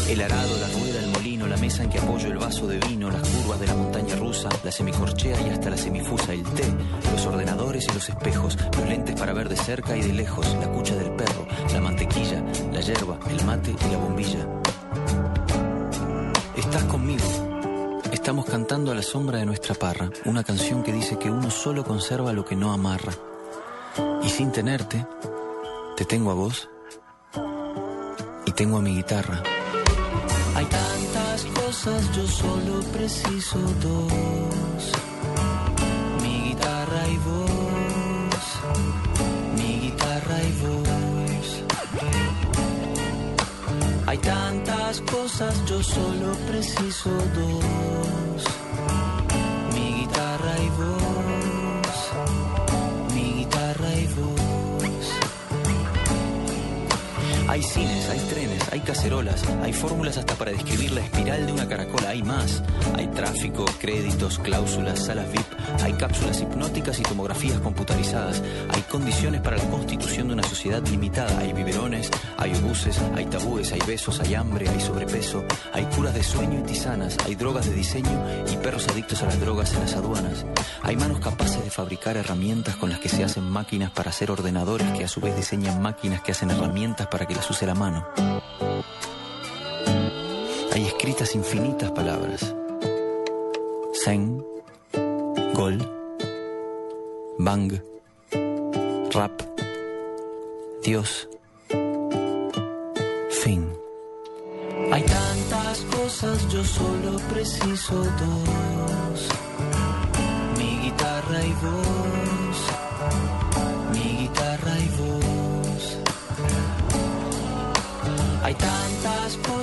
El 0.08 0.22
arado, 0.22 0.58
la 0.60 0.68
rueda, 0.78 1.00
el 1.00 1.10
molino, 1.10 1.48
la 1.48 1.56
mesa 1.56 1.82
en 1.82 1.90
que 1.90 1.98
apoyo 1.98 2.28
el 2.28 2.38
vaso 2.38 2.68
de 2.68 2.78
vino, 2.78 3.10
las 3.10 3.28
curvas 3.28 3.58
de 3.58 3.66
la 3.66 3.74
montaña 3.74 4.09
la 4.64 4.70
semicorchea 4.70 5.40
y 5.40 5.50
hasta 5.50 5.70
la 5.70 5.76
semifusa, 5.76 6.32
el 6.32 6.42
té, 6.42 6.64
los 7.12 7.26
ordenadores 7.26 7.86
y 7.88 7.94
los 7.94 8.08
espejos, 8.08 8.56
los 8.76 8.88
lentes 8.88 9.18
para 9.18 9.32
ver 9.32 9.48
de 9.48 9.56
cerca 9.56 9.96
y 9.96 10.02
de 10.02 10.12
lejos, 10.12 10.46
la 10.60 10.70
cucha 10.70 10.94
del 10.96 11.12
perro, 11.12 11.46
la 11.72 11.80
mantequilla, 11.80 12.42
la 12.72 12.80
yerba, 12.80 13.18
el 13.28 13.44
mate 13.44 13.74
y 13.74 13.90
la 13.90 13.98
bombilla. 13.98 14.46
Estás 16.56 16.84
conmigo. 16.84 17.24
Estamos 18.12 18.46
cantando 18.46 18.92
a 18.92 18.94
la 18.94 19.02
sombra 19.02 19.38
de 19.38 19.46
nuestra 19.46 19.74
parra, 19.74 20.10
una 20.24 20.44
canción 20.44 20.82
que 20.82 20.92
dice 20.92 21.18
que 21.18 21.30
uno 21.30 21.50
solo 21.50 21.84
conserva 21.84 22.32
lo 22.32 22.44
que 22.44 22.56
no 22.56 22.72
amarra. 22.72 23.12
Y 24.22 24.28
sin 24.28 24.52
tenerte, 24.52 25.06
te 25.96 26.04
tengo 26.04 26.30
a 26.30 26.34
vos 26.34 26.68
y 28.46 28.52
tengo 28.52 28.78
a 28.78 28.82
mi 28.82 28.94
guitarra. 28.94 29.42
Cosas, 31.70 32.02
yo 32.16 32.26
solo 32.26 32.80
preciso 32.92 33.58
dos. 33.80 34.82
Mi 36.20 36.48
guitarra 36.48 37.02
y 37.06 37.16
vos. 37.28 38.44
Mi 39.56 39.70
guitarra 39.84 40.36
y 40.42 40.52
vos. 40.64 41.46
Hay 44.06 44.18
tantas 44.18 45.00
cosas, 45.02 45.54
yo 45.66 45.80
solo 45.80 46.32
preciso 46.48 47.10
dos. 47.38 48.42
Mi 49.74 49.86
guitarra 50.00 50.54
y 50.66 50.70
voz. 50.80 51.96
Mi 53.14 53.26
guitarra 53.38 53.90
y 53.94 54.06
voz. 54.18 55.04
Hay 57.48 57.62
cines, 57.62 58.08
hay 58.10 58.20
trenes, 58.30 58.59
hay 58.70 58.80
cacerolas, 58.80 59.42
hay 59.62 59.72
fórmulas 59.72 60.16
hasta 60.16 60.34
para 60.34 60.52
describir 60.52 60.92
la 60.92 61.00
espiral 61.00 61.46
de 61.46 61.52
una 61.52 61.68
caracola, 61.68 62.10
hay 62.10 62.22
más. 62.22 62.62
Hay 62.96 63.08
tráfico, 63.08 63.64
créditos, 63.78 64.38
cláusulas, 64.38 65.06
salas 65.06 65.30
VIP, 65.30 65.46
hay 65.82 65.92
cápsulas 65.94 66.40
hipnóticas 66.40 66.98
y 67.00 67.02
tomografías 67.02 67.58
computarizadas, 67.60 68.42
hay 68.68 68.82
condiciones 68.82 69.40
para 69.40 69.56
la 69.56 69.64
constitución 69.64 70.28
de 70.28 70.34
una 70.34 70.42
sociedad 70.42 70.86
limitada, 70.86 71.38
hay 71.38 71.52
biberones, 71.52 72.10
hay 72.36 72.54
obuses, 72.54 73.00
hay 73.14 73.26
tabúes, 73.26 73.72
hay 73.72 73.80
besos, 73.86 74.20
hay 74.20 74.34
hambre, 74.34 74.68
hay 74.68 74.80
sobrepeso, 74.80 75.44
hay 75.72 75.84
curas 75.86 76.14
de 76.14 76.22
sueño 76.22 76.60
y 76.60 76.62
tisanas, 76.62 77.16
hay 77.24 77.34
drogas 77.34 77.66
de 77.66 77.74
diseño 77.74 78.44
y 78.52 78.56
perros 78.56 78.88
adictos 78.88 79.22
a 79.22 79.26
las 79.26 79.40
drogas 79.40 79.72
en 79.74 79.80
las 79.80 79.94
aduanas. 79.94 80.46
Hay 80.82 80.96
manos 80.96 81.20
capaces 81.20 81.64
de 81.64 81.70
fabricar 81.70 82.16
herramientas 82.16 82.76
con 82.76 82.90
las 82.90 83.00
que 83.00 83.08
se 83.08 83.24
hacen 83.24 83.44
máquinas 83.44 83.90
para 83.90 84.10
hacer 84.10 84.30
ordenadores 84.30 84.90
que 84.96 85.04
a 85.04 85.08
su 85.08 85.20
vez 85.20 85.36
diseñan 85.36 85.82
máquinas 85.82 86.22
que 86.22 86.32
hacen 86.32 86.50
herramientas 86.50 87.06
para 87.08 87.26
que 87.26 87.34
las 87.34 87.48
use 87.50 87.66
la 87.66 87.74
mano. 87.74 88.06
Escritas 91.00 91.34
infinitas 91.34 91.90
palabras. 91.92 92.54
Zen, 94.04 94.44
gol, 95.54 95.78
bang, 97.38 97.72
rap, 99.10 99.32
Dios, 100.82 101.26
fin. 103.30 103.72
Hay 104.92 105.02
tantas 105.04 105.80
cosas, 105.96 106.46
yo 106.52 106.62
solo 106.62 107.16
preciso 107.32 107.94
dos. 107.94 109.28
Mi 110.58 110.80
guitarra 110.80 111.42
y 111.42 111.52
voz. 111.64 112.19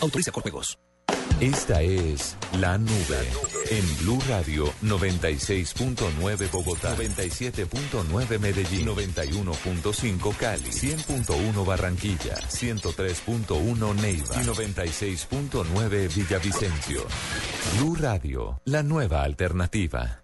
Autoriza 0.00 0.32
con. 0.32 0.42
Esta 1.40 1.80
es 1.80 2.36
La 2.58 2.76
Nube 2.76 3.28
en 3.70 3.98
Blue 3.98 4.18
Radio 4.28 4.66
96.9 4.82 6.50
Bogotá, 6.50 6.94
97.9 6.96 8.38
Medellín, 8.38 8.86
91.5 8.86 10.36
Cali, 10.36 10.68
100.1 10.68 11.66
Barranquilla, 11.66 12.36
103.1 12.36 13.94
Neiva 14.02 14.36
y 14.36 14.46
96.9 14.46 16.14
Villavicencio. 16.14 17.06
Blue 17.78 17.96
Radio, 17.96 18.60
la 18.66 18.82
nueva 18.82 19.22
alternativa. 19.22 20.22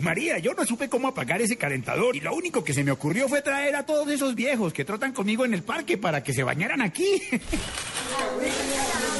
María, 0.00 0.38
yo 0.38 0.54
no 0.54 0.64
supe 0.64 0.88
cómo 0.88 1.08
apagar 1.08 1.40
ese 1.40 1.56
calentador 1.56 2.16
y 2.16 2.20
lo 2.20 2.34
único 2.34 2.64
que 2.64 2.74
se 2.74 2.84
me 2.84 2.90
ocurrió 2.90 3.28
fue 3.28 3.42
traer 3.42 3.76
a 3.76 3.84
todos 3.86 4.08
esos 4.08 4.34
viejos 4.34 4.72
que 4.72 4.84
trotan 4.84 5.12
conmigo 5.12 5.44
en 5.44 5.54
el 5.54 5.62
parque 5.62 5.98
para 5.98 6.22
que 6.22 6.32
se 6.32 6.42
bañaran 6.42 6.80
aquí. 6.82 7.20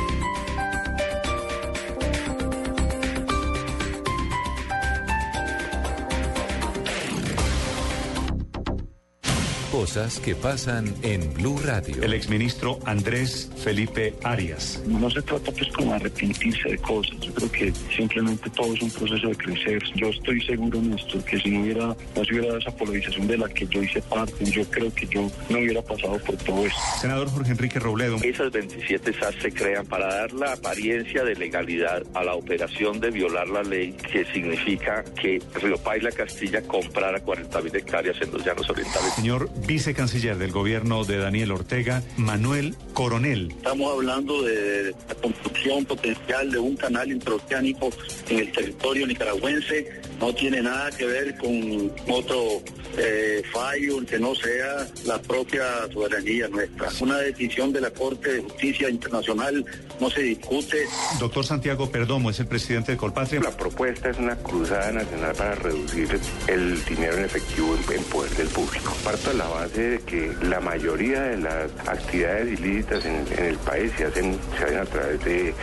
Cosas 9.71 10.19
que 10.19 10.35
pasan 10.35 10.93
en 11.01 11.33
Blue 11.33 11.57
Radio. 11.63 12.03
El 12.03 12.13
exministro 12.13 12.79
Andrés 12.83 13.49
Felipe 13.63 14.13
Arias. 14.21 14.83
No 14.85 15.09
se 15.09 15.21
trata 15.21 15.49
pues 15.53 15.71
como 15.71 15.93
arrepentirse 15.93 16.71
de 16.71 16.77
cosas. 16.79 17.17
Yo 17.21 17.33
creo 17.33 17.51
que 17.53 17.73
simplemente 17.95 18.49
todo 18.49 18.73
es 18.73 18.81
un 18.81 18.91
proceso 18.91 19.29
de 19.29 19.35
crecer. 19.37 19.81
Yo 19.95 20.09
estoy 20.09 20.41
seguro, 20.41 20.81
Néstor, 20.81 21.23
que 21.23 21.39
si 21.39 21.51
no 21.51 21.61
hubiera, 21.61 21.85
no 21.85 22.25
se 22.25 22.33
hubiera 22.33 22.47
dado 22.47 22.59
esa 22.59 22.71
polarización 22.71 23.27
de 23.27 23.37
la 23.37 23.47
que 23.47 23.65
yo 23.67 23.81
hice 23.81 24.01
parte, 24.01 24.43
yo 24.43 24.65
creo 24.65 24.93
que 24.93 25.07
yo 25.07 25.31
no 25.49 25.57
hubiera 25.57 25.81
pasado 25.81 26.19
por 26.19 26.35
todo 26.35 26.65
esto. 26.65 26.79
Senador 26.99 27.29
Jorge 27.29 27.51
Enrique 27.51 27.79
Robledo. 27.79 28.17
Esas 28.23 28.51
27 28.51 29.13
SAS 29.13 29.35
se 29.41 29.53
crean 29.53 29.85
para 29.85 30.13
dar 30.13 30.33
la 30.33 30.51
apariencia 30.51 31.23
de 31.23 31.33
legalidad 31.35 32.03
a 32.13 32.25
la 32.25 32.35
operación 32.35 32.99
de 32.99 33.09
violar 33.09 33.47
la 33.47 33.63
ley, 33.63 33.93
que 33.93 34.25
significa 34.33 35.05
que 35.21 35.41
Río 35.61 35.77
Paila 35.77 36.11
Castilla 36.11 36.61
comprara 36.63 37.21
40 37.21 37.61
mil 37.61 37.73
hectáreas 37.73 38.21
en 38.21 38.31
los 38.33 38.43
llanos 38.43 38.69
orientales. 38.69 39.13
Señor 39.13 39.49
vicecanciller 39.65 40.37
del 40.37 40.51
gobierno 40.51 41.03
de 41.03 41.17
Daniel 41.17 41.51
Ortega, 41.51 42.03
Manuel 42.17 42.75
Coronel. 42.93 43.51
Estamos 43.51 43.93
hablando 43.93 44.41
de 44.43 44.95
la 45.07 45.15
construcción 45.15 45.85
potencial 45.85 46.51
de 46.51 46.59
un 46.59 46.75
canal 46.75 47.11
interoceánico 47.11 47.89
en 48.29 48.39
el 48.39 48.51
territorio 48.51 49.07
nicaragüense. 49.07 50.01
No 50.21 50.33
tiene 50.35 50.61
nada 50.61 50.91
que 50.91 51.05
ver 51.05 51.35
con 51.37 51.91
otro 52.07 52.61
eh, 52.97 53.41
fallo 53.51 54.05
que 54.05 54.19
no 54.19 54.35
sea 54.35 54.87
la 55.05 55.19
propia 55.21 55.63
soberanía 55.91 56.47
nuestra. 56.47 56.89
Una 56.99 57.17
decisión 57.17 57.73
de 57.73 57.81
la 57.81 57.89
Corte 57.89 58.33
de 58.33 58.41
Justicia 58.41 58.89
Internacional 58.89 59.65
no 59.99 60.09
se 60.09 60.21
discute. 60.21 60.83
Doctor 61.19 61.45
Santiago 61.45 61.89
Perdomo 61.91 62.29
es 62.29 62.39
el 62.39 62.47
presidente 62.47 62.91
de 62.91 62.97
Colpatria. 62.97 63.41
La 63.41 63.51
propuesta 63.57 64.09
es 64.11 64.17
una 64.19 64.35
cruzada 64.35 64.91
nacional 64.91 65.33
para 65.35 65.55
reducir 65.55 66.19
el 66.47 66.85
dinero 66.85 67.17
en 67.17 67.25
efectivo 67.25 67.75
en, 67.89 67.97
en 67.97 68.03
poder 68.05 68.31
del 68.33 68.47
público. 68.49 68.93
Parto 69.03 69.31
de 69.31 69.37
la 69.37 69.47
base 69.47 69.81
de 69.81 69.99
que 70.01 70.31
la 70.43 70.59
mayoría 70.59 71.21
de 71.23 71.37
las 71.37 71.71
actividades 71.87 72.59
ilícitas 72.59 73.03
en, 73.05 73.25
en 73.37 73.45
el 73.45 73.57
país 73.57 73.91
se 73.97 74.05
hacen, 74.05 74.37
se 74.57 74.63
hacen 74.65 74.77
a 74.79 74.85
través 74.85 75.23
de, 75.25 75.53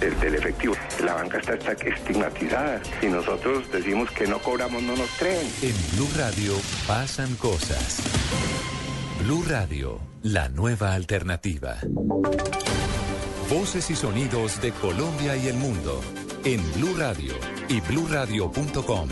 del- 0.00 0.20
del 0.20 0.34
efectivo. 0.36 0.74
La 1.04 1.14
banca 1.14 1.38
está, 1.38 1.54
está 1.54 1.72
estigmatizada 1.72 2.80
y 3.02 3.06
nosotros 3.06 3.64
decimos 3.72 4.03
que 4.10 4.26
no 4.26 4.38
cobramos, 4.40 4.82
no 4.82 4.96
nos 4.96 5.10
creen. 5.18 5.46
En 5.62 5.74
Blue 5.96 6.08
Radio 6.16 6.54
pasan 6.86 7.34
cosas. 7.36 8.00
Blue 9.22 9.44
Radio, 9.48 10.00
la 10.22 10.48
nueva 10.48 10.94
alternativa. 10.94 11.78
Voces 13.50 13.90
y 13.90 13.96
sonidos 13.96 14.60
de 14.60 14.72
Colombia 14.72 15.36
y 15.36 15.48
el 15.48 15.56
mundo 15.56 16.00
en 16.44 16.60
Blue 16.74 16.94
Radio 16.96 17.34
y 17.68 17.80
bluradio.com. 17.80 19.08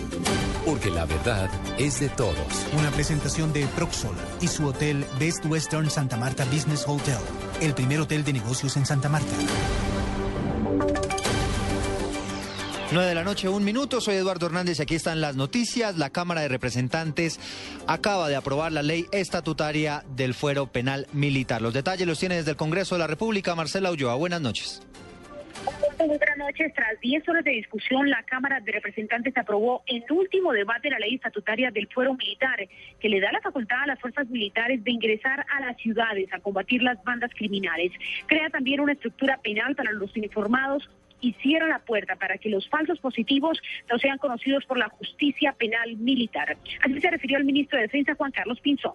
Porque 0.65 0.91
la 0.91 1.07
verdad 1.07 1.51
es 1.79 2.01
de 2.01 2.09
todos. 2.09 2.67
Una 2.79 2.91
presentación 2.91 3.53
de 3.53 3.67
Proxol 3.69 4.15
y 4.41 4.49
su 4.49 4.67
hotel 4.67 5.05
Best 5.19 5.45
Western 5.47 5.91
Santa 5.91 6.17
Marta 6.17 6.45
Business 6.45 6.85
Hotel, 6.87 7.19
el 7.61 7.75
primer 7.75 8.01
hotel 8.01 8.25
de 8.25 8.35
negocios 8.35 8.77
en 8.77 8.87
Santa 8.87 9.09
Marta. 9.09 9.33
9 12.93 13.09
de 13.09 13.15
la 13.15 13.25
noche, 13.25 13.49
un 13.49 13.65
minuto. 13.65 14.03
Soy 14.03 14.17
Eduardo 14.17 14.47
Hernández 14.47 14.79
y 14.79 14.83
aquí 14.83 14.97
están 14.97 15.23
las 15.23 15.35
noticias. 15.35 15.97
La 15.97 16.11
Cámara 16.11 16.43
de 16.43 16.49
Representantes 16.49 17.41
acaba 17.87 18.29
de 18.29 18.37
aprobar 18.37 18.71
la 18.71 18.83
ley 18.83 19.07
estatutaria 19.13 20.05
del 20.15 20.35
fuero 20.35 20.67
penal 20.67 21.07
militar. 21.15 21.63
Los 21.63 21.73
detalles 21.73 22.07
los 22.07 22.19
tiene 22.19 22.37
desde 22.37 22.51
el 22.51 22.57
Congreso 22.59 22.95
de 22.95 22.99
la 22.99 23.07
República. 23.07 23.55
Marcela 23.55 23.91
Ulloa, 23.91 24.17
buenas 24.17 24.43
noches. 24.43 24.83
Buenas 25.97 26.37
noches. 26.37 26.75
Tras 26.75 27.01
10 27.01 27.29
horas 27.29 27.45
de 27.45 27.53
discusión, 27.53 28.11
la 28.11 28.23
Cámara 28.25 28.61
de 28.61 28.73
Representantes 28.73 29.37
aprobó 29.37 29.83
el 29.87 30.05
último 30.11 30.53
debate 30.53 30.89
de 30.89 30.91
la 30.91 30.99
ley 30.99 31.15
estatutaria 31.15 31.71
del 31.71 31.89
fuero 31.89 32.15
militar, 32.15 32.59
que 33.01 33.09
le 33.09 33.21
da 33.21 33.33
la 33.33 33.41
facultad 33.41 33.83
a 33.83 33.87
las 33.87 34.01
fuerzas 34.01 34.29
militares 34.29 34.83
de 34.85 34.91
ingresar 34.91 35.47
a 35.49 35.61
las 35.61 35.77
ciudades 35.79 36.29
a 36.33 36.41
combatir 36.41 36.83
las 36.83 37.03
bandas 37.05 37.31
criminales. 37.35 37.93
Crea 38.27 38.51
también 38.51 38.81
una 38.81 38.93
estructura 38.93 39.39
penal 39.39 39.75
para 39.77 39.93
los 39.93 40.15
uniformados 40.17 40.91
y 41.23 41.33
cierra 41.35 41.69
la 41.69 41.79
puerta 41.79 42.17
para 42.17 42.37
que 42.37 42.51
los 42.51 42.69
falsos 42.69 42.99
positivos 42.99 43.59
no 43.91 43.99
sean 43.99 44.19
conocidos 44.19 44.67
por 44.67 44.77
la 44.77 44.89
justicia 44.89 45.53
penal 45.53 45.97
militar. 45.97 46.59
Así 46.83 47.01
se 47.01 47.11
refirió 47.11 47.39
el 47.39 47.45
ministro 47.45 47.79
de 47.79 47.85
Defensa, 47.85 48.15
Juan 48.15 48.33
Carlos 48.33 48.61
Pinzón. 48.61 48.93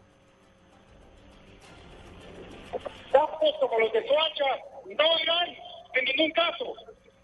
Como 3.60 3.80
los 3.80 3.94
de 3.94 4.06
Soacha 4.08 4.46
no 4.86 5.20
irán 5.24 5.56
en 5.96 6.06
ningún 6.06 6.32
caso 6.32 6.76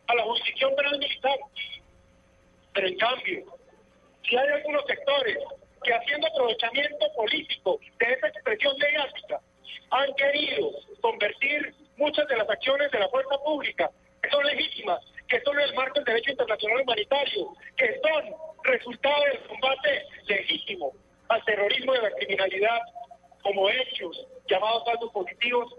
a 0.08 0.16
la 0.16 0.24
jurisdicción 0.24 0.76
penal 0.76 0.98
militar. 0.98 1.38
Pero 2.74 2.88
en 2.88 2.98
cambio, 2.98 3.44
si 4.28 4.38
hay 4.38 4.48
algunos 4.48 4.86
sectores 4.88 5.38
que 5.84 5.94
haciendo 5.94 6.28
aprovechamiento 6.28 7.06
político 7.16 7.80
de 8.00 8.14
esa 8.14 8.28
expresión 8.28 8.76
mediática 8.80 9.42
han 9.92 10.14
querido 10.16 10.72
convertir 11.02 11.76
muchas 11.98 12.28
de 12.28 12.38
las 12.38 12.50
acciones 12.50 12.90
de 12.90 13.00
la 13.00 13.10
fuerza 13.10 13.38
pública, 13.44 13.92
que 14.24 14.30
son 14.30 14.44
legítimas, 14.46 15.00
que 15.28 15.42
son 15.42 15.60
el 15.60 15.74
marco 15.76 15.96
del 15.96 16.06
derecho 16.06 16.32
internacional 16.32 16.82
humanitario, 16.82 17.54
que 17.76 18.00
son 18.02 18.34
resultado 18.64 19.24
del 19.26 19.40
combate 19.48 20.06
legítimo 20.28 20.94
al 21.28 21.44
terrorismo 21.46 21.94
y 21.94 21.98
a 21.98 22.02
la 22.04 22.12
criminalidad, 22.12 22.80
como 23.42 23.70
hechos 23.70 24.26
llamados 24.48 24.86
falsos 24.86 25.12
positivos, 25.12 25.74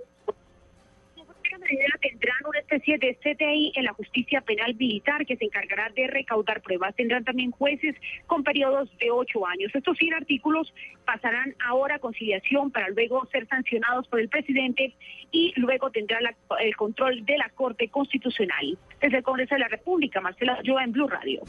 tendrán 2.01 2.37
una 2.47 2.59
especie 2.59 2.99
de 2.99 3.15
CTI 3.17 3.73
en 3.77 3.85
la 3.85 3.93
justicia 3.93 4.41
penal 4.41 4.75
militar 4.75 5.25
que 5.27 5.37
se 5.37 5.45
encargará 5.45 5.91
de 5.91 6.07
recaudar 6.07 6.63
pruebas. 6.63 6.95
Tendrán 6.97 7.25
también 7.25 7.51
jueces 7.51 7.95
con 8.27 8.43
periodos 8.45 8.91
de 8.99 9.11
ocho 9.11 9.47
años. 9.47 9.71
Estos 9.75 9.97
100 9.99 10.15
artículos 10.15 10.73
pasarán 11.05 11.55
ahora 11.65 11.97
a 11.97 11.99
conciliación 11.99 12.71
para 12.71 12.89
luego 12.91 13.27
ser 13.33 13.47
sancionados 13.49 14.09
por 14.09 14.21
el 14.21 14.29
presidente 14.29 14.95
y 15.31 15.53
luego 15.57 15.91
tendrá 15.91 16.21
la- 16.21 16.35
el 16.61 16.77
control 16.77 17.25
de 17.25 17.39
la 17.39 17.49
Corte 17.51 17.89
Constitucional. 17.89 18.79
Desde 19.01 19.19
el 19.19 19.23
Congreso 19.23 19.55
de 19.55 19.61
la 19.61 19.69
República, 19.69 20.21
Marcela 20.21 20.61
Yoa 20.63 20.85
en 20.85 20.93
Blue 20.93 21.09
Radio. 21.09 21.43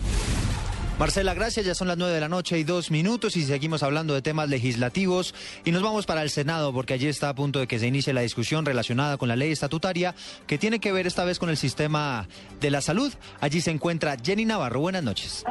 Marcela, 0.98 1.34
gracias. 1.34 1.66
Ya 1.66 1.76
son 1.76 1.90
las 1.90 1.98
9 1.98 2.14
de 2.14 2.22
la 2.22 2.30
noche 2.30 2.58
y 2.58 2.64
dos 2.64 2.90
minutos 2.90 3.36
y 3.36 3.42
seguimos 3.42 3.84
hablando 3.84 4.14
de 4.14 4.22
temas 4.22 4.48
legislativos 4.50 5.36
y 5.66 5.72
nos 5.72 5.84
vamos 5.84 6.06
para 6.06 6.22
el 6.22 6.30
Senado 6.30 6.72
porque 6.72 6.94
allí 6.94 7.08
está 7.08 7.28
a 7.28 7.36
punto 7.36 7.60
de 7.60 7.68
que 7.68 7.80
se 7.80 7.88
inicie 7.88 8.14
la 8.14 8.22
discusión 8.22 8.66
relacionada 8.66 9.18
con 9.18 9.28
la 9.28 9.36
ley 9.36 9.52
estatutaria 9.52 10.16
que 10.48 10.58
tiene 10.58 10.80
que 10.80 10.94
ver 10.94 11.06
esta 11.06 11.26
vez 11.26 11.38
con 11.38 11.50
el 11.50 11.58
sistema 11.58 12.30
de 12.62 12.72
la 12.72 12.80
salud. 12.80 13.14
Allí 13.42 13.60
se 13.60 13.72
encuentra 13.72 14.16
Jenny 14.24 14.46
Navarro. 14.46 14.80
Buenas 14.80 15.04
noches. 15.04 15.44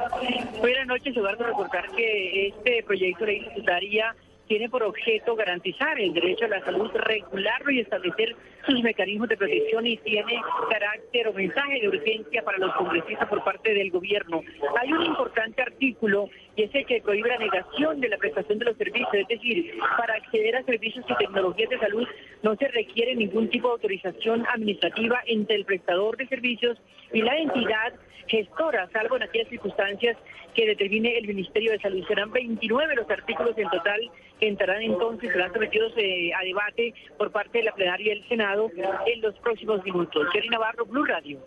Buenas 0.61 0.87
noches, 0.87 1.15
Eduardo. 1.15 1.45
Recordar 1.45 1.91
que 1.95 2.49
este 2.49 2.83
proyecto 2.85 3.27
de 3.27 3.33
ley 3.33 3.41
estatutaria 3.41 4.17
tiene 4.47 4.69
por 4.69 4.83
objeto 4.83 5.35
garantizar 5.37 5.99
el 5.99 6.13
derecho 6.13 6.45
a 6.45 6.49
la 6.49 6.65
salud, 6.65 6.91
regularlo 6.93 7.71
y 7.71 7.81
establecer 7.81 8.37
sus 8.67 8.83
mecanismos 8.83 9.29
de 9.29 9.37
protección 9.37 9.87
y 9.87 9.97
tiene 9.99 10.41
carácter 10.71 11.29
o 11.29 11.33
mensaje 11.33 11.81
de 11.81 11.89
urgencia 11.89 12.43
para 12.43 12.59
los 12.59 12.75
congresistas 12.75 13.29
por 13.29 13.43
parte 13.45 13.75
del 13.75 13.91
gobierno. 13.91 14.43
Hay 14.81 14.93
un 14.93 15.03
importante 15.03 15.63
artículo 15.63 16.29
y 16.57 16.63
es 16.63 16.75
el 16.75 16.87
que 16.87 17.01
prohíbe 17.01 17.29
la 17.29 17.39
negación 17.39 18.01
de 18.01 18.09
la 18.09 18.17
prestación 18.17 18.59
de 18.59 18.67
los 18.67 18.77
servicios, 18.77 19.15
es 19.15 19.29
decir, 19.29 19.79
para 19.97 20.15
acceder 20.15 20.57
a 20.57 20.63
servicios 20.65 21.05
y 21.09 21.15
tecnologías 21.17 21.71
de 21.71 21.79
salud 21.79 22.07
no 22.43 22.55
se 22.57 22.69
requiere 22.69 23.15
ningún 23.15 23.49
tipo 23.49 23.69
de 23.69 23.73
autorización 23.73 24.47
administrativa 24.53 25.21
entre 25.27 25.57
el 25.57 25.65
prestador 25.65 26.17
de 26.17 26.27
servicios 26.29 26.79
y 27.13 27.23
la 27.23 27.37
entidad 27.37 27.95
gestora, 28.27 28.89
salvo 28.93 29.17
en 29.17 29.25
aquellas 29.25 29.49
circunstancias 29.49 30.17
que 30.55 30.67
determine 30.67 31.19
el 31.19 31.27
Ministerio 31.27 31.73
de 31.73 31.81
Salud. 31.81 32.07
Serán 32.07 32.31
29 32.31 32.95
los 32.95 33.11
artículos 33.11 33.57
en 33.59 33.69
total 33.69 34.01
que 34.41 34.49
entrarán 34.49 34.83
entonces, 34.83 35.31
serán 35.33 35.53
sometidos 35.53 35.93
eh, 35.97 36.33
a 36.35 36.43
debate 36.45 36.95
por 37.19 37.31
parte 37.33 37.59
de 37.59 37.65
la 37.65 37.73
plenaria 37.73 38.15
del 38.15 38.27
Senado 38.29 38.71
en 39.07 39.21
los 39.21 39.35
próximos 39.41 39.85
minutos. 39.85 40.27
Jerry 40.33 40.49
Navarro, 40.49 40.87
Blue 40.87 41.05
Radio. 41.05 41.39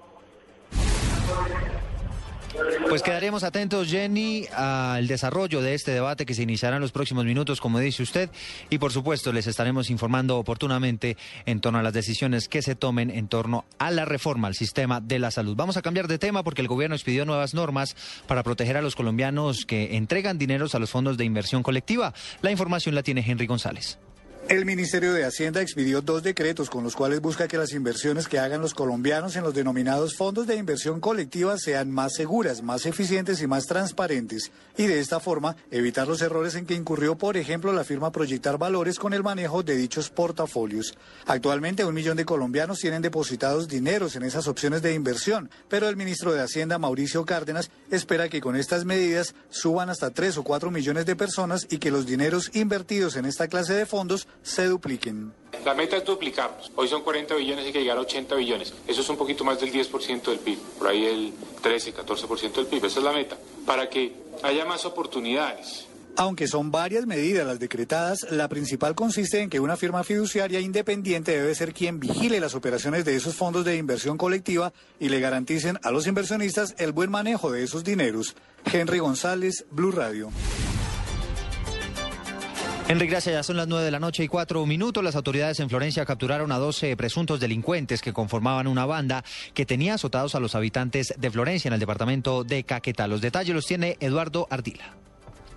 Pues 2.89 3.03
quedaremos 3.03 3.43
atentos, 3.43 3.89
Jenny, 3.89 4.45
al 4.55 5.07
desarrollo 5.07 5.61
de 5.61 5.73
este 5.73 5.91
debate 5.91 6.25
que 6.25 6.33
se 6.33 6.43
iniciará 6.43 6.77
en 6.77 6.81
los 6.81 6.91
próximos 6.91 7.25
minutos, 7.25 7.59
como 7.59 7.79
dice 7.79 8.01
usted, 8.01 8.29
y 8.69 8.77
por 8.77 8.91
supuesto 8.91 9.33
les 9.33 9.47
estaremos 9.47 9.89
informando 9.89 10.37
oportunamente 10.37 11.17
en 11.45 11.59
torno 11.59 11.79
a 11.79 11.83
las 11.83 11.93
decisiones 11.93 12.47
que 12.47 12.61
se 12.61 12.75
tomen 12.75 13.11
en 13.11 13.27
torno 13.27 13.65
a 13.77 13.91
la 13.91 14.05
reforma 14.05 14.47
al 14.47 14.55
sistema 14.55 15.01
de 15.01 15.19
la 15.19 15.31
salud. 15.31 15.55
Vamos 15.55 15.77
a 15.77 15.81
cambiar 15.81 16.07
de 16.07 16.17
tema 16.17 16.43
porque 16.43 16.61
el 16.61 16.67
gobierno 16.67 16.95
expidió 16.95 17.25
nuevas 17.25 17.53
normas 17.53 17.95
para 18.25 18.43
proteger 18.43 18.77
a 18.77 18.81
los 18.81 18.95
colombianos 18.95 19.65
que 19.65 19.97
entregan 19.97 20.37
dineros 20.37 20.73
a 20.73 20.79
los 20.79 20.89
fondos 20.89 21.17
de 21.17 21.25
inversión 21.25 21.63
colectiva. 21.63 22.13
La 22.41 22.51
información 22.51 22.95
la 22.95 23.03
tiene 23.03 23.23
Henry 23.25 23.47
González. 23.47 23.99
El 24.49 24.63
Ministerio 24.63 25.11
de 25.11 25.25
Hacienda 25.25 25.61
expidió 25.61 26.01
dos 26.01 26.23
decretos 26.23 26.69
con 26.69 26.81
los 26.81 26.95
cuales 26.95 27.19
busca 27.19 27.49
que 27.49 27.57
las 27.57 27.73
inversiones 27.73 28.29
que 28.29 28.39
hagan 28.39 28.61
los 28.61 28.73
colombianos 28.73 29.35
en 29.35 29.43
los 29.43 29.53
denominados 29.53 30.15
fondos 30.15 30.47
de 30.47 30.55
inversión 30.55 31.01
colectiva 31.01 31.57
sean 31.57 31.91
más 31.91 32.13
seguras, 32.13 32.63
más 32.63 32.85
eficientes 32.85 33.41
y 33.41 33.47
más 33.47 33.65
transparentes. 33.65 34.53
Y 34.77 34.85
de 34.85 35.01
esta 35.01 35.19
forma 35.19 35.57
evitar 35.69 36.07
los 36.07 36.21
errores 36.21 36.55
en 36.55 36.65
que 36.65 36.75
incurrió, 36.75 37.17
por 37.17 37.35
ejemplo, 37.35 37.73
la 37.73 37.83
firma 37.83 38.13
Proyectar 38.13 38.57
Valores 38.57 38.99
con 38.99 39.13
el 39.13 39.21
manejo 39.21 39.63
de 39.63 39.75
dichos 39.75 40.09
portafolios. 40.09 40.97
Actualmente 41.25 41.83
un 41.83 41.93
millón 41.93 42.15
de 42.15 42.23
colombianos 42.23 42.79
tienen 42.79 43.01
depositados 43.01 43.67
dineros 43.67 44.15
en 44.15 44.23
esas 44.23 44.47
opciones 44.47 44.81
de 44.81 44.93
inversión, 44.93 45.49
pero 45.67 45.89
el 45.89 45.97
ministro 45.97 46.31
de 46.31 46.41
Hacienda, 46.41 46.77
Mauricio 46.77 47.25
Cárdenas, 47.25 47.69
espera 47.91 48.29
que 48.29 48.39
con 48.39 48.55
estas 48.55 48.85
medidas 48.85 49.35
suban 49.49 49.89
hasta 49.89 50.11
tres 50.11 50.37
o 50.37 50.43
cuatro 50.43 50.71
millones 50.71 51.05
de 51.05 51.17
personas 51.17 51.67
y 51.69 51.79
que 51.79 51.91
los 51.91 52.05
dineros 52.05 52.49
invertidos 52.53 53.17
en 53.17 53.25
esta 53.25 53.49
clase 53.49 53.73
de 53.73 53.85
fondos 53.85 54.25
se 54.43 54.65
dupliquen. 54.65 55.33
La 55.65 55.73
meta 55.73 55.97
es 55.97 56.05
duplicarlos. 56.05 56.71
Hoy 56.75 56.87
son 56.87 57.03
40 57.03 57.35
billones 57.35 57.65
y 57.65 57.67
hay 57.67 57.73
que 57.73 57.81
llegar 57.81 57.97
a 57.97 58.01
80 58.01 58.35
billones. 58.35 58.73
Eso 58.87 59.01
es 59.01 59.09
un 59.09 59.17
poquito 59.17 59.43
más 59.43 59.59
del 59.59 59.71
10% 59.71 60.23
del 60.23 60.39
PIB, 60.39 60.57
por 60.77 60.87
ahí 60.87 61.05
el 61.05 61.33
13, 61.61 61.93
14% 61.93 62.53
del 62.53 62.67
PIB. 62.67 62.85
Esa 62.85 62.99
es 62.99 63.05
la 63.05 63.11
meta. 63.11 63.37
Para 63.65 63.89
que 63.89 64.13
haya 64.43 64.65
más 64.65 64.85
oportunidades. 64.85 65.87
Aunque 66.19 66.47
son 66.47 66.71
varias 66.71 67.05
medidas 67.05 67.45
las 67.45 67.59
decretadas, 67.59 68.25
la 68.31 68.47
principal 68.47 68.95
consiste 68.95 69.39
en 69.41 69.51
que 69.51 69.59
una 69.59 69.77
firma 69.77 70.03
fiduciaria 70.03 70.59
independiente 70.59 71.31
debe 71.31 71.53
ser 71.53 71.73
quien 71.73 71.99
vigile 71.99 72.39
las 72.39 72.55
operaciones 72.55 73.05
de 73.05 73.15
esos 73.15 73.35
fondos 73.35 73.63
de 73.65 73.77
inversión 73.77 74.17
colectiva 74.17 74.73
y 74.99 75.09
le 75.09 75.19
garanticen 75.19 75.77
a 75.83 75.91
los 75.91 76.07
inversionistas 76.07 76.73
el 76.79 76.91
buen 76.91 77.11
manejo 77.11 77.51
de 77.51 77.63
esos 77.63 77.83
dineros. 77.83 78.35
Henry 78.65 78.97
González, 78.97 79.65
Blue 79.69 79.91
Radio. 79.91 80.31
Henry, 82.89 83.07
gracias. 83.07 83.35
Ya 83.35 83.43
son 83.43 83.57
las 83.57 83.67
9 83.67 83.83
de 83.83 83.91
la 83.91 83.99
noche 83.99 84.23
y 84.23 84.29
cuatro 84.29 84.65
minutos. 84.65 85.03
Las 85.03 85.17
autoridades 85.17 85.59
en 85.59 85.69
Florencia 85.69 86.05
capturaron 86.05 86.53
a 86.53 86.57
12 86.57 86.95
presuntos 86.95 87.37
delincuentes 87.37 88.01
que 88.01 88.13
conformaban 88.13 88.65
una 88.65 88.85
banda 88.85 89.25
que 89.53 89.65
tenía 89.65 89.95
azotados 89.95 90.35
a 90.35 90.39
los 90.39 90.55
habitantes 90.55 91.13
de 91.17 91.29
Florencia 91.29 91.67
en 91.67 91.73
el 91.73 91.81
departamento 91.81 92.45
de 92.45 92.63
Caquetá. 92.63 93.07
Los 93.07 93.19
detalles 93.19 93.53
los 93.53 93.65
tiene 93.65 93.97
Eduardo 93.99 94.47
Ardila. 94.49 94.95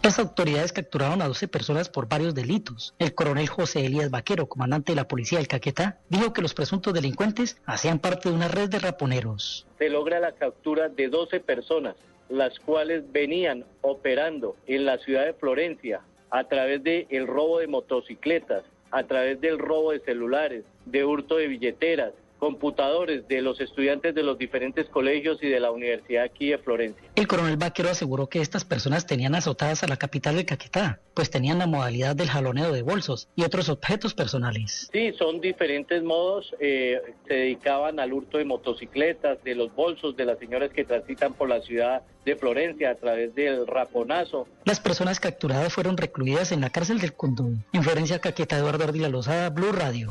Las 0.03 0.19
autoridades 0.19 0.73
capturaron 0.73 1.23
a 1.23 1.29
12 1.29 1.47
personas 1.47 1.89
por 1.89 2.09
varios 2.09 2.35
delitos. 2.35 2.95
El 2.99 3.15
coronel 3.15 3.49
José 3.49 3.87
Elías 3.87 4.11
Vaquero, 4.11 4.47
comandante 4.47 4.91
de 4.91 4.97
la 4.97 5.07
policía 5.07 5.39
del 5.39 5.47
Caquetá, 5.47 6.01
dijo 6.09 6.33
que 6.33 6.43
los 6.43 6.53
presuntos 6.53 6.93
delincuentes 6.93 7.59
hacían 7.65 8.01
parte 8.01 8.29
de 8.29 8.35
una 8.35 8.49
red 8.49 8.69
de 8.69 8.81
raponeros. 8.81 9.69
se 9.79 9.89
logra 9.89 10.19
la 10.19 10.33
captura 10.33 10.89
de 10.89 11.09
12 11.09 11.39
personas, 11.39 11.95
las 12.29 12.59
cuales 12.59 13.05
venían 13.13 13.65
operando 13.83 14.57
en 14.67 14.85
la 14.85 14.99
ciudad 14.99 15.27
de 15.27 15.35
Florencia 15.35 16.01
a 16.31 16.45
través 16.45 16.83
del 16.83 17.07
el 17.11 17.27
robo 17.27 17.59
de 17.59 17.67
motocicletas, 17.67 18.65
a 18.91 19.03
través 19.05 19.41
del 19.41 19.59
robo 19.59 19.93
de 19.93 20.01
celulares, 20.01 20.65
de 20.87 21.05
hurto 21.05 21.37
de 21.37 21.49
billeteras, 21.49 22.13
computadores 22.41 23.29
de 23.29 23.43
los 23.43 23.61
estudiantes 23.61 24.15
de 24.15 24.23
los 24.23 24.39
diferentes 24.39 24.89
colegios 24.89 25.39
y 25.43 25.49
de 25.49 25.61
la 25.61 25.71
universidad 25.71 26.25
aquí 26.25 26.51
de 26.51 26.59
Florencia. 26.59 27.03
El 27.15 27.29
coronel 27.29 27.57
Vaquero 27.57 27.91
aseguró 27.91 28.29
que 28.29 28.41
estas 28.41 28.65
personas 28.65 29.07
tenían 29.07 29.35
azotadas 29.35 29.85
a 29.85 29.87
la 29.87 29.97
capital 29.97 30.37
de 30.37 30.47
Caquetá, 30.47 31.01
pues 31.15 31.31
tenían 31.31 31.59
la 31.59 31.67
modalidad 31.67 32.17
del 32.17 32.31
jaloneo 32.31 32.73
de 32.73 32.83
bolsos 32.83 33.29
y 33.37 33.45
otros 33.45 33.69
objetos 33.69 34.15
personales. 34.15 34.89
Sí, 34.93 35.13
son 35.19 35.41
diferentes 35.41 36.03
modos. 36.03 36.55
eh, 36.59 37.01
se 37.29 37.35
dedicaban 37.35 38.01
al 38.01 38.13
hurto 38.13 38.39
de 38.39 38.45
motocicletas, 38.45 39.43
de 39.45 39.55
los 39.55 39.75
bolsos 39.75 40.17
de 40.17 40.25
las 40.25 40.39
señoras 40.39 40.71
que 40.71 40.85
transitan 40.85 41.35
por 41.35 41.49
la 41.49 41.61
ciudad 41.61 42.03
de 42.25 42.37
Florencia 42.37 42.91
a 42.91 42.95
través 42.95 43.35
del 43.35 43.67
raponazo. 43.67 44.47
Las 44.65 44.81
personas 44.81 45.21
capturadas 45.21 45.73
fueron 45.73 45.97
recluidas 45.97 46.53
en 46.53 46.61
la 46.61 46.71
cárcel 46.71 46.99
del 47.01 47.13
Cundú. 47.13 47.57
En 47.73 47.83
Florencia, 47.83 48.19
Caquetá, 48.19 48.59
Eduardo 48.59 48.85
Ardila 48.85 49.09
Lozada, 49.09 49.51
Blue 49.51 49.73
Radio. 49.73 50.11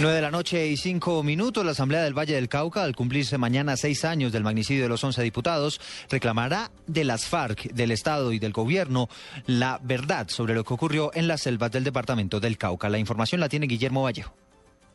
9 0.00 0.16
de 0.16 0.22
la 0.22 0.30
noche 0.30 0.66
y 0.66 0.76
5 0.76 1.22
minutos, 1.22 1.64
la 1.64 1.72
Asamblea 1.72 2.02
del 2.02 2.16
Valle 2.16 2.34
del 2.34 2.48
Cauca, 2.48 2.82
al 2.82 2.96
cumplirse 2.96 3.38
mañana 3.38 3.76
seis 3.76 4.04
años 4.04 4.32
del 4.32 4.42
magnicidio 4.42 4.82
de 4.82 4.88
los 4.88 5.04
11 5.04 5.22
diputados, 5.22 5.80
reclamará 6.10 6.70
de 6.86 7.04
las 7.04 7.26
FARC, 7.26 7.72
del 7.72 7.92
Estado 7.92 8.32
y 8.32 8.38
del 8.38 8.52
Gobierno 8.52 9.08
la 9.46 9.78
verdad 9.82 10.28
sobre 10.28 10.54
lo 10.54 10.64
que 10.64 10.74
ocurrió 10.74 11.10
en 11.14 11.28
las 11.28 11.42
selvas 11.42 11.70
del 11.70 11.84
departamento 11.84 12.40
del 12.40 12.58
Cauca. 12.58 12.88
La 12.88 12.98
información 12.98 13.40
la 13.40 13.48
tiene 13.48 13.66
Guillermo 13.66 14.02
Vallejo. 14.02 14.41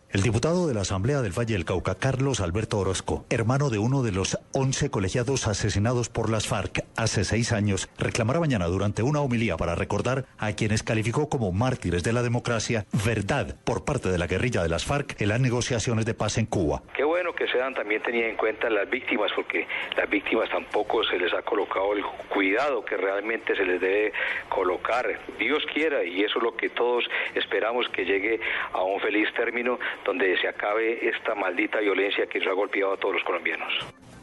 El 0.09 0.21
diputado 0.21 0.69
de 0.69 0.73
la 0.73 0.81
Asamblea 0.81 1.21
del 1.21 1.37
Valle 1.37 1.55
del 1.55 1.65
Cauca, 1.65 1.93
Carlos 1.93 2.39
Alberto 2.39 2.79
Orozco, 2.79 3.25
hermano 3.29 3.69
de 3.69 3.77
uno 3.77 4.03
de 4.03 4.13
los 4.13 4.37
11 4.53 4.89
colegiados 4.89 5.47
asesinados 5.49 6.07
por 6.07 6.29
las 6.29 6.47
FARC 6.47 6.85
hace 6.95 7.25
seis 7.25 7.51
años, 7.51 7.89
reclamará 7.99 8.39
mañana 8.39 8.67
durante 8.67 9.03
una 9.03 9.19
homilía 9.19 9.57
para 9.57 9.75
recordar 9.75 10.23
a 10.37 10.53
quienes 10.53 10.81
calificó 10.81 11.27
como 11.27 11.51
mártires 11.51 12.03
de 12.03 12.13
la 12.13 12.23
democracia 12.23 12.85
verdad 13.05 13.57
por 13.65 13.83
parte 13.83 14.07
de 14.07 14.17
la 14.17 14.27
guerrilla 14.27 14.63
de 14.63 14.69
las 14.69 14.85
FARC 14.85 15.19
en 15.19 15.27
las 15.27 15.41
negociaciones 15.41 16.05
de 16.05 16.13
paz 16.13 16.37
en 16.37 16.45
Cuba. 16.45 16.83
Qué 16.95 17.03
bueno 17.03 17.35
que 17.35 17.45
sean 17.49 17.73
también 17.73 18.01
tenía 18.01 18.29
en 18.29 18.37
cuenta 18.37 18.69
las 18.69 18.89
víctimas, 18.89 19.31
porque 19.35 19.67
las 19.97 20.09
víctimas 20.09 20.49
tampoco 20.49 21.03
se 21.03 21.19
les 21.19 21.33
ha 21.33 21.41
colocado 21.41 21.91
el 21.93 22.03
cuidado 22.29 22.83
que 22.85 22.95
realmente 22.95 23.57
se 23.57 23.65
les 23.65 23.81
debe 23.81 24.13
colocar. 24.47 25.05
Dios 25.37 25.63
quiera, 25.73 26.03
y 26.05 26.21
eso 26.21 26.39
es 26.39 26.43
lo 26.43 26.55
que 26.55 26.69
todos 26.69 27.03
esperamos 27.35 27.89
que 27.89 28.05
llegue 28.05 28.39
a 28.71 28.81
un 28.83 29.01
feliz 29.01 29.27
término 29.35 29.77
donde 30.07 30.37
se 30.39 30.47
acabe 30.47 31.05
esta 31.05 31.35
maldita 31.35 31.79
violencia 31.79 32.25
que 32.27 32.39
nos 32.39 32.47
ha 32.47 32.53
golpeado 32.53 32.93
a 32.93 32.97
todos 32.97 33.15
los 33.15 33.23
colombianos. 33.23 33.71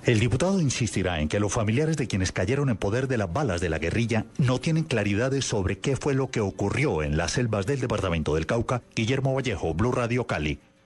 El 0.07 0.19
diputado 0.19 0.61
insistirá 0.61 1.21
en 1.21 1.29
que 1.29 1.39
los 1.39 1.53
familiares 1.53 1.99
de 1.99 2.09
quienes 2.09 2.33
cayeron 2.33 2.71
en 2.71 2.77
poder 2.77 3.07
de 3.07 3.19
las 3.19 3.33
balas 3.33 3.61
de 3.61 3.69
la 3.69 3.79
guerrilla 3.79 4.25
no 4.39 4.59
tienen 4.59 4.85
claridades 4.85 5.45
sobre 5.45 5.79
qué 5.79 5.97
fue 5.97 6.15
lo 6.15 6.31
que 6.31 6.41
ocurrió 6.41 7.03
en 7.03 7.17
las 7.17 7.33
selvas 7.33 7.67
del 7.67 7.81
departamento 7.81 8.35
del 8.35 8.47
Cauca. 8.47 8.83
Guillermo 8.97 9.35
Vallejo, 9.35 9.75
Blue 9.75 9.93
Radio 9.93 10.27
Cali. 10.27 10.59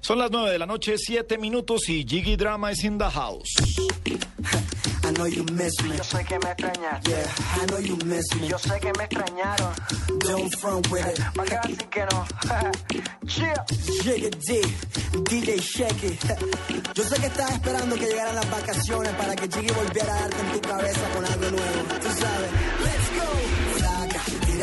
Son 0.00 0.18
las 0.18 0.30
9 0.30 0.50
de 0.50 0.58
la 0.58 0.66
noche, 0.66 0.96
7 0.98 1.38
minutos 1.38 1.88
y 1.88 2.04
Jiggy 2.06 2.36
Drama 2.36 2.72
is 2.72 2.84
in 2.84 2.98
the 2.98 3.10
house. 3.10 3.48
I 5.02 5.12
know 5.12 5.26
you 5.26 5.44
miss 5.52 5.72
me. 5.82 5.96
Yo 5.96 6.04
sé 6.04 6.24
que 6.24 6.38
me 6.38 6.50
extrañaste. 6.50 7.10
Yeah, 7.10 7.62
I 7.62 7.66
know 7.66 7.78
you 7.80 7.96
miss 8.04 8.24
me. 8.40 8.48
Yo 8.48 8.58
sé 8.58 8.78
que 8.80 8.92
me 8.96 9.04
extrañaron. 9.04 9.74
Don't 10.20 10.54
front 10.56 10.90
with 10.90 11.06
it. 11.06 11.18
¿Para 11.34 11.48
qué 11.48 11.56
así 11.56 11.76
que 11.90 12.06
no? 12.06 12.26
yeah. 13.26 13.64
Jigga 14.02 14.30
D, 14.46 14.62
DJ 15.28 15.58
Shaky. 15.58 16.18
Yo 16.94 17.04
sé 17.04 17.20
que 17.20 17.26
estás 17.26 17.50
esperando 17.52 17.96
que 17.96 18.06
llegaran 18.06 18.34
las 18.36 18.50
vacaciones 18.50 19.12
para 19.14 19.34
que 19.34 19.48
Jiggy 19.48 19.72
volviera 19.72 20.14
a 20.14 20.20
darte 20.20 20.40
en 20.40 20.52
tu 20.52 20.60
cabeza 20.68 21.00
con 21.14 21.24
algo 21.24 21.50
nuevo. 21.50 22.00
Tú 22.00 22.08
sabes. 22.20 22.99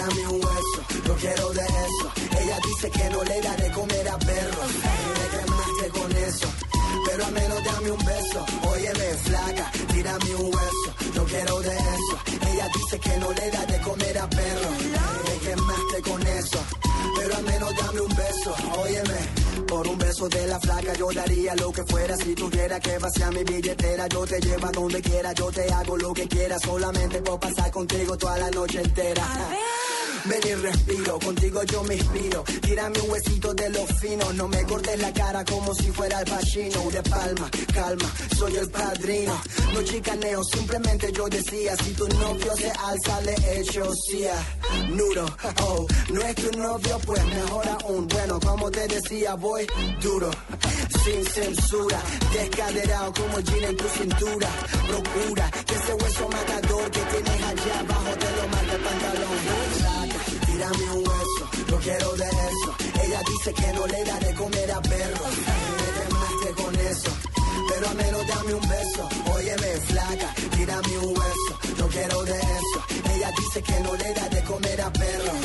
Tírame 0.07 0.27
un 0.29 0.45
hueso. 0.45 0.79
Yo 1.05 1.15
quiero 1.15 1.49
de 1.49 1.65
eso. 1.65 2.11
Ella 2.39 2.59
dice 2.63 2.89
que 2.91 3.09
no 3.09 3.23
le 3.23 3.41
da 3.41 3.55
de 3.57 3.71
comer 3.71 4.07
a 4.07 4.17
perros. 4.17 4.71
Me 5.17 5.37
cremaste 5.37 5.99
con 5.99 6.11
eso. 6.15 6.47
Pero 7.07 7.25
a 7.25 7.31
menos 7.31 7.63
dame 7.65 7.91
un 7.91 8.05
beso. 8.05 8.45
Óyeme, 8.71 9.07
flaca, 9.25 9.71
tírame 9.91 10.35
un 10.35 10.45
hueso. 10.45 10.89
Yo 11.13 11.25
quiero 11.25 11.59
de 11.59 11.75
eso. 11.75 12.15
Ella 12.53 12.69
dice 12.73 12.99
que 12.99 13.17
no 13.17 13.31
le 13.33 13.51
da 13.51 13.65
de 13.65 13.81
comer 13.81 14.17
a 14.17 14.29
perros. 14.29 14.75
Me 15.25 15.47
quemaste 15.47 16.01
con 16.09 16.27
eso. 16.27 16.59
Pero 17.17 17.35
al 17.35 17.43
menos 17.43 17.75
dame 17.75 18.01
un 18.01 18.15
beso. 18.15 18.55
Óyeme, 18.79 19.19
por 19.67 19.87
un 19.87 19.97
beso 19.97 20.27
de 20.29 20.47
la 20.47 20.59
flaca 20.59 20.93
yo 20.93 21.09
daría 21.13 21.55
lo 21.55 21.71
que 21.71 21.83
fuera. 21.83 22.15
Si 22.15 22.33
tuviera 22.33 22.79
que 22.79 22.97
vaciar 22.97 23.33
mi 23.33 23.43
billetera, 23.43 24.07
yo 24.07 24.25
te 24.25 24.39
llevo 24.39 24.67
a 24.67 24.71
donde 24.71 25.01
quiera. 25.01 25.33
Yo 25.33 25.51
te 25.51 25.71
hago 25.71 25.97
lo 25.97 26.13
que 26.13 26.27
quiera. 26.27 26.57
Solamente 26.59 27.21
por 27.21 27.39
pasar 27.39 27.69
contigo 27.71 28.17
toda 28.17 28.37
la 28.37 28.49
noche 28.51 28.81
entera. 28.81 29.23
Ven 30.25 30.41
y 30.45 30.53
respiro, 30.55 31.19
contigo 31.19 31.63
yo 31.63 31.83
me 31.83 31.95
inspiro. 31.95 32.43
Tírame 32.61 32.99
un 32.99 33.11
huesito 33.11 33.53
de 33.53 33.69
los 33.69 33.87
finos, 33.99 34.33
no 34.35 34.47
me 34.49 34.61
cortes 34.63 34.99
la 34.99 35.13
cara 35.13 35.45
como 35.45 35.73
si 35.73 35.89
fuera 35.91 36.19
el 36.19 36.29
pachino. 36.29 36.89
De 36.89 37.01
palma, 37.03 37.49
calma, 37.73 38.11
soy 38.35 38.55
el 38.57 38.69
padrino. 38.69 39.41
No 39.73 39.81
chicaneo, 39.83 40.43
simplemente 40.43 41.11
yo 41.13 41.27
decía, 41.29 41.77
si 41.77 41.93
tu 41.93 42.07
novio 42.09 42.55
se 42.57 42.69
alza, 42.69 43.21
le 43.21 43.61
echo 43.61 43.89
cia. 44.09 44.33
Nudo, 44.89 45.25
oh, 45.63 45.87
no 46.09 46.21
es 46.21 46.35
tu 46.35 46.57
novio, 46.57 46.99
pues 47.05 47.25
mejor 47.25 47.67
aún. 47.67 48.07
Bueno, 48.07 48.39
como 48.41 48.69
te 48.69 48.87
decía, 48.87 49.35
voy 49.35 49.56
duro, 50.01 50.29
sin 51.03 51.25
censura. 51.25 51.99
Descaderado 52.31 53.13
como 53.13 53.39
jean 53.39 53.63
en 53.63 53.77
tu 53.77 53.87
cintura. 53.89 54.49
Procura 54.87 55.51
que 55.65 55.75
ese 55.75 55.93
hueso 55.93 56.29
matador 56.29 56.91
que 56.91 56.99
tienes 56.99 57.43
allá 57.43 57.79
abajo 57.79 58.11
te 58.19 58.29
lo 58.37 58.47
marque 58.49 58.75
el 58.75 58.81
pantalón. 58.81 59.37
Saca, 59.81 60.45
tírame 60.45 60.91
un 60.91 61.07
hueso, 61.07 61.43
yo 61.69 61.77
quiero 61.79 62.11
de 62.13 62.27
eso. 62.27 62.75
Ella 63.03 63.21
dice 63.27 63.53
que 63.53 63.73
no 63.73 63.87
le 63.87 64.03
da 64.03 64.19
de 64.19 64.33
comer 64.35 64.71
a 64.71 64.81
perros. 64.81 65.31
Me 65.77 65.87
quemaste 65.97 66.63
con 66.63 66.75
eso. 66.75 67.11
Pero 67.69 67.89
a 67.89 67.93
menos 67.95 68.27
dame 68.27 68.53
un 68.53 68.69
beso. 68.69 69.09
Óyeme, 69.33 69.67
flaca, 69.87 70.33
tírame 70.55 70.97
un 70.99 71.17
hueso. 71.17 71.53
Yo 71.77 71.87
quiero 71.87 72.23
de 72.23 72.39
eso. 72.39 72.79
Ella 73.15 73.31
dice 73.37 73.61
que 73.63 73.79
no 73.79 73.95
le 73.95 74.13
da 74.13 74.29
de 74.29 74.43
comer 74.43 74.81
a 74.81 74.93
perros. 74.93 75.39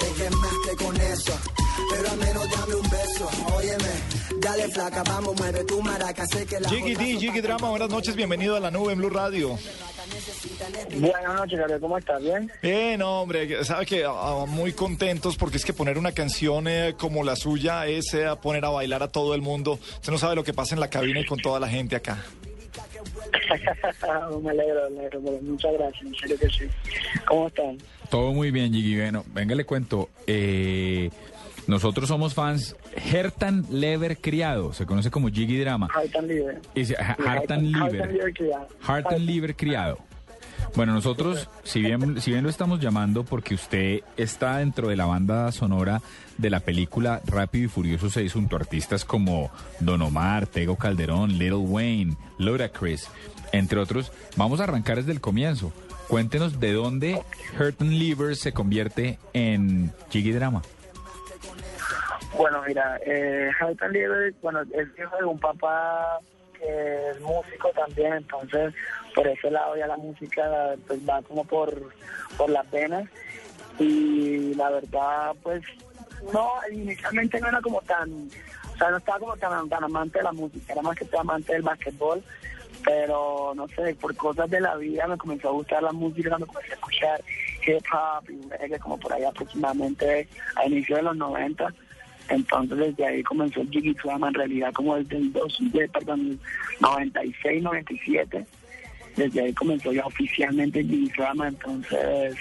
Me 0.00 0.24
quemaste 0.24 0.84
con 0.84 0.96
eso. 1.00 1.57
Pero 1.90 2.10
al 2.10 2.18
menos 2.18 2.50
dame 2.50 2.74
un 2.74 2.90
beso. 2.90 3.30
Óyeme, 3.54 4.40
dale 4.40 4.68
flaca, 4.68 5.02
vamos, 5.04 5.38
mueve 5.38 5.64
tu 5.64 5.82
maraca. 5.82 6.26
Sé 6.26 6.46
que 6.46 6.60
la 6.60 6.68
Jiggy 6.68 6.94
D, 6.94 7.04
Jiggy 7.18 7.40
Drama, 7.40 7.70
buenas 7.70 7.90
noches, 7.90 8.14
bienvenido 8.14 8.56
a 8.56 8.60
la 8.60 8.70
nube 8.70 8.92
en 8.92 8.98
Blue 8.98 9.10
Radio. 9.10 9.58
Buenas 10.98 11.34
noches, 11.34 11.58
Gabriel, 11.58 11.80
¿cómo 11.80 11.98
estás? 11.98 12.22
¿Bien? 12.22 12.50
Bien, 12.62 13.02
hombre, 13.02 13.64
sabe 13.64 13.86
que 13.86 14.04
ah, 14.06 14.44
muy 14.46 14.72
contentos 14.72 15.36
porque 15.36 15.56
es 15.58 15.64
que 15.64 15.72
poner 15.72 15.98
una 15.98 16.12
canción 16.12 16.66
eh, 16.66 16.94
como 16.98 17.24
la 17.24 17.36
suya 17.36 17.86
es 17.86 18.14
eh, 18.14 18.26
poner 18.42 18.64
a 18.64 18.70
bailar 18.70 19.02
a 19.02 19.08
todo 19.08 19.34
el 19.34 19.42
mundo. 19.42 19.72
Usted 19.72 20.12
no 20.12 20.18
sabe 20.18 20.34
lo 20.34 20.44
que 20.44 20.54
pasa 20.54 20.74
en 20.74 20.80
la 20.80 20.88
cabina 20.88 21.20
y 21.20 21.24
con 21.26 21.38
toda 21.38 21.60
la 21.60 21.68
gente 21.68 21.96
acá. 21.96 22.24
me 24.42 24.50
alegro, 24.50 24.90
me 24.90 25.00
alegro, 25.00 25.20
pero 25.24 25.38
muchas 25.42 25.72
gracias, 25.72 26.02
en 26.02 26.14
serio 26.14 26.38
que 26.38 26.48
sí. 26.48 26.64
¿Cómo 27.26 27.48
están? 27.48 27.78
Todo 28.10 28.32
muy 28.32 28.50
bien, 28.50 28.72
Gigi. 28.72 28.96
Bueno, 28.96 29.24
venga, 29.28 29.54
le 29.54 29.64
cuento. 29.64 30.08
Eh, 30.26 31.10
nosotros 31.68 32.08
somos 32.08 32.32
fans 32.32 32.74
Hertan 32.96 33.66
Lever 33.70 34.16
Criado, 34.16 34.72
se 34.72 34.86
conoce 34.86 35.10
como 35.10 35.28
Jiggy 35.28 35.58
Drama. 35.58 35.88
Hartan 35.94 36.26
Sí, 36.74 36.94
Hartan. 36.96 37.70
Liver 37.70 38.32
criado. 38.32 38.68
Hartan 38.82 39.26
Liver 39.26 39.54
Criado. 39.54 39.98
Bueno, 40.74 40.94
nosotros, 40.94 41.48
si 41.64 41.82
bien, 41.82 42.20
si 42.22 42.30
bien 42.30 42.42
lo 42.42 42.48
estamos 42.48 42.80
llamando 42.80 43.22
porque 43.22 43.54
usted 43.54 44.00
está 44.16 44.56
dentro 44.58 44.88
de 44.88 44.96
la 44.96 45.04
banda 45.04 45.52
sonora 45.52 46.00
de 46.38 46.48
la 46.48 46.60
película 46.60 47.20
Rápido 47.26 47.66
y 47.66 47.68
Furioso 47.68 48.08
6 48.08 48.32
junto 48.32 48.56
a 48.56 48.60
artistas 48.60 49.04
como 49.04 49.50
Don 49.80 50.00
Omar, 50.00 50.46
Tego 50.46 50.76
Calderón, 50.76 51.32
Little 51.32 51.56
Wayne, 51.56 52.16
Ludacris, 52.38 53.10
entre 53.52 53.78
otros, 53.78 54.10
vamos 54.36 54.60
a 54.60 54.64
arrancar 54.64 54.96
desde 54.96 55.12
el 55.12 55.20
comienzo. 55.20 55.70
Cuéntenos 56.08 56.58
de 56.60 56.72
dónde 56.72 57.20
Hurton 57.58 57.90
Liver 57.90 58.36
se 58.36 58.52
convierte 58.52 59.18
en 59.34 59.92
Jiggy 60.10 60.32
Drama. 60.32 60.62
Bueno, 62.38 62.62
mira, 62.64 63.00
eh, 63.04 63.50
Halton 63.58 63.92
Lieber, 63.92 64.32
bueno, 64.40 64.60
es 64.62 64.86
hijo 64.96 65.16
de 65.16 65.24
un 65.24 65.40
papá 65.40 66.20
que 66.56 67.10
es 67.10 67.20
músico 67.20 67.68
también, 67.70 68.12
entonces 68.12 68.72
por 69.12 69.26
ese 69.26 69.50
lado 69.50 69.76
ya 69.76 69.88
la 69.88 69.96
música 69.96 70.76
pues 70.86 71.00
va 71.00 71.20
como 71.22 71.44
por, 71.44 71.74
por 72.36 72.48
las 72.48 72.70
venas 72.70 73.08
y 73.80 74.54
la 74.54 74.70
verdad 74.70 75.34
pues 75.42 75.64
no, 76.32 76.52
inicialmente 76.70 77.40
no 77.40 77.48
era 77.48 77.60
como 77.60 77.80
tan, 77.82 78.08
o 78.08 78.76
sea, 78.76 78.90
no 78.92 78.98
estaba 78.98 79.18
como 79.18 79.36
tan, 79.36 79.68
tan 79.68 79.82
amante 79.82 80.18
de 80.18 80.24
la 80.24 80.32
música, 80.32 80.74
era 80.74 80.82
más 80.82 80.96
que 80.96 81.08
amante 81.18 81.54
del 81.54 81.62
básquetbol, 81.62 82.22
pero 82.84 83.52
no 83.56 83.66
sé, 83.66 83.96
por 83.96 84.14
cosas 84.14 84.48
de 84.48 84.60
la 84.60 84.76
vida 84.76 85.08
me 85.08 85.18
comenzó 85.18 85.48
a 85.48 85.52
gustar 85.52 85.82
la 85.82 85.92
música 85.92 86.28
cuando 86.28 86.46
comencé 86.46 86.70
a 86.70 86.74
escuchar 86.76 87.20
hip 87.66 87.84
hop 87.92 88.30
y 88.30 88.48
reggae 88.48 88.78
como 88.78 88.96
por 88.96 89.12
ahí 89.12 89.24
aproximadamente 89.24 90.28
a 90.54 90.66
inicios 90.66 90.98
de 90.98 91.02
los 91.02 91.16
90. 91.16 91.74
Entonces 92.28 92.78
desde 92.78 93.06
ahí 93.06 93.22
comenzó 93.22 93.60
el 93.62 93.70
Drama 94.02 94.28
en 94.28 94.34
realidad 94.34 94.72
como 94.72 94.96
desde 94.96 95.16
el 95.16 95.32
dos, 95.32 95.56
de, 95.72 95.88
perdón, 95.88 96.38
96, 96.80 97.62
97. 97.62 98.46
Desde 99.16 99.40
ahí 99.42 99.52
comenzó 99.54 99.92
ya 99.92 100.04
oficialmente 100.06 100.80
el 100.80 101.08
Drama, 101.16 101.48
entonces 101.48 102.36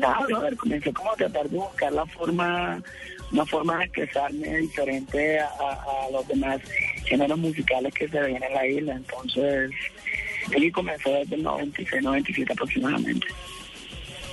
nada, 0.00 0.26
brother, 0.26 0.56
comencé 0.56 0.92
como 0.92 1.12
a 1.12 1.16
tratar 1.16 1.48
de 1.48 1.56
buscar 1.56 1.92
la 1.92 2.04
forma, 2.06 2.82
una 3.30 3.46
forma 3.46 3.78
de 3.78 3.84
expresarme 3.84 4.56
diferente 4.58 5.38
a, 5.38 5.46
a- 5.46 6.06
a 6.06 6.10
los 6.10 6.26
demás 6.26 6.60
géneros 7.04 7.38
musicales 7.38 7.92
que 7.94 8.08
se 8.08 8.18
ven 8.20 8.42
en 8.42 8.54
la 8.54 8.66
isla. 8.66 8.94
Entonces, 8.96 9.70
él 10.50 10.72
comenzó 10.72 11.10
desde 11.12 11.36
el 11.36 11.42
96, 11.44 12.02
97 12.02 12.52
aproximadamente. 12.52 13.26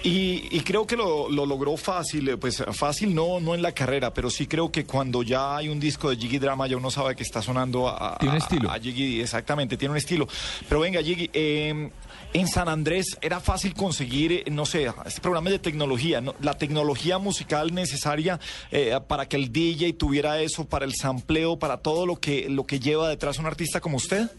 Y, 0.04 0.48
y 0.50 0.62
creo 0.62 0.88
que 0.88 0.96
lo, 0.98 1.30
lo 1.30 1.46
logró 1.46 1.78
fácil, 1.78 2.28
eh, 2.30 2.38
pues 2.38 2.64
fácil 2.74 3.14
no, 3.14 3.40
no 3.40 3.54
en 3.54 3.62
la 3.62 3.72
carrera, 3.72 4.12
pero 4.12 4.32
sí 4.32 4.48
creo 4.48 4.72
que 4.72 4.84
cuando 4.84 5.22
ya 5.22 5.58
hay 5.58 5.70
un 5.70 5.80
disco 5.80 6.10
de 6.10 6.16
Jiggy 6.16 6.40
Drama 6.40 6.66
ya 6.66 6.76
uno 6.78 6.90
sabe 6.90 7.16
que 7.16 7.22
está 7.22 7.40
sonando 7.44 7.88
a, 7.88 8.18
Tiene 8.20 8.36
a- 8.36 8.40
estilo. 8.40 8.72
a 8.72 8.80
Jiggy, 8.80 9.22
exactamente, 9.22 9.78
tiene 9.78 9.92
un 9.92 9.98
estilo. 9.98 10.28
Pero 10.68 10.82
venga, 10.82 11.04
Jiggy, 11.04 11.30
eh, 11.34 11.92
en 12.34 12.48
San 12.48 12.68
Andrés 12.68 13.16
era 13.22 13.40
fácil 13.42 13.76
conseguir, 13.76 14.32
eh, 14.32 14.44
no 14.50 14.66
sé, 14.66 14.88
este 15.06 15.22
programa 15.22 15.52
de 15.52 15.60
tecnología, 15.60 16.20
¿no? 16.20 16.34
la 16.42 16.58
tecnología 16.58 17.20
musical 17.20 17.72
necesaria 17.72 18.40
eh, 18.72 18.98
para 19.08 19.28
que 19.28 19.36
el 19.36 19.52
DJ 19.52 19.94
tuviera 19.94 20.42
eso, 20.42 20.66
para 20.66 20.86
el 20.86 20.96
sampleo, 20.96 21.60
para 21.60 21.78
todo 21.78 22.08
lo 22.08 22.16
que, 22.16 22.50
lo 22.50 22.66
que 22.66 22.80
lleva 22.80 23.08
detrás 23.08 23.38
un 23.38 23.46
artista 23.46 23.80
como 23.80 23.98
usted. 23.98 24.32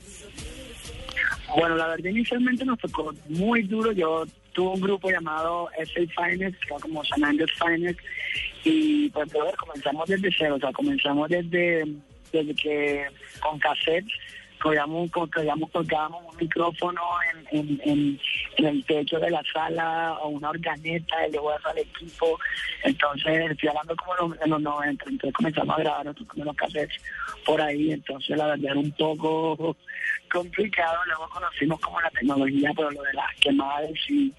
Bueno, 1.56 1.76
la 1.76 1.86
verdad 1.86 2.10
inicialmente 2.10 2.64
nos 2.64 2.78
tocó 2.80 3.12
muy 3.28 3.62
duro. 3.62 3.92
Yo 3.92 4.24
tuve 4.52 4.74
un 4.74 4.80
grupo 4.80 5.10
llamado 5.10 5.68
SA 5.76 6.00
Finest, 6.16 6.58
que 6.60 6.66
era 6.68 6.78
como 6.80 7.04
San 7.04 7.24
Andreas 7.24 7.50
Finest, 7.58 8.00
y 8.64 9.08
pues 9.10 9.32
brother, 9.32 9.56
comenzamos 9.56 10.08
desde 10.08 10.30
cero, 10.36 10.56
o 10.56 10.60
sea, 10.60 10.72
comenzamos 10.72 11.28
desde, 11.28 11.84
desde 12.32 12.54
que 12.54 13.06
con 13.40 13.58
cassette 13.58 14.06
colgamos, 14.62 15.10
colgamos, 15.10 16.22
un 16.30 16.36
micrófono 16.36 17.02
en, 17.50 17.80
en, 17.84 18.20
el 18.58 18.84
techo 18.84 19.18
de 19.18 19.30
la 19.30 19.42
sala 19.52 20.16
o 20.22 20.28
una 20.28 20.50
organeta 20.50 21.26
y 21.26 21.32
luego 21.32 21.52
eso 21.54 21.68
al 21.68 21.78
equipo. 21.78 22.38
Entonces, 22.84 23.50
estoy 23.50 23.68
hablando 23.68 23.96
como 23.96 24.12
en 24.14 24.30
los, 24.30 24.42
en 24.42 24.50
los 24.50 24.62
90, 24.62 25.04
entonces 25.08 25.34
comenzamos 25.34 25.76
a 25.76 25.80
grabar 25.80 26.04
nuestros 26.04 26.28
primeros 26.28 26.56
cassettes 26.56 27.02
por 27.44 27.60
ahí, 27.60 27.92
entonces 27.92 28.36
la 28.36 28.46
verdad 28.46 28.70
era 28.70 28.80
un 28.80 28.92
poco 28.92 29.76
complicado. 30.32 30.98
Luego 31.06 31.28
conocimos 31.28 31.80
como 31.80 32.00
la 32.00 32.10
tecnología, 32.10 32.70
pero 32.76 32.90
lo 32.90 33.02
de 33.02 33.14
las 33.14 33.34
quemadas 33.40 33.90
y 34.08 34.32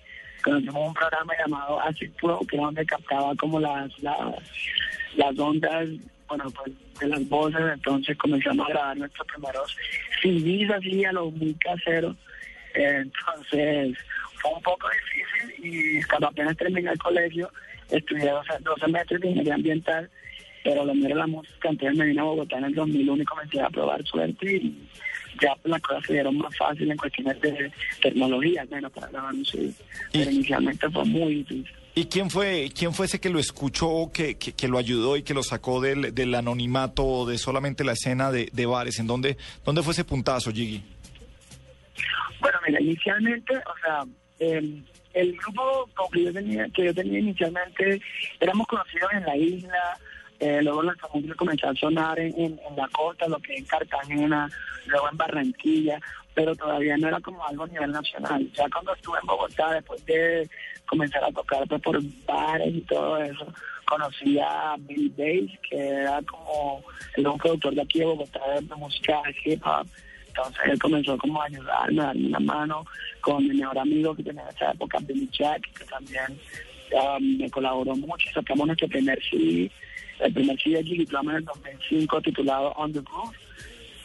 conocimos 0.44 0.88
un 0.88 0.94
programa 0.94 1.34
llamado 1.38 1.80
Acid 1.82 2.12
Pro, 2.22 2.40
que 2.48 2.56
era 2.56 2.66
donde 2.66 2.86
captaba 2.86 3.36
como 3.36 3.60
las, 3.60 3.98
las, 4.00 4.36
las 5.16 5.40
ondas, 5.40 5.90
bueno, 6.28 6.46
pues 6.52 6.74
de 7.00 7.08
las 7.08 7.28
voces, 7.30 7.62
entonces 7.74 8.18
comenzamos 8.18 8.68
a 8.68 8.72
grabar 8.72 8.98
nuestros 8.98 9.28
primeros 9.28 9.78
CDs 10.22 10.72
así 10.72 11.06
a 11.06 11.12
lo 11.12 11.32
muy 11.32 11.54
casero. 11.56 12.16
Entonces 12.76 13.98
fue 14.42 14.52
un 14.54 14.62
poco 14.62 14.88
difícil 14.90 15.66
y 15.66 16.04
cuando 16.04 16.28
apenas 16.28 16.58
terminé 16.58 16.92
el 16.92 17.00
colegio 17.00 17.50
estudié 17.90 18.30
12, 18.30 18.54
12 18.62 18.88
meses 18.88 19.22
de 19.22 19.28
ingeniería 19.28 19.56
ambiental, 19.56 20.10
pero 20.64 20.86
lo 20.86 20.94
mío 20.94 21.08
era 21.08 21.16
la 21.16 21.28
música, 21.28 21.70
entonces 21.70 21.98
me 21.98 22.06
vine 22.06 22.22
a 22.22 22.24
Bogotá 22.24 22.58
en 22.58 22.66
el 22.66 22.76
2001 22.76 23.22
y 23.22 23.26
comencé 23.26 23.62
a 23.62 23.70
probar 23.70 24.04
suerte 24.06 24.56
y 24.56 24.90
ya 25.42 25.56
pues, 25.56 25.72
las 25.72 25.82
cosas 25.82 26.04
se 26.06 26.14
dieron 26.14 26.38
más 26.38 26.56
fácil 26.58 26.90
en 26.90 26.98
cuestiones 26.98 27.40
de 27.42 27.72
tecnología, 28.02 28.66
menos 28.70 28.92
para 28.92 29.08
grabar 29.08 29.34
un 29.34 29.46
CD. 29.46 29.72
Pero 30.12 30.32
inicialmente 30.32 30.90
fue 30.90 31.06
muy 31.06 31.36
difícil. 31.36 31.76
¿Y 31.96 32.06
quién 32.06 32.30
fue, 32.32 32.72
quién 32.76 32.94
fue 32.94 33.06
ese 33.06 33.20
que 33.20 33.30
lo 33.30 33.40
escuchó, 33.40 34.10
que, 34.12 34.36
que, 34.36 34.54
que 34.54 34.68
lo 34.68 34.80
ayudó 34.80 35.16
y 35.16 35.24
que 35.24 35.36
lo 35.36 35.44
sacó 35.44 35.80
del, 35.80 36.14
del 36.16 36.34
anonimato 36.34 37.26
de 37.28 37.38
solamente 37.38 37.84
la 37.84 37.92
escena 37.92 38.32
de, 38.32 38.50
de 38.52 38.66
bares? 38.66 38.98
¿En 39.00 39.06
dónde, 39.06 39.38
dónde 39.64 39.84
fue 39.84 39.94
ese 39.94 40.04
puntazo, 40.04 40.52
Jiggy? 40.52 40.84
Bueno, 42.40 42.58
mira, 42.68 42.82
inicialmente, 42.82 43.56
o 43.58 43.78
sea, 43.84 44.04
el, 44.40 44.84
el 45.14 45.38
grupo 45.38 45.88
que 46.12 46.24
yo 46.24 46.34
tenía, 46.34 46.68
que 46.70 46.86
yo 46.86 46.94
tenía 46.94 47.20
inicialmente, 47.20 48.02
éramos 48.40 48.68
conocidos 48.68 49.14
en 49.14 49.24
la 49.24 49.38
isla, 49.38 49.98
eh, 50.44 50.62
luego 50.62 50.84
nuestra 50.84 51.08
música 51.14 51.36
comenzó 51.36 51.70
a 51.70 51.76
sonar 51.76 52.20
en, 52.20 52.60
la 52.76 52.90
costa, 52.90 53.30
lo 53.30 53.40
que 53.40 53.54
es 53.54 53.60
en 53.60 53.66
Cartagena, 53.66 54.50
luego 54.88 55.10
en 55.10 55.18
Barranquilla, 55.18 56.02
pero 56.34 56.54
todavía 56.54 56.98
no 56.98 57.08
era 57.08 57.22
como 57.22 57.46
algo 57.48 57.64
a 57.64 57.68
nivel 57.68 57.94
nacional. 57.94 58.52
Ya 58.52 58.66
cuando 58.70 58.94
estuve 58.94 59.20
en 59.22 59.28
Bogotá, 59.28 59.72
después 59.72 60.06
de 60.06 60.50
comenzar 60.86 61.24
a 61.24 61.32
tocar 61.32 61.66
pues, 61.66 61.82
por 61.82 62.02
bares 62.28 62.76
y 62.76 62.82
todo 62.82 63.18
eso, 63.20 63.48
conocí 63.86 64.38
a 64.38 64.76
Billy 64.80 65.08
Bass, 65.16 65.60
que 65.70 65.78
era 65.78 66.22
como 66.24 66.84
el 67.16 67.26
un 67.26 67.38
productor 67.38 67.76
de 67.76 67.82
aquí 67.84 68.00
de 68.00 68.06
Bogotá 68.06 68.42
de 68.60 68.76
música 68.76 69.22
hip 69.46 69.66
hop. 69.66 69.88
Entonces 70.28 70.62
él 70.66 70.80
comenzó 70.80 71.18
como 71.20 71.42
a 71.42 71.46
ayudarme, 71.46 72.02
a 72.02 72.06
darme 72.08 72.28
una 72.28 72.40
mano 72.40 72.86
con 73.22 73.48
mi 73.48 73.56
mejor 73.56 73.80
amigo 73.80 74.14
que 74.14 74.24
tenía 74.24 74.42
en 74.42 74.50
esa 74.50 74.72
época, 74.72 74.98
Billy 75.08 75.30
Jack, 75.32 75.72
que 75.72 75.86
también 75.86 76.38
um, 76.92 77.38
me 77.38 77.50
colaboró 77.50 77.96
mucho. 77.96 78.30
Sacamos 78.34 78.68
nuestro 78.68 78.90
primer 78.90 79.18
CD, 79.30 79.72
el 80.24 80.34
primer 80.34 80.60
CD 80.62 80.78
de 80.78 80.84
Jiggy 80.84 81.06
Drama 81.06 81.32
en 81.32 81.38
el 81.38 81.46
2005 81.46 82.22
titulado 82.22 82.72
On 82.78 82.92
the 82.92 83.02
Groove. 83.02 83.36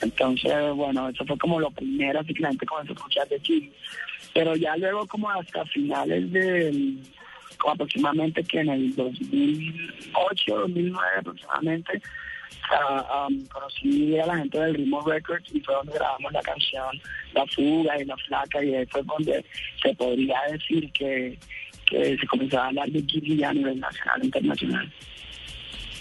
Entonces, 0.00 0.72
bueno, 0.74 1.08
eso 1.08 1.24
fue 1.24 1.38
como 1.38 1.58
lo 1.58 1.70
primero, 1.70 2.20
así 2.20 2.32
que 2.32 2.42
la 2.42 2.50
gente 2.50 2.66
comenzó 2.66 2.92
a 2.92 2.96
escuchar 2.96 3.28
de 3.28 3.40
Jiggy. 3.40 3.72
Pero 4.34 4.54
ya 4.56 4.76
luego 4.76 5.06
como 5.06 5.30
hasta 5.30 5.64
finales 5.66 6.30
del, 6.30 7.00
como 7.58 7.74
aproximadamente 7.74 8.42
que 8.44 8.60
en 8.60 8.68
el 8.68 8.94
2008, 8.94 10.56
2009 10.56 11.06
aproximadamente, 11.18 12.02
ah, 12.70 13.26
um, 13.28 13.46
conocí 13.46 14.18
a 14.18 14.26
la 14.26 14.38
gente 14.38 14.58
del 14.58 14.74
Ritmo 14.74 15.02
Records 15.02 15.52
y 15.52 15.60
fue 15.60 15.74
donde 15.74 15.92
grabamos 15.94 16.32
la 16.32 16.42
canción 16.42 17.00
La 17.34 17.46
Fuga 17.46 18.00
y 18.00 18.04
La 18.04 18.16
Flaca 18.16 18.62
y 18.62 18.74
ahí 18.74 18.86
fue 18.86 19.02
donde 19.02 19.44
se 19.82 19.94
podría 19.94 20.38
decir 20.50 20.90
que, 20.92 21.38
que 21.86 22.16
se 22.16 22.26
comenzaba 22.26 22.66
a 22.66 22.68
hablar 22.68 22.88
de 22.90 23.02
Jiggy 23.02 23.42
a 23.42 23.52
nivel 23.52 23.80
nacional 23.80 24.22
e 24.22 24.26
internacional. 24.26 24.92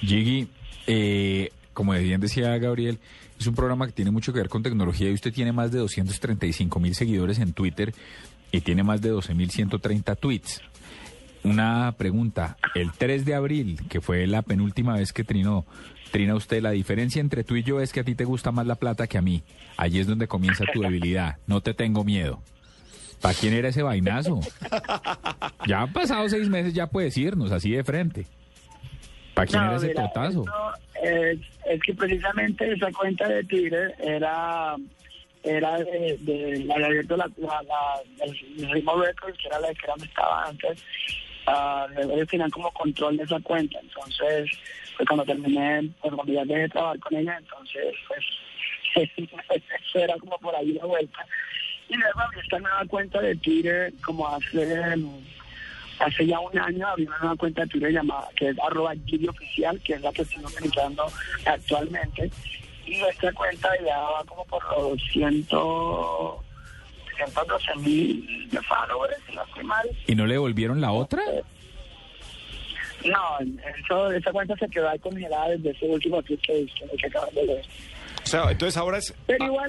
Jiggy, 0.02 0.48
eh, 0.88 1.52
como 1.74 1.94
bien 1.94 2.22
decía 2.22 2.58
Gabriel, 2.58 3.00
es 3.40 3.48
un 3.48 3.56
programa 3.56 3.86
que 3.86 3.94
tiene 3.94 4.12
mucho 4.12 4.34
que 4.34 4.40
ver 4.40 4.50
con 4.50 4.64
tecnología 4.64 5.10
y 5.10 5.14
usted 5.14 5.34
tiene 5.34 5.52
más 5.52 5.72
de 5.72 5.80
235 5.80 6.80
mil 6.80 6.96
seguidores 6.96 7.40
en 7.40 7.54
Twitter 7.54 7.94
y 8.52 8.62
tiene 8.62 8.84
más 8.84 9.02
de 9.02 9.10
12 9.10 9.34
mil 9.34 9.52
130 9.52 10.16
tweets. 10.16 10.62
Una 11.44 11.94
pregunta, 11.98 12.58
el 12.74 12.92
3 12.92 13.26
de 13.26 13.36
abril, 13.36 13.80
que 13.90 14.02
fue 14.02 14.28
la 14.28 14.42
penúltima 14.42 14.96
vez 14.96 15.14
que 15.14 15.24
trinó, 15.24 15.66
trina 16.12 16.36
usted, 16.36 16.62
la 16.62 16.72
diferencia 16.72 17.20
entre 17.20 17.44
tú 17.44 17.56
y 17.56 17.64
yo 17.64 17.80
es 17.80 17.94
que 17.94 18.00
a 18.00 18.04
ti 18.04 18.16
te 18.16 18.26
gusta 18.26 18.52
más 18.52 18.66
la 18.66 18.76
plata 18.76 19.08
que 19.08 19.18
a 19.18 19.22
mí. 19.22 19.44
Allí 19.78 20.00
es 20.00 20.08
donde 20.08 20.28
comienza 20.28 20.66
tu 20.74 20.82
debilidad. 20.82 21.38
No 21.46 21.62
te 21.62 21.74
tengo 21.74 22.04
miedo. 22.04 22.42
¿Para 23.22 23.34
quién 23.34 23.54
era 23.54 23.70
ese 23.70 23.84
vainazo? 23.84 24.40
Ya 25.68 25.82
han 25.82 25.94
pasado 25.94 26.28
seis 26.30 26.50
meses, 26.50 26.74
ya 26.74 26.88
puedes 26.88 27.18
irnos 27.18 27.52
así 27.52 27.72
de 27.72 27.84
frente. 27.84 28.26
¿Para 29.38 29.48
quién 29.48 29.62
No, 29.62 29.68
era 29.68 29.78
ese 29.78 29.88
mira, 29.88 30.04
totazo? 30.08 30.46
Es, 31.02 31.40
es 31.66 31.82
que 31.84 31.94
precisamente 31.94 32.72
esa 32.74 32.92
cuenta 32.92 33.28
de 33.28 33.44
Twitter 33.44 33.94
era 34.00 34.76
era 35.44 35.78
de, 35.78 36.18
de 36.22 36.66
la 36.66 36.76
abierto 36.88 37.16
la, 37.16 37.30
la, 37.38 37.62
la- 37.62 38.74
Ritmo 38.74 38.96
Records, 39.02 39.38
que 39.38 39.48
era 39.48 39.60
la 39.60 39.68
que 39.70 39.80
era 39.84 39.94
donde 39.94 40.06
estaba 40.08 40.46
antes. 40.48 40.84
luego 41.96 42.14
ellos 42.16 42.28
tenían 42.28 42.50
como 42.50 42.72
control 42.72 43.16
de 43.16 43.24
esa 43.24 43.40
cuenta. 43.42 43.80
Entonces, 43.80 44.50
pues 44.98 45.08
cuando 45.08 45.24
terminé, 45.24 45.90
pues 46.02 46.14
cuando 46.16 46.34
ya 46.34 46.44
dejé 46.44 46.62
de 46.62 46.70
trabajar 46.70 47.00
con 47.00 47.16
ella, 47.16 47.38
entonces, 47.38 47.96
pues, 48.08 48.26
eso 49.86 50.00
era 50.00 50.16
como 50.18 50.38
por 50.40 50.56
ahí 50.56 50.74
la 50.74 50.86
vuelta. 50.86 51.26
Y 51.88 51.96
luego 51.96 52.20
abrí 52.20 52.40
esta 52.42 52.60
nueva 52.60 52.84
cuenta 52.90 53.22
de 53.22 53.36
Twitter 53.38 53.94
como 54.04 54.28
hace 54.28 54.96
hace 56.00 56.26
ya 56.26 56.40
un 56.40 56.58
año 56.58 56.88
abrí 56.88 57.06
una 57.06 57.18
nueva 57.20 57.36
cuenta 57.36 57.62
de 57.62 57.68
Twitter 57.68 57.92
llamada 57.92 58.28
que 58.36 58.50
es 58.50 58.60
arroba 58.60 58.94
oficial 59.30 59.80
que 59.82 59.94
es 59.94 60.02
la 60.02 60.12
que 60.12 60.22
estoy 60.22 60.44
utilizando 60.44 61.06
actualmente 61.46 62.30
y 62.86 63.02
esta 63.02 63.32
cuenta 63.34 63.70
ya 63.86 63.98
va 63.98 64.24
como 64.26 64.46
por 64.46 64.64
los 64.78 65.02
ciento 65.12 66.44
112 67.18 67.76
mil 67.78 68.50
de 68.50 68.62
followers 68.62 69.18
si 69.28 69.36
no 69.36 69.44
estoy 69.44 69.64
mal 69.64 69.90
¿Y 70.06 70.16
no 70.16 70.26
le 70.26 70.34
devolvieron 70.34 70.82
la 70.82 70.92
otra? 70.92 71.22
No, 73.06 73.38
eso, 73.80 74.12
esa 74.12 74.32
cuenta 74.32 74.56
se 74.58 74.68
quedó 74.70 74.90
ahí 74.90 75.00
congelada 75.00 75.50
desde 75.50 75.70
ese 75.72 75.86
último 75.86 76.22
tweet 76.24 76.40
que, 76.40 76.66
que, 76.66 76.98
que 76.98 77.08
acabas 77.08 77.34
de 77.34 77.46
leer. 77.46 77.66
O 78.28 78.30
sea, 78.30 78.52
entonces 78.52 78.78
ahora 78.78 78.98
es 78.98 79.14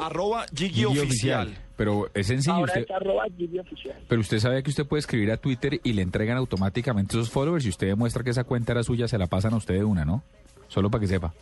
a- 0.00 0.06
arroba 0.06 0.46
Gigi 0.54 0.84
Gigi 0.84 0.98
oficial. 0.98 1.56
Pero 1.76 2.10
es 2.12 2.26
sencillo. 2.26 2.54
Ahora 2.56 2.72
Usted, 2.72 2.82
es 2.82 2.90
arroba 2.90 3.24
Gigi 3.36 3.58
oficial. 3.58 3.96
pero 4.08 4.20
usted 4.20 4.38
sabía 4.40 4.62
que 4.62 4.70
usted 4.70 4.84
puede 4.86 4.98
escribir 5.00 5.30
a 5.30 5.36
Twitter 5.36 5.80
y 5.84 5.92
le 5.92 6.02
entregan 6.02 6.36
automáticamente 6.36 7.16
esos 7.16 7.30
followers. 7.30 7.62
Si 7.64 7.70
usted 7.70 7.86
demuestra 7.86 8.24
que 8.24 8.30
esa 8.30 8.44
cuenta 8.44 8.72
era 8.72 8.82
suya, 8.82 9.06
se 9.06 9.16
la 9.16 9.26
pasan 9.28 9.54
a 9.54 9.56
usted 9.58 9.74
de 9.74 9.84
una, 9.84 10.04
¿no? 10.04 10.22
Solo 10.66 10.90
para 10.90 11.00
que 11.02 11.06
sepa. 11.06 11.32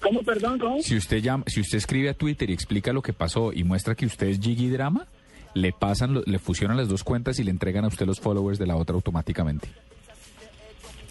¿Cómo, 0.00 0.22
perdón, 0.22 0.58
cómo? 0.58 0.80
Si 0.82 0.96
usted 0.96 1.18
llama, 1.18 1.44
si 1.46 1.60
usted 1.60 1.78
escribe 1.78 2.10
a 2.10 2.14
Twitter 2.14 2.50
y 2.50 2.52
explica 2.52 2.92
lo 2.92 3.00
que 3.02 3.12
pasó 3.12 3.52
y 3.52 3.64
muestra 3.64 3.94
que 3.94 4.06
usted 4.06 4.26
es 4.28 4.38
Gigi 4.38 4.68
Drama, 4.68 5.06
le 5.54 5.72
pasan, 5.72 6.22
le 6.26 6.38
fusionan 6.38 6.76
las 6.76 6.88
dos 6.88 7.02
cuentas 7.02 7.38
y 7.38 7.44
le 7.44 7.50
entregan 7.50 7.84
a 7.84 7.88
usted 7.88 8.04
los 8.06 8.20
followers 8.20 8.58
de 8.58 8.66
la 8.66 8.76
otra 8.76 8.94
automáticamente. 8.94 9.68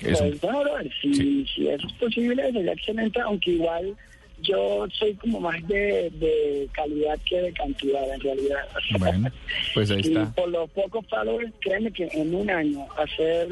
Eso. 0.02 0.24
Pues, 0.40 0.42
bueno, 0.42 0.90
si, 1.02 1.46
si 1.48 1.68
eso 1.68 1.88
es 1.88 1.94
posible, 1.94 2.52
sería 2.52 2.74
excelente, 2.74 3.20
aunque 3.22 3.52
igual 3.52 3.96
yo 4.42 4.86
soy 4.98 5.14
como 5.16 5.40
más 5.40 5.66
de, 5.68 6.10
de 6.12 6.68
calidad 6.74 7.18
que 7.26 7.42
de 7.42 7.54
cantidad, 7.54 8.14
en 8.14 8.20
realidad. 8.22 8.60
Bueno, 9.00 9.30
pues 9.74 9.92
ahí 9.92 9.98
Y 10.04 10.08
está. 10.08 10.34
por 10.36 10.50
los 10.50 10.70
pocos 10.72 11.06
followers, 11.08 11.52
créeme 11.62 11.92
que 11.92 12.08
en 12.14 12.34
un 12.36 12.50
año 12.50 12.86
hacer, 12.98 13.48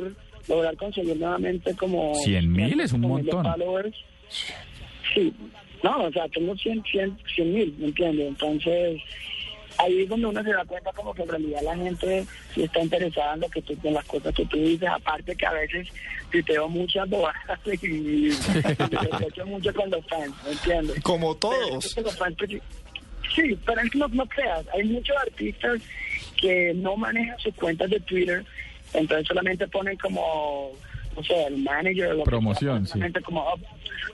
lograr 0.48 0.76
conseguir 0.78 1.18
nuevamente 1.18 1.74
como... 1.76 2.14
100.000 2.26 2.82
es 2.82 2.94
un 2.94 3.02
100.000 3.02 3.08
montón. 3.08 3.44
followers, 3.44 3.96
sí, 5.14 5.34
no, 5.84 6.04
o 6.06 6.12
sea, 6.12 6.28
tengo 6.30 6.56
100 6.56 6.84
100 6.84 7.54
mil, 7.54 7.76
¿me 7.78 7.88
entiendes? 7.88 8.28
Entonces, 8.30 9.02
ahí 9.78 10.04
es 10.04 10.10
donde 10.10 10.28
uno 10.28 10.44
se 10.44 10.52
da 10.52 10.66
cuenta 10.66 10.92
como 10.94 11.14
que 11.14 11.24
en 11.24 11.30
realidad 11.30 11.62
la 11.64 11.76
gente 11.76 12.26
sí 12.54 12.64
está 12.64 12.82
interesada 12.82 13.34
en 13.36 13.42
lo 13.42 13.50
que 13.50 13.62
tú, 13.62 13.78
en 13.84 13.94
las 13.94 14.06
cosas 14.06 14.34
que 14.34 14.46
tú 14.46 14.58
dices, 14.58 14.90
aparte 14.90 15.36
que 15.36 15.46
a 15.46 15.52
veces 15.52 15.88
tuiteo 16.32 16.70
muchas 16.70 17.10
bobadas 17.10 17.60
y, 17.82 17.88
me 19.38 19.46
mucho 19.46 19.74
con 19.74 19.90
los 19.90 20.06
fans, 20.08 20.34
¿me 20.46 20.52
entiendes? 20.52 21.04
Como 21.04 21.36
todos. 21.36 21.94
que 21.94 22.02
los 22.02 22.16
pues, 22.16 22.62
Sí, 23.36 23.58
pero 23.66 23.82
es 23.82 23.90
que 23.90 23.98
no, 23.98 24.08
no 24.10 24.26
creas, 24.28 24.66
hay 24.74 24.84
muchos 24.84 25.16
artistas 25.18 25.82
que 26.40 26.74
no 26.76 26.96
manejan 26.96 27.40
sus 27.40 27.56
cuentas 27.56 27.90
de 27.90 28.00
Twitter, 28.02 28.46
entonces 28.94 29.28
solamente 29.28 29.68
ponen 29.68 29.98
como, 29.98 30.72
no 31.16 31.24
sé, 31.24 31.46
el 31.46 31.58
manager 31.58 32.08
o 32.08 32.14
lo 32.14 32.24
que 32.24 32.30
Promoción, 32.30 32.86
sea, 32.86 32.86
sí. 32.86 32.92
solamente 32.94 33.22
como, 33.22 33.42
oh, 33.42 33.56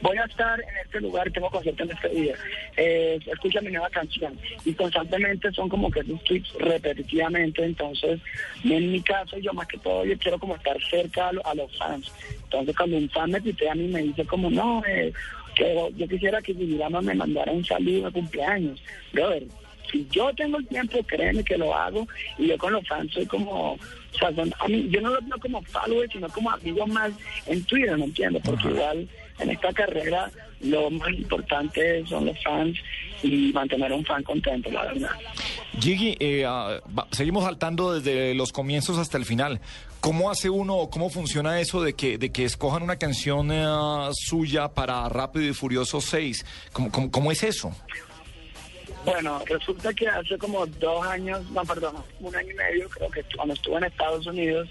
voy 0.02 0.18
a 0.18 0.26
estar 0.26 0.60
en 0.62 0.78
este 0.86 1.02
lugar, 1.02 1.32
tengo 1.32 1.50
concierto 1.50 1.84
en 1.84 1.92
este 1.92 2.10
día, 2.10 2.36
eh, 2.78 3.20
escucha 3.26 3.62
mi 3.62 3.72
nueva 3.72 3.90
canción, 3.90 4.38
y 4.66 4.74
constantemente 4.74 5.52
son 5.52 5.70
como 5.70 5.90
que 5.92 6.02
esos 6.02 6.24
tweets 6.24 6.54
repetitivamente, 6.60 7.64
entonces, 7.64 8.20
en 8.64 8.92
mi 8.92 9.02
caso, 9.02 9.38
yo 9.40 9.54
más 9.54 9.68
que 9.68 9.78
todo, 9.78 10.06
yo 10.06 10.18
quiero 10.18 10.40
como 10.40 10.56
estar 10.56 10.78
cerca 10.90 11.30
a, 11.30 11.34
lo- 11.34 11.46
a 11.46 11.56
los 11.56 11.76
fans, 11.78 12.12
entonces 12.44 12.76
cuando 12.76 12.98
un 12.98 13.10
fan 13.10 13.32
me 13.32 13.42
tuitea 13.42 13.72
a 13.72 13.76
mí 13.76 13.88
me 13.88 14.02
dice 14.04 14.26
como, 14.26 14.50
no, 14.50 14.82
eh, 14.88 15.12
que 15.56 15.76
yo 15.96 16.08
quisiera 16.08 16.42
que 16.42 16.54
Guillermo 16.54 17.02
me 17.02 17.14
mandara 17.16 17.52
un 17.52 17.66
saludo 17.66 18.06
de 18.06 18.12
cumpleaños. 18.14 18.82
Brother, 19.12 19.44
si 19.92 20.08
yo 20.10 20.32
tengo 20.36 20.58
el 20.58 20.68
tiempo, 20.68 21.04
créeme 21.04 21.44
que 21.44 21.58
lo 21.58 21.76
hago. 21.76 22.08
Y 22.38 22.48
yo 22.48 22.58
con 22.58 22.72
los 22.72 22.88
fans 22.88 23.12
soy 23.12 23.26
como, 23.26 23.74
o 23.74 23.80
sea, 24.18 24.34
son- 24.36 24.54
a 24.60 24.68
mí, 24.70 24.88
yo 24.90 25.02
no 25.02 25.10
los 25.10 25.28
veo 25.28 25.38
como 25.40 25.62
followers, 25.64 26.14
sino 26.14 26.30
como 26.30 26.52
amigos 26.52 26.88
más 26.88 27.12
en 27.48 27.62
Twitter, 27.66 27.98
¿no 27.98 28.06
entiendo? 28.06 28.40
Porque 28.46 28.68
igual 28.70 29.10
en 29.40 29.50
esta 29.52 29.72
carrera 29.74 30.30
lo 30.62 30.90
más 30.90 31.10
importante 31.10 32.06
son 32.06 32.26
los 32.26 32.42
fans 32.44 32.78
y 33.24 33.52
mantener 33.54 33.92
a 33.92 33.96
un 33.96 34.06
fan 34.06 34.22
contento, 34.24 34.70
la 34.72 34.84
verdad. 34.86 35.10
Gigi, 35.80 36.18
eh, 36.20 36.44
va- 36.46 37.08
seguimos 37.12 37.44
saltando 37.46 37.94
desde 37.94 38.34
los 38.34 38.52
comienzos 38.52 38.98
hasta 38.98 39.18
el 39.18 39.26
final. 39.26 39.62
¿Cómo 40.02 40.30
hace 40.30 40.50
uno, 40.50 40.90
cómo 40.92 41.10
funciona 41.10 41.60
eso 41.60 41.82
de 41.82 41.94
que, 41.94 42.18
de 42.18 42.32
que 42.32 42.46
escojan 42.46 42.84
una 42.84 42.98
canción 42.98 43.52
eh, 43.52 43.66
suya 44.14 44.70
para 44.70 45.08
Rápido 45.10 45.46
y 45.50 45.54
Furioso 45.54 46.00
6? 46.02 46.46
¿Cómo, 46.74 46.92
cómo, 46.92 47.12
cómo 47.12 47.32
es 47.32 47.44
eso? 47.44 47.72
Bueno, 49.06 49.42
resulta 49.46 49.94
que 49.94 50.08
hace 50.08 50.38
como 50.38 50.66
dos 50.66 51.06
años, 51.08 51.42
no, 51.52 51.64
perdón, 51.64 51.96
un 52.20 52.36
año 52.36 52.52
y 52.52 52.56
medio, 52.56 52.90
creo 52.90 53.10
que 53.10 53.24
cuando 53.36 53.54
estuve 53.54 53.78
en 53.78 53.86
Estados 53.86 54.26
Unidos, 54.28 54.68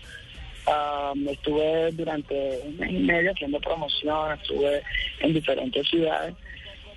um, 0.69 1.29
estuve 1.29 1.91
durante 1.93 2.61
un 2.65 2.77
mes 2.77 2.91
y 2.91 2.99
medio 2.99 3.33
haciendo 3.33 3.61
promoción, 3.61 4.39
estuve 4.41 4.83
en 5.21 5.35
diferentes 5.35 5.89
ciudades. 5.89 6.35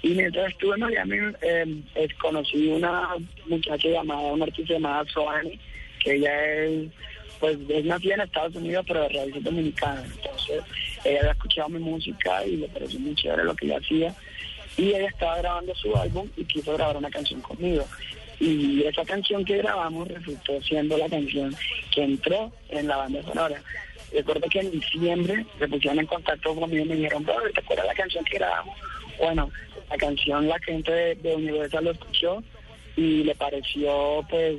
Y 0.03 0.09
mientras 0.09 0.51
estuve 0.51 0.75
en 0.75 0.79
Miami, 0.81 1.17
eh, 1.41 1.81
eh, 1.95 2.07
conocí 2.19 2.67
una 2.67 3.09
muchacha 3.47 3.87
llamada, 3.87 4.33
una 4.33 4.45
artista 4.45 4.73
llamada 4.73 5.05
Soani, 5.13 5.59
que 5.99 6.15
ella 6.15 6.63
es, 6.63 6.89
pues, 7.39 7.57
es 7.69 7.85
nacida 7.85 8.15
en 8.15 8.21
Estados 8.21 8.55
Unidos, 8.55 8.83
pero 8.87 9.01
de 9.01 9.09
raíces 9.09 9.43
dominicanas. 9.43 10.05
Entonces, 10.15 10.63
ella 11.05 11.19
había 11.19 11.31
escuchado 11.31 11.69
mi 11.69 11.79
música 11.79 12.45
y 12.45 12.57
le 12.57 12.67
pareció 12.69 12.99
muy 12.99 13.13
chévere 13.15 13.43
lo 13.43 13.55
que 13.55 13.65
ella 13.67 13.77
hacía 13.77 14.15
y 14.77 14.89
ella 14.89 15.07
estaba 15.07 15.37
grabando 15.37 15.75
su 15.75 15.95
álbum 15.95 16.27
y 16.37 16.45
quiso 16.45 16.73
grabar 16.73 16.97
una 16.97 17.09
canción 17.09 17.41
conmigo. 17.41 17.85
Y 18.41 18.81
esa 18.87 19.05
canción 19.05 19.45
que 19.45 19.57
grabamos 19.57 20.07
resultó 20.07 20.59
siendo 20.63 20.97
la 20.97 21.07
canción 21.07 21.55
que 21.93 22.03
entró 22.03 22.51
en 22.69 22.87
la 22.87 22.97
banda 22.97 23.21
sonora. 23.21 23.61
Recuerdo 24.11 24.49
que 24.49 24.61
en 24.61 24.71
diciembre 24.71 25.45
se 25.59 25.67
pusieron 25.67 25.99
en 25.99 26.07
contacto 26.07 26.55
conmigo 26.55 26.83
y 26.83 26.87
me 26.87 26.95
dijeron, 26.95 27.23
brother, 27.23 27.53
¿te 27.53 27.59
acuerdas 27.59 27.85
la 27.85 27.93
canción 27.93 28.25
que 28.25 28.39
grabamos? 28.39 28.75
Bueno, 29.19 29.51
la 29.91 29.97
canción 29.97 30.47
la 30.47 30.57
gente 30.57 30.91
de, 30.91 31.15
de 31.15 31.35
Universal 31.35 31.83
lo 31.85 31.91
escuchó 31.91 32.43
y 32.95 33.23
le 33.23 33.35
pareció, 33.35 34.25
pues, 34.27 34.57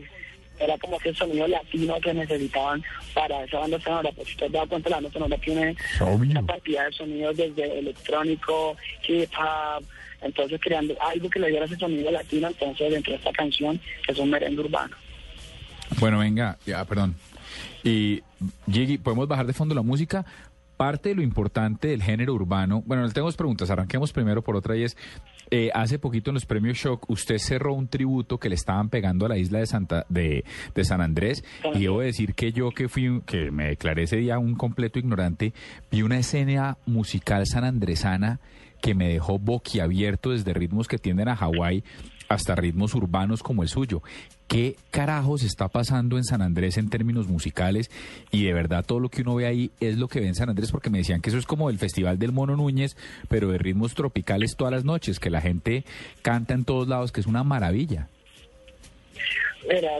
era 0.58 0.78
como 0.78 0.98
que 0.98 1.10
el 1.10 1.16
sonido 1.16 1.46
latino 1.48 1.94
que 2.00 2.14
necesitaban 2.14 2.82
para 3.14 3.44
esa 3.44 3.58
banda 3.58 3.80
sonora. 3.80 4.10
Pues 4.14 4.28
si 4.28 4.36
te 4.36 4.46
has 4.46 4.52
dado 4.52 4.68
cuenta, 4.68 4.90
la 4.90 4.96
banda 4.96 5.10
sonora 5.10 5.36
tiene 5.38 5.76
una 6.00 6.46
cantidad 6.46 6.86
de 6.86 6.92
sonidos 6.92 7.36
desde 7.36 7.78
electrónico, 7.78 8.76
hip 9.06 9.30
hop, 9.38 9.84
entonces 10.22 10.60
creando 10.62 10.94
algo 11.00 11.28
que 11.28 11.40
le 11.40 11.48
diera 11.48 11.66
ese 11.66 11.76
sonido 11.76 12.10
latino, 12.10 12.48
entonces 12.48 12.92
dentro 12.92 13.12
de 13.12 13.18
esta 13.18 13.32
canción, 13.32 13.80
que 14.06 14.12
es 14.12 14.18
un 14.18 14.30
merengue 14.30 14.60
urbano. 14.60 14.96
Bueno, 15.98 16.18
venga, 16.18 16.58
ya, 16.66 16.84
perdón. 16.84 17.14
Y 17.84 18.22
Gigi, 18.70 18.98
¿podemos 18.98 19.28
bajar 19.28 19.46
de 19.46 19.52
fondo 19.52 19.74
la 19.74 19.82
música? 19.82 20.24
Parte 20.76 21.10
de 21.10 21.14
lo 21.16 21.22
importante 21.22 21.88
del 21.88 22.02
género 22.02 22.34
urbano, 22.34 22.82
bueno, 22.86 23.06
le 23.06 23.12
tengo 23.12 23.28
dos 23.28 23.36
preguntas, 23.36 23.70
arranquemos 23.70 24.12
primero 24.12 24.42
por 24.42 24.56
otra 24.56 24.76
y 24.76 24.84
es, 24.84 24.96
eh, 25.54 25.70
hace 25.74 25.98
poquito 25.98 26.30
en 26.30 26.34
los 26.34 26.46
premios 26.46 26.78
Shock 26.78 27.10
usted 27.10 27.36
cerró 27.36 27.74
un 27.74 27.86
tributo 27.86 28.38
que 28.38 28.48
le 28.48 28.54
estaban 28.54 28.88
pegando 28.88 29.26
a 29.26 29.28
la 29.28 29.36
isla 29.36 29.58
de 29.58 29.66
Santa 29.66 30.06
de, 30.08 30.46
de 30.74 30.84
San 30.86 31.02
Andrés 31.02 31.44
y 31.74 31.80
debo 31.80 32.00
decir 32.00 32.34
que 32.34 32.52
yo 32.52 32.70
que 32.70 32.88
fui, 32.88 33.20
que 33.26 33.50
me 33.50 33.66
declaré 33.66 34.04
ese 34.04 34.16
día 34.16 34.38
un 34.38 34.54
completo 34.54 34.98
ignorante, 34.98 35.52
vi 35.90 36.00
una 36.00 36.18
escena 36.18 36.78
musical 36.86 37.46
sanandresana 37.46 38.40
que 38.80 38.94
me 38.94 39.08
dejó 39.08 39.38
boquiabierto 39.38 40.30
desde 40.30 40.54
ritmos 40.54 40.88
que 40.88 40.96
tienden 40.96 41.28
a 41.28 41.36
Hawái 41.36 41.84
hasta 42.30 42.54
ritmos 42.54 42.94
urbanos 42.94 43.42
como 43.42 43.62
el 43.62 43.68
suyo. 43.68 44.02
¿Qué 44.48 44.76
carajos 44.90 45.44
está 45.44 45.68
pasando 45.68 46.18
en 46.18 46.24
San 46.24 46.42
Andrés 46.42 46.76
en 46.76 46.90
términos 46.90 47.26
musicales? 47.26 47.90
Y 48.30 48.44
de 48.44 48.52
verdad 48.52 48.84
todo 48.84 49.00
lo 49.00 49.08
que 49.08 49.22
uno 49.22 49.34
ve 49.34 49.46
ahí 49.46 49.70
es 49.80 49.96
lo 49.96 50.08
que 50.08 50.20
ve 50.20 50.26
en 50.26 50.34
San 50.34 50.50
Andrés, 50.50 50.70
porque 50.70 50.90
me 50.90 50.98
decían 50.98 51.22
que 51.22 51.30
eso 51.30 51.38
es 51.38 51.46
como 51.46 51.70
el 51.70 51.78
Festival 51.78 52.18
del 52.18 52.32
Mono 52.32 52.56
Núñez, 52.56 52.96
pero 53.28 53.48
de 53.48 53.58
ritmos 53.58 53.94
tropicales 53.94 54.56
todas 54.56 54.72
las 54.72 54.84
noches, 54.84 55.18
que 55.18 55.30
la 55.30 55.40
gente 55.40 55.84
canta 56.20 56.52
en 56.52 56.64
todos 56.64 56.86
lados, 56.86 57.12
que 57.12 57.20
es 57.20 57.26
una 57.26 57.44
maravilla. 57.44 58.08
Mira, 59.68 59.92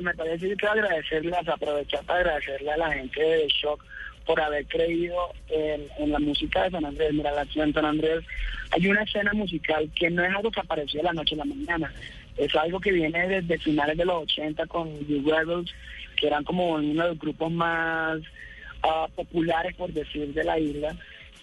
me 0.00 0.14
parece 0.14 0.48
que 0.48 0.56
quiero 0.56 0.72
agradecerles, 0.72 1.48
aprovechar 1.48 2.04
para 2.04 2.20
agradecerle 2.20 2.72
a 2.72 2.76
la 2.76 2.92
gente 2.92 3.20
de 3.20 3.48
Shock 3.48 3.84
por 4.26 4.40
haber 4.40 4.66
creído 4.66 5.16
en, 5.48 5.86
en 5.98 6.12
la 6.12 6.18
música 6.18 6.64
de 6.64 6.70
San 6.70 6.84
Andrés. 6.84 7.12
Mira, 7.14 7.32
la 7.32 7.44
ciudad 7.46 7.66
de 7.66 7.72
San 7.72 7.86
Andrés 7.86 8.24
hay 8.70 8.86
una 8.86 9.02
escena 9.02 9.32
musical 9.32 9.90
que 9.94 10.10
no 10.10 10.22
es 10.22 10.34
algo 10.34 10.50
que 10.50 10.60
apareció 10.60 11.00
de 11.00 11.04
la 11.04 11.12
noche 11.14 11.34
a 11.34 11.38
la 11.38 11.44
mañana. 11.46 11.92
Es 12.38 12.54
algo 12.54 12.80
que 12.80 12.92
viene 12.92 13.28
desde 13.28 13.58
finales 13.58 13.96
de 13.98 14.04
los 14.04 14.22
80 14.22 14.66
con 14.66 14.88
The 15.06 15.20
Rebels, 15.24 15.74
que 16.16 16.28
eran 16.28 16.44
como 16.44 16.70
uno 16.70 17.02
de 17.02 17.08
los 17.08 17.18
grupos 17.18 17.50
más 17.50 18.20
ah, 18.82 19.08
populares, 19.14 19.74
por 19.74 19.92
decir, 19.92 20.32
de 20.32 20.44
la 20.44 20.58
isla. 20.58 20.96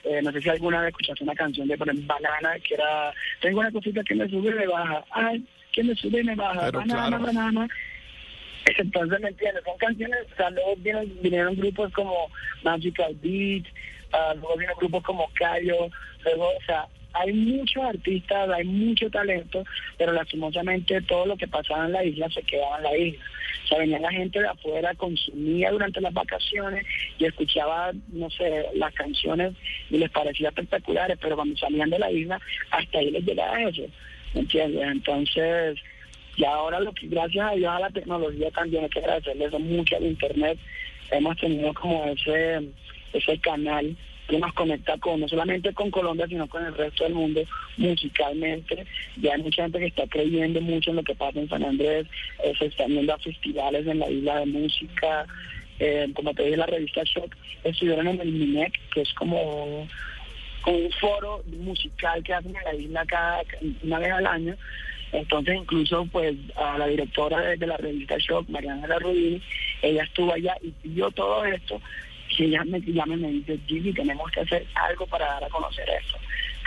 Eh, 0.06 0.22
no 0.22 0.32
sé 0.32 0.42
si 0.42 0.50
alguna 0.50 0.82
vez 0.82 0.90
escuchaste 0.90 1.24
una 1.24 1.34
canción 1.34 1.68
de 1.68 1.78
por 1.78 1.90
ejemplo, 1.90 2.14
Banana, 2.14 2.60
que 2.60 2.76
era, 2.76 3.12
tengo 3.42 3.60
una 3.60 3.72
cosita 3.72 4.04
que 4.04 4.16
me 4.16 4.30
sube 4.30 4.52
y 4.52 4.54
me 4.54 4.68
baja, 4.68 5.04
ay, 5.12 5.44
que 5.72 5.84
me 5.84 5.96
sube 5.96 6.22
y 6.22 6.24
me 6.24 6.36
baja, 6.36 6.66
Pero 6.66 6.80
banana, 6.80 7.18
claro. 7.18 7.24
banana. 7.24 7.68
Entonces, 8.78 9.20
¿me 9.20 9.30
entiendes? 9.30 9.64
Son 9.64 9.78
canciones, 9.78 10.20
o 10.32 10.36
sea, 10.36 10.50
luego 10.52 10.76
vinieron, 10.78 11.12
vinieron 11.22 11.56
grupos 11.56 11.92
como 11.94 12.30
Magical 12.64 13.16
Beat, 13.22 13.66
ah, 14.14 14.34
luego 14.36 14.54
vinieron 14.54 14.78
grupos 14.78 15.04
como 15.04 15.28
Cayo, 15.34 15.90
luego, 16.24 16.48
o 16.50 16.66
sea, 16.66 16.88
hay 17.16 17.34
muchos 17.34 17.84
artistas, 17.84 18.50
hay 18.50 18.66
mucho 18.66 19.10
talento, 19.10 19.64
pero 19.98 20.12
lastimosamente 20.12 21.02
todo 21.02 21.26
lo 21.26 21.38
que 21.38 21.48
pasaba 21.48 21.86
en 21.86 21.94
la 21.94 22.04
isla 22.04 22.30
se 22.30 22.44
quedaba 22.44 22.78
en 22.78 22.84
la 22.84 22.98
isla. 22.98 23.26
O 23.64 23.68
sea, 23.68 23.78
venía 23.80 24.00
la 24.00 24.12
gente 24.12 24.40
de 24.40 24.48
afuera, 24.48 24.94
consumía 24.96 25.72
durante 25.72 26.02
las 26.02 26.14
vacaciones 26.14 26.86
y 27.18 27.26
escuchaba, 27.26 27.92
no 28.10 28.30
sé, 28.30 28.66
las 28.76 28.94
canciones 28.94 29.54
y 29.90 29.98
les 29.98 30.12
parecía 30.12 30.50
espectaculares, 30.50 31.18
pero 31.22 31.36
cuando 31.36 31.58
salían 31.58 31.90
de 31.90 32.00
la 32.00 32.12
isla, 32.12 32.40
hasta 32.72 33.00
ahí 33.00 33.12
les 33.12 33.26
llegaba 33.26 33.62
eso, 33.62 33.84
¿me 34.34 34.42
entiendes? 34.42 34.84
Entonces, 34.84 35.80
y 36.36 36.44
ahora 36.44 36.80
lo 36.80 36.92
que 36.92 37.08
gracias 37.08 37.52
a 37.52 37.56
Dios 37.56 37.72
a 37.72 37.80
la 37.80 37.90
tecnología 37.90 38.52
también 38.52 38.84
hay 38.84 38.90
que 38.90 39.00
agradecerle 39.00 39.46
eso 39.46 39.58
mucho 39.58 39.96
al 39.96 40.04
internet 40.04 40.60
hemos 41.12 41.38
tenido 41.38 41.74
como 41.74 42.06
ese 42.06 42.62
ese 43.14 43.40
canal 43.40 43.96
que 44.28 44.40
nos 44.40 44.54
conecta 44.54 44.98
con 44.98 45.20
no 45.20 45.28
solamente 45.28 45.74
con 45.74 45.92
Colombia, 45.92 46.28
sino 46.28 46.48
con 46.48 46.66
el 46.66 46.74
resto 46.76 47.04
del 47.04 47.14
mundo 47.14 47.42
musicalmente. 47.78 48.86
Ya 49.18 49.34
hay 49.34 49.42
mucha 49.42 49.64
gente 49.64 49.80
que 49.80 49.86
está 49.88 50.08
creyendo 50.08 50.62
mucho 50.62 50.90
en 50.90 50.98
lo 50.98 51.04
que 51.04 51.16
pasa 51.16 51.40
en 51.40 51.50
San 51.50 51.64
Andrés, 51.64 52.08
eh, 52.44 52.54
se 52.58 52.66
están 52.66 52.90
viendo 52.90 53.14
a 53.14 53.20
festivales 53.20 53.86
en 53.88 54.00
la 54.00 54.10
isla 54.10 54.40
de 54.40 54.46
música. 54.48 55.26
Eh, 55.80 56.08
como 56.14 56.34
te 56.34 56.44
dije, 56.44 56.58
la 56.58 56.66
revista 56.66 57.04
Shock 57.04 57.36
estuvieron 57.64 58.08
en 58.08 58.22
el 58.22 58.32
MINEC, 58.32 58.74
que 58.94 59.02
es 59.02 59.14
como 59.14 59.88
un 60.66 60.92
foro 61.00 61.44
musical 61.60 62.24
que 62.24 62.34
hacen 62.34 62.56
en 62.56 62.64
la 62.64 62.76
isla 62.76 63.06
cada 63.06 63.44
una 63.84 64.00
vez 64.00 64.12
al 64.12 64.28
año. 64.28 64.56
Entonces 65.12 65.56
incluso 65.56 66.06
pues 66.12 66.36
a 66.56 66.78
la 66.78 66.88
directora 66.88 67.40
de, 67.42 67.68
la 67.68 67.78
revista 67.78 68.16
Shock, 68.18 68.50
Mariana 68.50 68.88
Rubini, 69.00 69.42
ella 69.82 70.04
estuvo 70.04 70.34
allá 70.34 70.58
y 70.62 70.74
vio 70.84 71.12
todo 71.12 71.46
esto 71.46 71.80
y 72.38 72.44
ella 72.44 72.64
me 72.66 72.80
llama 72.82 73.14
y 73.16 73.18
me 73.18 73.28
dice, 73.30 73.60
Gigi, 73.68 73.94
tenemos 73.94 74.30
que 74.32 74.42
hacer 74.42 74.66
algo 74.76 75.06
para 75.08 75.26
dar 75.26 75.44
a 75.46 75.50
conocer 75.50 75.90
esto. 75.90 76.18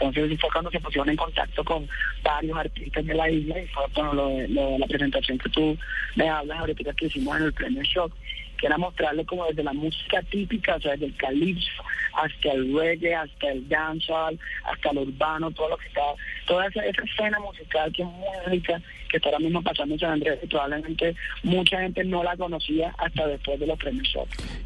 Entonces 0.00 0.40
fue 0.40 0.50
cuando 0.50 0.70
se 0.70 0.80
pusieron 0.80 1.08
en 1.08 1.16
contacto 1.16 1.64
con 1.64 1.88
varios 2.22 2.56
artistas 2.56 3.04
de 3.04 3.14
la 3.14 3.30
isla 3.30 3.60
y 3.60 3.66
fue 3.68 3.84
bueno, 3.94 4.14
lo, 4.14 4.78
la 4.78 4.86
presentación 4.86 5.38
que 5.38 5.50
tú 5.50 5.76
me 6.14 6.28
hablas 6.28 6.58
ahorita 6.60 6.92
que 6.94 7.06
hicimos 7.06 7.36
en 7.36 7.44
el 7.44 7.52
premio 7.52 7.82
Shock 7.82 8.12
que 8.58 8.66
era 8.66 8.76
mostrarle 8.76 9.24
como 9.24 9.46
desde 9.46 9.62
la 9.62 9.72
música 9.72 10.22
típica, 10.22 10.76
o 10.76 10.80
sea, 10.80 10.92
desde 10.92 11.06
el 11.06 11.16
calipso 11.16 11.82
hasta 12.12 12.52
el 12.52 12.74
reggae, 12.74 13.14
hasta 13.14 13.48
el 13.52 13.68
dancehall, 13.68 14.38
hasta 14.64 14.90
el 14.90 14.98
urbano, 14.98 15.50
todo 15.52 15.70
lo 15.70 15.76
que 15.76 15.86
está, 15.86 16.00
toda 16.46 16.66
esa, 16.66 16.84
esa 16.84 17.02
escena 17.02 17.38
musical 17.38 17.92
que 17.92 18.02
es 18.02 18.08
muy 18.08 18.26
rica, 18.46 18.80
que 19.08 19.16
está 19.16 19.28
ahora 19.28 19.38
mismo 19.38 19.62
pasando 19.62 19.94
en 19.94 20.00
San 20.00 20.10
Andrés 20.12 20.38
y 20.42 20.46
probablemente 20.46 21.14
mucha 21.44 21.80
gente 21.80 22.04
no 22.04 22.22
la 22.24 22.36
conocía 22.36 22.94
hasta 22.98 23.26
después 23.26 23.60
de 23.60 23.66
los 23.66 23.78
premios. 23.78 24.12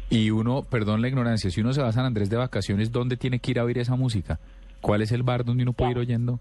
Y 0.09 0.31
uno, 0.31 0.63
perdón 0.63 1.01
la 1.01 1.07
ignorancia, 1.07 1.51
si 1.51 1.61
uno 1.61 1.73
se 1.73 1.81
va 1.81 1.89
a 1.89 1.93
San 1.93 2.05
Andrés 2.05 2.29
de 2.29 2.37
vacaciones, 2.37 2.91
¿dónde 2.91 3.17
tiene 3.17 3.39
que 3.39 3.51
ir 3.51 3.59
a 3.59 3.63
oír 3.63 3.77
esa 3.77 3.95
música? 3.95 4.39
¿Cuál 4.81 5.01
es 5.01 5.11
el 5.11 5.23
bar 5.23 5.45
donde 5.45 5.63
uno 5.63 5.73
puede 5.73 5.91
ir 5.91 5.97
oyendo? 5.99 6.39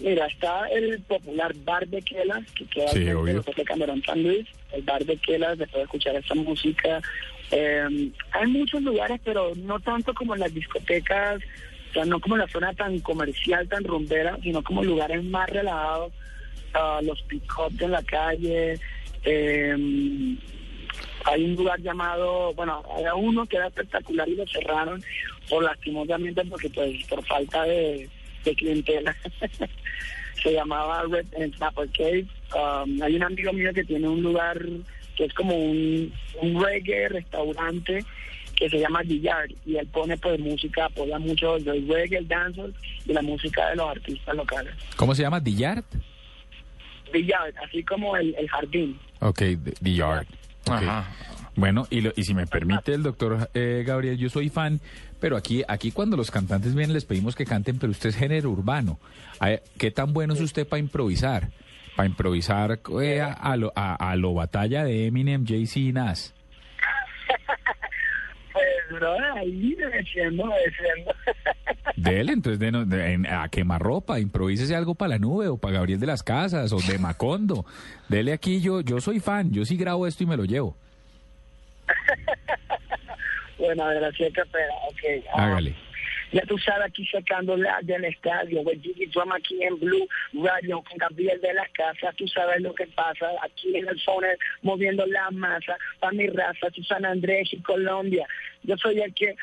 Mira, 0.00 0.26
está 0.26 0.66
el 0.68 1.00
popular 1.02 1.54
Bar 1.64 1.88
de 1.88 2.02
Quelas, 2.02 2.44
que 2.52 2.66
queda 2.66 2.90
en 2.92 3.28
el 3.28 3.42
de 3.42 3.64
Camerón 3.64 4.02
San 4.04 4.22
Luis. 4.22 4.46
El 4.72 4.82
Bar 4.82 5.04
de 5.04 5.16
Quelas, 5.16 5.56
se 5.56 5.66
puede 5.66 5.84
escuchar 5.84 6.16
esa 6.16 6.34
música. 6.34 7.00
Eh, 7.50 8.10
hay 8.32 8.46
muchos 8.48 8.82
lugares, 8.82 9.20
pero 9.24 9.52
no 9.56 9.80
tanto 9.80 10.12
como 10.12 10.34
en 10.34 10.40
las 10.40 10.52
discotecas, 10.52 11.40
o 11.90 11.92
sea, 11.94 12.04
no 12.04 12.20
como 12.20 12.34
en 12.34 12.42
la 12.42 12.48
zona 12.48 12.74
tan 12.74 12.98
comercial, 13.00 13.68
tan 13.68 13.84
rumbera, 13.84 14.36
sino 14.42 14.62
como 14.62 14.84
lugares 14.84 15.24
más 15.24 15.48
relajados, 15.48 16.12
uh, 16.74 17.02
los 17.02 17.22
pick-ups 17.22 17.80
en 17.80 17.90
la 17.92 18.02
calle. 18.02 18.78
Eh, 19.24 20.36
hay 21.24 21.44
un 21.44 21.56
lugar 21.56 21.80
llamado, 21.80 22.54
bueno, 22.54 22.82
había 22.94 23.14
uno 23.14 23.46
que 23.46 23.56
era 23.56 23.66
espectacular 23.66 24.28
y 24.28 24.36
lo 24.36 24.46
cerraron 24.46 25.02
por 25.48 25.64
lastimosamente 25.64 26.44
porque 26.44 26.70
pues 26.70 27.04
por 27.08 27.24
falta 27.24 27.64
de 27.64 28.08
de 28.46 28.56
clientela. 28.56 29.16
se 30.42 30.52
llamaba 30.52 31.02
Red 31.10 31.26
and 31.40 31.54
Snapper 31.56 31.88
Cave. 31.90 32.26
Um, 32.54 33.02
hay 33.02 33.16
un 33.16 33.22
amigo 33.24 33.52
mío 33.52 33.72
que 33.74 33.84
tiene 33.84 34.08
un 34.08 34.22
lugar 34.22 34.58
que 35.16 35.24
es 35.24 35.34
como 35.34 35.56
un, 35.56 36.12
reggae 36.40 37.08
restaurante 37.08 38.04
que 38.54 38.70
se 38.70 38.78
llama 38.78 39.02
The 39.02 39.20
Yard 39.20 39.50
y 39.66 39.76
él 39.76 39.86
pone 39.88 40.16
pues 40.16 40.38
música, 40.40 40.86
apoya 40.86 41.18
mucho 41.18 41.56
el 41.56 41.88
reggae, 41.88 42.18
el 42.18 42.28
dancehall 42.28 42.74
y 43.04 43.12
la 43.12 43.22
música 43.22 43.68
de 43.70 43.76
los 43.76 43.90
artistas 43.90 44.34
locales. 44.34 44.74
¿Cómo 44.96 45.14
se 45.14 45.22
llama? 45.22 45.42
The 45.42 45.52
Yard? 45.52 45.84
The 47.12 47.24
Yard, 47.24 47.54
así 47.62 47.82
como 47.82 48.16
el, 48.16 48.34
jardín. 48.48 48.98
Ok, 49.20 49.42
The, 49.82 49.94
Yard. 49.94 50.26
Ajá. 50.66 51.06
Bueno, 51.56 51.86
y, 51.88 52.06
y 52.20 52.24
si 52.24 52.34
me 52.34 52.46
permite 52.46 52.92
el 52.92 53.02
doctor 53.02 53.48
eh, 53.54 53.82
Gabriel, 53.86 54.18
yo 54.18 54.28
soy 54.28 54.50
fan, 54.50 54.78
pero 55.20 55.38
aquí, 55.38 55.62
aquí 55.66 55.90
cuando 55.90 56.16
los 56.16 56.30
cantantes 56.30 56.74
vienen 56.74 56.92
les 56.92 57.06
pedimos 57.06 57.34
que 57.34 57.46
canten, 57.46 57.78
pero 57.78 57.90
usted 57.90 58.10
es 58.10 58.16
género 58.16 58.50
urbano. 58.50 58.98
¿Qué 59.78 59.90
tan 59.90 60.12
bueno 60.12 60.34
es 60.34 60.40
usted 60.40 60.66
para 60.66 60.80
improvisar? 60.80 61.48
Para 61.96 62.08
improvisar 62.08 62.78
eh, 63.00 63.22
a, 63.22 63.56
lo, 63.56 63.72
a, 63.74 64.14
lo 64.16 64.34
batalla 64.34 64.84
de 64.84 65.06
Eminem, 65.06 65.46
Jay-Z 65.46 65.80
y 65.80 65.92
Nas. 65.92 66.34
pues, 68.52 68.66
bro, 68.90 69.16
ahí 69.34 69.74
defiendo, 69.74 70.44
defiendo. 70.62 71.14
Dele, 71.96 72.32
entonces 72.34 72.58
de, 72.58 72.84
de, 72.84 73.28
a 73.30 73.48
quemarropa, 73.48 74.20
improvísese 74.20 74.76
algo 74.76 74.94
para 74.94 75.10
la 75.10 75.18
nube 75.18 75.48
o 75.48 75.56
para 75.56 75.76
Gabriel 75.76 75.98
de 75.98 76.06
las 76.06 76.22
Casas 76.22 76.70
o 76.74 76.78
de 76.80 76.98
Macondo. 76.98 77.64
Dele 78.10 78.34
aquí, 78.34 78.60
yo, 78.60 78.82
yo 78.82 79.00
soy 79.00 79.20
fan, 79.20 79.50
yo 79.50 79.64
sí 79.64 79.78
grabo 79.78 80.06
esto 80.06 80.22
y 80.22 80.26
me 80.26 80.36
lo 80.36 80.44
llevo. 80.44 80.76
bueno, 83.58 83.84
a 83.84 83.88
ver, 83.88 84.04
así 84.04 84.24
es 84.24 84.32
que 84.32 84.40
espera, 84.40 84.74
ok. 84.88 85.24
Hágale. 85.34 85.74
Ya 86.32 86.42
tú 86.42 86.58
sabes, 86.58 86.86
aquí 86.86 87.06
sacando 87.06 87.56
la 87.56 87.78
del 87.82 88.04
estadio, 88.04 88.62
güey, 88.62 88.80
Gigi 88.80 89.06
Drama 89.06 89.36
aquí 89.36 89.62
en 89.62 89.78
Blue 89.78 90.08
Radio 90.34 90.82
con 90.82 90.98
Gabriel 90.98 91.40
de 91.40 91.54
las 91.54 91.70
Casas, 91.70 92.16
tú 92.16 92.26
sabes 92.26 92.60
lo 92.60 92.74
que 92.74 92.86
pasa, 92.88 93.30
aquí 93.42 93.76
en 93.76 93.88
el 93.88 94.00
phone 94.02 94.26
moviendo 94.62 95.06
la 95.06 95.30
masa, 95.30 95.76
para 96.00 96.12
mi 96.12 96.26
raza, 96.26 96.70
tú 96.72 96.82
San 96.82 97.04
Andrés 97.04 97.52
y 97.52 97.62
Colombia. 97.62 98.26
Yo 98.64 98.76
soy 98.76 99.00
el 99.00 99.14
que 99.14 99.36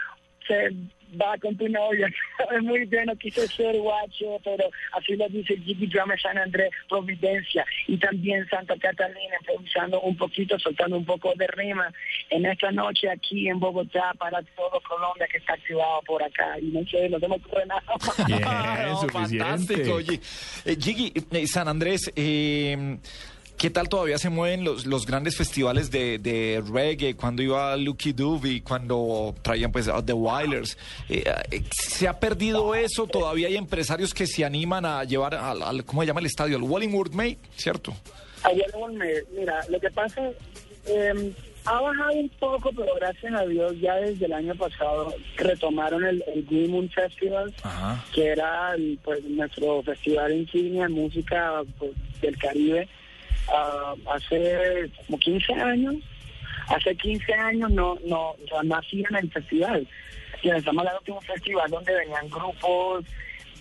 se 0.46 0.72
va 1.20 1.38
con 1.38 1.56
tu 1.58 1.68
novia. 1.68 2.08
Es 2.52 2.62
muy 2.62 2.86
bien, 2.86 3.06
no 3.06 3.16
quise 3.16 3.48
ser 3.48 3.78
guacho, 3.78 4.40
pero 4.44 4.70
así 4.92 5.16
lo 5.16 5.28
dice 5.30 5.56
Jiggy 5.58 5.88
Drama 5.88 6.16
San 6.22 6.38
Andrés, 6.38 6.70
Providencia 6.90 7.66
y 7.88 7.98
también 7.98 8.48
Santa 8.50 8.76
Catalina, 8.78 9.36
improvisando 9.40 10.02
un 10.02 10.18
poquito, 10.18 10.60
soltando 10.60 10.98
un 10.98 11.06
poco 11.06 11.34
de 11.36 11.48
rima 11.48 11.92
en 12.30 12.46
esta 12.46 12.72
noche 12.72 13.10
aquí 13.10 13.48
en 13.48 13.60
Bogotá 13.60 14.14
para 14.18 14.42
todo 14.56 14.82
Colombia 14.88 15.28
que 15.32 15.38
está 15.38 15.54
activado 15.54 16.02
por 16.06 16.22
acá. 16.22 16.60
Y 16.60 16.66
no 16.66 16.86
sé, 16.88 17.08
no 17.10 17.20
tengo 17.20 17.38
que 17.38 17.66
nada 17.66 17.84
Bien, 18.28 19.10
fantástico. 19.10 19.96
Oye, 19.96 20.20
eh, 20.66 20.76
Jiggy, 20.80 21.14
eh, 21.32 21.48
San 21.48 21.68
Andrés, 21.68 22.12
eh, 22.16 22.98
¿Qué 23.58 23.70
tal 23.70 23.88
todavía 23.88 24.18
se 24.18 24.30
mueven 24.30 24.64
los, 24.64 24.86
los 24.86 25.06
grandes 25.06 25.38
festivales 25.38 25.90
de, 25.90 26.20
de 26.20 26.62
reggae? 26.70 27.16
Cuando 27.16 27.42
iba 27.42 27.76
Lucky 27.78 28.12
Dube, 28.12 28.62
cuando 28.62 29.34
traían 29.42 29.72
pues 29.72 29.88
a 29.88 30.04
The 30.04 30.14
Wilders. 30.14 30.78
Eh, 31.08 31.24
eh, 31.52 31.64
¿Se 31.72 32.08
ha 32.08 32.20
perdido 32.20 32.76
eso? 32.76 33.08
¿Todavía 33.08 33.48
hay 33.48 33.56
empresarios 33.56 34.14
que 34.14 34.28
se 34.28 34.44
animan 34.44 34.86
a 34.86 35.04
llevar 35.06 35.36
al, 35.36 35.86
¿cómo 35.86 36.02
se 36.02 36.08
llama 36.08 36.20
el 36.20 36.26
estadio? 36.26 36.58
Al 36.58 36.64
Wallingwood 36.64 37.14
May, 37.14 37.38
¿cierto? 37.56 37.94
A 38.44 38.50
Wallingwood 38.50 38.94
May, 38.94 39.14
mira, 39.38 39.60
lo 39.70 39.80
que 39.80 39.90
pasa 39.92 40.30
eh, 40.88 41.34
ha 41.66 41.80
bajado 41.80 42.14
un 42.14 42.30
poco, 42.30 42.72
pero 42.76 42.94
gracias 42.96 43.34
a 43.34 43.46
Dios 43.46 43.80
ya 43.80 43.96
desde 43.96 44.26
el 44.26 44.34
año 44.34 44.56
pasado 44.56 45.14
retomaron 45.38 46.04
el, 46.04 46.24
el 46.34 46.44
Green 46.46 46.72
Moon 46.72 46.90
Festival, 46.90 47.54
que 48.14 48.28
era 48.28 48.76
pues, 49.04 49.24
nuestro 49.24 49.82
festival 49.84 50.34
insignia 50.34 50.84
de 50.84 50.90
música 50.90 51.64
pues, 51.80 51.92
del 52.22 52.38
Caribe 52.38 52.90
uh, 53.50 54.10
hace 54.10 54.90
como 55.06 55.20
15 55.20 55.54
años, 55.54 55.96
hace 56.68 56.96
15 56.96 57.34
años 57.34 57.72
no, 57.72 57.98
no, 58.06 58.36
no 58.64 58.76
hacían 58.76 59.16
el 59.16 59.32
festival. 59.32 59.88
Y 60.42 60.50
estamos 60.50 60.80
hablando 60.80 61.02
de 61.06 61.12
un 61.12 61.22
festival 61.22 61.72
donde 61.72 61.94
venían 61.94 62.30
grupos, 62.30 63.06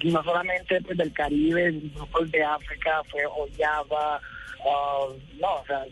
no 0.02 0.22
solamente 0.24 0.80
pues, 0.82 0.98
del 0.98 1.12
Caribe, 1.12 1.72
grupos 1.94 2.30
de 2.30 2.42
África, 2.42 3.02
fue 3.10 3.22
Oyaba, 3.26 4.20
uh, 4.64 5.14
no, 5.40 5.54
o 5.54 5.66
sea, 5.66 5.84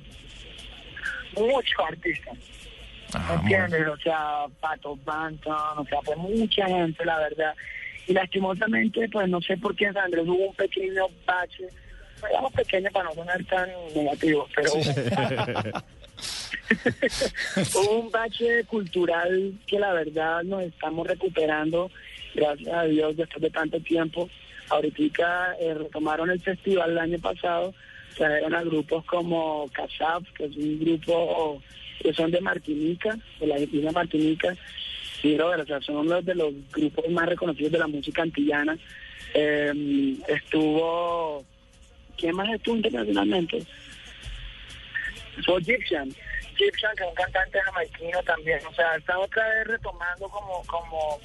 muchos 1.36 1.81
artistas. 1.86 2.36
¿Entiendes? 3.32 3.89
O 3.89 3.97
sea, 3.98 4.47
Pato 4.61 4.97
Banton, 5.05 5.78
o 5.78 5.85
sea, 5.85 6.01
fue 6.02 6.16
mucha 6.16 6.66
gente, 6.66 7.05
la 7.05 7.19
verdad. 7.19 7.55
Y 8.07 8.12
lastimosamente, 8.12 9.09
pues 9.09 9.28
no 9.28 9.40
sé 9.40 9.57
por 9.57 9.74
qué 9.74 9.86
en 9.86 9.94
San 9.94 10.05
Andrés 10.05 10.24
hubo 10.27 10.48
un 10.48 10.55
pequeño 10.55 11.07
bache 11.27 11.69
digamos 12.29 12.53
pequeño 12.53 12.91
para 12.91 13.07
no 13.07 13.15
sonar 13.15 13.45
tan 13.45 13.69
negativo, 13.95 14.47
pero 14.55 14.73
hubo 17.75 17.91
un 18.01 18.11
bache 18.11 18.65
cultural 18.65 19.55
que 19.67 19.79
la 19.79 19.93
verdad 19.93 20.43
nos 20.43 20.63
estamos 20.63 21.07
recuperando, 21.07 21.91
gracias 22.35 22.75
a 22.75 22.85
Dios, 22.85 23.17
después 23.17 23.43
de 23.43 23.51
tanto 23.51 23.81
tiempo. 23.81 24.29
Ahorita 24.69 25.57
eh, 25.61 25.75
retomaron 25.75 26.31
el 26.31 26.41
festival 26.41 26.91
el 26.93 26.99
año 26.99 27.19
pasado, 27.19 27.75
trajeron 28.17 28.55
a 28.55 28.63
grupos 28.63 29.05
como 29.05 29.69
Casab, 29.73 30.25
que 30.35 30.45
es 30.45 30.57
un 30.57 30.79
grupo 30.79 31.61
que 32.01 32.15
son 32.15 32.31
de 32.31 32.41
Martinica, 32.41 33.19
de 33.41 33.47
la 33.47 33.59
isla 33.59 33.93
Martinica, 33.93 34.57
sí, 35.21 35.39
o 35.39 35.67
sea, 35.67 35.81
son 35.81 35.97
uno 35.97 36.23
de 36.23 36.35
los 36.35 36.53
grupos 36.73 37.09
más 37.11 37.29
reconocidos 37.29 37.73
de 37.73 37.79
la 37.79 37.87
música 37.87 38.23
antillana. 38.23 38.79
Eh, 39.35 40.17
estuvo 40.29 41.45
¿Quién 42.21 42.37
más 42.37 42.49
estuvo 42.51 42.77
internacionalmente? 42.77 43.63
Soy 45.43 45.65
Gypsian. 45.65 46.11
Gypsian, 46.55 46.95
que 46.95 47.03
es 47.03 47.09
un 47.09 47.15
cantante 47.15 47.59
jamaiquino 47.63 48.23
también. 48.25 48.61
O 48.67 48.75
sea, 48.75 48.97
está 48.97 49.19
otra 49.19 49.49
vez 49.49 49.67
retomando 49.69 50.29
como, 50.29 50.63
como, 50.67 51.19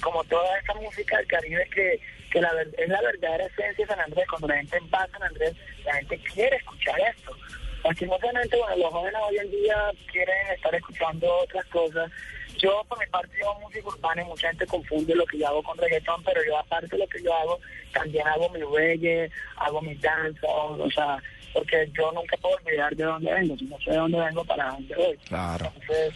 como 0.00 0.22
toda 0.24 0.56
esa 0.60 0.74
música 0.74 1.16
del 1.16 1.26
Caribe 1.26 1.68
que, 1.74 2.00
que 2.30 2.40
la, 2.40 2.50
es 2.62 2.88
la 2.88 3.02
verdadera 3.02 3.46
esencia 3.46 3.84
de 3.84 3.86
San 3.86 4.00
Andrés. 4.00 4.24
Cuando 4.28 4.46
la 4.46 4.56
gente 4.58 4.78
va 4.94 5.02
a 5.02 5.08
San 5.08 5.22
Andrés, 5.24 5.56
la 5.84 5.94
gente 5.94 6.18
quiere 6.32 6.56
escuchar 6.56 7.00
esto. 7.00 7.36
Lastimosamente, 7.82 8.56
bueno, 8.56 8.76
los 8.76 8.92
jóvenes 8.92 9.20
hoy 9.28 9.38
en 9.38 9.50
día 9.50 9.90
quieren 10.12 10.46
estar 10.54 10.74
escuchando 10.76 11.38
otras 11.38 11.66
cosas 11.66 12.12
yo 12.58 12.82
por 12.88 12.98
mi 12.98 13.06
parte 13.06 13.32
yo 13.38 13.50
hago 13.50 13.60
música 13.60 13.88
urbana 13.88 14.22
y 14.22 14.24
mucha 14.24 14.48
gente 14.48 14.66
confunde 14.66 15.14
lo 15.14 15.26
que 15.26 15.38
yo 15.38 15.48
hago 15.48 15.62
con 15.62 15.78
reggaetón, 15.78 16.22
pero 16.24 16.40
yo 16.44 16.58
aparte 16.58 16.88
de 16.88 16.98
lo 16.98 17.06
que 17.08 17.22
yo 17.22 17.34
hago, 17.34 17.60
también 17.92 18.26
hago 18.26 18.48
mi 18.50 18.60
reggae, 18.62 19.30
hago 19.56 19.80
mi 19.82 19.94
danza, 19.96 20.46
o 20.46 20.90
sea, 20.90 21.22
porque 21.52 21.88
yo 21.96 22.12
nunca 22.12 22.36
puedo 22.36 22.56
olvidar 22.56 22.94
de 22.94 23.04
dónde 23.04 23.32
vengo, 23.32 23.56
si 23.56 23.64
no 23.64 23.78
sé 23.80 23.90
de 23.90 23.96
dónde 23.96 24.20
vengo 24.20 24.44
para 24.44 24.70
dónde 24.70 24.94
voy. 24.94 25.16
Claro. 25.28 25.72
Entonces, 25.74 26.14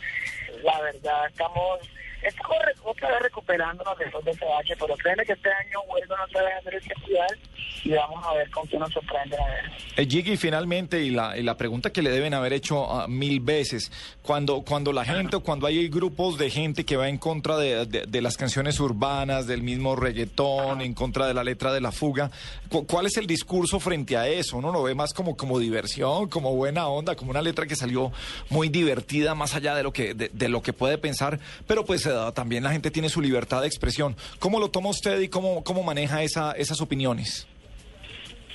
la 0.63 0.81
verdad, 0.81 1.27
estamos 1.27 1.81
estamos 2.23 2.57
otra 2.85 3.09
vez 3.11 3.21
recuperándonos 3.23 3.99
de 3.99 4.05
ese 4.31 4.45
bache, 4.45 4.75
pero 4.79 4.95
créeme 4.97 5.25
que 5.25 5.33
este 5.33 5.49
año 5.49 5.79
vuelven 5.89 6.19
otra 6.29 6.43
vez 6.43 6.55
a 6.55 6.59
hacer 6.59 6.75
el 6.75 6.83
festival 6.83 7.39
y 7.85 7.91
vamos 7.93 8.27
a 8.27 8.35
ver 8.35 8.51
con 8.51 8.67
qué 8.69 8.79
nos 8.79 8.93
sorprende. 8.93 9.37
Eh, 9.97 10.07
Jiggy, 10.07 10.37
finalmente, 10.37 11.01
y 11.03 11.11
la, 11.11 11.37
y 11.39 11.43
la 11.43 11.57
pregunta 11.57 11.91
que 11.91 12.03
le 12.03 12.11
deben 12.11 12.35
haber 12.35 12.53
hecho 12.53 12.91
ah, 12.93 13.07
mil 13.09 13.41
veces, 13.41 13.91
cuando, 14.23 14.63
cuando 14.63 14.93
la 14.93 15.05
gente 15.05 15.37
o 15.37 15.41
cuando 15.41 15.67
hay 15.67 15.89
grupos 15.89 16.37
de 16.39 16.51
gente 16.51 16.85
que 16.85 16.97
va 16.97 17.09
en 17.09 17.19
contra 17.19 17.57
de, 17.57 17.87
de- 17.87 18.07
de 18.07 18.21
las 18.23 18.37
canciones 18.37 18.79
urbanas, 18.81 19.47
del 19.47 19.63
mismo 19.63 19.97
reggaetón, 19.97 20.81
en 20.81 20.95
contra 20.95 21.27
de 21.27 21.35
la 21.35 21.45
letra 21.45 21.73
de 21.73 21.81
la 21.81 21.93
fuga, 21.93 22.31
cu- 22.69 22.87
¿cuál 22.87 23.07
es 23.07 23.17
el 23.17 23.27
discurso 23.27 23.81
frente 23.81 24.17
a 24.17 24.29
eso? 24.29 24.57
Uno 24.59 24.73
lo 24.73 24.83
ve 24.83 24.95
más 24.95 25.13
como, 25.13 25.37
como 25.37 25.59
diversión, 25.59 26.29
como 26.29 26.55
buena 26.55 26.87
onda, 26.89 27.15
como 27.17 27.31
una 27.31 27.43
letra 27.43 27.67
que 27.67 27.77
salió 27.77 28.13
muy 28.51 28.69
divertida, 28.69 29.35
más 29.35 29.55
allá 29.55 29.75
de 29.75 29.83
lo 29.83 29.93
que, 29.93 30.15
de, 30.15 30.29
de 30.33 30.49
lo 30.49 30.63
que 30.63 30.73
puede 30.73 30.99
pensar, 30.99 31.39
pero 31.67 31.85
pues 31.85 32.07
también 32.35 32.65
la 32.65 32.71
gente 32.71 32.91
tiene 32.91 33.09
su 33.09 33.21
libertad 33.21 33.61
de 33.61 33.67
expresión. 33.67 34.17
¿Cómo 34.39 34.61
lo 34.61 34.71
toma 34.71 34.91
usted 34.91 35.21
y 35.21 35.29
cómo, 35.29 35.65
cómo 35.65 35.83
maneja 35.83 36.23
esa, 36.23 36.53
esas 36.53 36.81
opiniones? 36.81 37.47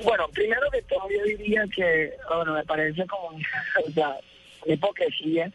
Bueno, 0.03 0.27
primero 0.29 0.69
que 0.71 0.81
todo 0.83 1.07
yo 1.09 1.23
diría 1.23 1.63
que, 1.73 2.13
bueno, 2.33 2.53
me 2.53 2.63
parece 2.63 3.05
como 3.07 3.27
o 3.87 3.91
sea, 3.93 4.17
una 4.65 4.73
hipocresía, 4.73 5.51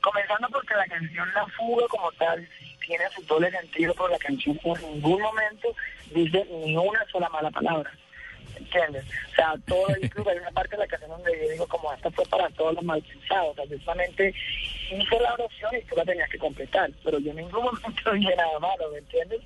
comenzando 0.00 0.48
porque 0.50 0.74
la 0.74 0.86
canción 0.86 1.28
La 1.34 1.46
Fuga 1.46 1.86
como 1.88 2.10
tal 2.12 2.48
tiene 2.86 3.04
su 3.14 3.22
doble 3.22 3.50
sentido, 3.50 3.92
pero 3.94 4.08
la 4.08 4.18
canción 4.18 4.58
en 4.64 4.94
ningún 4.94 5.20
momento 5.20 5.68
dice 6.14 6.46
ni 6.64 6.76
una 6.76 7.04
sola 7.10 7.28
mala 7.28 7.50
palabra. 7.50 7.90
¿Entiendes? 8.56 9.04
O 9.04 9.34
sea, 9.34 9.54
todo, 9.66 9.86
incluso 10.00 10.30
hay 10.30 10.38
una 10.38 10.50
parte 10.50 10.76
de 10.76 10.82
la 10.82 10.86
canción 10.86 11.10
donde 11.10 11.32
yo 11.40 11.50
digo 11.50 11.66
como 11.66 11.92
esta 11.92 12.10
fue 12.10 12.24
para 12.26 12.48
todos 12.50 12.74
los 12.74 12.84
malpensados. 12.84 13.52
O 13.52 13.54
sea, 13.54 13.64
yo 13.64 13.78
solamente 13.84 14.34
hice 14.90 15.20
la 15.20 15.34
oración 15.34 15.74
y 15.76 15.82
tú 15.82 15.96
la 15.96 16.04
tenías 16.04 16.30
que 16.30 16.38
completar, 16.38 16.90
pero 17.04 17.18
yo 17.18 17.30
en 17.30 17.36
ningún 17.36 17.64
momento 17.64 18.12
dije 18.12 18.36
nada 18.36 18.58
malo, 18.58 18.90
¿me 18.92 18.98
entiendes? 18.98 19.40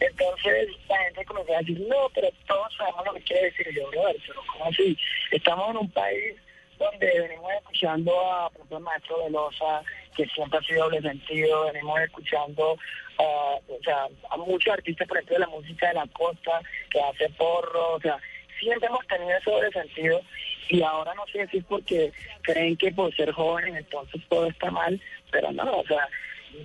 Entonces 0.00 0.68
la 0.88 0.98
gente 0.98 1.24
comenzó 1.24 1.54
a 1.54 1.58
decir, 1.58 1.80
no, 1.80 2.08
pero 2.14 2.28
todos 2.46 2.74
sabemos 2.76 3.06
lo 3.06 3.14
que 3.14 3.22
quiere 3.22 3.44
decir 3.44 3.68
yo, 3.74 3.88
brother, 3.90 4.16
pero 4.26 4.40
¿cómo 4.52 4.66
así? 4.66 4.96
Estamos 5.30 5.70
en 5.70 5.76
un 5.78 5.90
país 5.90 6.36
donde 6.78 7.20
venimos 7.20 7.52
escuchando 7.52 8.12
a 8.30 8.50
por 8.50 8.56
ejemplo, 8.58 8.76
el 8.78 8.84
maestro 8.84 9.24
Velosa, 9.24 9.82
que 10.14 10.26
siempre 10.26 10.58
ha 10.58 10.62
sido 10.62 10.84
doble 10.84 11.00
sentido, 11.00 11.64
venimos 11.72 12.00
escuchando 12.00 12.76
ah, 13.18 13.56
o 13.68 13.82
sea, 13.82 14.06
a 14.30 14.36
muchos 14.36 14.72
artistas, 14.72 15.08
por 15.08 15.16
ejemplo, 15.16 15.34
de 15.34 15.40
la 15.40 15.48
música 15.48 15.88
de 15.88 15.94
la 15.94 16.06
costa, 16.08 16.60
que 16.90 17.00
hace 17.00 17.30
porro, 17.30 17.94
o 17.94 18.00
sea, 18.00 18.18
siempre 18.58 18.88
hemos 18.88 19.06
tenido 19.06 19.36
ese 19.36 19.50
doble 19.50 19.70
sentido 19.70 20.20
y 20.68 20.82
ahora 20.82 21.14
no 21.14 21.26
sé 21.26 21.46
si 21.48 21.58
es 21.58 21.64
porque 21.64 22.12
creen 22.42 22.76
que 22.76 22.92
por 22.92 23.14
ser 23.14 23.32
jóvenes 23.32 23.76
entonces 23.76 24.20
todo 24.28 24.46
está 24.46 24.70
mal, 24.70 25.00
pero 25.30 25.52
no, 25.52 25.78
o 25.78 25.86
sea, 25.86 26.08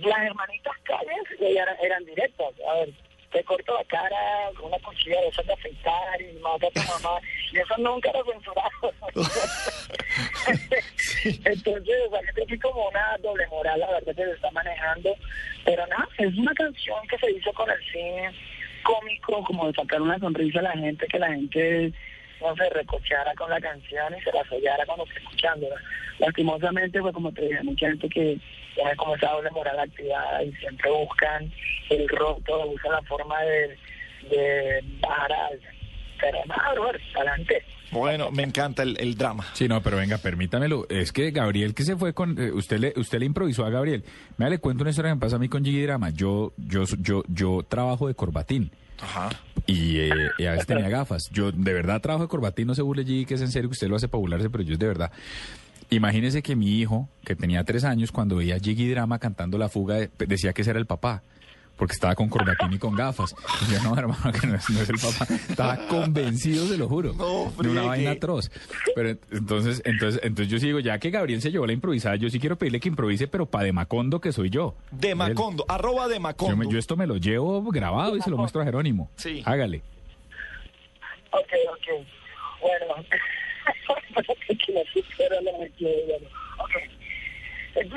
las 0.00 0.22
hermanitas 0.22 0.76
calles 0.84 1.40
eran, 1.40 1.76
eran 1.82 2.04
directas, 2.04 2.52
a 2.68 2.74
ver, 2.74 2.90
te 3.32 3.42
corto 3.44 3.74
la 3.74 3.84
cara 3.84 4.50
con 4.56 4.66
una 4.66 4.78
cuchilla 4.80 5.20
de 5.20 5.28
esas 5.28 5.46
de 5.46 5.52
afeitar 5.54 6.20
y 6.20 6.32
mata 6.40 6.66
a 6.66 6.70
tu 6.70 6.80
mamá, 6.80 7.20
y 7.52 7.58
eso 7.58 7.76
nunca 7.78 8.12
lo 8.12 8.24
censuraron. 8.24 8.92
Entonces, 11.44 11.94
o 12.06 12.10
sea, 12.10 12.20
yo 12.20 12.32
creo 12.34 12.46
que 12.46 12.54
es 12.54 12.60
como 12.60 12.88
una 12.88 13.16
doble 13.22 13.46
moral, 13.48 13.80
la 13.80 13.90
verdad, 13.90 14.14
que 14.14 14.24
se 14.24 14.32
está 14.32 14.50
manejando, 14.50 15.16
pero 15.64 15.86
nada, 15.86 16.06
es 16.18 16.36
una 16.36 16.52
canción 16.54 17.06
que 17.08 17.18
se 17.18 17.30
hizo 17.30 17.52
con 17.52 17.70
el 17.70 17.78
cine 17.90 18.32
cómico, 18.82 19.42
como 19.44 19.66
de 19.66 19.74
sacar 19.74 20.02
una 20.02 20.18
sonrisa 20.18 20.60
a 20.60 20.62
la 20.62 20.72
gente, 20.72 21.06
que 21.06 21.18
la 21.18 21.32
gente 21.32 21.92
no 22.40 22.54
se 22.56 22.68
recochara 22.70 23.34
con 23.34 23.50
la 23.50 23.60
canción 23.60 24.14
y 24.16 24.22
se 24.22 24.32
la 24.32 24.44
sollara 24.44 24.84
cuando 24.86 25.04
esté 25.04 25.18
escuchándola. 25.20 25.76
Lastimosamente, 26.18 27.00
pues 27.00 27.14
como 27.14 27.32
te 27.32 27.42
dije, 27.42 27.62
mucha 27.62 27.88
gente 27.88 28.08
que 28.08 28.38
tiene 28.74 28.96
como 28.96 29.16
esa 29.16 29.30
doble 29.30 29.50
moral 29.50 29.78
activada 29.78 30.42
y 30.42 30.52
siempre 30.54 30.90
buscan 30.90 31.50
el 31.90 32.08
roto, 32.08 32.66
buscan 32.66 32.92
la 32.92 33.02
forma 33.02 33.40
de, 33.42 33.78
de 34.30 34.84
bajar 35.00 35.32
al... 35.32 35.60
Pero 36.22 36.38
adelante. 37.16 37.62
Bueno, 37.90 38.30
me 38.30 38.42
encanta 38.42 38.82
el, 38.84 38.96
el 38.98 39.16
drama. 39.16 39.44
Sí, 39.52 39.68
no, 39.68 39.82
pero 39.82 39.98
venga, 39.98 40.16
permítamelo. 40.18 40.86
Es 40.88 41.12
que 41.12 41.30
Gabriel 41.30 41.74
que 41.74 41.82
se 41.84 41.96
fue 41.96 42.14
con... 42.14 42.40
eh, 42.40 42.50
usted 42.52 42.78
le 42.78 42.94
usted 42.96 43.18
le 43.18 43.26
improvisó 43.26 43.66
a 43.66 43.70
Gabriel. 43.70 44.04
Me 44.38 44.48
le 44.48 44.58
cuento 44.58 44.82
una 44.82 44.90
historia 44.90 45.10
que 45.10 45.16
me 45.16 45.20
pasa 45.20 45.36
a 45.36 45.38
mí 45.38 45.48
con 45.48 45.64
Gigi 45.64 45.82
Drama. 45.82 46.08
Yo, 46.10 46.52
yo, 46.56 46.84
yo, 47.00 47.22
yo 47.28 47.62
trabajo 47.68 48.08
de 48.08 48.14
corbatín. 48.14 48.70
Ajá. 49.00 49.28
Y, 49.66 49.98
eh, 49.98 50.10
y 50.38 50.46
a 50.46 50.52
veces 50.52 50.66
tenía 50.66 50.88
gafas. 50.88 51.28
Yo 51.32 51.50
de 51.52 51.72
verdad 51.74 52.00
trabajo 52.00 52.24
de 52.24 52.28
corbatín, 52.28 52.68
no 52.68 52.74
se 52.74 52.82
burle 52.82 53.04
Gigi, 53.04 53.26
que 53.26 53.34
es 53.34 53.40
en 53.42 53.50
serio 53.50 53.68
que 53.68 53.72
usted 53.74 53.88
lo 53.88 53.96
hace 53.96 54.08
para 54.08 54.20
burlarse, 54.20 54.48
pero 54.48 54.62
yo 54.64 54.72
es 54.74 54.78
de 54.78 54.86
verdad. 54.86 55.10
Imagínese 55.90 56.42
que 56.42 56.56
mi 56.56 56.78
hijo, 56.80 57.08
que 57.24 57.36
tenía 57.36 57.64
tres 57.64 57.84
años, 57.84 58.12
cuando 58.12 58.36
veía 58.36 58.54
a 58.56 58.58
Gigi 58.58 58.88
Drama 58.88 59.18
cantando 59.18 59.58
la 59.58 59.68
fuga, 59.68 59.96
de- 59.96 60.10
decía 60.26 60.52
que 60.54 60.62
ese 60.62 60.70
era 60.70 60.78
el 60.78 60.86
papá. 60.86 61.22
Porque 61.82 61.94
estaba 61.94 62.14
con 62.14 62.28
corbatín 62.28 62.72
y 62.74 62.78
con 62.78 62.94
gafas. 62.94 63.34
Y 63.68 63.72
yo, 63.72 63.82
no, 63.82 63.98
hermano, 63.98 64.30
que 64.30 64.46
no 64.46 64.54
es, 64.54 64.70
no 64.70 64.80
es 64.82 64.88
el 64.88 64.98
papá. 65.00 65.26
Estaba 65.34 65.76
convencido, 65.88 66.64
se 66.68 66.78
lo 66.78 66.88
juro. 66.88 67.12
de 67.60 67.68
una 67.68 67.82
vaina 67.82 68.12
atroz. 68.12 68.52
Pero 68.94 69.08
ent- 69.10 69.18
entonces, 69.32 69.82
entonces, 69.84 70.20
entonces 70.22 70.48
yo 70.52 70.60
sí 70.60 70.66
digo, 70.66 70.78
ya 70.78 71.00
que 71.00 71.10
Gabriel 71.10 71.42
se 71.42 71.50
llevó 71.50 71.66
la 71.66 71.72
improvisada, 71.72 72.14
yo 72.14 72.30
sí 72.30 72.38
quiero 72.38 72.54
pedirle 72.56 72.78
que 72.78 72.88
improvise, 72.88 73.26
pero 73.26 73.46
para 73.46 73.64
de 73.64 73.72
Macondo, 73.72 74.20
que 74.20 74.30
soy 74.30 74.48
yo. 74.48 74.76
De 74.92 75.16
Macondo, 75.16 75.64
arroba 75.66 76.06
de 76.06 76.14
Yo, 76.14 76.20
Macondo. 76.20 76.56
me- 76.56 76.70
yo 76.70 76.78
esto 76.78 76.96
me 76.96 77.08
lo 77.08 77.16
llevo 77.16 77.60
grabado 77.72 78.16
y 78.16 78.22
se 78.22 78.30
lo 78.30 78.36
muestro 78.36 78.62
a 78.62 78.64
Jerónimo. 78.64 79.10
Sí. 79.16 79.42
Hágale. 79.44 79.82
Ok, 81.32 81.52
ok. 81.72 82.06
Bueno, 82.60 83.04
que 84.46 84.72
no 84.72 84.80
supera 84.92 85.40
lo 85.40 85.58
que 85.64 85.70
quiero. 85.76 86.14
Ok. 86.58 86.70
El 87.74 87.88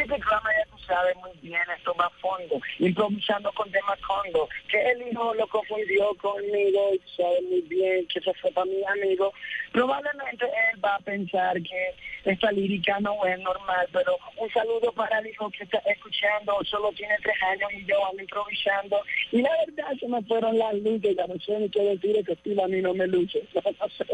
Sabes 0.88 1.16
muy 1.18 1.32
bien, 1.42 1.62
esto 1.76 1.94
va 2.00 2.06
a 2.06 2.10
fondo, 2.22 2.60
improvisando 2.80 3.52
con 3.54 3.72
tema 3.72 3.96
Condo, 4.06 4.48
que 4.70 4.80
el 4.92 5.08
hijo 5.08 5.34
lo 5.34 5.48
confundió 5.48 6.14
conmigo 6.16 6.92
y 6.94 7.00
tú 7.00 7.10
sabes 7.18 7.44
muy 7.44 7.62
bien 7.62 8.08
que 8.08 8.20
eso 8.20 8.32
fue 8.42 8.52
para 8.52 8.66
mi 8.66 8.84
amigo. 8.84 9.34
Probablemente 9.72 10.46
él 10.46 10.84
va 10.84 10.96
a 10.96 11.00
pensar 11.00 11.62
que 11.62 11.96
esta 12.26 12.52
lírica 12.52 13.00
no 13.00 13.26
es 13.26 13.40
normal, 13.40 13.88
pero 13.92 14.18
un 14.38 14.50
saludo 14.52 14.92
para 14.94 15.20
el 15.20 15.28
hijo 15.28 15.50
que 15.52 15.64
está 15.64 15.80
escuchando, 15.80 16.58
solo 16.66 16.92
tiene 16.94 17.16
tres 17.22 17.36
años 17.52 17.72
y 17.74 17.86
yo 17.86 18.06
ando 18.08 18.22
improvisando. 18.22 19.02
Y 19.32 19.42
la 19.42 19.52
verdad 19.66 19.94
se 20.00 20.08
me 20.08 20.22
fueron 20.24 20.58
las 20.58 20.74
luces, 20.76 21.16
ya 21.16 21.28
no 21.28 21.40
sé 21.40 21.60
ni 21.60 21.70
qué 21.70 21.82
decir, 21.82 22.26
que 22.26 22.34
estilo 22.34 22.66
a 22.66 22.68
mí 22.68 22.82
no 22.82 22.94
me 22.94 23.08
luce. 23.08 23.44
No 23.76 23.90
sé. 23.90 24.06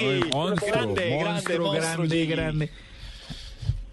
Ay, 0.00 0.20
monstruo, 0.32 0.70
grande, 0.70 1.10
grande, 1.10 1.24
monstruo, 1.24 1.66
monstruo, 1.66 1.72
grande, 1.72 2.26
grande. 2.26 2.70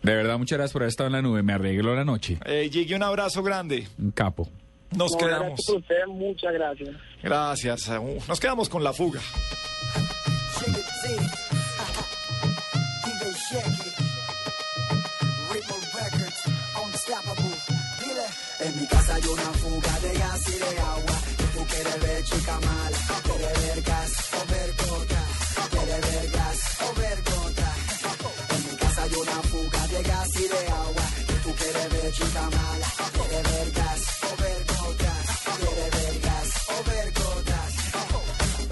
De 0.08 0.16
verdad, 0.16 0.38
muchas 0.38 0.58
gracias 0.58 0.74
por 0.74 0.84
haber 0.84 0.90
estado 0.90 1.08
en 1.08 1.14
la 1.14 1.22
nube. 1.22 1.44
Me 1.44 1.54
arregló 1.54 1.94
la 1.96 2.06
noche. 2.06 2.38
Eh, 2.46 2.70
Gigi, 2.72 2.94
un 2.94 3.04
abrazo 3.04 3.44
grande. 3.44 3.88
Un 4.00 4.12
capo. 4.12 4.50
Nos 4.96 5.12
No, 5.12 5.18
quedamos. 5.18 5.60
gracias 5.68 6.08
muchas 6.08 6.54
gracias. 6.54 6.90
Gracias. 7.22 7.88
Uh, 7.90 8.22
Nos 8.28 8.40
quedamos 8.40 8.70
con 8.70 8.84
la 8.84 8.94
fuga. 8.94 9.20
En 18.60 18.82
mi 18.82 18.88
casa 18.88 19.16
hay 19.16 19.22
una 19.24 19.42
fuga 19.54 20.00
de 20.00 20.14
gas 20.20 20.42
y 20.50 20.60
de 20.60 20.80
agua. 20.80 21.22
Tú 21.54 21.66
quieres 21.70 22.02
ver 22.02 22.24
chica 22.24 22.60
mala, 22.60 22.98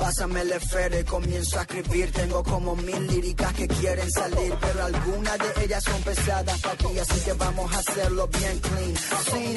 Pásame 0.06 0.42
el 0.42 0.52
esfero 0.54 1.00
y 1.00 1.04
comienzo 1.04 1.60
a 1.60 1.64
escribir. 1.64 2.12
Tengo 2.12 2.44
como 2.44 2.76
mil 2.76 3.08
líricas 3.08 3.52
que 3.54 3.68
quieren 3.68 4.10
salir, 4.12 4.54
pero 4.62 4.86
algunas 4.86 5.38
de 5.40 5.66
ellas 5.66 5.84
son 5.84 6.02
pesadas 6.04 6.62
para 6.62 6.76
ti, 6.76 7.00
así 7.00 7.20
que 7.22 7.34
vamos 7.34 7.74
a 7.74 7.80
hacerlo 7.80 8.28
bien 8.28 8.60
clean. 8.60 8.96
Sí, 8.96 9.56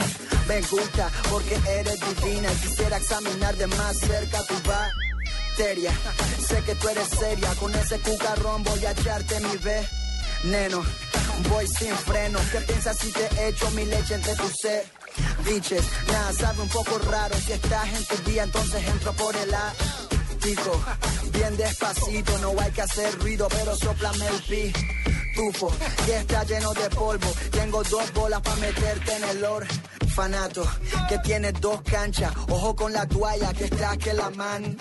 me 0.49 0.61
gusta 0.63 1.11
porque 1.31 1.55
eres 1.69 2.01
divina 2.01 2.49
quisiera 2.63 2.97
examinar 2.97 3.57
de 3.57 3.67
más 3.67 3.99
cerca 3.99 4.39
tu 4.47 4.55
bacteria. 4.69 5.93
Sé 6.49 6.63
que 6.65 6.75
tú 6.75 6.89
eres 6.89 7.09
seria, 7.09 7.55
con 7.57 7.75
ese 7.75 7.99
cucarrón 8.01 8.65
voy 8.65 8.85
a 8.87 8.93
echarte 8.93 9.39
mi 9.41 9.57
veneno. 9.59 10.83
Voy 11.51 11.67
sin 11.67 11.95
freno, 11.97 12.39
¿qué 12.53 12.61
piensas 12.61 12.97
si 12.99 13.13
te 13.13 13.49
echo 13.49 13.71
mi 13.73 13.85
leche 13.85 14.15
entre 14.15 14.35
tus 14.35 14.53
Diches, 15.45 15.85
nada, 16.07 16.33
sabe 16.33 16.63
un 16.63 16.69
poco 16.69 16.99
raro. 16.99 17.35
Si 17.37 17.53
estás 17.53 17.89
en 17.89 18.05
tu 18.05 18.31
día, 18.31 18.43
entonces 18.45 18.87
entro 18.87 19.13
por 19.15 19.35
el 19.37 19.55
ático. 19.55 20.81
Bien 21.33 21.57
despacito, 21.57 22.39
no 22.39 22.55
hay 22.61 22.71
que 22.73 22.83
hacer 22.83 23.19
ruido, 23.19 23.49
pero 23.49 23.77
soplame 23.77 24.27
el 24.27 24.43
pi. 24.43 24.73
tufo 25.35 25.73
que 26.05 26.17
está 26.17 26.45
lleno 26.45 26.73
de 26.75 26.91
polvo. 26.91 27.33
Tengo 27.51 27.83
dos 27.85 28.13
bolas 28.13 28.41
para 28.43 28.57
meterte 28.57 29.17
en 29.17 29.25
el 29.25 29.45
orfanato 29.45 30.67
que 31.09 31.19
tiene 31.19 31.53
dos 31.53 31.81
canchas. 31.83 32.33
Ojo 32.49 32.75
con 32.75 32.93
la 32.93 33.07
toalla 33.07 33.53
que 33.55 33.65
está 33.65 33.97
que 33.97 34.13
la 34.13 34.31
man. 34.31 34.77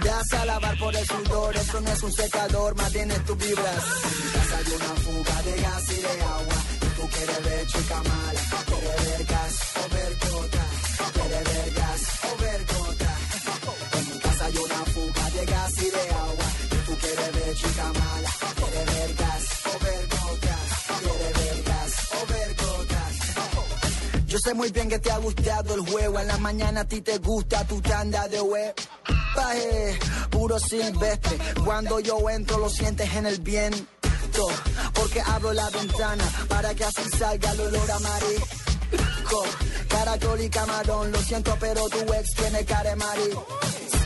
Das 0.00 0.32
a 0.32 0.46
lavar 0.46 0.78
por 0.78 0.96
el 0.96 1.06
sudor, 1.06 1.54
eso 1.54 1.80
no 1.80 1.90
es 1.92 2.02
un 2.02 2.12
secador, 2.12 2.74
más 2.76 2.90
tienes 2.92 3.22
tus 3.26 3.36
vibras. 3.36 3.84
Casa 4.32 4.56
hay 4.56 4.72
una 4.74 4.94
fuga 5.02 5.42
de 5.42 5.60
gas 5.60 5.84
y 5.90 6.00
de 6.00 6.22
agua. 6.22 6.56
Y 6.80 6.86
tú 6.96 7.08
quieres 7.08 7.44
ver 7.44 7.66
chica 7.66 7.96
mala, 7.96 8.40
quieres 8.66 9.04
ver 9.04 9.24
gas 9.26 9.54
o 9.76 9.94
ver 9.94 10.12
gota, 10.18 10.64
quieres 11.12 11.44
ver 11.44 11.74
gas 11.74 12.00
o 12.24 12.42
ver 12.42 12.60
gota. 12.72 13.12
En 13.98 14.08
mi 14.08 14.18
casa 14.20 14.44
hay 14.46 14.56
una 14.56 14.84
fuga 14.94 15.30
de 15.30 15.46
gas 15.46 15.72
y 15.76 15.90
de 15.90 16.10
agua. 16.24 16.46
Y 16.64 16.76
tú 16.86 16.96
quieres 16.96 17.32
ver 17.34 17.54
chica 17.54 17.92
mala, 17.92 18.30
quieres 18.56 18.86
ver 18.86 19.14
gas 19.14 19.44
o 19.66 19.78
ver 19.84 20.04
gotas, 20.08 20.68
quieres 21.02 21.32
ver 21.36 21.56
o 22.16 22.26
ver 22.32 22.50
gotas. 22.64 24.26
Yo 24.26 24.38
sé 24.38 24.54
muy 24.54 24.70
bien 24.70 24.88
que 24.88 24.98
te 24.98 25.10
ha 25.10 25.18
gustado 25.18 25.74
el 25.74 25.80
juego. 25.80 26.18
En 26.18 26.28
la 26.28 26.38
mañana 26.38 26.80
a 26.80 26.84
ti 26.86 27.02
te 27.02 27.18
gusta 27.18 27.66
tu 27.66 27.80
tanda 27.82 28.26
de 28.28 28.40
web. 28.40 28.74
Puro 30.30 30.58
silvestre. 30.58 31.38
Cuando 31.64 32.00
yo 32.00 32.28
entro 32.30 32.58
lo 32.58 32.68
sientes 32.68 33.12
en 33.14 33.26
el 33.26 33.40
viento. 33.40 33.86
Porque 34.94 35.20
abro 35.20 35.52
la 35.52 35.68
ventana 35.70 36.24
para 36.48 36.74
que 36.74 36.84
así 36.84 37.02
salga 37.18 37.50
el 37.52 37.60
olor 37.60 37.90
a 37.90 37.98
marisco. 37.98 39.44
Caracol 39.88 40.40
y 40.40 40.48
camarón, 40.48 41.12
lo 41.12 41.18
siento, 41.18 41.56
pero 41.60 41.88
tu 41.88 42.12
ex 42.12 42.34
tiene 42.34 42.64
cara 42.64 42.90
de 42.90 42.96
marisco. 42.96 43.46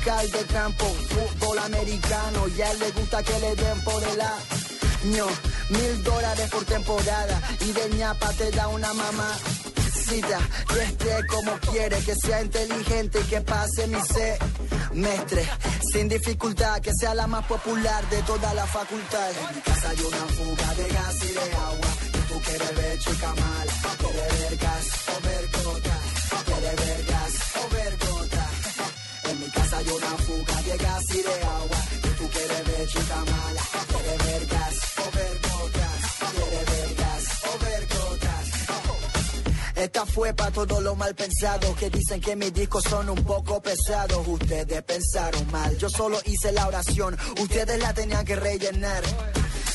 De 0.07 0.45
campo, 0.47 0.85
fútbol 0.85 1.59
americano. 1.59 2.47
Y 2.57 2.63
a 2.63 2.71
él 2.71 2.79
le 2.79 2.91
gusta 2.93 3.23
que 3.23 3.41
le 3.41 3.57
den 3.57 3.81
por 3.83 4.03
el 4.03 4.21
año. 4.21 5.27
Mil 5.71 6.05
dólares 6.05 6.49
por 6.51 6.65
temporada. 6.65 7.41
Y 7.61 7.73
de 7.73 7.91
ñapa 7.97 8.33
te 8.35 8.51
da 8.53 8.69
una 8.69 8.95
mamá 8.95 9.37
que 10.07 10.83
esté 10.83 11.27
como 11.27 11.53
quiere, 11.59 11.99
que 11.99 12.15
sea 12.15 12.41
inteligente 12.41 13.19
y 13.21 13.25
que 13.25 13.41
pase 13.41 13.87
mi 13.89 13.99
semestre 14.01 15.49
sin 15.93 16.09
dificultad, 16.09 16.81
que 16.81 16.93
sea 16.95 17.13
la 17.15 17.27
más 17.27 17.45
popular 17.47 18.09
de 18.09 18.23
toda 18.23 18.55
la 18.55 18.67
facultad. 18.67 19.31
En 19.31 19.57
mi 19.57 19.63
casa 19.63 19.91
hay 19.91 20.01
una 20.01 20.25
fuga 20.37 20.75
de 20.75 20.89
gas 20.89 21.17
y 21.25 21.33
de 21.33 21.57
agua. 21.57 21.89
Y 22.07 22.33
tú 22.33 22.41
quieres 22.41 22.77
ver 22.77 22.99
chica 23.01 23.35
mala, 23.35 23.73
quieres 23.99 24.41
ver 24.41 24.57
gas 24.57 24.87
o 25.09 25.21
ver 25.27 25.45
gota, 25.51 25.99
quieres 26.47 26.77
ver 26.77 27.05
gas 27.07 27.33
o 27.57 27.75
ver 27.75 27.99
gota. 28.07 28.51
En 29.31 29.41
mi 29.41 29.51
casa 29.51 29.77
hay 29.79 29.89
una 29.89 30.13
fuga 30.27 30.63
de 30.63 30.77
gas 30.77 31.05
y 31.11 31.23
de 31.23 31.43
agua. 31.43 31.79
Y 32.05 32.09
tú 32.19 32.29
quieres 32.31 32.65
ver 32.65 32.87
chica 32.87 33.17
mala, 33.17 33.46
Esta 39.87 40.05
fue 40.05 40.35
para 40.35 40.51
todos 40.51 40.83
los 40.83 40.97
mal 40.97 41.15
pensados 41.15 41.77
que 41.77 41.89
dicen 41.89 42.21
que 42.21 42.35
mis 42.35 42.53
discos 42.53 42.83
son 42.91 43.09
un 43.09 43.23
poco 43.23 43.63
pesados. 43.63 44.27
Ustedes 44.27 44.83
pensaron 44.83 45.47
mal, 45.53 45.79
yo 45.79 45.89
solo 45.89 46.19
hice 46.25 46.51
la 46.51 46.67
oración, 46.67 47.17
ustedes 47.41 47.79
la 47.79 47.95
tenían 47.95 48.25
que 48.25 48.35
rellenar. 48.35 49.05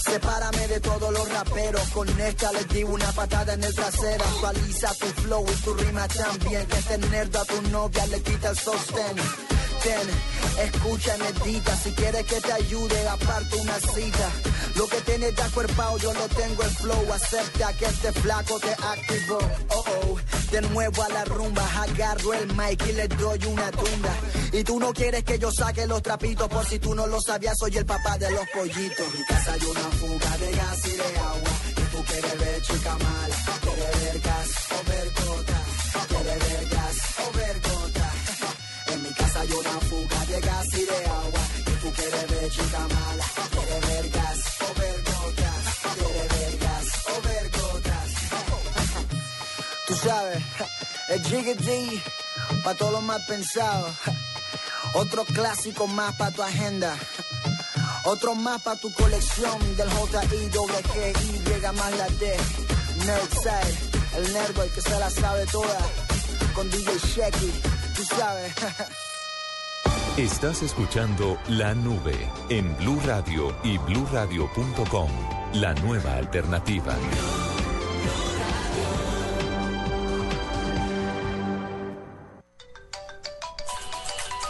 Sepárame 0.04 0.68
de 0.68 0.82
todos 0.82 1.14
los 1.14 1.30
raperos, 1.32 1.88
con 1.92 2.10
esta 2.20 2.52
les 2.52 2.68
di 2.68 2.84
una 2.84 3.10
patada 3.14 3.54
en 3.54 3.64
el 3.64 3.74
trasero. 3.74 4.26
Actualiza 4.26 4.94
tu 4.96 5.06
flow 5.22 5.46
y 5.50 5.62
tu 5.62 5.74
rima 5.76 6.06
también, 6.10 6.68
que 6.68 6.78
este 6.78 6.98
nerd 6.98 7.34
a 7.34 7.46
tu 7.46 7.62
novia 7.70 8.06
le 8.08 8.22
quita 8.22 8.50
el 8.50 8.58
sostén. 8.58 9.51
Ten, 9.84 10.08
escucha 10.64 11.16
y 11.18 11.20
medita, 11.22 11.76
si 11.76 11.92
quieres 11.94 12.24
que 12.26 12.40
te 12.40 12.52
ayude, 12.52 13.08
aparto 13.08 13.58
una 13.58 13.80
cita. 13.80 14.30
Lo 14.76 14.88
que 14.88 15.02
tienes 15.02 15.36
ya 15.36 15.50
cuerpao, 15.50 15.98
yo 15.98 16.14
lo 16.14 16.28
tengo 16.30 16.64
el 16.64 16.70
flow. 16.70 17.14
Acepta 17.14 17.74
que 17.74 17.86
este 17.86 18.12
flaco 18.12 18.60
te 18.60 18.72
activó. 18.72 19.40
Oh, 19.70 19.84
oh. 19.88 20.20
De 20.52 20.62
nuevo 20.62 21.02
a 21.02 21.10
la 21.10 21.26
rumba, 21.26 21.64
agarro 21.82 22.34
el 22.34 22.48
mic 22.56 22.86
y 22.88 22.94
le 22.94 23.08
doy 23.08 23.40
una 23.46 23.72
tunda. 23.72 24.14
Y 24.52 24.64
tú 24.64 24.80
no 24.80 24.94
quieres 24.94 25.24
que 25.24 25.40
yo 25.40 25.52
saque 25.52 25.88
los 25.88 26.04
trapitos, 26.04 26.48
por 26.48 26.66
si 26.66 26.78
tú 26.78 26.94
no 26.94 27.08
lo 27.08 27.20
sabías, 27.20 27.58
soy 27.58 27.78
el 27.78 27.86
papá 27.86 28.18
de 28.18 28.30
los 28.32 28.48
pollitos. 28.50 29.08
En 29.08 29.20
mi 29.20 29.26
casa 29.26 29.54
hay 29.54 29.66
una 29.66 29.80
fuga 29.80 30.38
de 30.38 30.52
gas 30.52 30.86
y 30.86 30.92
de 30.92 31.20
agua. 31.20 31.52
Y 31.70 31.96
tú 31.96 32.04
quieres 32.04 32.40
ver 32.40 32.62
chica 32.62 32.98
mala, 32.98 33.36
quieres 33.62 34.02
ver 34.02 34.20
gas 34.20 34.50
o 34.70 34.90
ver 34.90 35.14
gas 40.42 40.68
y 40.74 40.86
de 40.86 41.06
agua. 41.06 41.42
Y 41.60 41.72
tú 41.82 41.92
quieres 41.94 42.28
ver 42.30 42.52
chica 42.52 42.80
mala, 42.80 43.26
quieres 43.52 43.88
ver 43.88 44.10
gas 44.10 44.40
o 44.60 44.80
ver 44.80 45.04
gotas, 45.04 45.64
quieres 45.96 46.28
ver 46.36 46.58
gas 46.58 46.88
o 47.12 47.22
ver 47.28 47.50
gotas. 47.50 48.10
Tú 49.88 49.96
sabes, 49.96 50.44
el 51.10 51.24
Jiggy 51.24 51.54
D, 51.54 52.02
pa' 52.64 52.76
todos 52.76 52.94
los 52.94 53.04
mal 53.04 53.24
pensados. 53.28 53.92
Otro 54.94 55.24
clásico 55.26 55.88
más 55.88 56.16
pa' 56.16 56.32
tu 56.32 56.44
agenda. 56.44 56.98
Otro 58.04 58.36
más 58.36 58.62
pa' 58.62 58.76
tu 58.76 58.92
colección 58.94 59.78
del 59.78 59.90
J-I-G-G-Y, 59.90 61.44
llega 61.50 61.72
más 61.72 61.92
la 61.98 62.08
D. 62.08 62.38
Nerdside, 63.06 63.78
el 64.18 64.34
nerdo, 64.34 64.64
el 64.64 64.72
que 64.72 64.82
se 64.82 65.00
la 65.00 65.10
sabe 65.10 65.46
toda. 65.46 65.78
Con 66.54 66.70
DJ 66.70 66.98
Shecky, 66.98 67.52
tú 67.96 68.04
sabes. 68.04 68.54
Estás 70.18 70.62
escuchando 70.62 71.38
La 71.48 71.74
Nube 71.74 72.14
en 72.50 72.76
Blue 72.76 73.00
Radio 73.06 73.56
y 73.64 73.78
bluradio.com. 73.78 75.10
La 75.54 75.74
nueva 75.76 76.18
alternativa. 76.18 76.98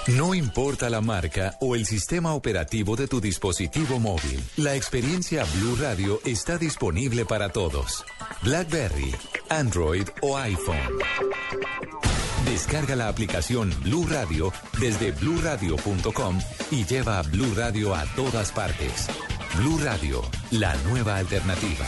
No 0.07 0.33
importa 0.33 0.89
la 0.89 0.99
marca 0.99 1.55
o 1.61 1.75
el 1.75 1.85
sistema 1.85 2.33
operativo 2.33 2.95
de 2.95 3.07
tu 3.07 3.21
dispositivo 3.21 3.99
móvil, 3.99 4.43
la 4.57 4.75
experiencia 4.75 5.45
Blue 5.57 5.75
Radio 5.79 6.19
está 6.25 6.57
disponible 6.57 7.23
para 7.23 7.49
todos. 7.49 8.03
BlackBerry, 8.41 9.15
Android 9.49 10.07
o 10.23 10.37
iPhone. 10.39 12.10
Descarga 12.51 12.97
la 12.97 13.07
aplicación 13.07 13.73
Blue 13.81 14.05
Radio 14.09 14.51
desde 14.77 15.13
bluradio.com 15.13 16.37
y 16.69 16.83
lleva 16.83 17.21
Blue 17.21 17.53
Radio 17.55 17.95
a 17.95 18.03
todas 18.13 18.51
partes. 18.51 19.07
Blue 19.55 19.79
Radio, 19.81 20.21
la 20.51 20.75
nueva 20.83 21.15
alternativa. 21.15 21.85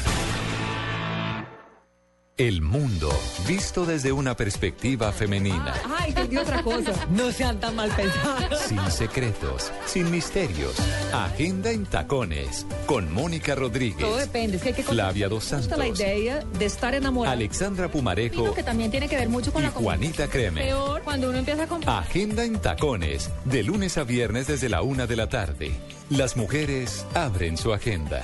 El 2.36 2.64
mundo 2.64 3.12
visto 3.48 3.86
desde 3.86 4.12
una 4.12 4.36
perspectiva 4.36 5.12
femenina. 5.12 5.72
Ay, 6.00 6.10
entendí 6.10 6.38
otra 6.38 6.64
cosa. 6.64 6.92
No 7.12 7.32
sean 7.32 7.60
tan 7.60 7.76
mal 7.76 7.92
pensados. 7.92 8.60
Sin 8.60 8.90
secretos, 8.90 9.72
sin 9.86 10.10
misterios. 10.10 10.74
Agenda 11.14 11.70
en 11.70 11.86
tacones. 11.86 12.66
Con 12.88 13.14
Mónica 13.14 13.54
Rodríguez. 13.54 14.00
Todo 14.00 14.18
depende. 14.18 14.58
Es 14.58 14.64
que 14.64 14.70
hay 14.70 14.74
que 14.74 14.82
Flavia 14.82 15.30
Dos 15.30 15.44
gusta 15.44 15.78
la 15.78 15.84
Santos. 15.86 16.00
idea 16.00 16.40
de 16.58 16.66
estar 16.66 16.96
enamorado. 16.96 17.36
Alexandra 17.36 17.92
Pumarejo 17.92 18.52
que 18.56 18.64
también 18.64 18.90
tiene 18.90 19.08
que 19.08 19.16
ver 19.16 19.30
mucho 19.30 19.54
con 19.54 19.62
y 19.62 19.66
la. 19.68 19.72
Juanita 19.72 20.28
Creme. 20.28 20.64
Peor 20.64 21.04
cuando 21.04 21.30
uno 21.30 21.38
empieza 21.38 21.64
a 21.64 21.68
comprar. 21.68 22.02
Agenda 22.02 22.44
en 22.44 22.60
tacones. 22.60 23.30
De 23.46 23.62
lunes 23.62 24.00
a 24.00 24.06
viernes 24.06 24.48
desde 24.48 24.70
la 24.70 24.82
una 24.82 25.06
de 25.06 25.16
la 25.18 25.30
tarde. 25.30 25.72
Las 26.10 26.36
mujeres 26.36 27.06
abren 27.14 27.58
su 27.58 27.74
agenda. 27.74 28.24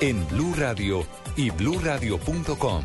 En 0.00 0.26
Blue 0.28 0.54
Radio 0.56 1.06
y 1.36 1.50
bluradio.com. 1.50 2.84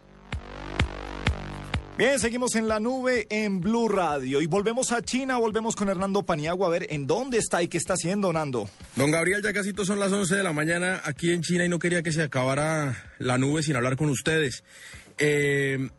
Bien, 1.97 2.19
seguimos 2.19 2.55
en 2.55 2.67
la 2.67 2.79
nube 2.79 3.27
en 3.29 3.59
Blue 3.59 3.87
Radio 3.87 4.41
y 4.41 4.47
volvemos 4.47 4.91
a 4.91 5.01
China, 5.01 5.37
volvemos 5.37 5.75
con 5.75 5.89
Hernando 5.89 6.23
Paniagua 6.23 6.67
a 6.67 6.69
ver 6.69 6.87
en 6.89 7.05
dónde 7.05 7.37
está 7.37 7.61
y 7.61 7.67
qué 7.67 7.77
está 7.77 7.93
haciendo 7.93 8.31
Nando. 8.33 8.69
Don 8.95 9.11
Gabriel, 9.11 9.43
ya 9.43 9.53
casi 9.53 9.73
son 9.85 9.99
las 9.99 10.11
11 10.11 10.37
de 10.37 10.43
la 10.43 10.53
mañana 10.53 11.01
aquí 11.03 11.31
en 11.31 11.41
China 11.41 11.65
y 11.65 11.69
no 11.69 11.79
quería 11.79 12.01
que 12.01 12.11
se 12.11 12.23
acabara 12.23 13.11
la 13.19 13.37
nube 13.37 13.61
sin 13.61 13.75
hablar 13.75 13.97
con 13.97 14.09
ustedes. 14.09 14.63
Eh, 15.17 15.89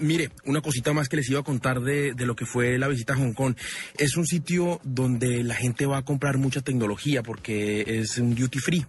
mire, 0.00 0.30
una 0.44 0.60
cosita 0.60 0.92
más 0.92 1.08
que 1.08 1.16
les 1.16 1.28
iba 1.30 1.40
a 1.40 1.44
contar 1.44 1.80
de, 1.80 2.14
de 2.14 2.26
lo 2.26 2.34
que 2.34 2.46
fue 2.46 2.78
la 2.78 2.88
visita 2.88 3.12
a 3.12 3.16
Hong 3.16 3.32
Kong. 3.32 3.54
Es 3.96 4.16
un 4.16 4.26
sitio 4.26 4.80
donde 4.82 5.44
la 5.44 5.54
gente 5.54 5.86
va 5.86 5.98
a 5.98 6.04
comprar 6.04 6.38
mucha 6.38 6.60
tecnología 6.60 7.22
porque 7.22 7.84
es 7.86 8.18
un 8.18 8.34
duty 8.34 8.58
free. 8.58 8.86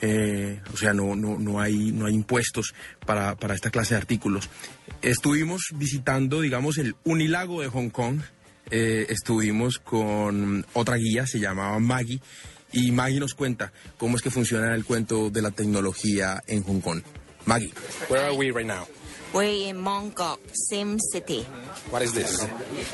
Eh, 0.00 0.60
o 0.72 0.76
sea, 0.76 0.92
no, 0.92 1.16
no, 1.16 1.38
no, 1.38 1.60
hay, 1.60 1.92
no 1.92 2.06
hay 2.06 2.14
impuestos 2.14 2.74
para, 3.04 3.36
para 3.36 3.54
esta 3.54 3.70
clase 3.70 3.94
de 3.94 3.98
artículos. 3.98 4.48
Estuvimos 5.02 5.72
visitando, 5.74 6.40
digamos, 6.40 6.78
el 6.78 6.96
Unilago 7.04 7.60
de 7.60 7.68
Hong 7.68 7.90
Kong. 7.90 8.20
eh, 8.70 9.06
estuvimos 9.08 9.78
con 9.78 10.66
otra 10.72 10.96
guía, 10.96 11.26
se 11.26 11.38
llamaba 11.38 11.78
Maggie, 11.78 12.20
y 12.72 12.90
Maggie 12.92 13.20
nos 13.20 13.34
cuenta 13.34 13.72
cómo 13.96 14.16
es 14.16 14.22
que 14.22 14.30
funciona 14.30 14.74
el 14.74 14.84
cuento 14.84 15.30
de 15.30 15.42
la 15.42 15.50
tecnología 15.50 16.42
en 16.46 16.62
Hong 16.64 16.80
Kong. 16.80 17.02
Maggie, 17.44 17.72
where 18.08 18.24
are 18.24 18.36
we 18.36 18.50
right 18.50 18.66
now? 18.66 18.86
We're 19.36 19.68
in 19.68 19.76
Mongkok, 19.76 20.38
Sim 20.54 20.98
City. 21.12 21.42
What 21.90 22.00
is 22.00 22.14
this? 22.14 22.42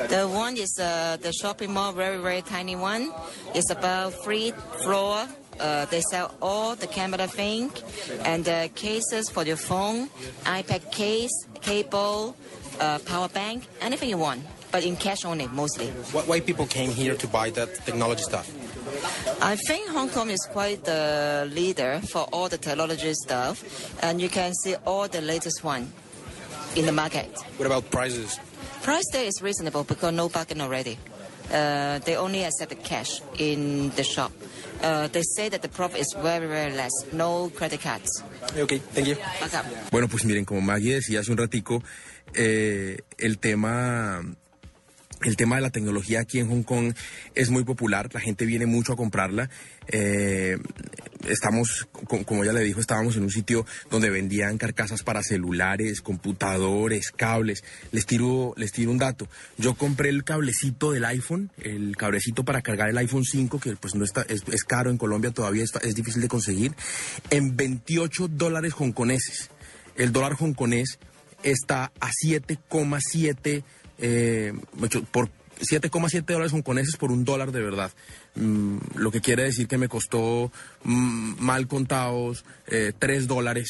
The 0.09 0.27
one 0.27 0.57
is 0.57 0.77
uh, 0.77 1.15
the 1.21 1.31
shopping 1.31 1.71
mall, 1.71 1.93
very, 1.93 2.17
very 2.17 2.41
tiny 2.41 2.75
one. 2.75 3.13
It's 3.55 3.69
about 3.69 4.11
three 4.25 4.51
floor. 4.83 5.25
Uh, 5.57 5.85
they 5.85 6.01
sell 6.01 6.35
all 6.41 6.75
the 6.75 6.87
camera 6.87 7.27
thing 7.27 7.71
and 8.25 8.45
uh, 8.49 8.67
cases 8.75 9.29
for 9.29 9.45
your 9.45 9.55
phone, 9.55 10.09
iPad 10.43 10.91
case, 10.91 11.31
cable, 11.61 12.35
uh, 12.77 12.99
power 13.05 13.29
bank, 13.29 13.63
anything 13.79 14.09
you 14.09 14.17
want, 14.17 14.43
but 14.69 14.83
in 14.83 14.97
cash 14.97 15.23
only, 15.23 15.47
mostly. 15.47 15.87
Why, 16.11 16.23
why 16.23 16.39
people 16.41 16.65
came 16.65 16.89
here 16.89 17.15
to 17.15 17.27
buy 17.27 17.51
that 17.51 17.73
technology 17.85 18.23
stuff? 18.23 18.51
I 19.41 19.55
think 19.55 19.87
Hong 19.91 20.09
Kong 20.09 20.29
is 20.29 20.45
quite 20.51 20.83
the 20.83 21.49
leader 21.53 22.01
for 22.11 22.27
all 22.33 22.49
the 22.49 22.57
technology 22.57 23.13
stuff, 23.13 23.63
and 24.03 24.19
you 24.19 24.27
can 24.27 24.53
see 24.55 24.75
all 24.85 25.07
the 25.07 25.21
latest 25.21 25.63
one 25.63 25.93
in 26.75 26.85
the 26.85 26.91
market. 26.91 27.29
What 27.57 27.65
about 27.65 27.89
prices? 27.89 28.39
Price 28.81 29.05
there 29.11 29.25
is 29.25 29.41
reasonable 29.41 29.83
because 29.83 30.13
no 30.13 30.29
bargain 30.29 30.61
already. 30.61 30.97
Uh, 31.51 31.99
they 31.99 32.15
only 32.15 32.43
accept 32.43 32.69
the 32.69 32.75
cash 32.75 33.21
in 33.37 33.91
the 33.95 34.03
shop. 34.03 34.31
Uh, 34.81 35.07
they 35.07 35.21
say 35.21 35.49
that 35.49 35.61
the 35.61 35.69
profit 35.69 35.99
is 35.99 36.13
very, 36.17 36.47
very 36.47 36.73
less. 36.73 36.91
No 37.13 37.49
credit 37.49 37.81
cards. 37.81 38.23
Okay, 38.57 38.79
thank 38.79 39.07
you. 39.07 39.15
Welcome. 39.39 39.65
Bueno, 39.91 40.07
pues 40.07 40.25
miren, 40.25 40.45
como 40.45 40.61
Maggie 40.61 40.95
decía 40.95 41.19
hace 41.19 41.31
un 41.31 41.37
ratico, 41.37 41.83
eh, 42.33 42.97
el 43.17 43.37
tema 43.37 44.21
el 45.23 45.37
tema 45.37 45.55
de 45.55 45.61
la 45.61 45.69
tecnología 45.69 46.21
aquí 46.21 46.39
en 46.39 46.49
Hong 46.49 46.63
Kong 46.63 46.93
es 47.35 47.49
muy 47.49 47.63
popular, 47.63 48.09
la 48.13 48.19
gente 48.19 48.45
viene 48.45 48.65
mucho 48.65 48.93
a 48.93 48.95
comprarla. 48.97 49.49
Eh, 49.87 50.57
estamos, 51.27 51.87
co- 51.91 52.23
como 52.25 52.43
ya 52.43 52.51
le 52.53 52.61
dijo, 52.63 52.79
estábamos 52.79 53.15
en 53.15 53.23
un 53.23 53.29
sitio 53.29 53.65
donde 53.89 54.09
vendían 54.09 54.57
carcasas 54.57 55.03
para 55.03 55.23
celulares, 55.23 56.01
computadores, 56.01 57.11
cables. 57.11 57.63
Les 57.91 58.05
tiro, 58.05 58.53
les 58.57 58.71
tiro 58.71 58.91
un 58.91 58.97
dato. 58.97 59.27
Yo 59.57 59.75
compré 59.75 60.09
el 60.09 60.23
cablecito 60.23 60.91
del 60.91 61.05
iPhone, 61.05 61.51
el 61.57 61.95
cablecito 61.95 62.43
para 62.43 62.61
cargar 62.61 62.89
el 62.89 62.97
iPhone 62.97 63.23
5, 63.25 63.59
que 63.59 63.75
pues 63.75 63.95
no 63.95 64.03
está, 64.03 64.23
es, 64.23 64.43
caro 64.63 64.89
en 64.89 64.97
Colombia, 64.97 65.31
todavía 65.31 65.63
está- 65.63 65.79
es 65.79 65.95
difícil 65.95 66.21
de 66.21 66.27
conseguir, 66.27 66.73
en 67.29 67.55
28 67.55 68.27
dólares 68.27 68.73
hongkoneses. 68.77 69.49
El 69.95 70.11
dólar 70.11 70.35
hongkonés 70.39 70.97
está 71.43 71.91
a 71.99 72.09
7,7 72.11 73.63
eh, 73.99 74.53
por 75.11 75.29
7,7 75.63 76.25
dólares 76.25 76.53
hongkoneses 76.53 76.97
por 76.97 77.11
un 77.11 77.25
dólar 77.25 77.51
de 77.51 77.61
verdad. 77.61 77.91
Mm, 78.35 78.77
lo 78.95 79.11
que 79.11 79.21
quiere 79.21 79.43
decir 79.43 79.67
que 79.67 79.77
me 79.77 79.87
costó 79.87 80.51
mm, 80.83 81.35
mal 81.39 81.67
contados 81.67 82.45
eh, 82.67 82.93
3 82.97 83.27
dólares. 83.27 83.69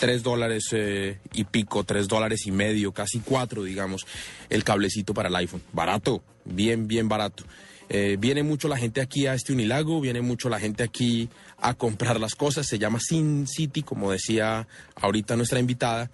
3 0.00 0.22
dólares 0.22 0.64
eh, 0.72 1.18
y 1.32 1.44
pico, 1.44 1.84
3 1.84 2.08
dólares 2.08 2.46
y 2.46 2.52
medio, 2.52 2.92
casi 2.92 3.20
4, 3.20 3.62
digamos, 3.64 4.06
el 4.50 4.64
cablecito 4.64 5.14
para 5.14 5.28
el 5.28 5.36
iPhone. 5.36 5.62
Barato, 5.72 6.22
bien, 6.44 6.88
bien 6.88 7.08
barato. 7.08 7.44
Eh, 7.88 8.16
viene 8.18 8.42
mucho 8.42 8.68
la 8.68 8.78
gente 8.78 9.00
aquí 9.00 9.26
a 9.26 9.34
este 9.34 9.52
Unilago, 9.52 10.00
viene 10.00 10.22
mucho 10.22 10.48
la 10.48 10.58
gente 10.58 10.82
aquí 10.82 11.28
a 11.58 11.74
comprar 11.74 12.18
las 12.18 12.34
cosas, 12.34 12.66
se 12.66 12.78
llama 12.78 12.98
Sin 13.00 13.46
City, 13.46 13.82
como 13.82 14.10
decía 14.10 14.66
ahorita 14.96 15.36
nuestra 15.36 15.60
invitada. 15.60 16.10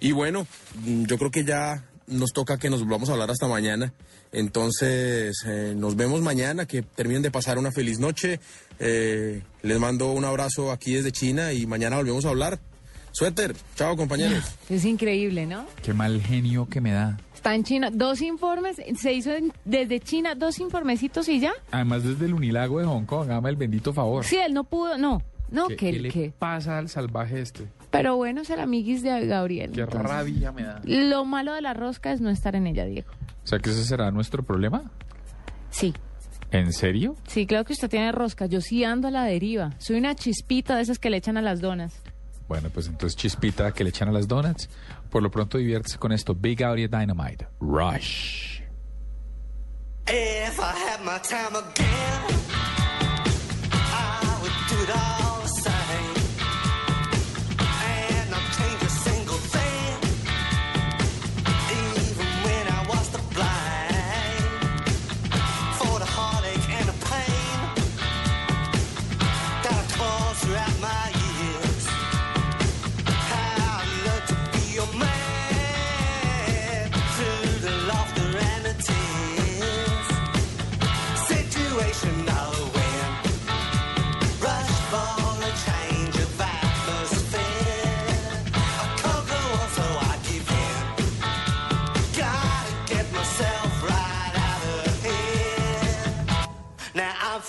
Y 0.00 0.12
bueno, 0.12 0.46
mm, 0.84 1.04
yo 1.04 1.18
creo 1.18 1.30
que 1.30 1.44
ya 1.44 1.84
nos 2.08 2.32
toca 2.32 2.58
que 2.58 2.70
nos 2.70 2.80
volvamos 2.80 3.08
a 3.08 3.12
hablar 3.12 3.30
hasta 3.30 3.46
mañana. 3.48 3.92
Entonces, 4.32 5.36
eh, 5.46 5.74
nos 5.76 5.94
vemos 5.96 6.20
mañana, 6.22 6.66
que 6.66 6.82
terminen 6.82 7.22
de 7.22 7.30
pasar 7.30 7.58
una 7.58 7.70
feliz 7.72 7.98
noche. 7.98 8.40
Eh, 8.78 9.42
les 9.62 9.78
mando 9.78 10.12
un 10.12 10.24
abrazo 10.24 10.70
aquí 10.72 10.94
desde 10.94 11.12
China 11.12 11.52
y 11.52 11.66
mañana 11.66 11.96
volvemos 11.96 12.24
a 12.24 12.30
hablar. 12.30 12.58
Suéter, 13.12 13.54
chao 13.74 13.96
compañeros. 13.96 14.44
Es 14.70 14.84
increíble, 14.84 15.46
¿no? 15.46 15.66
Qué 15.82 15.92
mal 15.92 16.22
genio 16.22 16.68
que 16.68 16.80
me 16.80 16.92
da. 16.92 17.18
Está 17.34 17.54
en 17.54 17.64
China, 17.64 17.90
dos 17.92 18.20
informes, 18.22 18.76
se 19.00 19.12
hizo 19.12 19.32
en- 19.32 19.52
desde 19.64 20.00
China 20.00 20.34
dos 20.34 20.58
informecitos 20.58 21.28
y 21.28 21.40
ya. 21.40 21.52
Además, 21.70 22.02
desde 22.04 22.26
el 22.26 22.34
Unilago 22.34 22.80
de 22.80 22.86
Hong 22.86 23.04
Kong, 23.04 23.30
hágame 23.30 23.50
el 23.50 23.56
bendito 23.56 23.92
favor. 23.92 24.24
Sí, 24.24 24.36
él 24.36 24.52
no 24.54 24.64
pudo, 24.64 24.98
no, 24.98 25.22
no, 25.50 25.68
¿Qué, 25.68 25.76
que, 25.76 25.90
qué 25.92 25.98
le 26.00 26.08
que- 26.10 26.32
pasa 26.38 26.78
al 26.78 26.88
salvaje 26.88 27.40
este? 27.40 27.64
Pero 27.90 28.16
bueno, 28.16 28.42
es 28.42 28.50
el 28.50 28.60
amiguis 28.60 29.02
de 29.02 29.26
Gabriel. 29.26 29.72
Qué 29.72 29.80
entonces. 29.82 30.08
rabia 30.10 30.52
me 30.52 30.62
da. 30.62 30.80
Lo 30.84 31.24
malo 31.24 31.54
de 31.54 31.62
la 31.62 31.72
rosca 31.74 32.12
es 32.12 32.20
no 32.20 32.28
estar 32.30 32.54
en 32.54 32.66
ella, 32.66 32.84
Diego. 32.84 33.10
O 33.44 33.46
sea, 33.46 33.58
que 33.58 33.70
ese 33.70 33.84
será 33.84 34.10
nuestro 34.10 34.42
problema. 34.42 34.90
Sí, 35.70 35.94
¿En 36.50 36.72
serio? 36.72 37.14
sí, 37.26 37.46
creo 37.46 37.64
que 37.64 37.72
usted 37.74 37.88
tiene 37.90 38.10
rosca. 38.12 38.46
Yo 38.46 38.60
sí 38.60 38.84
ando 38.84 39.08
a 39.08 39.10
la 39.10 39.24
deriva. 39.24 39.70
Soy 39.78 39.96
una 39.98 40.14
chispita 40.14 40.76
de 40.76 40.82
esas 40.82 40.98
que 40.98 41.10
le 41.10 41.16
echan 41.18 41.36
a 41.36 41.42
las 41.42 41.60
donas. 41.60 42.00
Bueno, 42.48 42.70
pues 42.70 42.86
entonces 42.88 43.16
chispita 43.16 43.72
que 43.72 43.84
le 43.84 43.90
echan 43.90 44.08
a 44.08 44.12
las 44.12 44.26
donuts. 44.28 44.68
Por 45.10 45.22
lo 45.22 45.30
pronto 45.30 45.58
diviértese 45.58 45.98
con 45.98 46.12
esto. 46.12 46.34
Big 46.34 46.62
Audio 46.64 46.88
Dynamite. 46.88 47.46
Rush. 47.60 48.60
If 50.06 50.58
I 50.58 50.72
had 50.72 51.00
my 51.04 51.18
time 51.20 51.54
again, 51.54 52.47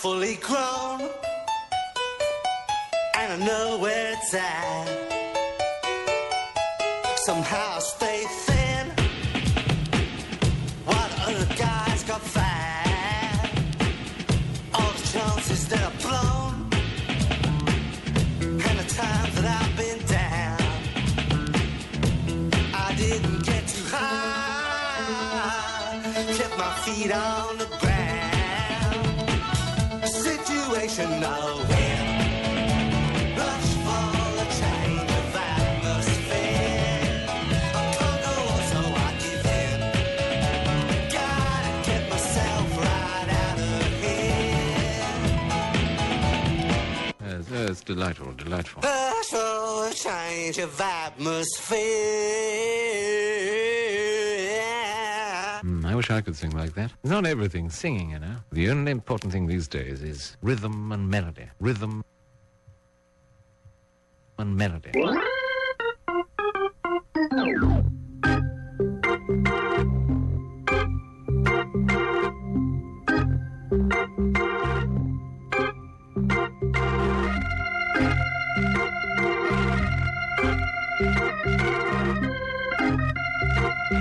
fully 0.01 0.35
grown, 0.37 1.01
and 3.17 3.33
I 3.33 3.45
know 3.45 3.79
where 3.79 4.13
it's 4.13 4.33
at. 4.33 4.88
Delightful, 47.89 48.31
delightful. 48.33 48.83
A 48.85 49.91
change 49.95 50.59
of 50.59 50.79
atmosphere. 50.79 51.79
Mm, 55.63 55.85
I 55.85 55.95
wish 55.95 56.11
I 56.11 56.21
could 56.21 56.35
sing 56.35 56.51
like 56.51 56.75
that. 56.75 56.91
Not 57.03 57.25
everything 57.25 57.71
singing, 57.71 58.11
you 58.11 58.19
know. 58.19 58.35
The 58.51 58.69
only 58.69 58.91
important 58.91 59.33
thing 59.33 59.47
these 59.47 59.67
days 59.67 60.03
is 60.03 60.37
rhythm 60.43 60.91
and 60.91 61.09
melody. 61.09 61.47
Rhythm 61.59 62.03
and 64.37 64.55
melody. 64.55 64.91
No 83.91 83.97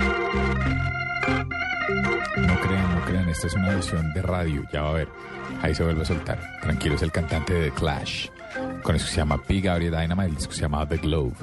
crean, 2.61 2.95
no 2.95 3.05
crean. 3.05 3.29
esta 3.29 3.47
es 3.47 3.53
una 3.55 3.69
versión 3.69 4.13
de 4.13 4.21
radio, 4.21 4.63
ya 4.71 4.81
va 4.83 4.89
a 4.89 4.93
ver. 4.93 5.07
Ahí 5.61 5.73
se 5.73 5.83
vuelve 5.83 6.03
a 6.03 6.05
soltar. 6.05 6.39
Tranquilo, 6.61 6.95
es 6.95 7.01
el 7.01 7.11
cantante 7.11 7.53
de 7.53 7.71
The 7.71 7.75
Clash. 7.75 8.27
Con 8.83 8.95
eso 8.95 9.07
se 9.07 9.17
llama 9.17 9.41
P. 9.41 9.61
Gabriel 9.61 9.91
Dynamite, 9.91 10.29
el 10.29 10.35
disco 10.35 10.53
se 10.53 10.61
llama 10.61 10.87
The 10.87 10.97
Globe. 10.97 11.35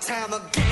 Time 0.00 0.32
again, 0.32 0.67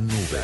Nube 0.00 0.40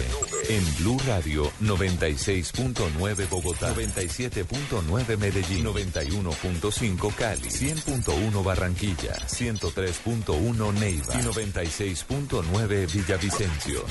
en 0.48 0.62
Blue 0.78 0.98
Radio 1.06 1.50
96.9 1.62 3.28
Bogotá, 3.28 3.74
97.9 3.74 5.18
Medellín, 5.18 5.64
91.5 5.64 7.14
Cali, 7.14 7.48
100.1 7.48 8.44
Barranquilla, 8.44 9.14
103.1 9.14 10.74
Neiva 10.74 11.14
y 11.14 11.22
96.9 11.22 12.92
Villavicencio. 12.92 13.84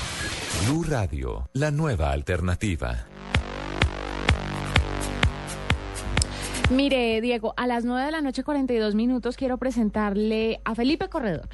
Blue 0.66 0.84
Radio, 0.84 1.48
la 1.52 1.70
nueva 1.70 2.10
alternativa. 2.10 3.06
Mire, 6.70 7.20
Diego, 7.20 7.52
a 7.56 7.66
las 7.66 7.84
9 7.84 8.06
de 8.06 8.10
la 8.10 8.22
noche, 8.22 8.42
42 8.42 8.94
minutos, 8.94 9.36
quiero 9.36 9.58
presentarle 9.58 10.60
a 10.64 10.74
Felipe 10.74 11.08
Corredor. 11.08 11.48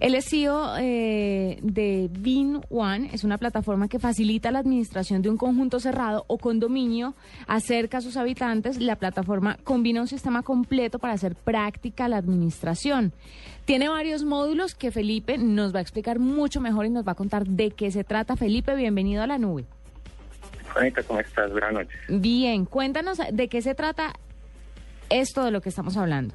Él 0.00 0.14
es 0.14 0.26
CEO 0.28 0.76
eh, 0.78 1.58
de 1.62 2.08
Bin 2.10 2.60
One, 2.70 3.10
es 3.12 3.24
una 3.24 3.38
plataforma 3.38 3.88
que 3.88 3.98
facilita 3.98 4.50
la 4.50 4.58
administración 4.58 5.22
de 5.22 5.30
un 5.30 5.36
conjunto 5.36 5.80
cerrado 5.80 6.24
o 6.26 6.38
condominio 6.38 7.14
acerca 7.46 7.98
a 7.98 8.00
sus 8.00 8.16
habitantes. 8.16 8.80
La 8.80 8.96
plataforma 8.96 9.58
combina 9.64 10.00
un 10.00 10.08
sistema 10.08 10.42
completo 10.42 10.98
para 10.98 11.14
hacer 11.14 11.34
práctica 11.34 12.08
la 12.08 12.16
administración. 12.16 13.12
Tiene 13.64 13.88
varios 13.88 14.24
módulos 14.24 14.74
que 14.74 14.90
Felipe 14.90 15.38
nos 15.38 15.74
va 15.74 15.78
a 15.78 15.82
explicar 15.82 16.18
mucho 16.18 16.60
mejor 16.60 16.86
y 16.86 16.90
nos 16.90 17.06
va 17.06 17.12
a 17.12 17.16
contar 17.16 17.46
de 17.46 17.70
qué 17.70 17.90
se 17.90 18.04
trata. 18.04 18.36
Felipe, 18.36 18.74
bienvenido 18.74 19.22
a 19.22 19.26
la 19.26 19.38
nube. 19.38 19.64
Juanita, 20.72 21.02
¿cómo 21.04 21.20
estás? 21.20 21.50
Buenas 21.52 21.72
noches. 21.72 22.00
Bien, 22.08 22.64
cuéntanos 22.64 23.18
de 23.32 23.48
qué 23.48 23.62
se 23.62 23.74
trata 23.74 24.12
esto 25.08 25.44
de 25.44 25.50
lo 25.50 25.60
que 25.60 25.68
estamos 25.68 25.96
hablando. 25.96 26.34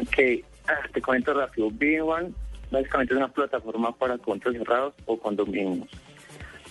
Ok, 0.00 0.44
te 0.92 1.00
comento 1.00 1.34
rápido. 1.34 1.70
Being 1.70 2.02
One 2.02 2.32
básicamente 2.70 3.14
es 3.14 3.18
una 3.18 3.28
plataforma 3.28 3.94
para 3.96 4.18
contos 4.18 4.54
cerrados 4.54 4.94
o 5.06 5.18
condominios, 5.18 5.88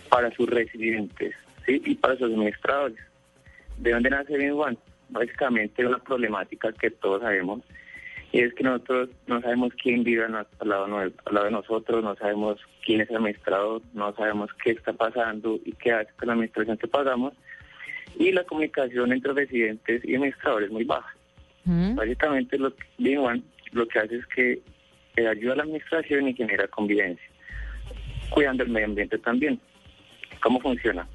para 0.10 0.32
sus 0.32 0.50
residentes 0.50 1.36
¿sí? 1.66 1.82
y 1.86 1.96
para 1.96 2.16
sus 2.18 2.32
administradores. 2.32 2.98
¿De 3.78 3.92
dónde 3.92 4.10
nace 4.10 4.38
Being 4.38 4.54
One? 4.54 4.78
Básicamente 5.10 5.86
una 5.86 6.00
problemática 6.00 6.72
que 6.74 6.90
todos 6.92 7.22
sabemos 7.22 7.62
y 8.32 8.40
es 8.40 8.54
que 8.54 8.64
nosotros 8.64 9.10
no 9.28 9.42
sabemos 9.42 9.74
quién 9.82 10.04
vive 10.06 10.24
al 10.24 10.32
lado, 10.64 10.88
nue- 10.88 11.14
al 11.26 11.34
lado 11.34 11.46
de 11.48 11.52
nosotros, 11.52 12.02
no 12.02 12.16
sabemos 12.16 12.60
quién 12.86 13.02
es 13.02 13.10
el 13.10 13.18
administrador, 13.18 13.82
no 13.94 14.16
sabemos 14.16 14.50
qué 14.64 14.72
está 14.72 14.94
pasando 14.94 15.60
y 15.66 15.74
qué 15.74 15.92
hace 15.92 16.12
con 16.18 16.28
la 16.28 16.34
administración 16.36 16.78
que 16.78 16.88
pagamos 16.88 17.34
y 18.18 18.32
la 18.32 18.46
comunicación 18.46 19.12
entre 19.12 19.34
residentes 19.34 20.04
y 20.06 20.16
administradores 20.16 20.68
es 20.68 20.74
muy 20.74 20.86
baja. 20.86 21.14
Básicamente 21.96 22.58
lo 22.58 22.74
que 22.74 23.18
One 23.18 23.44
lo 23.72 23.88
que 23.88 24.00
hace 24.00 24.18
es 24.18 24.26
que 24.28 24.62
eh, 25.18 25.28
ayuda 25.28 25.54
a 25.54 25.56
la 25.58 25.64
administración 25.64 26.28
y 26.28 26.34
genera 26.34 26.68
convivencia, 26.68 27.28
cuidando 28.30 28.64
el 28.64 28.70
medio 28.70 28.88
ambiente 28.88 29.18
también. 29.18 29.60
¿Cómo 30.42 30.60
funciona? 30.60 31.08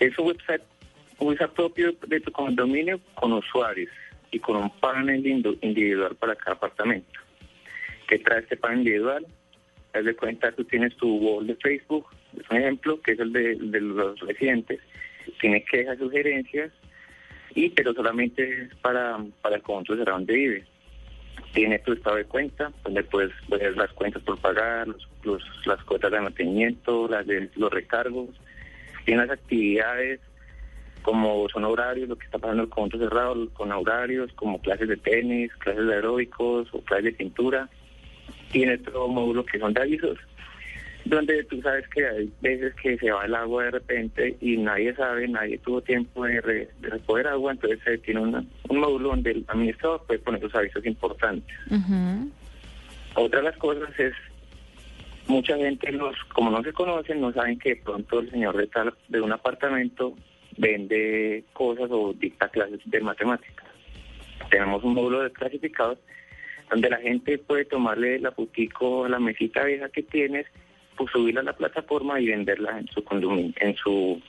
Es 0.00 0.18
un 0.18 0.28
website, 0.28 0.62
un 1.18 1.36
propio 1.54 1.92
de 2.06 2.20
tu 2.20 2.30
condominio 2.30 3.00
con 3.14 3.32
usuarios 3.32 3.90
y 4.30 4.38
con 4.38 4.56
un 4.56 4.70
panel 4.80 5.26
individual 5.26 6.14
para 6.16 6.36
cada 6.36 6.56
apartamento. 6.56 7.20
¿Qué 8.06 8.18
trae 8.18 8.40
este 8.40 8.56
panel 8.56 8.78
individual? 8.78 9.26
Haz 9.92 10.04
de 10.04 10.14
cuenta, 10.14 10.52
tú 10.52 10.64
tienes 10.64 10.94
tu 10.96 11.16
wall 11.16 11.46
de 11.46 11.56
Facebook, 11.56 12.06
es 12.38 12.48
un 12.50 12.58
ejemplo, 12.58 13.00
que 13.00 13.12
es 13.12 13.18
el 13.18 13.32
de, 13.32 13.56
de 13.56 13.80
los 13.80 14.20
residentes, 14.20 14.80
tiene 15.40 15.64
quejas, 15.64 15.98
sugerencias, 15.98 16.70
y 17.54 17.70
pero 17.70 17.92
solamente 17.92 18.62
es 18.62 18.74
para, 18.76 19.18
para 19.42 19.56
el 19.56 19.62
conjunto 19.62 19.96
cerrado 19.96 20.18
donde 20.18 20.34
vive. 20.34 20.64
Tiene 21.52 21.78
tu 21.80 21.92
estado 21.92 22.16
de 22.16 22.24
cuenta, 22.24 22.72
donde 22.84 23.02
puedes 23.02 23.32
ver 23.48 23.76
las 23.76 23.92
cuentas 23.92 24.22
por 24.22 24.38
pagar, 24.38 24.86
las 25.66 25.84
cuotas 25.84 26.10
de 26.12 26.20
mantenimiento, 26.20 27.08
las 27.08 27.26
de 27.26 27.50
los 27.56 27.72
recargos. 27.72 28.30
Tiene 29.04 29.26
las 29.26 29.38
actividades, 29.38 30.20
como 31.02 31.48
son 31.48 31.64
horarios, 31.64 32.08
lo 32.08 32.16
que 32.16 32.26
está 32.26 32.38
pasando 32.38 32.62
en 32.62 32.68
el 32.68 32.70
conjunto 32.70 32.98
cerrado, 32.98 33.48
con 33.50 33.72
horarios, 33.72 34.32
como 34.34 34.60
clases 34.60 34.88
de 34.88 34.96
tenis, 34.96 35.52
clases 35.56 35.86
de 35.86 35.94
aeróbicos 35.94 36.68
o 36.72 36.80
clases 36.82 37.04
de 37.04 37.12
pintura. 37.12 37.68
Tiene 38.52 38.74
otro 38.74 39.08
módulo 39.08 39.44
que 39.44 39.58
son 39.58 39.72
de 39.74 39.82
avisos, 39.82 40.18
donde 41.08 41.44
tú 41.44 41.60
sabes 41.62 41.86
que 41.88 42.06
hay 42.06 42.32
veces 42.40 42.74
que 42.82 42.98
se 42.98 43.10
va 43.10 43.24
el 43.24 43.34
agua 43.34 43.64
de 43.64 43.70
repente 43.72 44.36
y 44.40 44.56
nadie 44.56 44.94
sabe, 44.94 45.26
nadie 45.28 45.58
tuvo 45.58 45.80
tiempo 45.80 46.24
de, 46.24 46.40
re- 46.40 46.68
de 46.80 46.88
recoger 46.90 47.26
agua, 47.28 47.52
entonces 47.52 47.78
se 47.84 47.98
tiene 47.98 48.20
una- 48.20 48.44
un 48.68 48.78
módulo 48.80 49.10
donde 49.10 49.30
el 49.30 49.44
administrador 49.48 50.04
puede 50.06 50.20
poner 50.20 50.42
los 50.42 50.54
avisos 50.54 50.84
importantes. 50.84 51.56
Otra 53.14 53.40
de 53.40 53.46
las 53.46 53.56
cosas 53.56 53.88
es, 53.98 54.12
mucha 55.26 55.56
gente, 55.56 55.90
los 55.92 56.16
como 56.34 56.50
no 56.50 56.62
se 56.62 56.72
conocen, 56.72 57.20
no 57.20 57.32
saben 57.32 57.58
que 57.58 57.70
de 57.70 57.76
pronto 57.76 58.20
el 58.20 58.30
señor 58.30 58.56
de, 58.56 58.66
tal, 58.66 58.94
de 59.08 59.20
un 59.20 59.32
apartamento 59.32 60.14
vende 60.56 61.44
cosas 61.52 61.88
o 61.90 62.12
dicta 62.12 62.48
clases 62.48 62.80
de 62.84 63.00
matemáticas. 63.00 63.66
Tenemos 64.50 64.82
un 64.84 64.94
módulo 64.94 65.22
de 65.22 65.30
clasificados 65.32 65.98
donde 66.70 66.90
la 66.90 66.98
gente 66.98 67.38
puede 67.38 67.64
tomarle 67.64 68.18
la 68.18 68.30
putico 68.30 69.04
a 69.06 69.08
la 69.08 69.18
mesita 69.18 69.64
vieja 69.64 69.88
que 69.88 70.02
tienes, 70.02 70.46
pues 70.98 71.12
subirla 71.12 71.40
a 71.40 71.44
la 71.44 71.52
plataforma 71.52 72.20
y 72.20 72.26
venderla 72.26 72.78
en 72.78 72.88
su 72.88 73.02
condominio, 73.04 73.54
en 73.60 73.76
su, 73.76 74.20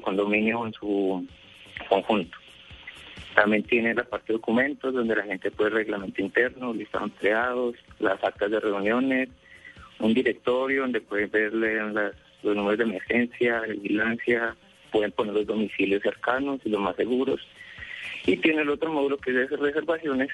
condominio 0.00 0.60
o 0.60 0.66
en 0.66 0.72
su 0.72 1.26
conjunto. 1.88 2.38
También 3.34 3.64
tiene 3.64 3.92
la 3.92 4.04
parte 4.04 4.32
de 4.32 4.38
documentos, 4.38 4.94
donde 4.94 5.16
la 5.16 5.24
gente 5.24 5.50
puede 5.50 5.70
reglamento 5.70 6.22
interno, 6.22 6.72
lista 6.72 6.98
de 6.98 7.04
empleados, 7.04 7.74
las 7.98 8.22
actas 8.24 8.50
de 8.50 8.60
reuniones, 8.60 9.28
un 9.98 10.14
directorio 10.14 10.82
donde 10.82 11.00
pueden 11.00 11.30
ver 11.30 11.52
las, 11.52 12.14
los 12.42 12.56
números 12.56 12.78
de 12.78 12.84
emergencia, 12.84 13.60
de 13.62 13.74
vigilancia, 13.74 14.56
pueden 14.90 15.12
poner 15.12 15.34
los 15.34 15.46
domicilios 15.46 16.02
cercanos 16.02 16.60
y 16.64 16.70
los 16.70 16.80
más 16.80 16.96
seguros. 16.96 17.40
Y 18.24 18.36
tiene 18.38 18.62
el 18.62 18.70
otro 18.70 18.92
módulo 18.92 19.18
que 19.18 19.30
es 19.30 19.50
de 19.50 19.56
reservaciones, 19.56 20.30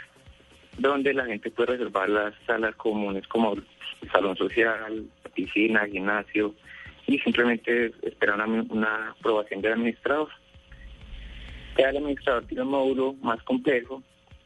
donde 0.78 1.14
la 1.14 1.24
gente 1.24 1.50
puede 1.50 1.72
reservar 1.72 2.08
las 2.08 2.34
salas 2.46 2.74
comunes 2.76 3.26
como 3.26 3.56
salón 4.12 4.36
social, 4.36 5.04
piscina, 5.34 5.86
gimnasio, 5.86 6.54
y 7.06 7.18
simplemente 7.18 7.92
esperar 8.02 8.40
una, 8.48 9.10
aprobación 9.10 9.60
del 9.60 9.72
administrador. 9.72 10.28
Ya 11.78 11.90
el 11.90 11.96
administrador 11.96 12.46
tiene 12.46 12.62
un 12.62 12.70
módulo 12.70 13.14
más 13.22 13.42
complejo, 13.42 14.02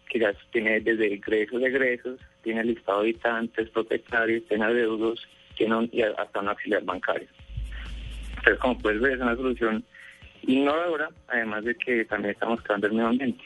que 0.08 0.20
ya 0.20 0.32
tiene 0.52 0.80
desde 0.80 1.14
ingresos, 1.14 1.62
egresos, 1.62 2.20
tiene 2.42 2.64
listado 2.64 3.02
de 3.02 3.10
habitantes, 3.10 3.68
propietarios, 3.70 4.44
tiene 4.48 4.64
adeudos, 4.64 5.26
tiene 5.56 5.76
un- 5.76 5.90
y 5.92 6.02
hasta 6.02 6.40
un 6.40 6.48
auxiliar 6.48 6.84
bancario. 6.84 7.28
Entonces, 8.36 8.58
como 8.60 8.78
puedes 8.78 9.00
ver, 9.00 9.12
es 9.12 9.20
una 9.20 9.34
solución 9.34 9.84
innovadora, 10.42 11.10
además 11.28 11.64
de 11.64 11.74
que 11.74 12.04
también 12.04 12.34
estamos 12.34 12.62
creando 12.62 12.86
el 12.86 12.92
medio 12.92 13.08
ambiente. 13.08 13.44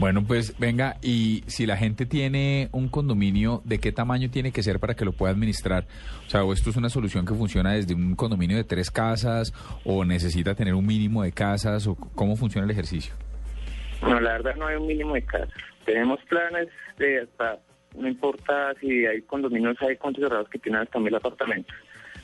Bueno, 0.00 0.24
pues 0.26 0.58
venga, 0.58 0.96
y 1.02 1.44
si 1.46 1.66
la 1.66 1.76
gente 1.76 2.06
tiene 2.06 2.70
un 2.72 2.88
condominio, 2.88 3.60
¿de 3.66 3.78
qué 3.80 3.92
tamaño 3.92 4.30
tiene 4.30 4.50
que 4.50 4.62
ser 4.62 4.80
para 4.80 4.94
que 4.94 5.04
lo 5.04 5.12
pueda 5.12 5.30
administrar? 5.30 5.84
O 6.26 6.30
sea, 6.30 6.42
¿o 6.42 6.54
esto 6.54 6.70
es 6.70 6.76
una 6.76 6.88
solución 6.88 7.26
que 7.26 7.34
funciona 7.34 7.74
desde 7.74 7.92
un 7.92 8.16
condominio 8.16 8.56
de 8.56 8.64
tres 8.64 8.90
casas 8.90 9.52
o 9.84 10.06
necesita 10.06 10.54
tener 10.54 10.72
un 10.72 10.86
mínimo 10.86 11.22
de 11.22 11.32
casas 11.32 11.86
o 11.86 11.96
cómo 12.14 12.34
funciona 12.36 12.64
el 12.64 12.70
ejercicio? 12.70 13.12
No, 14.00 14.18
la 14.18 14.32
verdad 14.32 14.56
no 14.56 14.68
hay 14.68 14.76
un 14.76 14.86
mínimo 14.86 15.12
de 15.12 15.22
casas. 15.22 15.50
Tenemos 15.84 16.18
planes 16.30 16.68
de 16.96 17.20
hasta, 17.20 17.58
no 17.94 18.08
importa 18.08 18.72
si 18.80 19.04
hay 19.04 19.20
condominios, 19.20 19.76
hay 19.82 19.98
contos 19.98 20.22
cerrados 20.22 20.48
que 20.48 20.58
tienen 20.58 20.80
hasta 20.80 20.98
mil 20.98 21.14
apartamentos. 21.14 21.76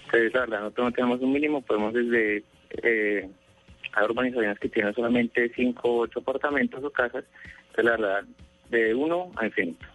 Entonces, 0.07 0.32
la 0.32 0.40
verdad, 0.40 0.73
no 0.78 0.93
tenemos 0.93 1.20
un 1.20 1.31
mínimo, 1.31 1.61
podemos 1.61 1.93
desde... 1.93 2.43
Eh, 2.82 3.28
hay 3.93 4.05
urbanizaciones 4.05 4.59
que 4.59 4.69
tienen 4.69 4.94
solamente 4.94 5.51
cinco 5.55 5.89
o 5.89 5.98
ocho 6.01 6.20
apartamentos 6.20 6.85
o 6.85 6.90
casas, 6.90 7.24
la 7.82 7.93
verdad, 7.93 8.24
de 8.70 8.94
uno 8.94 9.31
a 9.36 9.47
infinito. 9.47 9.86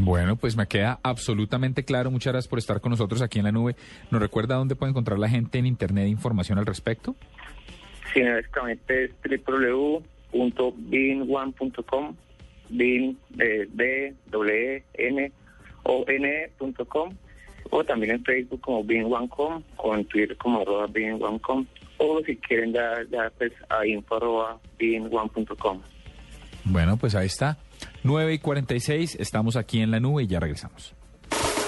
Bueno, 0.00 0.36
pues 0.36 0.56
me 0.56 0.66
queda 0.66 1.00
absolutamente 1.02 1.84
claro. 1.84 2.10
Muchas 2.10 2.32
gracias 2.32 2.48
por 2.48 2.60
estar 2.60 2.80
con 2.80 2.90
nosotros 2.90 3.20
aquí 3.20 3.40
en 3.40 3.46
la 3.46 3.52
nube. 3.52 3.74
¿Nos 4.10 4.20
recuerda 4.20 4.54
dónde 4.54 4.76
puede 4.76 4.90
encontrar 4.90 5.18
la 5.18 5.28
gente 5.28 5.58
en 5.58 5.66
Internet 5.66 6.06
información 6.06 6.58
al 6.58 6.66
respecto? 6.66 7.16
Sí, 8.14 8.22
básicamente 8.22 9.04
es 9.04 9.10
www.binone.com, 10.32 12.16
bin, 12.68 13.18
eh, 13.38 13.68
b, 13.70 14.14
w, 14.30 14.84
n, 14.94 15.32
o, 15.82 16.04
n, 16.06 16.50
punto 16.58 16.84
com, 16.86 17.12
o 17.70 17.84
también 17.84 18.12
en 18.12 18.24
Facebook 18.24 18.60
como 18.60 18.84
bin1com, 18.84 19.62
o 19.76 19.94
en 19.94 20.04
Twitter 20.06 20.36
como 20.36 20.60
arroba 20.62 20.86
bin1com, 20.88 21.66
o 21.98 22.22
si 22.24 22.36
quieren 22.36 22.72
ya, 22.72 23.02
ya 23.10 23.30
pues 23.36 23.52
a 23.68 23.84
info 23.86 24.16
arroba 24.16 24.58
bin1.com. 24.78 25.82
Bueno, 26.64 26.96
pues 26.96 27.14
ahí 27.14 27.26
está. 27.26 27.58
9 28.02 28.34
y 28.34 28.38
46, 28.38 29.16
estamos 29.20 29.56
aquí 29.56 29.80
en 29.80 29.90
la 29.90 30.00
nube 30.00 30.24
y 30.24 30.26
ya 30.26 30.40
regresamos. 30.40 30.94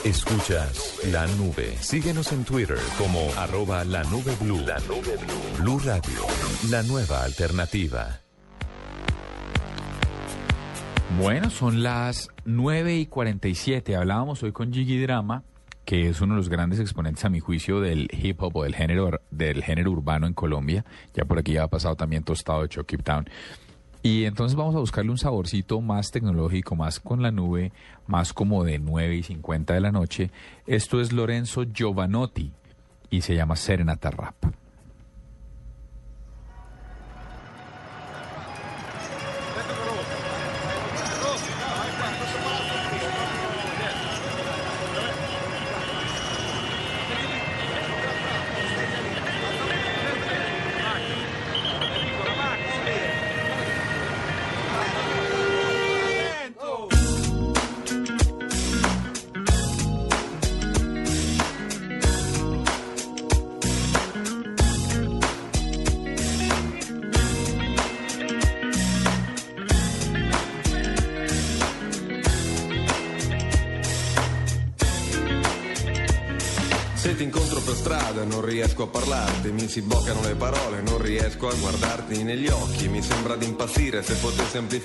Escuchas 0.05 0.99
la 1.13 1.27
nube. 1.37 1.77
Síguenos 1.79 2.33
en 2.33 2.45
Twitter 2.45 2.79
como 2.97 3.29
arroba 3.37 3.85
la 3.85 4.03
nube 4.05 4.35
blue. 4.41 4.61
La 4.67 4.79
nube 4.81 5.17
blue. 5.17 5.63
Blue 5.63 5.79
Radio, 5.79 6.23
la 6.71 6.83
nueva 6.83 7.23
alternativa. 7.23 8.21
Bueno, 11.19 11.51
son 11.51 11.83
las 11.83 12.31
9 12.45 12.97
y 12.97 13.07
47. 13.07 13.97
Hablábamos 13.97 14.43
hoy 14.43 14.53
con 14.53 14.73
Jiggy 14.73 15.03
Drama, 15.03 15.43
que 15.85 16.09
es 16.09 16.21
uno 16.21 16.35
de 16.35 16.39
los 16.39 16.49
grandes 16.49 16.79
exponentes, 16.79 17.25
a 17.25 17.29
mi 17.29 17.41
juicio, 17.41 17.81
del 17.81 18.09
hip 18.13 18.41
hop 18.41 18.57
o 18.57 18.63
del 18.63 18.75
género, 18.75 19.21
del 19.31 19.63
género 19.63 19.91
urbano 19.91 20.27
en 20.29 20.35
Colombia. 20.35 20.85
Ya 21.13 21.25
por 21.25 21.39
aquí 21.39 21.55
ya 21.55 21.65
ha 21.65 21.69
pasado 21.69 21.97
también 21.97 22.23
Tostado 22.23 22.63
de 22.63 22.69
Chucky 22.69 22.97
Town. 22.99 23.29
Y 24.03 24.25
entonces 24.25 24.57
vamos 24.57 24.75
a 24.75 24.79
buscarle 24.79 25.11
un 25.11 25.19
saborcito 25.19 25.81
más 25.83 26.11
tecnológico, 26.11 26.75
más 26.75 27.01
con 27.01 27.23
la 27.23 27.31
nube, 27.31 27.73
más 28.07 28.33
como 28.33 28.65
de 28.65 28.79
9 28.79 29.17
y 29.17 29.23
50 29.23 29.75
de 29.75 29.81
la 29.81 29.93
noche. 29.93 30.31
Esto 30.67 31.01
es 31.01 31.13
Lorenzo 31.13 31.65
Giovanotti 31.71 32.51
y 33.11 33.21
se 33.21 33.35
llama 33.35 33.57
Serenata 33.57 34.11
Rap. 34.11 34.37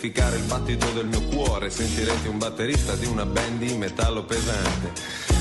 Amplificare 0.06 0.38
il 0.38 0.44
battito 0.44 0.92
del 0.92 1.08
mio 1.08 1.22
cuore, 1.22 1.70
sentirete 1.70 2.28
un 2.28 2.38
batterista 2.38 2.96
di 2.96 3.06
una 3.08 3.26
band 3.26 3.58
di 3.60 3.74
metallo 3.74 4.24
pesante. 4.24 4.94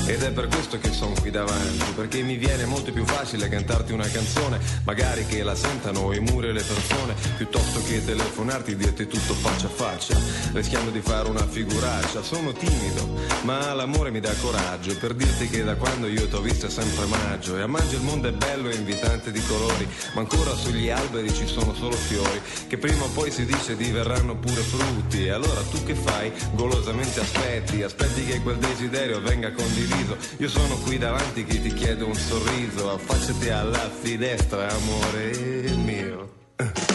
Ed 0.07 0.21
è 0.21 0.31
per 0.31 0.47
questo 0.47 0.77
che 0.77 0.91
sono 0.91 1.15
qui 1.19 1.31
davanti, 1.31 1.91
perché 1.95 2.21
mi 2.21 2.37
viene 2.37 2.65
molto 2.65 2.91
più 2.91 3.03
facile 3.05 3.49
cantarti 3.49 3.91
una 3.91 4.07
canzone, 4.07 4.59
magari 4.83 5.25
che 5.25 5.41
la 5.41 5.55
sentano 5.55 6.13
i 6.13 6.19
muri 6.19 6.49
e 6.49 6.51
le 6.51 6.61
persone, 6.61 7.15
piuttosto 7.37 7.81
che 7.83 8.05
telefonarti 8.05 8.73
e 8.73 8.75
dirti 8.75 9.07
tutto 9.07 9.33
faccia 9.33 9.65
a 9.65 9.69
faccia, 9.69 10.15
rischiando 10.53 10.91
di 10.91 11.01
fare 11.01 11.27
una 11.27 11.45
figuraccia. 11.47 12.21
Sono 12.21 12.53
timido, 12.53 13.15
ma 13.45 13.73
l'amore 13.73 14.11
mi 14.11 14.19
dà 14.19 14.31
coraggio 14.39 14.95
per 14.97 15.15
dirti 15.15 15.49
che 15.49 15.63
da 15.63 15.75
quando 15.75 16.05
io 16.07 16.27
t'ho 16.27 16.39
visto 16.39 16.67
è 16.67 16.69
sempre 16.69 17.05
maggio 17.07 17.57
e 17.57 17.61
a 17.61 17.67
maggio 17.67 17.95
il 17.95 18.03
mondo 18.03 18.27
è 18.27 18.31
bello 18.31 18.69
e 18.69 18.75
invitante 18.75 19.31
di 19.31 19.41
colori, 19.47 19.87
ma 20.13 20.21
ancora 20.21 20.53
sugli 20.55 20.89
alberi 20.89 21.33
ci 21.33 21.47
sono 21.47 21.73
solo 21.73 21.95
fiori, 21.95 22.39
che 22.67 22.77
prima 22.77 23.05
o 23.05 23.09
poi 23.09 23.31
si 23.31 23.43
dice 23.43 23.75
diverranno 23.75 24.35
pure 24.35 24.61
frutti. 24.61 25.25
E 25.25 25.31
allora 25.31 25.61
tu 25.71 25.83
che 25.83 25.95
fai? 25.95 26.31
Golosamente 26.53 27.21
aspetti, 27.21 27.81
aspetti 27.81 28.23
che 28.23 28.39
quel 28.41 28.57
desiderio 28.57 29.19
venga 29.19 29.51
condiviso. 29.51 29.94
Io 30.37 30.49
sono 30.49 30.75
qui 30.77 30.97
davanti 30.97 31.43
che 31.45 31.61
ti 31.61 31.73
chiedo 31.73 32.07
un 32.07 32.15
sorriso, 32.15 32.91
affacciati 32.91 33.49
alla 33.49 33.89
finestra, 33.89 34.67
amore 34.69 35.73
mio. 35.75 36.94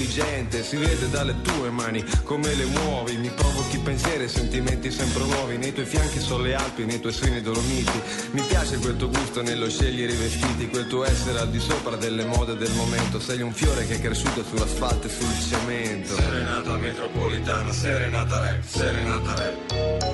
Si 0.71 0.77
vede 0.77 1.09
dalle 1.09 1.41
tue 1.41 1.69
mani 1.69 2.01
come 2.23 2.55
le 2.55 2.63
muovi. 2.63 3.17
Mi 3.17 3.29
provochi 3.29 3.77
pensieri 3.79 4.23
e 4.23 4.27
sentimenti 4.29 4.89
sempre 4.89 5.23
nuovi. 5.25 5.57
Nei 5.57 5.73
tuoi 5.73 5.85
fianchi 5.85 6.19
sono 6.19 6.43
le 6.43 6.55
Alpi, 6.55 6.85
nei 6.85 7.01
tuoi 7.01 7.11
seni 7.11 7.41
dolomiti. 7.41 8.01
Mi 8.31 8.41
piace 8.41 8.77
quel 8.77 8.95
tuo 8.95 9.09
gusto 9.09 9.41
nello 9.41 9.69
scegliere 9.69 10.13
i 10.13 10.15
vestiti 10.15 10.69
Quel 10.69 10.87
tuo 10.87 11.03
essere 11.03 11.39
al 11.39 11.49
di 11.49 11.59
sopra 11.59 11.97
delle 11.97 12.23
mode 12.23 12.55
del 12.55 12.71
momento. 12.71 13.19
Sei 13.19 13.41
un 13.41 13.51
fiore 13.51 13.85
che 13.85 13.95
è 13.95 13.99
cresciuto 13.99 14.43
sull'asfalto 14.43 15.07
e 15.07 15.09
sul 15.09 15.27
cemento. 15.49 16.15
Serenata 16.15 16.77
metropolitana, 16.77 17.73
serenata 17.73 18.39
rap, 18.39 18.63
serenata 18.65 19.35
rap 19.35 20.11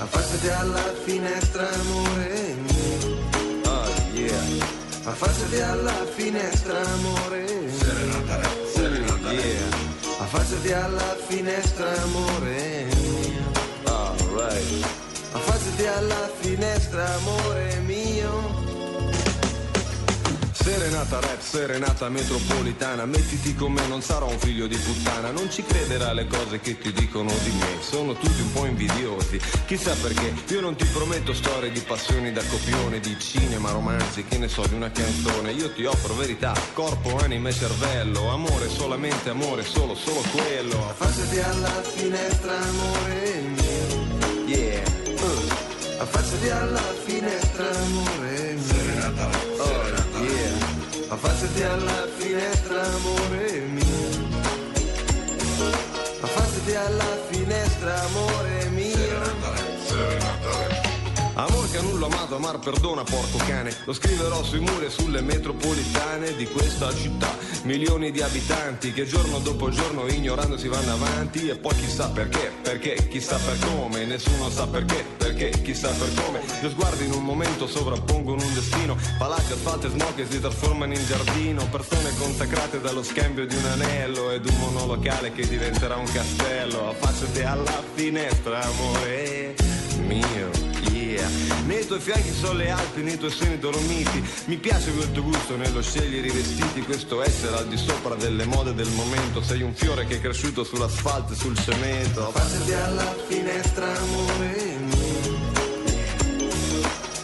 Affacciati 0.00 0.48
alla 0.48 0.92
finestra 1.04 1.68
amore 1.72 2.56
mio. 2.62 3.18
Oh 3.64 3.88
yeah. 4.12 4.84
Affacciati 5.04 5.60
alla 5.60 6.04
finestra 6.14 6.78
amore 6.78 7.46
serenata 7.70 8.40
serenata 8.40 8.75
yeah. 9.36 10.22
affacciati 10.22 10.72
alla 10.72 11.16
finestra 11.26 12.02
amore 12.02 12.86
mio. 12.94 13.44
Alright 13.84 15.04
affacciati 15.32 15.86
alla 15.86 16.30
finestra 16.40 17.14
amore 17.16 17.80
mio 17.84 18.65
Serenata 20.58 21.20
rap, 21.20 21.40
serenata 21.40 22.08
metropolitana, 22.08 23.04
mettiti 23.04 23.54
con 23.54 23.72
me, 23.72 23.86
non 23.86 24.00
sarò 24.00 24.28
un 24.28 24.38
figlio 24.38 24.66
di 24.66 24.76
puttana, 24.76 25.30
non 25.30 25.50
ci 25.50 25.62
crederà 25.62 26.08
alle 26.08 26.26
cose 26.26 26.60
che 26.60 26.78
ti 26.78 26.92
dicono 26.92 27.30
di 27.44 27.50
me, 27.50 27.80
sono 27.80 28.14
tutti 28.14 28.40
un 28.40 28.52
po' 28.52 28.64
invidiosi, 28.64 29.38
chissà 29.66 29.94
perché, 29.94 30.32
io 30.48 30.60
non 30.60 30.74
ti 30.74 30.84
prometto 30.86 31.34
storie 31.34 31.70
di 31.70 31.80
passioni 31.80 32.32
da 32.32 32.42
copione, 32.44 32.98
di 33.00 33.16
cinema, 33.20 33.70
romanzi, 33.70 34.24
che 34.24 34.38
ne 34.38 34.48
so, 34.48 34.66
di 34.66 34.74
una 34.74 34.90
canzone, 34.90 35.52
io 35.52 35.70
ti 35.72 35.84
offro 35.84 36.14
verità, 36.14 36.52
corpo, 36.72 37.16
anima 37.18 37.50
e 37.50 37.52
cervello, 37.52 38.30
amore, 38.30 38.68
solamente 38.68 39.28
amore, 39.30 39.62
solo, 39.62 39.94
solo 39.94 40.22
quello. 40.32 40.88
Affacciati 40.88 41.38
alla 41.38 41.82
finestra, 41.82 42.58
amore 42.58 43.42
mio, 43.54 44.46
yeah, 44.46 44.82
uh. 45.20 46.00
affacciati 46.00 46.48
alla 46.48 46.82
finestra, 47.04 47.68
amore 47.68 48.54
mio. 48.54 48.64
Serenata, 48.64 49.30
serenata. 49.30 49.62
Oh, 49.62 49.68
yeah. 49.68 49.95
Affacciati 51.08 51.62
alla 51.62 52.06
finestra, 52.16 52.82
amore 52.82 53.60
mio. 53.60 53.84
Affacciati 56.20 56.74
alla 56.74 57.16
finestra, 57.28 58.02
amore 58.02 58.55
Amor 61.76 61.76
che 61.76 61.78
a 61.78 61.82
nulla 61.82 62.06
amato, 62.06 62.36
amar 62.36 62.58
perdona, 62.58 63.02
porco 63.02 63.38
cane. 63.46 63.74
Lo 63.84 63.92
scriverò 63.92 64.42
sui 64.42 64.60
muri 64.60 64.86
e 64.86 64.90
sulle 64.90 65.20
metropolitane 65.20 66.34
di 66.36 66.46
questa 66.46 66.94
città. 66.94 67.36
Milioni 67.62 68.10
di 68.10 68.22
abitanti 68.22 68.92
che 68.92 69.04
giorno 69.04 69.38
dopo 69.40 69.68
giorno 69.70 70.06
ignorando 70.06 70.56
si 70.56 70.68
vanno 70.68 70.92
avanti. 70.92 71.48
E 71.48 71.56
poi 71.56 71.74
chissà 71.76 72.08
perché, 72.10 72.52
perché, 72.62 73.08
chissà 73.08 73.36
per 73.36 73.58
come. 73.58 74.04
Nessuno 74.04 74.48
sa 74.50 74.66
perché, 74.66 75.04
perché, 75.16 75.50
chissà 75.62 75.90
per 75.90 76.12
come. 76.14 76.40
Gli 76.62 76.68
sguardi 76.68 77.04
in 77.04 77.12
un 77.12 77.24
momento 77.24 77.66
sovrappongono 77.66 78.42
un 78.42 78.54
destino. 78.54 78.96
Palazzi, 79.18 79.52
asfalti 79.52 79.86
e 79.86 79.90
smog 79.90 80.28
si 80.28 80.40
trasformano 80.40 80.94
in 80.94 81.04
giardino. 81.04 81.66
Persone 81.70 82.10
consacrate 82.18 82.80
dallo 82.80 83.02
scambio 83.02 83.46
di 83.46 83.54
un 83.54 83.64
anello 83.66 84.30
ed 84.30 84.46
un 84.46 84.56
monolocale 84.58 85.32
che 85.32 85.46
diventerà 85.46 85.96
un 85.96 86.10
castello. 86.10 86.88
Affacciati 86.88 87.42
alla 87.42 87.82
finestra, 87.94 88.62
amore 88.62 89.54
mio. 90.06 90.65
Yeah. 91.28 91.60
Nei 91.66 91.86
tuoi 91.86 92.00
fianchi 92.00 92.32
sono 92.32 92.54
le 92.54 92.70
Alpi, 92.70 93.02
nei 93.02 93.18
tuoi 93.18 93.30
seni 93.30 93.58
dormiti. 93.58 94.22
Mi 94.46 94.56
piace 94.56 94.92
quel 94.92 95.10
tuo 95.12 95.22
gusto 95.24 95.56
nello 95.56 95.82
scegliere 95.82 96.26
i 96.26 96.30
vestiti, 96.30 96.80
questo 96.82 97.22
essere 97.22 97.56
al 97.56 97.66
di 97.68 97.76
sopra 97.76 98.14
delle 98.14 98.44
mode 98.44 98.74
del 98.74 98.88
momento. 98.90 99.42
Sei 99.42 99.62
un 99.62 99.74
fiore 99.74 100.06
che 100.06 100.16
è 100.16 100.20
cresciuto 100.20 100.64
sull'asfalto 100.64 101.32
e 101.32 101.36
sul 101.36 101.56
cemento. 101.58 102.28
Affacciati 102.28 102.72
alla 102.72 103.14
finestra, 103.28 103.86
amore 103.96 104.76
mio. 104.80 105.04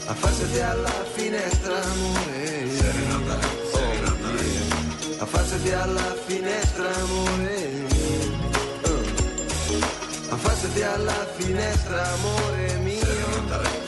Affacciati 0.06 0.60
alla 0.60 1.04
finestra, 1.14 1.82
amore 1.82 2.64
mio. 2.64 2.76
Serenata, 2.76 3.38
serenata. 3.72 4.28
Oh, 4.28 4.42
yeah. 4.42 5.20
Affacciati 5.22 5.70
alla 5.70 6.16
finestra, 6.26 6.94
amore 6.94 7.70
mio. 7.88 8.40
Oh. 8.82 10.34
Affacciati 10.34 10.82
alla 10.82 11.26
finestra, 11.36 12.12
amore 12.12 12.76
mio. 12.82 12.91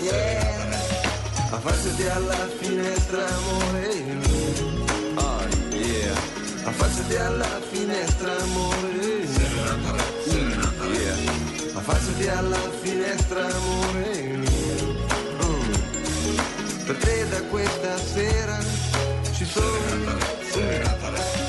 Yeah. 0.01 0.53
Affacciati 1.51 2.07
alla 2.09 2.49
finestra, 2.59 3.27
amore 3.27 3.95
mio. 4.03 4.85
Oh, 5.15 5.43
yeah. 5.71 6.15
Affacciati 6.65 7.17
alla 7.17 7.61
finestra, 7.71 8.37
amore 8.43 8.89
mio. 8.93 9.35
Mm, 10.33 10.93
yeah. 10.93 11.17
Affacciati 11.75 12.29
alla 12.29 12.71
finestra, 12.83 13.47
amore 13.47 14.23
mio. 14.23 14.97
Mm. 15.45 16.85
Per 16.87 16.97
te 16.97 17.29
da 17.29 17.43
questa 17.45 17.99
sera 17.99 18.59
ci 19.33 19.45
sono. 19.45 20.23
Serenata, 20.51 21.11
Serenata, 21.11 21.44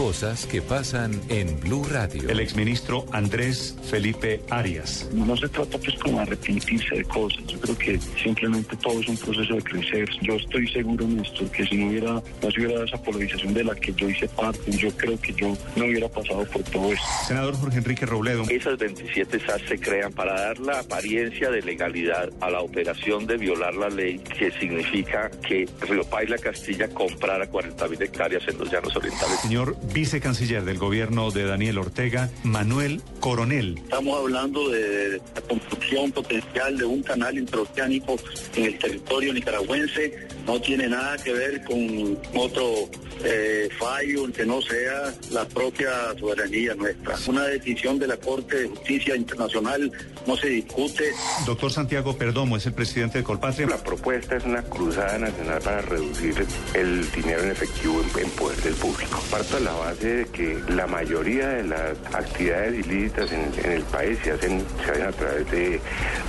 Cosas 0.00 0.46
que 0.46 0.62
pasan 0.62 1.20
en 1.28 1.60
Blue 1.60 1.84
Radio. 1.84 2.30
El 2.30 2.40
exministro 2.40 3.04
Andrés 3.12 3.76
Felipe 3.90 4.40
Arias. 4.48 5.06
No 5.12 5.36
se 5.36 5.46
trata 5.46 5.76
pues 5.76 5.94
como 5.98 6.16
de 6.16 6.22
arrepentirse 6.22 6.94
de 6.96 7.04
cosas, 7.04 7.44
yo 7.46 7.60
creo 7.60 7.76
que 7.76 8.00
simplemente 8.22 8.74
todo 8.78 8.98
es 8.98 9.08
un 9.08 9.18
proceso 9.18 9.56
de 9.56 9.62
crecer. 9.62 10.08
Yo 10.22 10.36
estoy 10.36 10.66
seguro 10.68 11.04
en 11.04 11.20
esto, 11.20 11.52
que 11.52 11.66
si 11.66 11.76
no 11.76 11.90
hubiera, 11.90 12.12
no 12.14 12.22
se 12.50 12.60
hubiera 12.60 12.72
dado 12.72 12.84
esa 12.86 13.02
polarización 13.02 13.52
de 13.52 13.62
la 13.62 13.74
que 13.74 13.92
yo 13.92 14.08
hice 14.08 14.26
parte, 14.28 14.70
yo 14.70 14.90
creo 14.96 15.20
que 15.20 15.34
yo 15.34 15.54
no 15.76 15.84
hubiera 15.84 16.08
pasado 16.08 16.46
por 16.46 16.62
todo 16.62 16.92
esto. 16.94 17.06
Senador 17.26 17.56
Jorge 17.56 17.76
Enrique 17.76 18.06
Robledo. 18.06 18.44
Esas 18.48 18.78
27 18.78 19.38
SAS 19.44 19.60
se 19.68 19.78
crean 19.78 20.14
para 20.14 20.32
dar 20.32 20.58
la 20.60 20.80
apariencia 20.80 21.50
de 21.50 21.60
legalidad 21.60 22.30
a 22.40 22.48
la 22.48 22.62
operación 22.62 23.26
de 23.26 23.36
violar 23.36 23.74
la 23.74 23.90
ley, 23.90 24.18
que 24.18 24.50
significa 24.52 25.30
que 25.46 25.68
Río 25.82 26.04
Paila 26.04 26.38
Castilla 26.38 26.88
comprara 26.88 27.46
40 27.46 27.86
mil 27.86 28.00
hectáreas 28.00 28.48
en 28.48 28.56
los 28.56 28.72
llanos 28.72 28.96
orientales. 28.96 29.40
Señor 29.40 29.76
vicecanciller 29.92 30.64
del 30.64 30.78
gobierno 30.78 31.30
de 31.30 31.44
Daniel 31.44 31.78
Ortega, 31.78 32.30
Manuel 32.44 33.02
Coronel. 33.20 33.78
Estamos 33.78 34.18
hablando 34.18 34.68
de 34.68 35.20
la 35.34 35.40
construcción 35.42 36.12
potencial 36.12 36.78
de 36.78 36.84
un 36.84 37.02
canal 37.02 37.36
interoceánico 37.38 38.16
en 38.56 38.64
el 38.64 38.78
territorio 38.78 39.32
nicaragüense. 39.32 40.28
No 40.50 40.60
tiene 40.60 40.88
nada 40.88 41.16
que 41.16 41.32
ver 41.32 41.62
con 41.62 42.18
otro 42.34 42.88
eh, 43.22 43.68
fallo 43.78 44.32
que 44.32 44.44
no 44.44 44.60
sea 44.60 45.14
la 45.30 45.44
propia 45.46 45.90
soberanía 46.18 46.74
nuestra. 46.74 47.14
Una 47.28 47.44
decisión 47.44 48.00
de 48.00 48.08
la 48.08 48.16
Corte 48.16 48.62
de 48.62 48.68
Justicia 48.68 49.14
Internacional 49.14 49.92
no 50.26 50.36
se 50.36 50.48
discute. 50.48 51.12
Doctor 51.46 51.70
Santiago 51.70 52.16
Perdomo 52.18 52.56
es 52.56 52.66
el 52.66 52.72
presidente 52.72 53.18
de 53.18 53.24
Colpatria. 53.24 53.68
La 53.68 53.76
propuesta 53.76 54.36
es 54.38 54.44
una 54.44 54.62
cruzada 54.62 55.18
nacional 55.18 55.60
para 55.62 55.82
reducir 55.82 56.34
el 56.74 57.08
dinero 57.12 57.42
en 57.44 57.50
efectivo 57.52 58.02
en, 58.16 58.24
en 58.24 58.30
poder 58.30 58.58
del 58.62 58.74
público. 58.74 59.22
Parto 59.30 59.54
de 59.56 59.60
la 59.62 59.72
base 59.72 60.08
de 60.08 60.24
que 60.26 60.58
la 60.70 60.88
mayoría 60.88 61.46
de 61.48 61.62
las 61.62 61.96
actividades 62.12 62.84
ilícitas 62.86 63.30
en, 63.30 63.52
en 63.64 63.70
el 63.72 63.82
país 63.84 64.18
se 64.24 64.32
hacen, 64.32 64.64
se 64.84 64.90
hacen 64.90 65.04
a 65.06 65.12
través 65.12 65.48
de, 65.52 65.80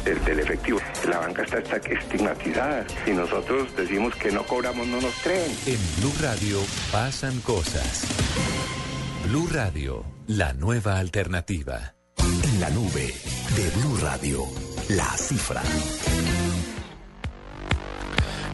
del- 0.05 0.23
del 0.25 0.39
efectivo. 0.41 0.79
La 1.09 1.17
banca 1.17 1.41
está, 1.41 1.57
está 1.57 1.77
estigmatizada. 1.77 2.85
Si 3.03 3.11
nosotros 3.13 3.75
decimos 3.75 4.10
que 4.15 4.31
no 4.31 4.43
cobramos, 4.43 4.87
no 4.87 5.01
nos 5.01 5.13
creen. 5.15 5.51
En 5.65 5.79
Blue 5.99 6.13
Radio 6.21 6.59
pasan 6.91 7.39
cosas. 7.41 8.07
Blue 9.27 9.47
Radio, 9.51 10.03
la 10.27 10.53
nueva 10.53 10.97
alternativa. 10.99 11.95
En 12.17 12.59
la 12.59 12.69
nube 12.69 13.13
de 13.55 13.69
Blue 13.79 13.97
Radio, 14.01 14.43
la 14.89 15.09
cifra. 15.17 15.61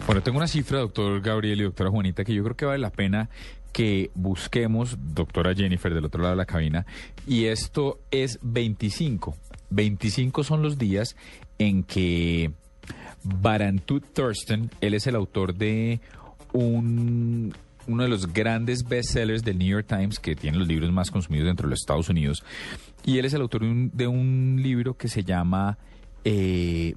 Bueno, 0.06 0.24
tengo 0.24 0.38
una 0.38 0.48
cifra, 0.48 0.80
doctor 0.80 1.22
Gabriel 1.22 1.60
y 1.60 1.64
doctora 1.64 1.90
Juanita, 1.90 2.24
que 2.24 2.34
yo 2.34 2.44
creo 2.44 2.56
que 2.56 2.66
vale 2.66 2.80
la 2.80 2.92
pena 2.92 3.30
que 3.74 4.10
busquemos, 4.16 4.98
doctora 5.14 5.54
Jennifer, 5.54 5.94
del 5.94 6.06
otro 6.06 6.22
lado 6.22 6.34
de 6.34 6.38
la 6.38 6.46
cabina, 6.46 6.86
y 7.28 7.46
esto 7.46 8.00
es 8.10 8.40
25. 8.42 9.36
25 9.70 10.44
son 10.44 10.64
los 10.64 10.78
días 10.78 11.16
en 11.60 11.84
que 11.84 12.52
Barantut 13.42 14.04
Thurston, 14.14 14.70
él 14.82 14.94
es 14.94 15.08
el 15.08 15.16
autor 15.16 15.54
de 15.56 16.00
un, 16.54 17.54
uno 17.88 18.04
de 18.04 18.10
los 18.10 18.32
grandes 18.34 18.84
bestsellers 18.88 19.44
del 19.44 19.58
New 19.60 19.68
York 19.68 19.86
Times, 19.88 20.20
que 20.20 20.36
tiene 20.36 20.58
los 20.58 20.68
libros 20.68 20.92
más 20.92 21.12
consumidos 21.12 21.48
dentro 21.48 21.68
de 21.68 21.72
los 21.72 21.82
Estados 21.82 22.10
Unidos, 22.10 22.44
y 23.06 23.18
él 23.20 23.26
es 23.26 23.34
el 23.34 23.42
autor 23.42 23.62
de 23.66 24.08
un, 24.08 24.60
libro 24.62 24.96
que 24.96 25.08
se 25.08 25.24
llama... 25.24 25.78
eh, 26.24 26.96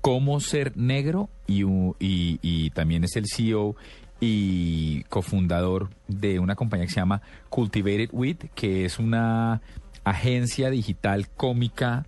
Cómo 0.00 0.40
ser 0.40 0.76
negro 0.76 1.28
y, 1.46 1.62
y- 2.00 2.70
también 2.70 3.04
es 3.04 3.14
el 3.14 3.26
CEO 3.32 3.76
y 4.20 5.04
cofundador 5.04 5.90
de 6.08 6.40
una 6.40 6.56
compañía 6.56 6.86
que 6.86 6.92
se 6.92 6.98
llama 6.98 7.22
Cultivated 7.50 8.08
Wit, 8.10 8.46
que 8.56 8.84
es 8.84 8.98
una 8.98 9.60
agencia 10.02 10.70
digital 10.70 11.28
cómica 11.28 12.04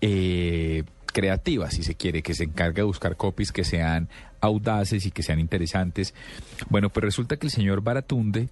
eh, 0.00 0.84
creativa, 1.14 1.70
si 1.70 1.82
se 1.82 1.94
quiere, 1.94 2.22
que 2.22 2.34
se 2.34 2.44
encarga 2.44 2.76
de 2.76 2.82
buscar 2.82 3.16
copies 3.16 3.52
que 3.52 3.64
sean 3.64 4.10
audaces 4.42 5.06
y 5.06 5.10
que 5.10 5.22
sean 5.22 5.40
interesantes. 5.40 6.12
Bueno, 6.68 6.90
pues 6.90 7.04
resulta 7.04 7.38
que 7.38 7.46
el 7.46 7.52
señor 7.52 7.80
Baratunde 7.80 8.50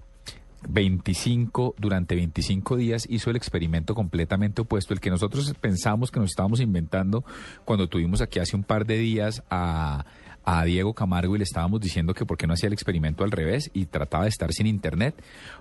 25, 0.69 1.75
durante 1.77 2.15
25 2.15 2.77
días 2.77 3.07
hizo 3.11 3.31
el 3.31 3.37
experimento 3.37 3.95
completamente 3.95 4.63
opuesto, 4.63 4.95
el 4.95 5.01
que 5.01 5.11
nosotros 5.11 5.53
pensamos 5.61 6.11
que 6.11 6.21
nos 6.21 6.31
estábamos 6.31 6.61
inventando 6.61 7.25
cuando 7.65 7.89
tuvimos 7.89 8.21
aquí 8.21 8.39
hace 8.39 8.57
un 8.57 8.63
par 8.63 8.87
de 8.87 8.97
días 8.97 9.43
a, 9.51 10.07
a 10.45 10.65
Diego 10.65 10.95
Camargo 10.95 11.35
y 11.35 11.39
le 11.39 11.45
estábamos 11.45 11.81
diciendo 11.81 12.15
que 12.15 12.25
por 12.25 12.39
qué 12.39 12.47
no 12.47 12.55
hacía 12.55 12.69
el 12.69 12.73
experimento 12.73 13.25
al 13.25 13.33
revés 13.33 13.71
y 13.75 13.87
trataba 13.87 14.25
de 14.25 14.31
estar 14.31 14.53
sin 14.53 14.69
internet, 14.69 15.15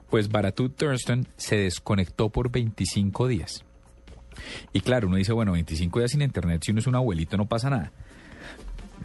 pues 0.09 0.29
Baratut 0.29 0.75
Thurston 0.75 1.27
se 1.35 1.57
desconectó 1.57 2.29
por 2.29 2.51
25 2.51 3.27
días. 3.27 3.65
Y 4.73 4.81
claro, 4.81 5.07
uno 5.07 5.17
dice, 5.17 5.33
bueno, 5.33 5.51
25 5.51 5.99
días 5.99 6.11
sin 6.11 6.21
internet, 6.21 6.61
si 6.63 6.71
uno 6.71 6.79
es 6.79 6.87
un 6.87 6.95
abuelito 6.95 7.37
no 7.37 7.47
pasa 7.47 7.69
nada. 7.69 7.91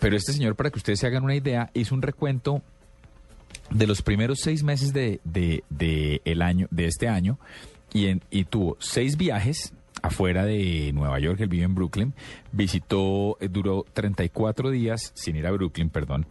Pero 0.00 0.16
este 0.16 0.32
señor, 0.32 0.56
para 0.56 0.70
que 0.70 0.78
ustedes 0.78 1.00
se 1.00 1.06
hagan 1.06 1.24
una 1.24 1.34
idea, 1.34 1.70
hizo 1.74 1.94
un 1.94 2.02
recuento 2.02 2.62
de 3.70 3.86
los 3.86 4.02
primeros 4.02 4.40
seis 4.40 4.62
meses 4.62 4.92
de, 4.92 5.20
el 6.24 6.42
año, 6.42 6.68
de 6.70 6.86
este 6.86 7.08
año 7.08 7.38
y, 7.92 8.44
tuvo 8.44 8.76
seis 8.78 9.16
viajes 9.16 9.72
afuera 10.02 10.44
de 10.44 10.92
Nueva 10.92 11.18
York, 11.18 11.40
él 11.40 11.48
vive 11.48 11.64
en 11.64 11.74
Brooklyn, 11.74 12.14
visitó, 12.52 13.38
eh, 13.40 13.48
duró 13.48 13.84
34 13.94 14.70
días, 14.70 15.12
sin 15.14 15.36
ir 15.36 15.46
a 15.46 15.50
Brooklyn, 15.50 15.88
perdón, 15.88 16.26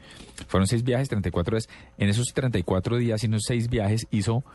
fueron 0.47 0.67
seis 0.67 0.83
viajes, 0.83 1.09
34 1.09 1.57
días, 1.57 1.67
en 1.97 2.09
esos 2.09 2.27
34 2.33 2.97
días 2.97 3.23
en 3.23 3.33
esos 3.33 3.45
seis 3.47 3.67
viajes 3.67 4.07
hizo 4.11 4.45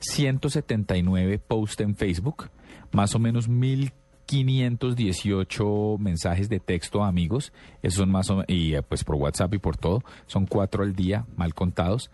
179 0.00 1.38
posts 1.38 1.80
en 1.80 1.96
Facebook, 1.96 2.50
más 2.92 3.14
o 3.14 3.18
menos 3.18 3.48
1518 3.48 5.98
mensajes 5.98 6.48
de 6.48 6.60
texto 6.60 7.04
a 7.04 7.08
amigos, 7.08 7.52
esos 7.82 7.98
son 7.98 8.10
más 8.10 8.30
o 8.30 8.42
y 8.46 8.74
eh, 8.74 8.80
pues 8.82 9.04
por 9.04 9.16
WhatsApp 9.16 9.52
y 9.54 9.58
por 9.58 9.76
todo, 9.76 10.02
son 10.26 10.46
cuatro 10.46 10.82
al 10.82 10.94
día, 10.94 11.26
mal 11.36 11.52
contados. 11.54 12.10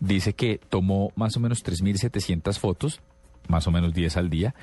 Dice 0.00 0.34
que 0.34 0.60
tomó 0.68 1.12
más 1.16 1.34
o 1.36 1.40
menos 1.40 1.62
3700 1.62 2.58
fotos, 2.58 3.00
más 3.48 3.66
o 3.66 3.70
menos 3.70 3.94
10 3.94 4.16
al 4.16 4.30
día, 4.30 4.54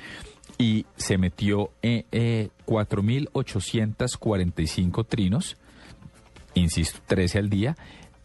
y 0.58 0.86
se 0.96 1.18
metió 1.18 1.70
en 1.82 2.06
eh, 2.12 2.48
4.845 2.66 5.06
trinos, 5.06 5.56
insisto, 6.54 7.00
13 7.06 7.38
al 7.38 7.50
día, 7.50 7.76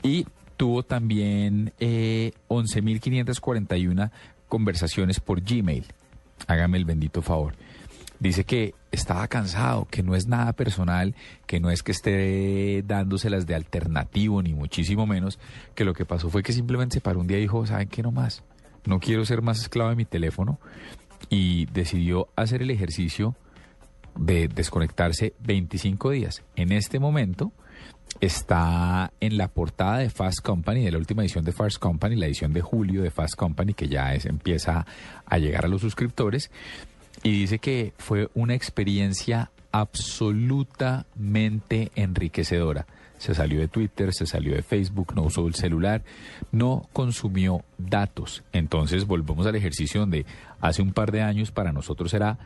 y 0.03 0.25
tuvo 0.57 0.83
también 0.83 1.73
eh, 1.79 2.33
11.541 2.47 4.11
conversaciones 4.47 5.19
por 5.19 5.41
Gmail. 5.41 5.87
Hágame 6.47 6.77
el 6.77 6.85
bendito 6.85 7.21
favor. 7.21 7.53
Dice 8.19 8.43
que 8.43 8.75
estaba 8.91 9.27
cansado, 9.27 9.87
que 9.89 10.03
no 10.03 10.15
es 10.15 10.27
nada 10.27 10.53
personal, 10.53 11.15
que 11.47 11.59
no 11.59 11.71
es 11.71 11.81
que 11.81 11.91
esté 11.91 12.83
dándoselas 12.85 13.47
de 13.47 13.55
alternativo, 13.55 14.43
ni 14.43 14.53
muchísimo 14.53 15.07
menos, 15.07 15.39
que 15.73 15.85
lo 15.85 15.93
que 15.93 16.05
pasó 16.05 16.29
fue 16.29 16.43
que 16.43 16.53
simplemente 16.53 16.93
se 16.93 17.01
paró 17.01 17.19
un 17.19 17.27
día 17.27 17.37
y 17.39 17.41
dijo, 17.41 17.65
¿saben 17.65 17.87
qué 17.87 18.03
no 18.03 18.11
más? 18.11 18.43
No 18.85 18.99
quiero 18.99 19.25
ser 19.25 19.41
más 19.41 19.61
esclavo 19.61 19.89
de 19.89 19.95
mi 19.95 20.05
teléfono 20.05 20.59
y 21.29 21.65
decidió 21.67 22.29
hacer 22.35 22.61
el 22.61 22.69
ejercicio 22.69 23.35
de 24.15 24.47
desconectarse 24.47 25.33
25 25.39 26.11
días. 26.11 26.43
En 26.55 26.71
este 26.71 26.99
momento 26.99 27.51
está 28.19 29.11
en 29.19 29.37
la 29.37 29.47
portada 29.47 29.99
de 29.99 30.09
Fast 30.09 30.41
Company, 30.41 30.83
de 30.83 30.91
la 30.91 30.97
última 30.97 31.23
edición 31.23 31.45
de 31.45 31.51
Fast 31.51 31.77
Company, 31.77 32.15
la 32.15 32.27
edición 32.27 32.53
de 32.53 32.61
julio 32.61 33.03
de 33.03 33.11
Fast 33.11 33.35
Company, 33.35 33.73
que 33.73 33.87
ya 33.87 34.13
es, 34.13 34.25
empieza 34.25 34.85
a 35.25 35.37
llegar 35.37 35.65
a 35.65 35.67
los 35.67 35.81
suscriptores, 35.81 36.51
y 37.23 37.31
dice 37.31 37.59
que 37.59 37.93
fue 37.97 38.29
una 38.33 38.53
experiencia 38.53 39.51
absolutamente 39.71 41.91
enriquecedora. 41.95 42.85
Se 43.17 43.35
salió 43.35 43.59
de 43.59 43.67
Twitter, 43.67 44.13
se 44.13 44.25
salió 44.25 44.55
de 44.55 44.63
Facebook, 44.63 45.13
no 45.15 45.23
usó 45.23 45.47
el 45.47 45.53
celular, 45.53 46.03
no 46.51 46.89
consumió 46.91 47.63
datos. 47.77 48.43
Entonces 48.51 49.05
volvemos 49.05 49.45
al 49.45 49.55
ejercicio 49.55 50.01
donde 50.01 50.25
hace 50.59 50.81
un 50.81 50.91
par 50.91 51.11
de 51.11 51.21
años 51.21 51.51
para 51.51 51.71
nosotros 51.71 52.11
era 52.15 52.39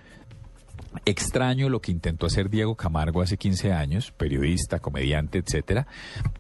extraño 1.06 1.70
lo 1.70 1.82
que 1.82 1.92
intentó 1.92 2.26
hacer 2.26 2.50
Diego 2.50 2.76
Camargo 2.76 3.22
hace 3.22 3.38
15 3.38 3.74
años, 3.74 4.12
periodista, 4.12 4.80
comediante, 4.80 5.40
etcétera, 5.40 5.88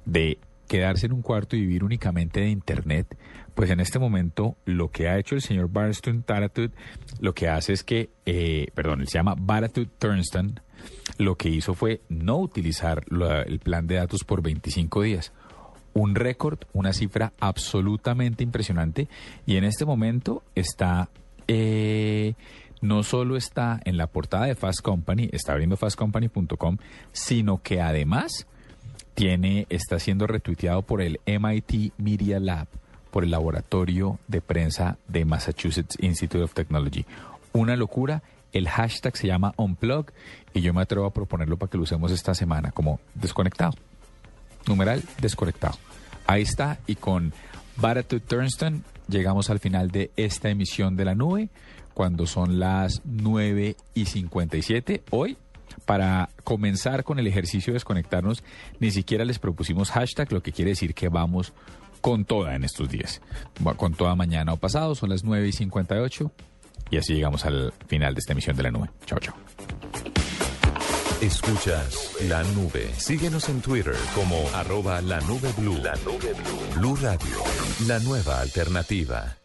de 0.06 0.40
quedarse 0.68 1.06
en 1.06 1.14
un 1.14 1.22
cuarto 1.22 1.56
y 1.56 1.62
vivir 1.62 1.84
únicamente 1.84 2.42
de 2.42 2.50
internet, 2.50 3.18
pues 3.54 3.70
en 3.70 3.80
este 3.80 4.00
momento 4.00 4.58
lo 4.66 4.90
que 4.90 5.08
ha 5.08 5.18
hecho 5.18 5.36
el 5.36 5.42
señor 5.42 5.70
Barston 5.72 6.24
Taratut, 6.24 6.74
lo 7.20 7.34
que 7.34 7.48
hace 7.48 7.74
es 7.74 7.84
que, 7.84 8.10
eh, 8.26 8.68
perdón, 8.74 9.02
él 9.02 9.08
se 9.08 9.18
llama 9.18 9.36
Baratut 9.38 9.90
Turnston, 9.98 10.60
lo 11.18 11.36
que 11.36 11.50
hizo 11.50 11.74
fue 11.74 12.02
no 12.10 12.38
utilizar 12.38 13.04
el 13.46 13.60
plan 13.60 13.88
de 13.88 13.96
datos 13.96 14.24
por 14.24 14.42
25 14.42 15.02
días. 15.02 15.32
Un 15.94 16.16
récord, 16.16 16.60
una 16.74 16.92
cifra 16.92 17.32
absolutamente 17.40 18.44
impresionante 18.44 19.08
y 19.46 19.58
en 19.58 19.64
este 19.64 19.86
momento 19.86 20.44
está... 20.56 21.10
Eh, 21.48 22.34
no 22.86 23.04
solo 23.04 23.36
está 23.36 23.80
en 23.86 23.98
la 23.98 24.08
portada 24.08 24.46
de 24.46 24.56
Fast 24.56 24.82
Company, 24.82 25.30
está 25.32 25.52
abriendo 25.52 25.78
fastcompany.com, 25.78 26.78
sino 27.12 27.62
que 27.62 27.82
además 27.82 28.48
tiene, 29.14 29.66
está 29.70 30.00
siendo 30.00 30.28
retuiteado 30.28 30.82
por 30.82 31.02
el 31.02 31.20
MIT 31.26 31.94
Media 31.98 32.40
Lab, 32.40 32.68
por 33.12 33.24
el 33.24 33.32
laboratorio 33.32 34.20
de 34.28 34.42
prensa 34.42 34.98
de 35.08 35.26
Massachusetts 35.26 35.98
Institute 36.00 36.44
of 36.44 36.54
Technology. 36.54 37.06
Una 37.54 37.76
locura. 37.76 38.22
El 38.52 38.70
hashtag 38.70 39.18
se 39.18 39.28
llama 39.28 39.54
Unplug 39.58 40.12
y 40.54 40.62
yo 40.62 40.74
me 40.74 40.82
atrevo 40.82 41.06
a 41.06 41.14
proponerlo 41.14 41.58
para 41.58 41.70
que 41.70 41.76
lo 41.78 41.84
usemos 41.84 42.10
esta 42.14 42.34
semana 42.34 42.72
como 42.72 43.02
desconectado. 43.14 43.74
Numeral 44.66 45.04
desconectado. 45.20 45.78
Ahí 46.26 46.44
está 46.44 46.80
y 46.88 46.96
con 46.96 47.34
Baratut 47.76 48.24
Turnston 48.26 48.86
llegamos 49.10 49.50
al 49.50 49.60
final 49.60 49.92
de 49.92 50.12
esta 50.16 50.50
emisión 50.50 50.96
de 50.96 51.04
la 51.04 51.16
nube 51.16 51.50
cuando 51.96 52.28
son 52.28 52.60
las 52.60 53.02
9 53.06 53.76
y 53.96 54.06
57. 54.06 55.04
Hoy 55.10 55.38
para 55.86 56.30
comenzar 56.44 57.04
con 57.04 57.20
el 57.20 57.26
ejercicio 57.26 57.72
de 57.72 57.78
desconectarnos, 57.78 58.44
ni 58.80 58.92
siquiera 58.92 59.26
les 59.26 59.40
propusimos 59.40 59.92
hashtag, 59.92 60.32
lo 60.32 60.44
que 60.44 60.52
quiere 60.52 60.72
decir 60.72 60.94
que 60.94 61.10
vamos 61.10 61.54
con 62.02 62.26
toda 62.26 62.56
en 62.56 62.64
estos 62.64 62.90
días. 62.90 63.22
Con 63.78 63.94
toda 63.94 64.14
mañana 64.16 64.54
o 64.54 64.58
pasado, 64.58 64.94
son 64.94 65.10
las 65.10 65.24
9 65.24 65.48
y 65.48 65.52
58. 65.52 66.32
Y 66.92 66.98
así 66.98 67.16
llegamos 67.16 67.46
al 67.46 67.74
final 67.88 68.14
de 68.14 68.20
esta 68.20 68.34
emisión 68.34 68.56
de 68.56 68.64
la 68.64 68.72
nube. 68.72 68.90
Chao, 69.06 69.20
chao. 69.20 69.36
Escuchas 71.22 72.12
la 72.28 72.44
nube. 72.44 72.92
Síguenos 72.98 73.50
en 73.50 73.62
Twitter 73.62 73.96
como 74.14 74.38
arroba 74.54 75.02
la 75.02 75.20
nube 75.22 75.52
blue. 75.58 75.80
La 75.82 75.96
nube 76.04 76.34
blue. 76.34 76.80
Blue 76.80 76.96
Radio, 76.98 77.38
la 77.88 78.00
nueva 78.00 78.42
alternativa. 78.42 79.38